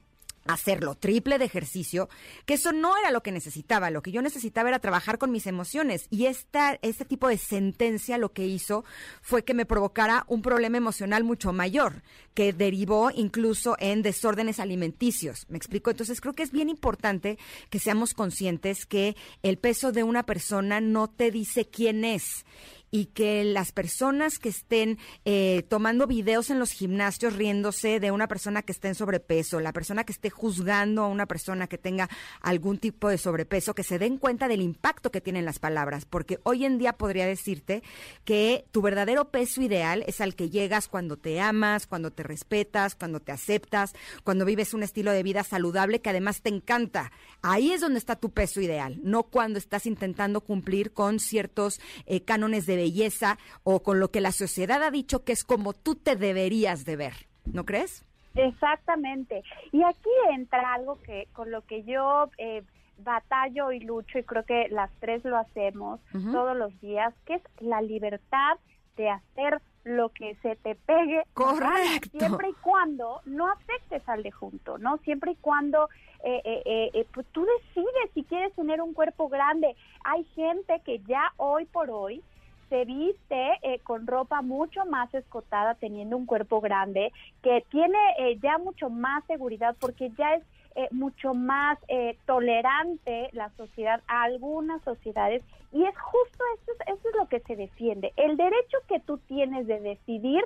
hacerlo 0.47 0.95
triple 0.95 1.39
de 1.39 1.45
ejercicio, 1.45 2.09
que 2.47 2.55
eso 2.55 2.73
no 2.73 2.97
era 2.97 3.11
lo 3.11 3.23
que 3.23 3.33
necesitaba, 3.33 3.91
lo 3.91 4.03
que 4.03 4.12
yo 4.12 4.23
necesitaba 4.23 4.69
era 4.69 4.79
trabajar 4.79 5.19
con 5.19 5.31
mis 5.31 5.47
emociones 5.47 6.07
y 6.11 6.27
esta, 6.27 6.79
este 6.83 7.05
tipo 7.05 7.29
de 7.29 7.39
sentencia 7.39 8.19
lo 8.19 8.33
que 8.33 8.47
hizo 8.47 8.85
fue 9.23 9.45
que 9.45 9.55
me 9.55 9.67
provocara 9.67 10.25
un 10.29 10.43
problema 10.43 10.79
emocional 10.79 11.25
mucho 11.25 11.53
mayor, 11.53 12.03
que 12.35 12.53
derivó 12.53 13.11
incluso 13.15 13.77
en 13.79 14.03
desórdenes 14.03 14.61
alimenticios. 14.61 15.47
¿Me 15.49 15.57
explico? 15.57 15.91
Entonces 15.91 16.21
creo 16.21 16.35
que 16.35 16.43
es 16.43 16.53
bien 16.53 16.69
importante 16.69 17.39
que 17.69 17.79
seamos 17.79 18.15
conscientes 18.15 18.87
que 18.87 19.17
el 19.43 19.59
peso 19.59 19.93
de 19.93 20.03
una 20.03 20.25
persona 20.25 20.81
no 20.81 21.09
te 21.09 21.31
dice 21.31 21.67
quién 21.67 22.05
es 22.05 22.45
y 22.91 23.07
que 23.07 23.45
las 23.45 23.73
personas 23.73 24.39
que 24.39 24.49
estén 24.49 24.99
eh, 25.25 25.65
tomando 25.69 26.07
videos 26.07 26.51
en 26.51 26.59
los 26.59 26.73
gimnasios 26.73 27.35
riéndose 27.37 28.01
de 28.01 28.11
una 28.11 28.27
persona 28.27 28.62
que 28.62 28.73
esté 28.73 28.89
en 28.89 28.95
sobrepeso, 28.95 29.61
la 29.61 29.73
persona 29.73 30.05
que 30.05 30.12
esté 30.12 30.31
juzgando 30.31 31.05
a 31.05 31.09
una 31.09 31.27
persona 31.27 31.67
que 31.67 31.79
tenga 31.79 32.09
algún 32.41 32.79
tipo 32.79 33.09
de 33.09 33.19
sobrepeso, 33.19 33.75
que 33.75 33.85
se 33.85 33.99
den 33.99 34.19
cuenta 34.19 34.49
del 34.49 34.61
impacto 34.61 35.11
que 35.11 35.21
tienen 35.21 35.45
las 35.45 35.59
palabras, 35.59 36.05
porque 36.05 36.41
hoy 36.43 36.65
en 36.65 36.79
día 36.79 36.95
podría 36.95 37.27
decirte 37.27 37.83
que 38.25 38.65
tu 38.73 38.83
verdadero 38.83 39.31
peso 39.31 39.62
ideal 39.62 40.05
es 40.07 40.21
al 40.21 40.35
que 40.35 40.51
llegas 40.51 40.89
cuando 40.89 41.17
te 41.17 41.41
amas, 41.41 41.87
cuando 41.87 42.11
te 42.11 42.23
respetas, 42.23 42.95
cuando 42.95 43.21
te 43.21 43.33
aceptas, 43.33 43.95
cuando 44.25 44.45
vives 44.45 44.75
un 44.75 44.83
estilo 44.83 45.12
de 45.12 45.23
vida 45.23 45.45
saludable 45.45 46.01
que 46.01 46.11
además 46.11 46.43
te 46.43 46.49
encanta. 46.49 47.12
Ahí 47.43 47.73
es 47.73 47.81
donde 47.81 47.99
está 47.99 48.17
tu 48.17 48.31
peso 48.33 48.61
ideal, 48.61 48.99
no 49.03 49.25
cuando 49.25 49.59
estás 49.59 49.87
intentando 49.87 50.41
cumplir 50.41 50.93
con 50.93 51.21
ciertos 51.21 51.81
eh, 52.07 52.23
cánones 52.23 52.67
de 52.67 52.80
belleza 52.81 53.39
o 53.62 53.82
con 53.82 54.01
lo 54.01 54.11
que 54.11 54.20
la 54.20 54.32
sociedad 54.32 54.82
ha 54.82 54.90
dicho 54.90 55.24
que 55.24 55.32
es 55.32 55.44
como 55.44 55.73
tú 55.73 55.94
te 55.94 56.16
deberías 56.16 56.85
de 56.85 56.97
ver, 56.97 57.15
¿no 57.44 57.65
crees? 57.65 58.05
Exactamente. 58.35 59.43
Y 59.73 59.82
aquí 59.82 60.11
entra 60.32 60.74
algo 60.74 61.01
que 61.02 61.28
con 61.32 61.51
lo 61.51 61.62
que 61.62 61.82
yo 61.82 62.31
eh, 62.39 62.62
batallo 62.98 63.73
y 63.73 63.81
lucho 63.81 64.19
y 64.19 64.24
creo 64.24 64.44
que 64.44 64.69
las 64.70 64.90
tres 65.01 65.24
lo 65.24 65.36
hacemos 65.36 66.01
todos 66.32 66.57
los 66.57 66.78
días, 66.81 67.15
que 67.27 67.35
es 67.35 67.43
la 67.61 67.82
libertad 67.82 68.59
de 68.97 69.11
hacer 69.11 69.61
lo 69.85 70.11
que 70.11 70.35
se 70.43 70.57
te 70.57 70.74
pegue 70.74 71.23
correcto 71.32 72.19
siempre 72.19 72.51
y 72.51 72.52
cuando 72.61 73.20
no 73.24 73.48
afectes 73.48 74.07
al 74.09 74.23
de 74.23 74.31
junto 74.31 74.77
no 74.77 74.98
siempre 74.98 75.32
y 75.32 75.36
cuando 75.36 75.89
eh, 76.23 76.43
eh, 76.44 76.90
eh, 76.93 77.07
pues 77.15 77.27
tú 77.32 77.47
decides 77.47 78.11
si 78.12 78.24
quieres 78.24 78.55
tener 78.55 78.82
un 78.82 78.93
cuerpo 78.93 79.31
grande 79.31 79.74
hay 80.05 80.24
gente 80.35 80.82
que 80.85 80.98
ya 81.09 81.32
hoy 81.39 81.65
por 81.65 81.90
hoy 81.90 82.23
se 82.71 82.85
viste 82.85 83.59
eh, 83.63 83.81
con 83.81 84.07
ropa 84.07 84.41
mucho 84.41 84.87
más 84.87 85.13
escotada, 85.13 85.75
teniendo 85.75 86.17
un 86.17 86.25
cuerpo 86.25 86.63
grande, 86.63 87.13
que 87.43 87.63
tiene 87.71 87.99
eh, 88.19 88.39
ya 88.41 88.57
mucho 88.57 88.89
más 88.89 89.23
seguridad 89.27 89.77
porque 89.79 90.11
ya 90.17 90.37
es 90.37 90.45
eh, 90.77 90.89
mucho 90.93 91.35
más 91.35 91.79
tolerante 92.27 93.29
la 93.33 93.51
sociedad 93.57 94.01
a 94.07 94.23
algunas 94.23 94.81
sociedades. 94.83 95.43
Y 95.73 95.85
es 95.85 95.99
justo 95.99 96.45
eso, 96.55 96.73
eso 96.87 97.09
es 97.09 97.17
lo 97.17 97.29
que 97.29 97.41
se 97.41 97.57
defiende, 97.57 98.13
el 98.17 98.37
derecho 98.37 98.79
que 98.89 99.01
tú 99.01 99.19
tienes 99.19 99.67
de 99.67 99.81
decidir 99.81 100.43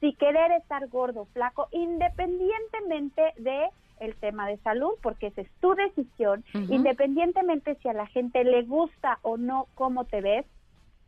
si 0.00 0.12
querer 0.14 0.52
estar 0.52 0.86
gordo, 0.88 1.26
flaco, 1.32 1.68
independientemente 1.72 3.32
de 3.38 3.68
el 4.00 4.16
tema 4.16 4.48
de 4.48 4.56
salud, 4.58 4.92
porque 5.00 5.28
esa 5.28 5.42
es 5.42 5.50
tu 5.60 5.74
decisión, 5.74 6.44
independientemente 6.54 7.76
si 7.76 7.88
a 7.88 7.92
la 7.92 8.06
gente 8.06 8.42
le 8.42 8.62
gusta 8.62 9.20
o 9.22 9.36
no 9.36 9.68
cómo 9.76 10.04
te 10.04 10.20
ves, 10.20 10.44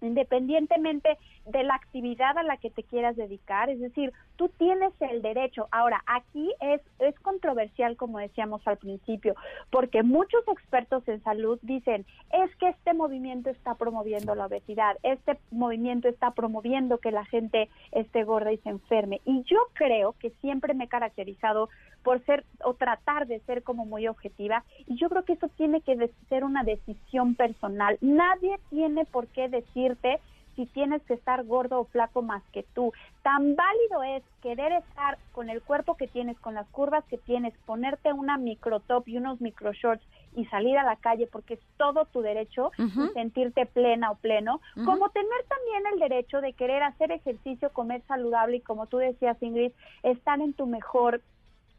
independientemente 0.00 1.18
de 1.46 1.62
la 1.64 1.74
actividad 1.74 2.36
a 2.38 2.42
la 2.42 2.56
que 2.56 2.70
te 2.70 2.82
quieras 2.82 3.16
dedicar, 3.16 3.70
es 3.70 3.80
decir, 3.80 4.12
tú 4.36 4.48
tienes 4.58 4.92
el 5.00 5.22
derecho. 5.22 5.68
Ahora, 5.70 6.02
aquí 6.06 6.52
es, 6.60 6.80
es 6.98 7.18
controversial, 7.20 7.96
como 7.96 8.18
decíamos 8.18 8.66
al 8.66 8.78
principio, 8.78 9.34
porque 9.70 10.02
muchos 10.02 10.46
expertos 10.48 11.06
en 11.08 11.22
salud 11.22 11.58
dicen, 11.62 12.04
es 12.32 12.54
que 12.56 12.68
este 12.68 12.94
movimiento 12.94 13.50
está 13.50 13.74
promoviendo 13.74 14.34
la 14.34 14.46
obesidad, 14.46 14.96
este 15.02 15.38
movimiento 15.50 16.08
está 16.08 16.32
promoviendo 16.32 16.98
que 16.98 17.10
la 17.10 17.24
gente 17.24 17.68
esté 17.92 18.24
gorda 18.24 18.52
y 18.52 18.58
se 18.58 18.70
enferme. 18.70 19.20
Y 19.24 19.42
yo 19.44 19.58
creo 19.74 20.14
que 20.18 20.30
siempre 20.40 20.74
me 20.74 20.84
he 20.84 20.88
caracterizado 20.88 21.68
por 22.02 22.24
ser 22.24 22.44
o 22.62 22.74
tratar 22.74 23.26
de 23.26 23.40
ser 23.40 23.62
como 23.62 23.86
muy 23.86 24.06
objetiva 24.06 24.62
y 24.86 24.96
yo 24.96 25.08
creo 25.08 25.24
que 25.24 25.32
eso 25.32 25.48
tiene 25.56 25.80
que 25.80 26.10
ser 26.28 26.44
una 26.44 26.62
decisión 26.62 27.34
personal. 27.34 27.98
Nadie 28.00 28.58
tiene 28.70 29.04
por 29.06 29.26
qué 29.28 29.48
decirte 29.48 30.20
si 30.56 30.66
tienes 30.66 31.02
que 31.02 31.14
estar 31.14 31.44
gordo 31.44 31.80
o 31.80 31.84
flaco 31.84 32.22
más 32.22 32.42
que 32.52 32.64
tú. 32.74 32.92
Tan 33.22 33.56
válido 33.56 34.02
es 34.02 34.22
querer 34.42 34.72
estar 34.72 35.18
con 35.32 35.50
el 35.50 35.62
cuerpo 35.62 35.96
que 35.96 36.06
tienes, 36.06 36.38
con 36.40 36.54
las 36.54 36.66
curvas 36.68 37.04
que 37.06 37.18
tienes, 37.18 37.54
ponerte 37.66 38.12
una 38.12 38.38
micro 38.38 38.80
top 38.80 39.08
y 39.08 39.16
unos 39.16 39.40
micro 39.40 39.72
shorts 39.72 40.04
y 40.36 40.44
salir 40.46 40.76
a 40.78 40.84
la 40.84 40.96
calle 40.96 41.28
porque 41.30 41.54
es 41.54 41.60
todo 41.76 42.06
tu 42.06 42.20
derecho 42.20 42.72
sentirte 43.14 43.66
plena 43.66 44.10
o 44.10 44.16
pleno, 44.16 44.60
como 44.84 45.08
tener 45.10 45.44
también 45.48 45.82
el 45.92 46.00
derecho 46.00 46.40
de 46.40 46.52
querer 46.52 46.82
hacer 46.82 47.12
ejercicio, 47.12 47.70
comer 47.70 48.02
saludable 48.08 48.56
y 48.56 48.60
como 48.60 48.86
tú 48.86 48.98
decías 48.98 49.40
Ingrid, 49.42 49.72
estar 50.02 50.40
en 50.40 50.52
tu 50.52 50.66
mejor 50.66 51.20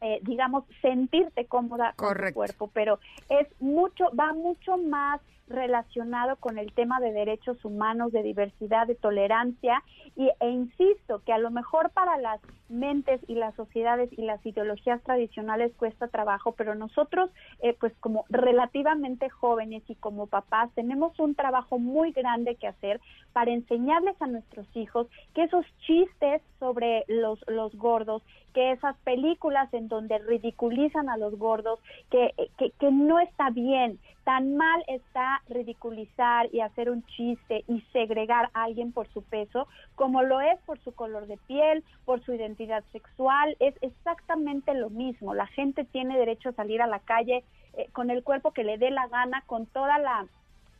eh, 0.01 0.19
digamos, 0.23 0.65
sentirte 0.81 1.45
cómoda 1.45 1.93
con 1.95 2.13
tu 2.13 2.33
cuerpo, 2.33 2.69
pero 2.73 2.99
es 3.29 3.47
mucho, 3.59 4.11
va 4.15 4.33
mucho 4.33 4.77
más 4.77 5.21
relacionado 5.47 6.37
con 6.37 6.57
el 6.57 6.73
tema 6.73 6.99
de 6.99 7.11
derechos 7.11 7.63
humanos, 7.63 8.11
de 8.11 8.23
diversidad, 8.23 8.87
de 8.87 8.95
tolerancia, 8.95 9.83
y, 10.15 10.29
e 10.39 10.49
insisto 10.49 11.21
que 11.25 11.33
a 11.33 11.37
lo 11.37 11.51
mejor 11.51 11.91
para 11.91 12.17
las 12.17 12.41
mentes 12.69 13.21
y 13.27 13.35
las 13.35 13.53
sociedades 13.55 14.09
y 14.17 14.23
las 14.23 14.43
ideologías 14.45 15.01
tradicionales 15.03 15.71
cuesta 15.75 16.07
trabajo, 16.07 16.53
pero 16.53 16.73
nosotros, 16.73 17.29
eh, 17.61 17.75
pues 17.79 17.93
como 17.99 18.25
relativamente 18.29 19.29
jóvenes 19.29 19.83
y 19.87 19.95
como 19.95 20.27
papás, 20.27 20.71
tenemos 20.73 21.19
un 21.19 21.35
trabajo 21.35 21.77
muy 21.77 22.11
grande 22.11 22.55
que 22.55 22.67
hacer 22.67 22.99
para 23.33 23.51
enseñarles 23.51 24.19
a 24.21 24.27
nuestros 24.27 24.67
hijos 24.75 25.07
que 25.33 25.43
esos 25.43 25.65
chistes 25.85 26.41
sobre 26.59 27.03
los, 27.07 27.39
los 27.47 27.75
gordos, 27.75 28.23
que 28.53 28.71
esas 28.71 28.97
películas 28.99 29.71
en 29.73 29.89
donde 29.89 30.17
ridiculizan 30.19 31.09
a 31.09 31.17
los 31.17 31.37
gordos, 31.37 31.79
que, 32.09 32.33
que, 32.57 32.71
que 32.71 32.91
no 32.91 33.19
está 33.19 33.49
bien, 33.49 33.99
tan 34.25 34.57
mal 34.57 34.83
está 34.87 35.41
ridiculizar 35.47 36.49
y 36.51 36.59
hacer 36.59 36.89
un 36.89 37.05
chiste 37.05 37.63
y 37.67 37.81
segregar 37.93 38.49
a 38.53 38.63
alguien 38.63 38.91
por 38.91 39.07
su 39.09 39.21
peso, 39.21 39.67
como 39.93 40.23
lo 40.23 40.41
es 40.41 40.59
por 40.65 40.79
su 40.79 40.93
color 40.93 41.27
de 41.27 41.37
piel, 41.37 41.83
por 42.05 42.21
su 42.25 42.33
identidad 42.33 42.83
sexual, 42.91 43.55
es 43.59 43.75
exactamente 43.81 44.73
lo 44.73 44.89
mismo. 44.89 45.35
La 45.35 45.45
gente 45.47 45.85
tiene 45.85 46.17
derecho 46.17 46.49
a 46.49 46.53
salir 46.53 46.81
a 46.81 46.87
la 46.87 46.99
calle 46.99 47.43
eh, 47.77 47.87
con 47.93 48.09
el 48.09 48.23
cuerpo 48.23 48.51
que 48.51 48.63
le 48.63 48.79
dé 48.79 48.89
la 48.89 49.07
gana, 49.07 49.43
con 49.45 49.67
toda 49.67 49.99
la 49.99 50.25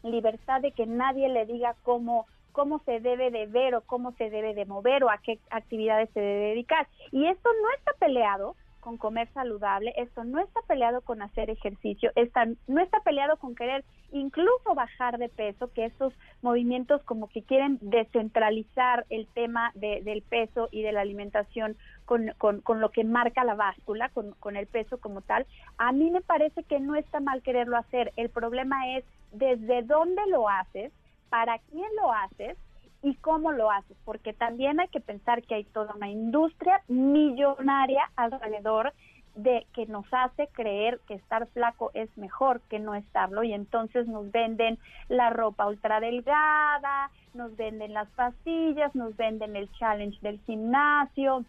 libertad 0.01 0.61
de 0.61 0.71
que 0.71 0.87
nadie 0.87 1.29
le 1.29 1.45
diga 1.45 1.75
cómo 1.83 2.25
cómo 2.51 2.79
se 2.85 3.01
debe 3.01 3.31
de 3.31 3.47
ver 3.47 3.75
o 3.75 3.81
cómo 3.81 4.13
se 4.13 4.29
debe 4.29 4.53
de 4.53 4.65
mover 4.65 5.03
o 5.03 5.09
a 5.09 5.17
qué 5.17 5.39
actividades 5.49 6.09
se 6.11 6.21
debe 6.21 6.45
dedicar. 6.51 6.87
Y 7.11 7.27
esto 7.27 7.49
no 7.61 7.69
está 7.77 7.91
peleado 7.99 8.55
con 8.85 8.97
comer 8.97 9.27
saludable, 9.33 9.95
esto 9.97 10.23
no 10.23 10.37
está 10.37 10.61
peleado 10.61 11.01
con 11.01 11.23
hacer 11.23 11.49
ejercicio, 11.49 12.11
está, 12.13 12.45
no 12.67 12.79
está 12.79 12.99
peleado 12.99 13.35
con 13.37 13.55
querer 13.55 13.83
incluso 14.11 14.75
bajar 14.75 15.17
de 15.17 15.27
peso, 15.27 15.73
que 15.73 15.85
estos 15.85 16.13
movimientos 16.43 17.01
como 17.01 17.27
que 17.27 17.41
quieren 17.41 17.79
descentralizar 17.81 19.07
el 19.09 19.25
tema 19.33 19.71
del 19.73 20.21
peso 20.21 20.69
y 20.71 20.83
de 20.83 20.91
la 20.91 21.01
alimentación 21.01 21.75
con, 22.05 22.31
con, 22.37 22.79
lo 22.79 22.91
que 22.91 23.03
marca 23.03 23.43
la 23.43 23.55
báscula, 23.55 24.09
con, 24.09 24.33
con 24.33 24.55
el 24.55 24.67
peso 24.67 24.99
como 24.99 25.21
tal, 25.21 25.47
a 25.79 25.91
mí 25.91 26.11
me 26.11 26.21
parece 26.21 26.61
que 26.61 26.79
no 26.79 26.93
está 26.93 27.19
mal 27.19 27.41
quererlo 27.41 27.77
hacer, 27.77 28.13
el 28.17 28.29
problema 28.29 28.95
es 28.95 29.03
desde 29.31 29.81
dónde 29.81 30.21
lo 30.27 30.47
haces, 30.47 30.91
para 31.29 31.57
quién 31.71 31.89
lo 31.95 32.13
haces 32.13 32.55
y 33.05 33.13
cómo 33.17 33.51
lo 33.51 33.69
haces, 33.69 33.95
porque 34.03 34.33
también 34.33 34.79
hay 34.79 34.87
que 34.87 34.99
pensar 34.99 35.43
que 35.43 35.53
hay 35.53 35.63
toda 35.63 35.93
una 35.93 36.09
industria 36.09 36.81
millonaria 36.87 38.01
alrededor 38.15 38.93
de 39.35 39.67
que 39.73 39.85
nos 39.85 40.07
hace 40.11 40.47
creer 40.47 40.99
que 41.07 41.13
estar 41.13 41.45
flaco 41.49 41.91
es 41.93 42.09
mejor 42.17 42.61
que 42.61 42.79
no 42.79 42.95
estarlo 42.95 43.43
y 43.43 43.53
entonces 43.53 44.07
nos 44.07 44.31
venden 44.31 44.79
la 45.07 45.29
ropa 45.29 45.67
ultra 45.67 45.99
delgada, 45.99 47.11
nos 47.35 47.55
venden 47.55 47.93
las 47.93 48.09
pastillas, 48.09 48.95
nos 48.95 49.15
venden 49.15 49.55
el 49.55 49.71
challenge 49.73 50.17
del 50.21 50.39
gimnasio 50.39 51.45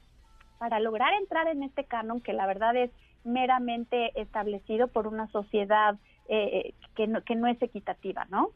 para 0.59 0.79
lograr 0.79 1.15
entrar 1.15 1.49
en 1.49 1.63
este 1.63 1.85
canon 1.85 2.21
que 2.21 2.35
la 2.35 2.47
verdad 2.47 2.77
es 2.77 2.91
meramente 3.25 4.13
establecido 4.21 4.89
por 4.89 5.07
una 5.07 5.27
sociedad 5.29 5.97
eh, 6.29 6.75
que, 6.95 7.07
no, 7.07 7.23
que 7.23 7.35
no 7.35 7.47
es 7.47 7.63
equitativa, 7.63 8.27
¿no? 8.29 8.51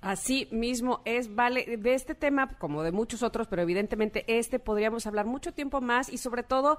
Así 0.00 0.48
mismo 0.52 1.00
es, 1.04 1.34
vale, 1.34 1.76
de 1.76 1.94
este 1.94 2.14
tema, 2.14 2.56
como 2.58 2.82
de 2.82 2.92
muchos 2.92 3.22
otros, 3.22 3.48
pero 3.48 3.62
evidentemente 3.62 4.24
este 4.28 4.58
podríamos 4.58 5.06
hablar 5.06 5.26
mucho 5.26 5.52
tiempo 5.52 5.80
más 5.80 6.08
y 6.08 6.18
sobre 6.18 6.44
todo 6.44 6.78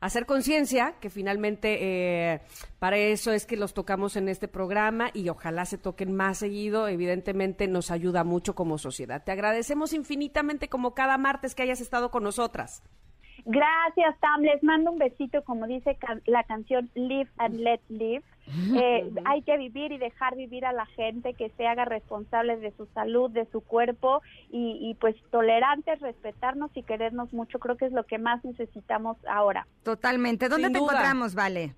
hacer 0.00 0.24
conciencia, 0.24 0.94
que 1.00 1.10
finalmente 1.10 1.78
eh, 1.80 2.40
para 2.78 2.96
eso 2.96 3.32
es 3.32 3.44
que 3.44 3.56
los 3.56 3.74
tocamos 3.74 4.16
en 4.16 4.28
este 4.28 4.48
programa 4.48 5.10
y 5.12 5.28
ojalá 5.28 5.66
se 5.66 5.78
toquen 5.78 6.14
más 6.14 6.38
seguido, 6.38 6.88
evidentemente 6.88 7.68
nos 7.68 7.90
ayuda 7.90 8.24
mucho 8.24 8.54
como 8.54 8.78
sociedad. 8.78 9.22
Te 9.24 9.32
agradecemos 9.32 9.92
infinitamente 9.92 10.68
como 10.68 10.94
cada 10.94 11.18
martes 11.18 11.54
que 11.54 11.62
hayas 11.62 11.80
estado 11.80 12.10
con 12.10 12.22
nosotras. 12.22 12.82
Gracias, 13.44 14.18
Tam. 14.20 14.42
Les 14.42 14.62
mando 14.62 14.92
un 14.92 14.98
besito, 14.98 15.42
como 15.44 15.66
dice 15.66 15.96
la 16.26 16.44
canción 16.44 16.90
Live 16.94 17.30
and 17.38 17.56
Let 17.56 17.80
Live. 17.88 18.22
Eh, 18.80 19.10
hay 19.24 19.42
que 19.42 19.56
vivir 19.56 19.92
y 19.92 19.98
dejar 19.98 20.36
vivir 20.36 20.64
a 20.64 20.72
la 20.72 20.86
gente 20.86 21.34
que 21.34 21.50
se 21.56 21.66
haga 21.66 21.84
responsable 21.84 22.56
de 22.56 22.72
su 22.76 22.86
salud, 22.86 23.30
de 23.30 23.46
su 23.46 23.60
cuerpo 23.60 24.22
y, 24.50 24.96
pues 25.00 25.16
tolerantes, 25.30 26.00
respetarnos 26.00 26.70
y 26.74 26.82
querernos 26.82 27.32
mucho. 27.32 27.58
Creo 27.58 27.76
que 27.76 27.86
es 27.86 27.92
lo 27.92 28.04
que 28.04 28.18
más 28.18 28.44
necesitamos 28.44 29.16
ahora. 29.26 29.66
Totalmente. 29.82 30.48
¿Dónde 30.48 30.70
te 30.70 30.78
encontramos, 30.78 31.34
Vale? 31.34 31.74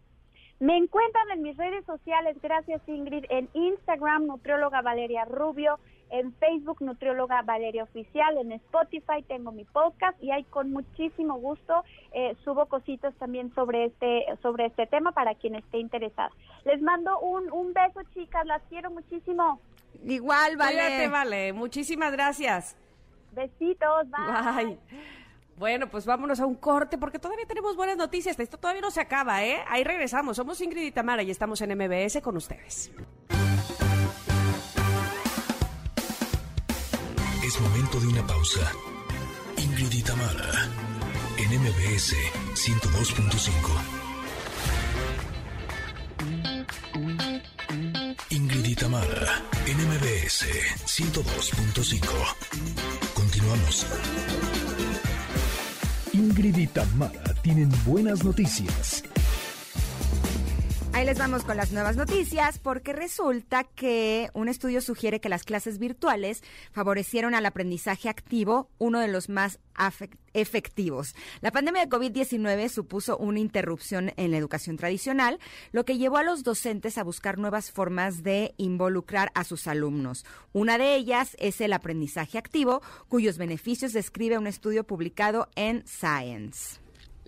Me 0.62 0.76
encuentran 0.76 1.28
en 1.32 1.42
mis 1.42 1.56
redes 1.56 1.84
sociales, 1.86 2.36
gracias 2.40 2.80
Ingrid, 2.86 3.24
en 3.30 3.48
Instagram, 3.52 4.26
nutrióloga 4.26 4.80
Valeria 4.80 5.24
Rubio, 5.24 5.80
en 6.12 6.32
Facebook 6.34 6.82
Nutrióloga 6.82 7.40
Valeria 7.42 7.84
Oficial, 7.84 8.36
en 8.36 8.52
Spotify 8.52 9.24
tengo 9.26 9.50
mi 9.50 9.64
podcast 9.64 10.22
y 10.22 10.30
ahí 10.30 10.44
con 10.44 10.70
muchísimo 10.70 11.38
gusto 11.38 11.82
eh, 12.12 12.36
subo 12.44 12.66
cositas 12.66 13.14
también 13.14 13.52
sobre 13.54 13.86
este 13.86 14.26
sobre 14.42 14.66
este 14.66 14.86
tema 14.86 15.12
para 15.12 15.34
quien 15.34 15.54
esté 15.54 15.78
interesado. 15.78 16.30
Les 16.64 16.80
mando 16.82 17.18
un, 17.20 17.50
un 17.50 17.72
beso 17.72 18.00
chicas, 18.12 18.46
las 18.46 18.62
quiero 18.68 18.90
muchísimo. 18.90 19.58
Igual, 20.04 20.56
vale. 20.58 20.76
Cuídate, 20.76 21.08
vale. 21.08 21.52
Muchísimas 21.54 22.12
gracias. 22.12 22.76
Besitos, 23.32 24.06
bye. 24.10 24.64
bye. 24.64 24.78
Bueno, 25.56 25.88
pues 25.88 26.04
vámonos 26.06 26.40
a 26.40 26.46
un 26.46 26.56
corte 26.56 26.98
porque 26.98 27.18
todavía 27.18 27.46
tenemos 27.46 27.76
buenas 27.76 27.96
noticias. 27.96 28.38
Esto 28.38 28.58
todavía 28.58 28.82
no 28.82 28.90
se 28.90 29.00
acaba, 29.00 29.44
¿eh? 29.44 29.58
Ahí 29.68 29.84
regresamos. 29.84 30.36
Somos 30.36 30.60
Ingrid 30.60 30.82
y 30.82 30.90
Tamara 30.90 31.22
y 31.22 31.30
estamos 31.30 31.60
en 31.62 31.76
MBS 31.76 32.20
con 32.20 32.36
ustedes. 32.36 32.92
Es 37.42 37.60
momento 37.60 37.98
de 37.98 38.06
una 38.06 38.24
pausa. 38.24 38.72
Ingrid 39.56 39.92
y 39.92 40.02
en 41.38 41.60
MBS 41.60 42.14
102.5. 42.54 43.52
Ingrid 48.30 48.64
y 48.64 48.74
en 49.66 49.76
MBS 49.88 50.46
102.5. 50.86 52.06
Continuamos. 53.12 53.86
Ingrid 56.12 56.56
y 56.56 56.66
Tamara 56.68 57.34
tienen 57.42 57.70
buenas 57.84 58.22
noticias. 58.22 59.02
Ahí 60.94 61.06
les 61.06 61.18
vamos 61.18 61.42
con 61.42 61.56
las 61.56 61.72
nuevas 61.72 61.96
noticias 61.96 62.58
porque 62.58 62.92
resulta 62.92 63.64
que 63.64 64.28
un 64.34 64.48
estudio 64.48 64.82
sugiere 64.82 65.20
que 65.20 65.30
las 65.30 65.42
clases 65.42 65.78
virtuales 65.78 66.42
favorecieron 66.70 67.34
al 67.34 67.46
aprendizaje 67.46 68.10
activo, 68.10 68.68
uno 68.76 69.00
de 69.00 69.08
los 69.08 69.30
más 69.30 69.58
efectivos. 70.34 71.14
La 71.40 71.50
pandemia 71.50 71.86
de 71.86 71.88
COVID-19 71.88 72.68
supuso 72.68 73.16
una 73.16 73.38
interrupción 73.38 74.12
en 74.18 74.32
la 74.32 74.36
educación 74.36 74.76
tradicional, 74.76 75.38
lo 75.72 75.86
que 75.86 75.96
llevó 75.96 76.18
a 76.18 76.24
los 76.24 76.42
docentes 76.42 76.98
a 76.98 77.04
buscar 77.04 77.38
nuevas 77.38 77.72
formas 77.72 78.22
de 78.22 78.52
involucrar 78.58 79.32
a 79.34 79.44
sus 79.44 79.66
alumnos. 79.66 80.26
Una 80.52 80.76
de 80.76 80.94
ellas 80.94 81.36
es 81.38 81.62
el 81.62 81.72
aprendizaje 81.72 82.36
activo, 82.36 82.82
cuyos 83.08 83.38
beneficios 83.38 83.94
describe 83.94 84.36
un 84.36 84.46
estudio 84.46 84.84
publicado 84.84 85.48
en 85.56 85.84
Science. 85.86 86.81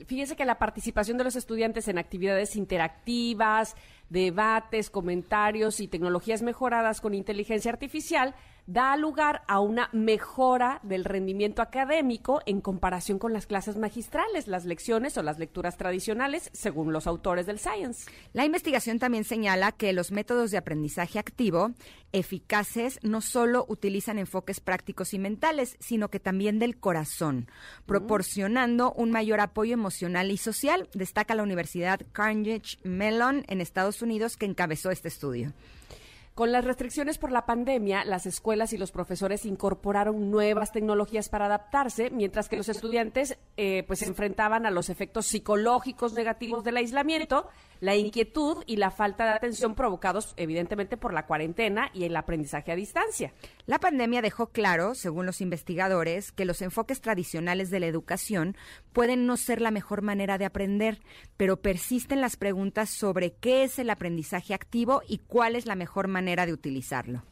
Fíjese 0.06 0.34
que 0.34 0.44
la 0.44 0.58
participación 0.58 1.18
de 1.18 1.24
los 1.24 1.36
estudiantes 1.36 1.86
en 1.86 1.98
actividades 1.98 2.56
interactivas, 2.56 3.76
debates, 4.10 4.90
comentarios 4.90 5.78
y 5.80 5.88
tecnologías 5.88 6.42
mejoradas 6.42 7.00
con 7.00 7.14
inteligencia 7.14 7.70
artificial 7.70 8.34
da 8.66 8.96
lugar 8.96 9.42
a 9.46 9.60
una 9.60 9.90
mejora 9.92 10.80
del 10.82 11.04
rendimiento 11.04 11.60
académico 11.60 12.40
en 12.46 12.60
comparación 12.60 13.18
con 13.18 13.32
las 13.32 13.46
clases 13.46 13.76
magistrales, 13.76 14.48
las 14.48 14.64
lecciones 14.64 15.18
o 15.18 15.22
las 15.22 15.38
lecturas 15.38 15.76
tradicionales, 15.76 16.50
según 16.52 16.92
los 16.92 17.06
autores 17.06 17.46
del 17.46 17.58
Science. 17.58 18.10
La 18.32 18.44
investigación 18.44 18.98
también 18.98 19.24
señala 19.24 19.72
que 19.72 19.92
los 19.92 20.12
métodos 20.12 20.50
de 20.50 20.58
aprendizaje 20.58 21.18
activo 21.18 21.72
eficaces 22.12 23.00
no 23.02 23.20
solo 23.20 23.66
utilizan 23.68 24.18
enfoques 24.18 24.60
prácticos 24.60 25.14
y 25.14 25.18
mentales, 25.18 25.76
sino 25.80 26.08
que 26.08 26.20
también 26.20 26.58
del 26.58 26.78
corazón, 26.78 27.48
proporcionando 27.86 28.92
un 28.92 29.10
mayor 29.10 29.40
apoyo 29.40 29.74
emocional 29.74 30.30
y 30.30 30.36
social, 30.36 30.88
destaca 30.94 31.34
la 31.34 31.42
Universidad 31.42 32.00
Carnegie 32.12 32.78
Mellon 32.84 33.44
en 33.48 33.60
Estados 33.60 34.00
Unidos 34.00 34.36
que 34.36 34.46
encabezó 34.46 34.90
este 34.90 35.08
estudio. 35.08 35.52
Con 36.34 36.50
las 36.50 36.64
restricciones 36.64 37.16
por 37.16 37.30
la 37.30 37.46
pandemia, 37.46 38.04
las 38.04 38.26
escuelas 38.26 38.72
y 38.72 38.76
los 38.76 38.90
profesores 38.90 39.44
incorporaron 39.44 40.32
nuevas 40.32 40.72
tecnologías 40.72 41.28
para 41.28 41.46
adaptarse, 41.46 42.10
mientras 42.10 42.48
que 42.48 42.56
los 42.56 42.68
estudiantes 42.68 43.38
eh, 43.56 43.84
pues 43.86 44.00
se 44.00 44.06
enfrentaban 44.06 44.66
a 44.66 44.72
los 44.72 44.88
efectos 44.88 45.26
psicológicos 45.26 46.12
negativos 46.12 46.64
del 46.64 46.78
aislamiento, 46.78 47.46
la 47.78 47.94
inquietud 47.94 48.64
y 48.66 48.78
la 48.78 48.90
falta 48.90 49.26
de 49.26 49.30
atención 49.30 49.76
provocados 49.76 50.34
evidentemente 50.36 50.96
por 50.96 51.12
la 51.12 51.26
cuarentena 51.26 51.90
y 51.94 52.02
el 52.02 52.16
aprendizaje 52.16 52.72
a 52.72 52.76
distancia. 52.76 53.32
La 53.66 53.78
pandemia 53.78 54.20
dejó 54.20 54.48
claro, 54.48 54.96
según 54.96 55.26
los 55.26 55.40
investigadores, 55.40 56.32
que 56.32 56.46
los 56.46 56.62
enfoques 56.62 57.00
tradicionales 57.00 57.70
de 57.70 57.78
la 57.78 57.86
educación 57.86 58.56
pueden 58.92 59.26
no 59.26 59.36
ser 59.36 59.60
la 59.60 59.70
mejor 59.70 60.02
manera 60.02 60.36
de 60.36 60.46
aprender, 60.46 61.00
pero 61.36 61.60
persisten 61.60 62.20
las 62.20 62.36
preguntas 62.36 62.90
sobre 62.90 63.34
qué 63.34 63.62
es 63.62 63.78
el 63.78 63.90
aprendizaje 63.90 64.52
activo 64.52 65.02
y 65.06 65.18
cuál 65.18 65.54
es 65.54 65.66
la 65.66 65.76
mejor 65.76 66.08
manera 66.08 66.23
de 66.46 66.52
utilizarlo. 66.52 67.22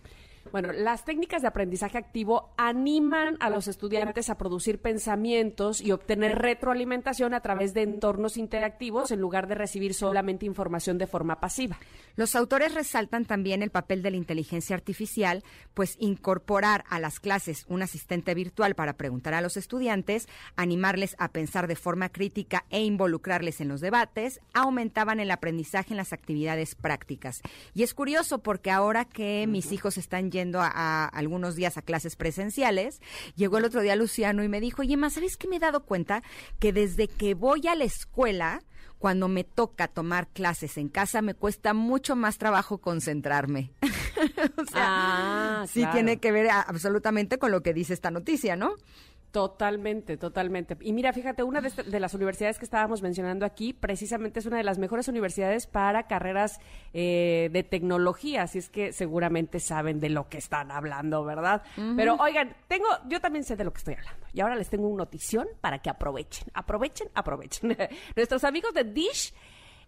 Bueno, 0.51 0.73
las 0.73 1.05
técnicas 1.05 1.43
de 1.43 1.49
aprendizaje 1.49 1.99
activo 1.99 2.53
animan 2.57 3.37
a 3.41 3.49
los 3.49 3.69
estudiantes 3.69 4.29
a 4.29 4.37
producir 4.37 4.81
pensamientos 4.81 5.81
y 5.81 5.93
obtener 5.93 6.39
retroalimentación 6.39 7.33
a 7.33 7.41
través 7.41 7.75
de 7.75 7.83
entornos 7.83 8.37
interactivos 8.37 9.11
en 9.11 9.21
lugar 9.21 9.47
de 9.47 9.55
recibir 9.55 9.95
solamente 9.95 10.45
información 10.45 10.99
de 10.99 11.07
forma 11.07 11.41
pasiva. 11.41 11.79
Los 12.17 12.35
autores 12.37 12.75
resaltan 12.75 13.25
también 13.25 13.63
el 13.63 13.71
papel 13.71 14.03
de 14.03 14.11
la 14.11 14.17
inteligencia 14.19 14.77
artificial, 14.77 15.43
pues 15.73 15.97
incorporar 15.99 16.85
a 16.91 16.99
las 16.99 17.21
clases 17.21 17.65
un 17.69 17.83
asistente 17.83 18.35
virtual 18.35 18.75
para 18.75 18.95
preguntar 18.95 19.35
a 19.35 19.41
los 19.41 19.57
estudiantes, 19.57 20.29
animarles 20.57 21.17
a 21.19 21.29
pensar 21.29 21.67
de 21.67 21.77
forma 21.77 22.11
crítica 22.11 22.67
e 22.69 22.83
involucrarles 22.83 23.61
en 23.61 23.69
los 23.69 23.81
debates, 23.81 24.41
aumentaban 24.53 25.21
el 25.21 25.31
aprendizaje 25.31 25.93
en 25.93 25.97
las 25.97 26.13
actividades 26.13 26.75
prácticas. 26.75 27.41
Y 27.75 27.83
es 27.83 27.95
curioso 27.95 28.39
porque 28.39 28.71
ahora 28.71 29.07
que 29.07 29.47
mis 29.47 29.73
hijos 29.73 29.97
están 29.97 30.31
yendo 30.33 30.61
a, 30.61 30.67
a 30.67 31.07
algunos 31.07 31.55
días 31.55 31.77
a 31.79 31.83
clases 31.83 32.17
presenciales, 32.17 33.01
llegó 33.37 33.59
el 33.59 33.65
otro 33.67 33.81
día 33.83 33.95
Luciano 33.95 34.43
y 34.43 34.49
me 34.49 34.61
dijo, 34.61 34.83
oye, 34.83 34.97
más, 34.97 35.13
¿sabes 35.13 35.37
qué 35.37 35.47
me 35.47 35.57
he 35.57 35.61
dado 35.61 35.85
cuenta? 35.85 36.25
Que 36.59 36.73
desde 36.73 37.07
que 37.07 37.35
voy 37.35 37.69
a 37.69 37.77
la 37.77 37.85
escuela, 37.85 38.63
cuando 38.99 39.29
me 39.29 39.45
toca 39.45 39.89
tomar 39.89 40.29
clases 40.29 40.79
en 40.79 40.89
casa 40.89 41.23
me 41.23 41.35
cuesta 41.35 41.75
mucho 41.75 42.15
más 42.17 42.39
trabajo 42.39 42.79
concentrarme. 42.79 43.71
o 44.57 44.65
sea, 44.65 45.63
Ah, 45.63 45.65
sí 45.69 45.81
claro. 45.81 45.93
tiene 45.95 46.19
que 46.19 46.33
ver 46.33 46.49
a- 46.51 46.61
absolutamente 46.63 47.39
con 47.39 47.51
lo 47.51 47.63
que 47.63 47.75
dice 47.75 47.95
esta 47.95 48.11
noticia, 48.11 48.57
¿no? 48.57 48.75
Totalmente, 49.33 50.19
totalmente. 50.19 50.77
Y 50.83 50.93
mira, 50.93 51.11
fíjate, 51.15 51.43
una 51.43 51.63
de, 51.63 51.69
este- 51.69 51.83
de 51.85 51.99
las 52.01 52.13
universidades 52.13 52.59
que 52.59 52.67
estábamos 52.67 53.01
mencionando 53.01 53.47
aquí, 53.47 53.73
precisamente 53.73 54.39
es 54.41 54.47
una 54.47 54.59
de 54.59 54.63
las 54.63 54.79
mejores 54.79 55.09
universidades 55.09 55.67
para 55.67 56.07
carreras 56.07 56.61
eh, 56.93 57.49
de 57.51 57.63
tecnología, 57.63 58.43
así 58.43 58.59
es 58.59 58.69
que 58.69 58.93
seguramente 58.93 59.59
saben 59.59 60.01
de 60.01 60.11
lo 60.11 60.29
que 60.29 60.37
están 60.37 60.71
hablando, 60.71 61.25
¿verdad? 61.25 61.63
Pero 61.97 62.17
oigan, 62.17 62.55
tengo, 62.69 62.87
yo 63.09 63.21
también 63.23 63.43
sé 63.45 63.57
de 63.57 63.65
lo 63.65 63.73
que 63.73 63.79
estoy 63.79 63.95
hablando. 63.95 64.27
Y 64.35 64.41
ahora 64.43 64.55
les 64.55 64.69
tengo 64.69 64.87
una 64.87 65.05
notición 65.05 65.49
para 65.63 65.79
que 65.81 65.89
aprovechen, 65.89 66.49
aprovechen, 66.53 67.09
aprovechen. 67.15 67.75
Nuestros 68.17 68.45
amigos 68.45 68.75
de 68.75 68.85
Dish 68.85 69.33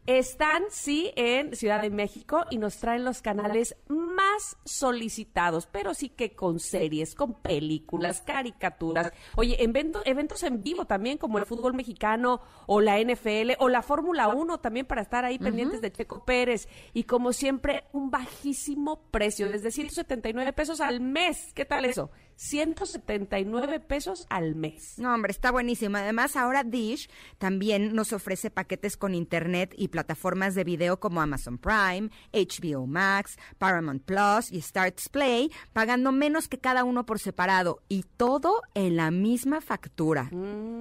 están, 0.06 0.64
sí, 0.70 1.12
en 1.16 1.56
Ciudad 1.56 1.80
de 1.80 1.90
México 1.90 2.44
y 2.50 2.58
nos 2.58 2.76
traen 2.78 3.04
los 3.04 3.22
canales 3.22 3.76
más 3.88 4.56
solicitados, 4.64 5.66
pero 5.66 5.94
sí 5.94 6.08
que 6.10 6.34
con 6.34 6.60
series, 6.60 7.14
con 7.14 7.34
películas, 7.40 8.20
caricaturas. 8.20 9.12
Oye, 9.36 9.56
evento- 9.62 10.02
eventos 10.04 10.42
en 10.42 10.62
vivo 10.62 10.84
también, 10.84 11.16
como 11.18 11.38
el 11.38 11.46
fútbol 11.46 11.74
mexicano 11.74 12.40
o 12.66 12.80
la 12.80 12.98
NFL 13.00 13.52
o 13.58 13.68
la 13.68 13.82
Fórmula 13.82 14.28
1 14.28 14.58
también 14.60 14.86
para 14.86 15.02
estar 15.02 15.24
ahí 15.24 15.38
pendientes 15.38 15.80
de 15.80 15.90
Checo 15.92 16.24
Pérez. 16.24 16.68
Y 16.92 17.04
como 17.04 17.32
siempre, 17.32 17.84
un 17.92 18.10
bajísimo 18.10 19.00
precio, 19.10 19.48
desde 19.50 19.70
179 19.70 20.52
pesos 20.52 20.80
al 20.80 21.00
mes. 21.00 21.52
¿Qué 21.54 21.64
tal 21.64 21.84
eso? 21.86 22.10
179 22.36 23.80
pesos 23.80 24.26
al 24.30 24.54
mes. 24.54 24.98
No, 24.98 25.14
hombre, 25.14 25.30
está 25.32 25.50
buenísimo. 25.50 25.96
Además, 25.96 26.36
ahora 26.36 26.64
Dish 26.64 27.08
también 27.38 27.94
nos 27.94 28.12
ofrece 28.12 28.50
paquetes 28.50 28.96
con 28.96 29.14
internet 29.14 29.74
y 29.76 29.88
plataformas 29.88 30.54
de 30.54 30.64
video 30.64 31.00
como 31.00 31.20
Amazon 31.20 31.58
Prime, 31.58 32.10
HBO 32.32 32.86
Max, 32.86 33.36
Paramount 33.58 34.02
Plus 34.04 34.50
y 34.52 34.60
Starts 34.60 35.08
Play, 35.08 35.50
pagando 35.72 36.12
menos 36.12 36.48
que 36.48 36.58
cada 36.58 36.84
uno 36.84 37.06
por 37.06 37.18
separado 37.18 37.82
y 37.88 38.04
todo 38.16 38.62
en 38.74 38.96
la 38.96 39.10
misma 39.10 39.60
factura. 39.60 40.28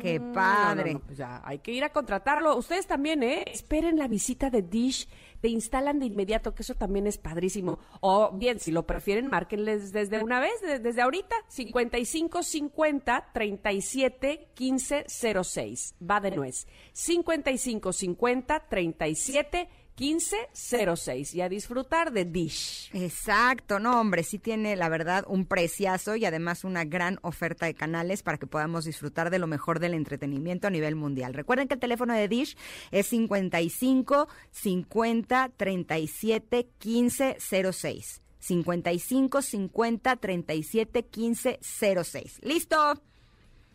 ¡Qué 0.01 0.19
Mm, 0.19 0.33
padre! 0.33 0.93
no, 0.93 0.99
no, 0.99 0.99
no, 0.99 1.05
pues 1.05 1.17
ya, 1.17 1.41
hay 1.45 1.59
que 1.59 1.71
ir 1.71 1.83
a 1.83 1.89
contratarlo. 1.91 2.55
Ustedes 2.57 2.87
también, 2.87 3.23
¿eh? 3.23 3.43
Esperen 3.47 3.97
la 3.97 4.07
visita 4.07 4.49
de 4.49 4.61
Dish, 4.61 5.07
te 5.43 5.49
instalan 5.49 5.99
de 5.99 6.05
inmediato, 6.05 6.55
que 6.55 6.61
eso 6.63 6.73
también 6.73 7.05
es 7.05 7.17
padrísimo. 7.17 7.77
O 7.99 8.31
bien, 8.31 8.61
si 8.61 8.71
lo 8.71 8.87
prefieren, 8.87 9.27
márquenles 9.27 9.91
desde 9.91 10.23
una 10.23 10.39
vez, 10.39 10.53
de- 10.61 10.79
desde 10.79 11.01
ahorita, 11.01 11.35
55 11.49 12.43
50 12.43 13.27
37 13.33 14.47
15 14.53 15.03
06. 15.43 15.95
Va 16.01 16.21
de 16.21 16.31
nuez. 16.31 16.65
55 16.93 17.91
50 17.91 18.59
37 18.69 19.67
15 19.67 19.82
06. 19.95 21.33
Y 21.35 21.41
a 21.41 21.49
disfrutar 21.49 22.11
de 22.11 22.25
Dish. 22.25 22.89
Exacto, 22.93 23.79
no, 23.79 23.99
hombre, 23.99 24.23
sí 24.23 24.39
tiene 24.39 24.75
la 24.75 24.89
verdad 24.89 25.23
un 25.27 25.45
preciazo 25.45 26.15
y 26.15 26.25
además 26.25 26.63
una 26.63 26.83
gran 26.83 27.19
oferta 27.21 27.65
de 27.65 27.73
canales 27.73 28.23
para 28.23 28.37
que 28.37 28.47
podamos 28.47 28.85
disfrutar 28.85 29.29
de 29.29 29.39
lo 29.39 29.47
mejor 29.47 29.79
del 29.79 29.93
entretenimiento 29.93 30.67
a 30.67 30.71
nivel 30.71 30.95
mundial. 30.95 31.33
Recuerden 31.33 31.67
que 31.67 31.75
el 31.75 31.79
teléfono 31.79 32.13
de 32.13 32.27
Dish 32.27 32.57
es 32.91 33.07
55 33.07 34.27
50 34.51 35.51
37 35.55 36.67
15 36.77 37.37
06. 37.71 38.21
55 38.39 39.41
50 39.41 40.15
37 40.17 41.05
15 41.05 41.59
06. 42.03 42.39
¿Listo? 42.43 43.01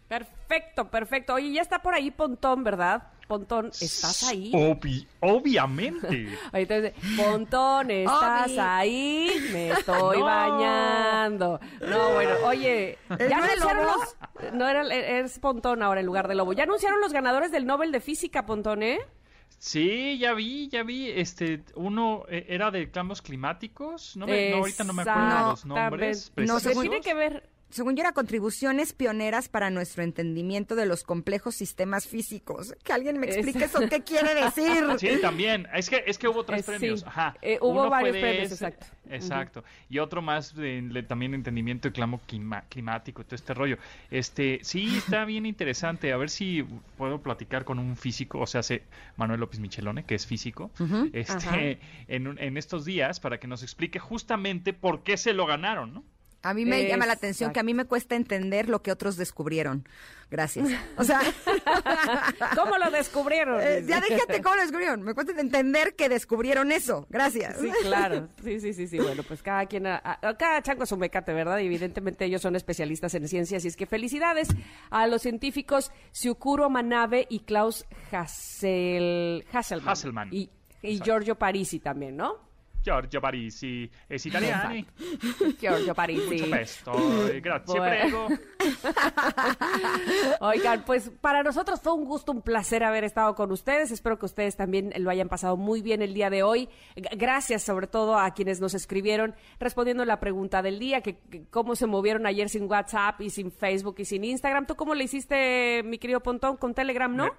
Perfecto, 0.09 0.91
perfecto. 0.91 1.35
Oye, 1.35 1.53
ya 1.53 1.63
está 1.63 1.81
por 1.81 1.95
ahí 1.95 2.11
Pontón, 2.11 2.65
¿verdad? 2.65 3.13
Pontón, 3.29 3.67
¿estás 3.69 4.25
ahí? 4.25 4.51
Obvi- 4.53 5.07
obviamente. 5.21 6.09
Dice, 6.55 6.95
Pontón, 7.17 7.91
¿estás 7.91 8.51
ahí? 8.59 9.31
Me 9.53 9.71
estoy 9.71 10.19
No. 10.21 10.25
bañando. 10.25 11.61
No, 11.89 12.13
bueno, 12.15 12.33
oye, 12.45 12.99
¿El 13.19 13.29
ya 13.29 13.37
anunciaron 13.37 13.85
lobo? 13.87 13.97
los... 14.43 14.53
No, 14.55 14.69
era, 14.69 14.83
es 15.21 15.39
Pontón 15.39 15.83
ahora 15.83 16.01
en 16.01 16.07
lugar 16.07 16.27
de 16.27 16.35
Lobo. 16.35 16.53
Ya 16.55 16.63
anunciaron 16.65 17.01
los 17.01 17.13
ganadores 17.13 17.53
del 17.53 17.67
Nobel 17.67 17.93
de 17.93 18.01
Física, 18.01 18.47
Pontón, 18.47 18.83
¿eh? 18.83 18.99
Sí, 19.59 20.19
ya 20.19 20.33
vi, 20.35 20.69
ya 20.69 20.83
vi. 20.83 21.11
Este, 21.11 21.65
uno 21.75 22.25
eh, 22.29 22.47
era 22.49 22.71
de 22.71 22.91
cambios 22.91 23.21
climáticos. 23.23 24.17
No, 24.17 24.27
me- 24.27 24.51
no, 24.51 24.57
ahorita 24.59 24.85
no 24.85 24.93
me 24.93 25.03
acuerdo 25.03 25.37
de 25.37 25.43
los 25.51 25.67
nombres. 25.67 26.33
No, 26.37 26.61
se 26.61 26.75
tiene 26.75 27.01
que 27.01 27.15
ver... 27.15 27.49
Según 27.71 27.97
yo, 27.97 28.03
era 28.03 28.13
contribuciones 28.13 28.93
pioneras 28.93 29.49
para 29.49 29.71
nuestro 29.71 30.03
entendimiento 30.03 30.75
de 30.75 30.87
los 30.87 31.03
complejos 31.03 31.55
sistemas 31.55 32.07
físicos. 32.09 32.75
Que 32.83 32.93
alguien 32.93 33.19
me 33.21 33.27
explique 33.27 33.65
Es- 33.65 33.75
eso, 33.75 33.81
¿qué 33.89 34.03
quiere 34.03 34.35
decir? 34.45 34.85
Sí, 34.99 35.21
también. 35.21 35.67
Es 35.75 35.91
que, 35.91 36.03
es 36.07 36.17
que 36.19 36.29
hubo 36.29 36.45
tres 36.45 36.61
Eh, 36.61 36.63
sí. 36.63 36.79
premios. 36.79 37.05
Ajá. 37.07 37.35
Eh, 37.43 37.59
hubo 37.61 37.71
Uno 37.73 37.81
fue 37.83 37.91
varios 37.91 38.17
premios, 38.17 38.45
ese- 38.53 38.55
exacto. 38.55 38.87
Exacto. 39.11 39.65
Y 39.89 39.99
otro 40.01 40.21
más 40.21 40.55
de, 40.55 40.83
de 40.83 41.03
también 41.03 41.33
entendimiento 41.35 41.89
de 41.89 41.93
clamo 41.93 42.21
clima- 42.27 42.65
climático 42.69 43.23
y 43.23 43.25
todo 43.25 43.37
este 43.37 43.55
rollo. 43.55 43.79
Este, 44.11 44.61
sí, 44.63 44.97
está 44.99 45.25
bien 45.25 45.47
interesante. 45.47 46.13
A 46.13 46.17
ver 46.19 46.29
si 46.31 46.65
puedo 46.99 47.23
platicar 47.23 47.65
con 47.65 47.79
un 47.79 47.97
físico, 47.97 48.39
o 48.39 48.47
sea, 48.47 48.63
se- 48.63 48.83
Manuel 49.17 49.41
López 49.41 49.61
Michelone, 49.61 50.05
que 50.05 50.15
es 50.15 50.27
físico, 50.27 50.71
este, 51.13 51.79
en, 52.09 52.27
un- 52.29 52.39
en 52.39 52.57
estos 52.57 52.85
días 52.85 53.21
para 53.21 53.39
que 53.39 53.47
nos 53.47 53.63
explique 53.63 53.99
justamente 53.99 54.73
por 54.73 55.03
qué 55.03 55.17
se 55.17 55.33
lo 55.33 55.47
ganaron, 55.47 55.93
¿no? 55.95 56.05
A 56.43 56.55
mí 56.55 56.65
me 56.65 56.87
llama 56.87 57.05
la 57.05 57.15
atención 57.15 57.53
que 57.53 57.59
a 57.61 57.63
mí 57.65 57.75
me 57.75 57.85
cuesta 57.85 58.15
entender 58.15 58.69
lo 58.69 58.81
que 58.83 58.93
otros 58.93 59.17
descubrieron. 59.17 59.89
Gracias. 60.31 60.69
O 60.97 61.05
sea, 61.05 61.21
¿Cómo 62.55 62.79
lo 62.79 62.91
descubrieron? 62.91 63.61
eh, 63.61 63.83
ya 63.87 64.01
déjate 64.01 64.41
cómo 64.43 64.55
lo 64.57 64.63
descubrieron. 64.63 65.03
Me 65.03 65.15
cuesta 65.15 65.33
entender 65.41 65.95
que 65.97 66.09
descubrieron 66.09 66.71
eso. 66.71 67.07
Gracias. 67.11 67.59
Sí, 67.61 67.71
claro. 67.83 68.29
Sí, 68.45 68.61
sí, 68.61 68.73
sí, 68.73 68.87
sí. 68.87 68.99
Bueno, 68.99 69.23
pues 69.25 69.43
cada 69.43 69.67
quien, 69.67 69.87
a- 69.87 70.01
a- 70.05 70.37
cada 70.37 70.63
chango 70.63 70.85
es 70.85 70.93
un 70.93 71.01
mecate, 71.01 71.33
¿verdad? 71.33 71.59
Y 71.59 71.67
evidentemente 71.67 72.25
ellos 72.25 72.43
son 72.43 72.57
especialistas 72.57 73.15
en 73.15 73.27
ciencias. 73.27 73.65
Y 73.65 73.69
es 73.69 73.77
que 73.77 73.87
felicidades 73.87 74.49
a 74.91 75.07
los 75.07 75.23
científicos 75.23 75.91
Syukuro 76.13 76.71
Manabe 76.71 77.27
y 77.29 77.41
Klaus 77.41 77.85
Hassel, 78.13 79.45
Hasselman. 79.53 79.89
Hasselman. 79.89 80.29
Y, 80.33 80.51
y. 80.83 81.01
Giorgio 81.01 81.37
Parisi 81.37 81.81
también, 81.81 82.17
¿no? 82.17 82.48
Giorgio 82.83 83.21
Parisi, 83.21 83.91
es 84.09 84.25
italiani. 84.27 84.87
Giorgio 85.61 85.95
Parisi. 85.95 86.39
Mucho 86.43 86.51
pesto, 86.51 86.93
eh, 87.29 87.41
grazie, 87.41 87.79
Bueno. 87.79 87.91
prego. 88.01 88.29
Oigan, 90.41 90.85
pues 90.85 91.11
para 91.21 91.43
nosotros 91.43 91.81
fue 91.81 91.93
un 91.93 92.05
gusto, 92.05 92.33
un 92.33 92.43
placer 92.43 92.83
haber 92.85 93.05
estado 93.05 93.35
con 93.35 93.53
ustedes. 93.53 93.91
Espero 93.91 94.19
que 94.19 94.27
ustedes 94.27 94.57
también 94.57 94.93
lo 94.99 95.11
hayan 95.11 95.29
pasado 95.29 95.57
muy 95.57 95.83
bien 95.83 96.03
el 96.03 96.15
día 96.15 96.31
de 96.31 96.43
hoy. 96.43 96.69
Gracias 96.97 97.63
sobre 97.63 97.87
todo 97.87 98.19
a 98.19 98.33
quienes 98.33 98.61
nos 98.61 98.75
escribieron 98.75 99.35
respondiendo 99.59 100.05
la 100.05 100.21
pregunta 100.21 100.63
del 100.63 100.79
día, 100.79 101.01
que, 101.01 101.19
que 101.19 101.45
cómo 101.51 101.77
se 101.77 101.87
movieron 101.87 102.27
ayer 102.27 102.49
sin 102.49 102.65
WhatsApp 102.71 103.21
y 103.21 103.31
sin 103.31 103.51
Facebook 103.51 103.97
y 103.99 104.05
sin 104.05 104.25
Instagram. 104.25 104.67
¿Tú 104.67 104.77
cómo 104.77 104.95
le 104.95 105.05
hiciste, 105.05 105.83
mi 105.85 105.99
querido 105.99 106.21
Pontón, 106.21 106.57
con 106.57 106.75
Telegram, 106.75 107.15
no? 107.15 107.31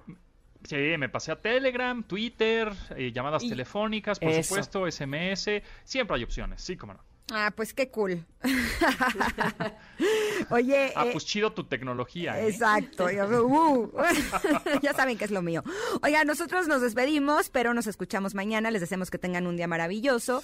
Sí, 0.64 0.76
me 0.98 1.08
pasé 1.08 1.32
a 1.32 1.40
Telegram, 1.40 2.02
Twitter, 2.02 2.72
eh, 2.96 3.12
llamadas 3.12 3.42
Y- 3.44 3.48
telefónicas, 3.48 4.18
por 4.18 4.30
Eso. 4.30 4.42
supuesto, 4.42 4.86
SMS. 4.86 5.62
Siempre 5.84 6.16
hay 6.16 6.24
opciones, 6.24 6.60
sí, 6.62 6.76
cómo 6.76 6.94
no. 6.94 7.00
Ah, 7.32 7.52
pues 7.54 7.72
qué 7.74 7.90
cool. 7.90 8.24
Oye, 10.50 10.92
Ah, 10.96 11.06
eh, 11.06 11.10
pues 11.12 11.24
chido 11.24 11.52
tu 11.52 11.62
tecnología. 11.64 12.40
¿eh? 12.40 12.48
Exacto. 12.48 13.04
uh, 13.04 13.92
ya 14.82 14.92
saben 14.94 15.16
que 15.16 15.24
es 15.26 15.30
lo 15.30 15.40
mío. 15.40 15.62
Oiga, 16.02 16.24
nosotros 16.24 16.66
nos 16.66 16.82
despedimos, 16.82 17.48
pero 17.50 17.72
nos 17.72 17.86
escuchamos 17.86 18.34
mañana. 18.34 18.72
Les 18.72 18.80
deseamos 18.80 19.10
que 19.10 19.18
tengan 19.18 19.46
un 19.46 19.56
día 19.56 19.68
maravilloso. 19.68 20.42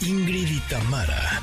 Ingrid 0.00 0.48
y 0.48 0.60
Tamara 0.70 1.42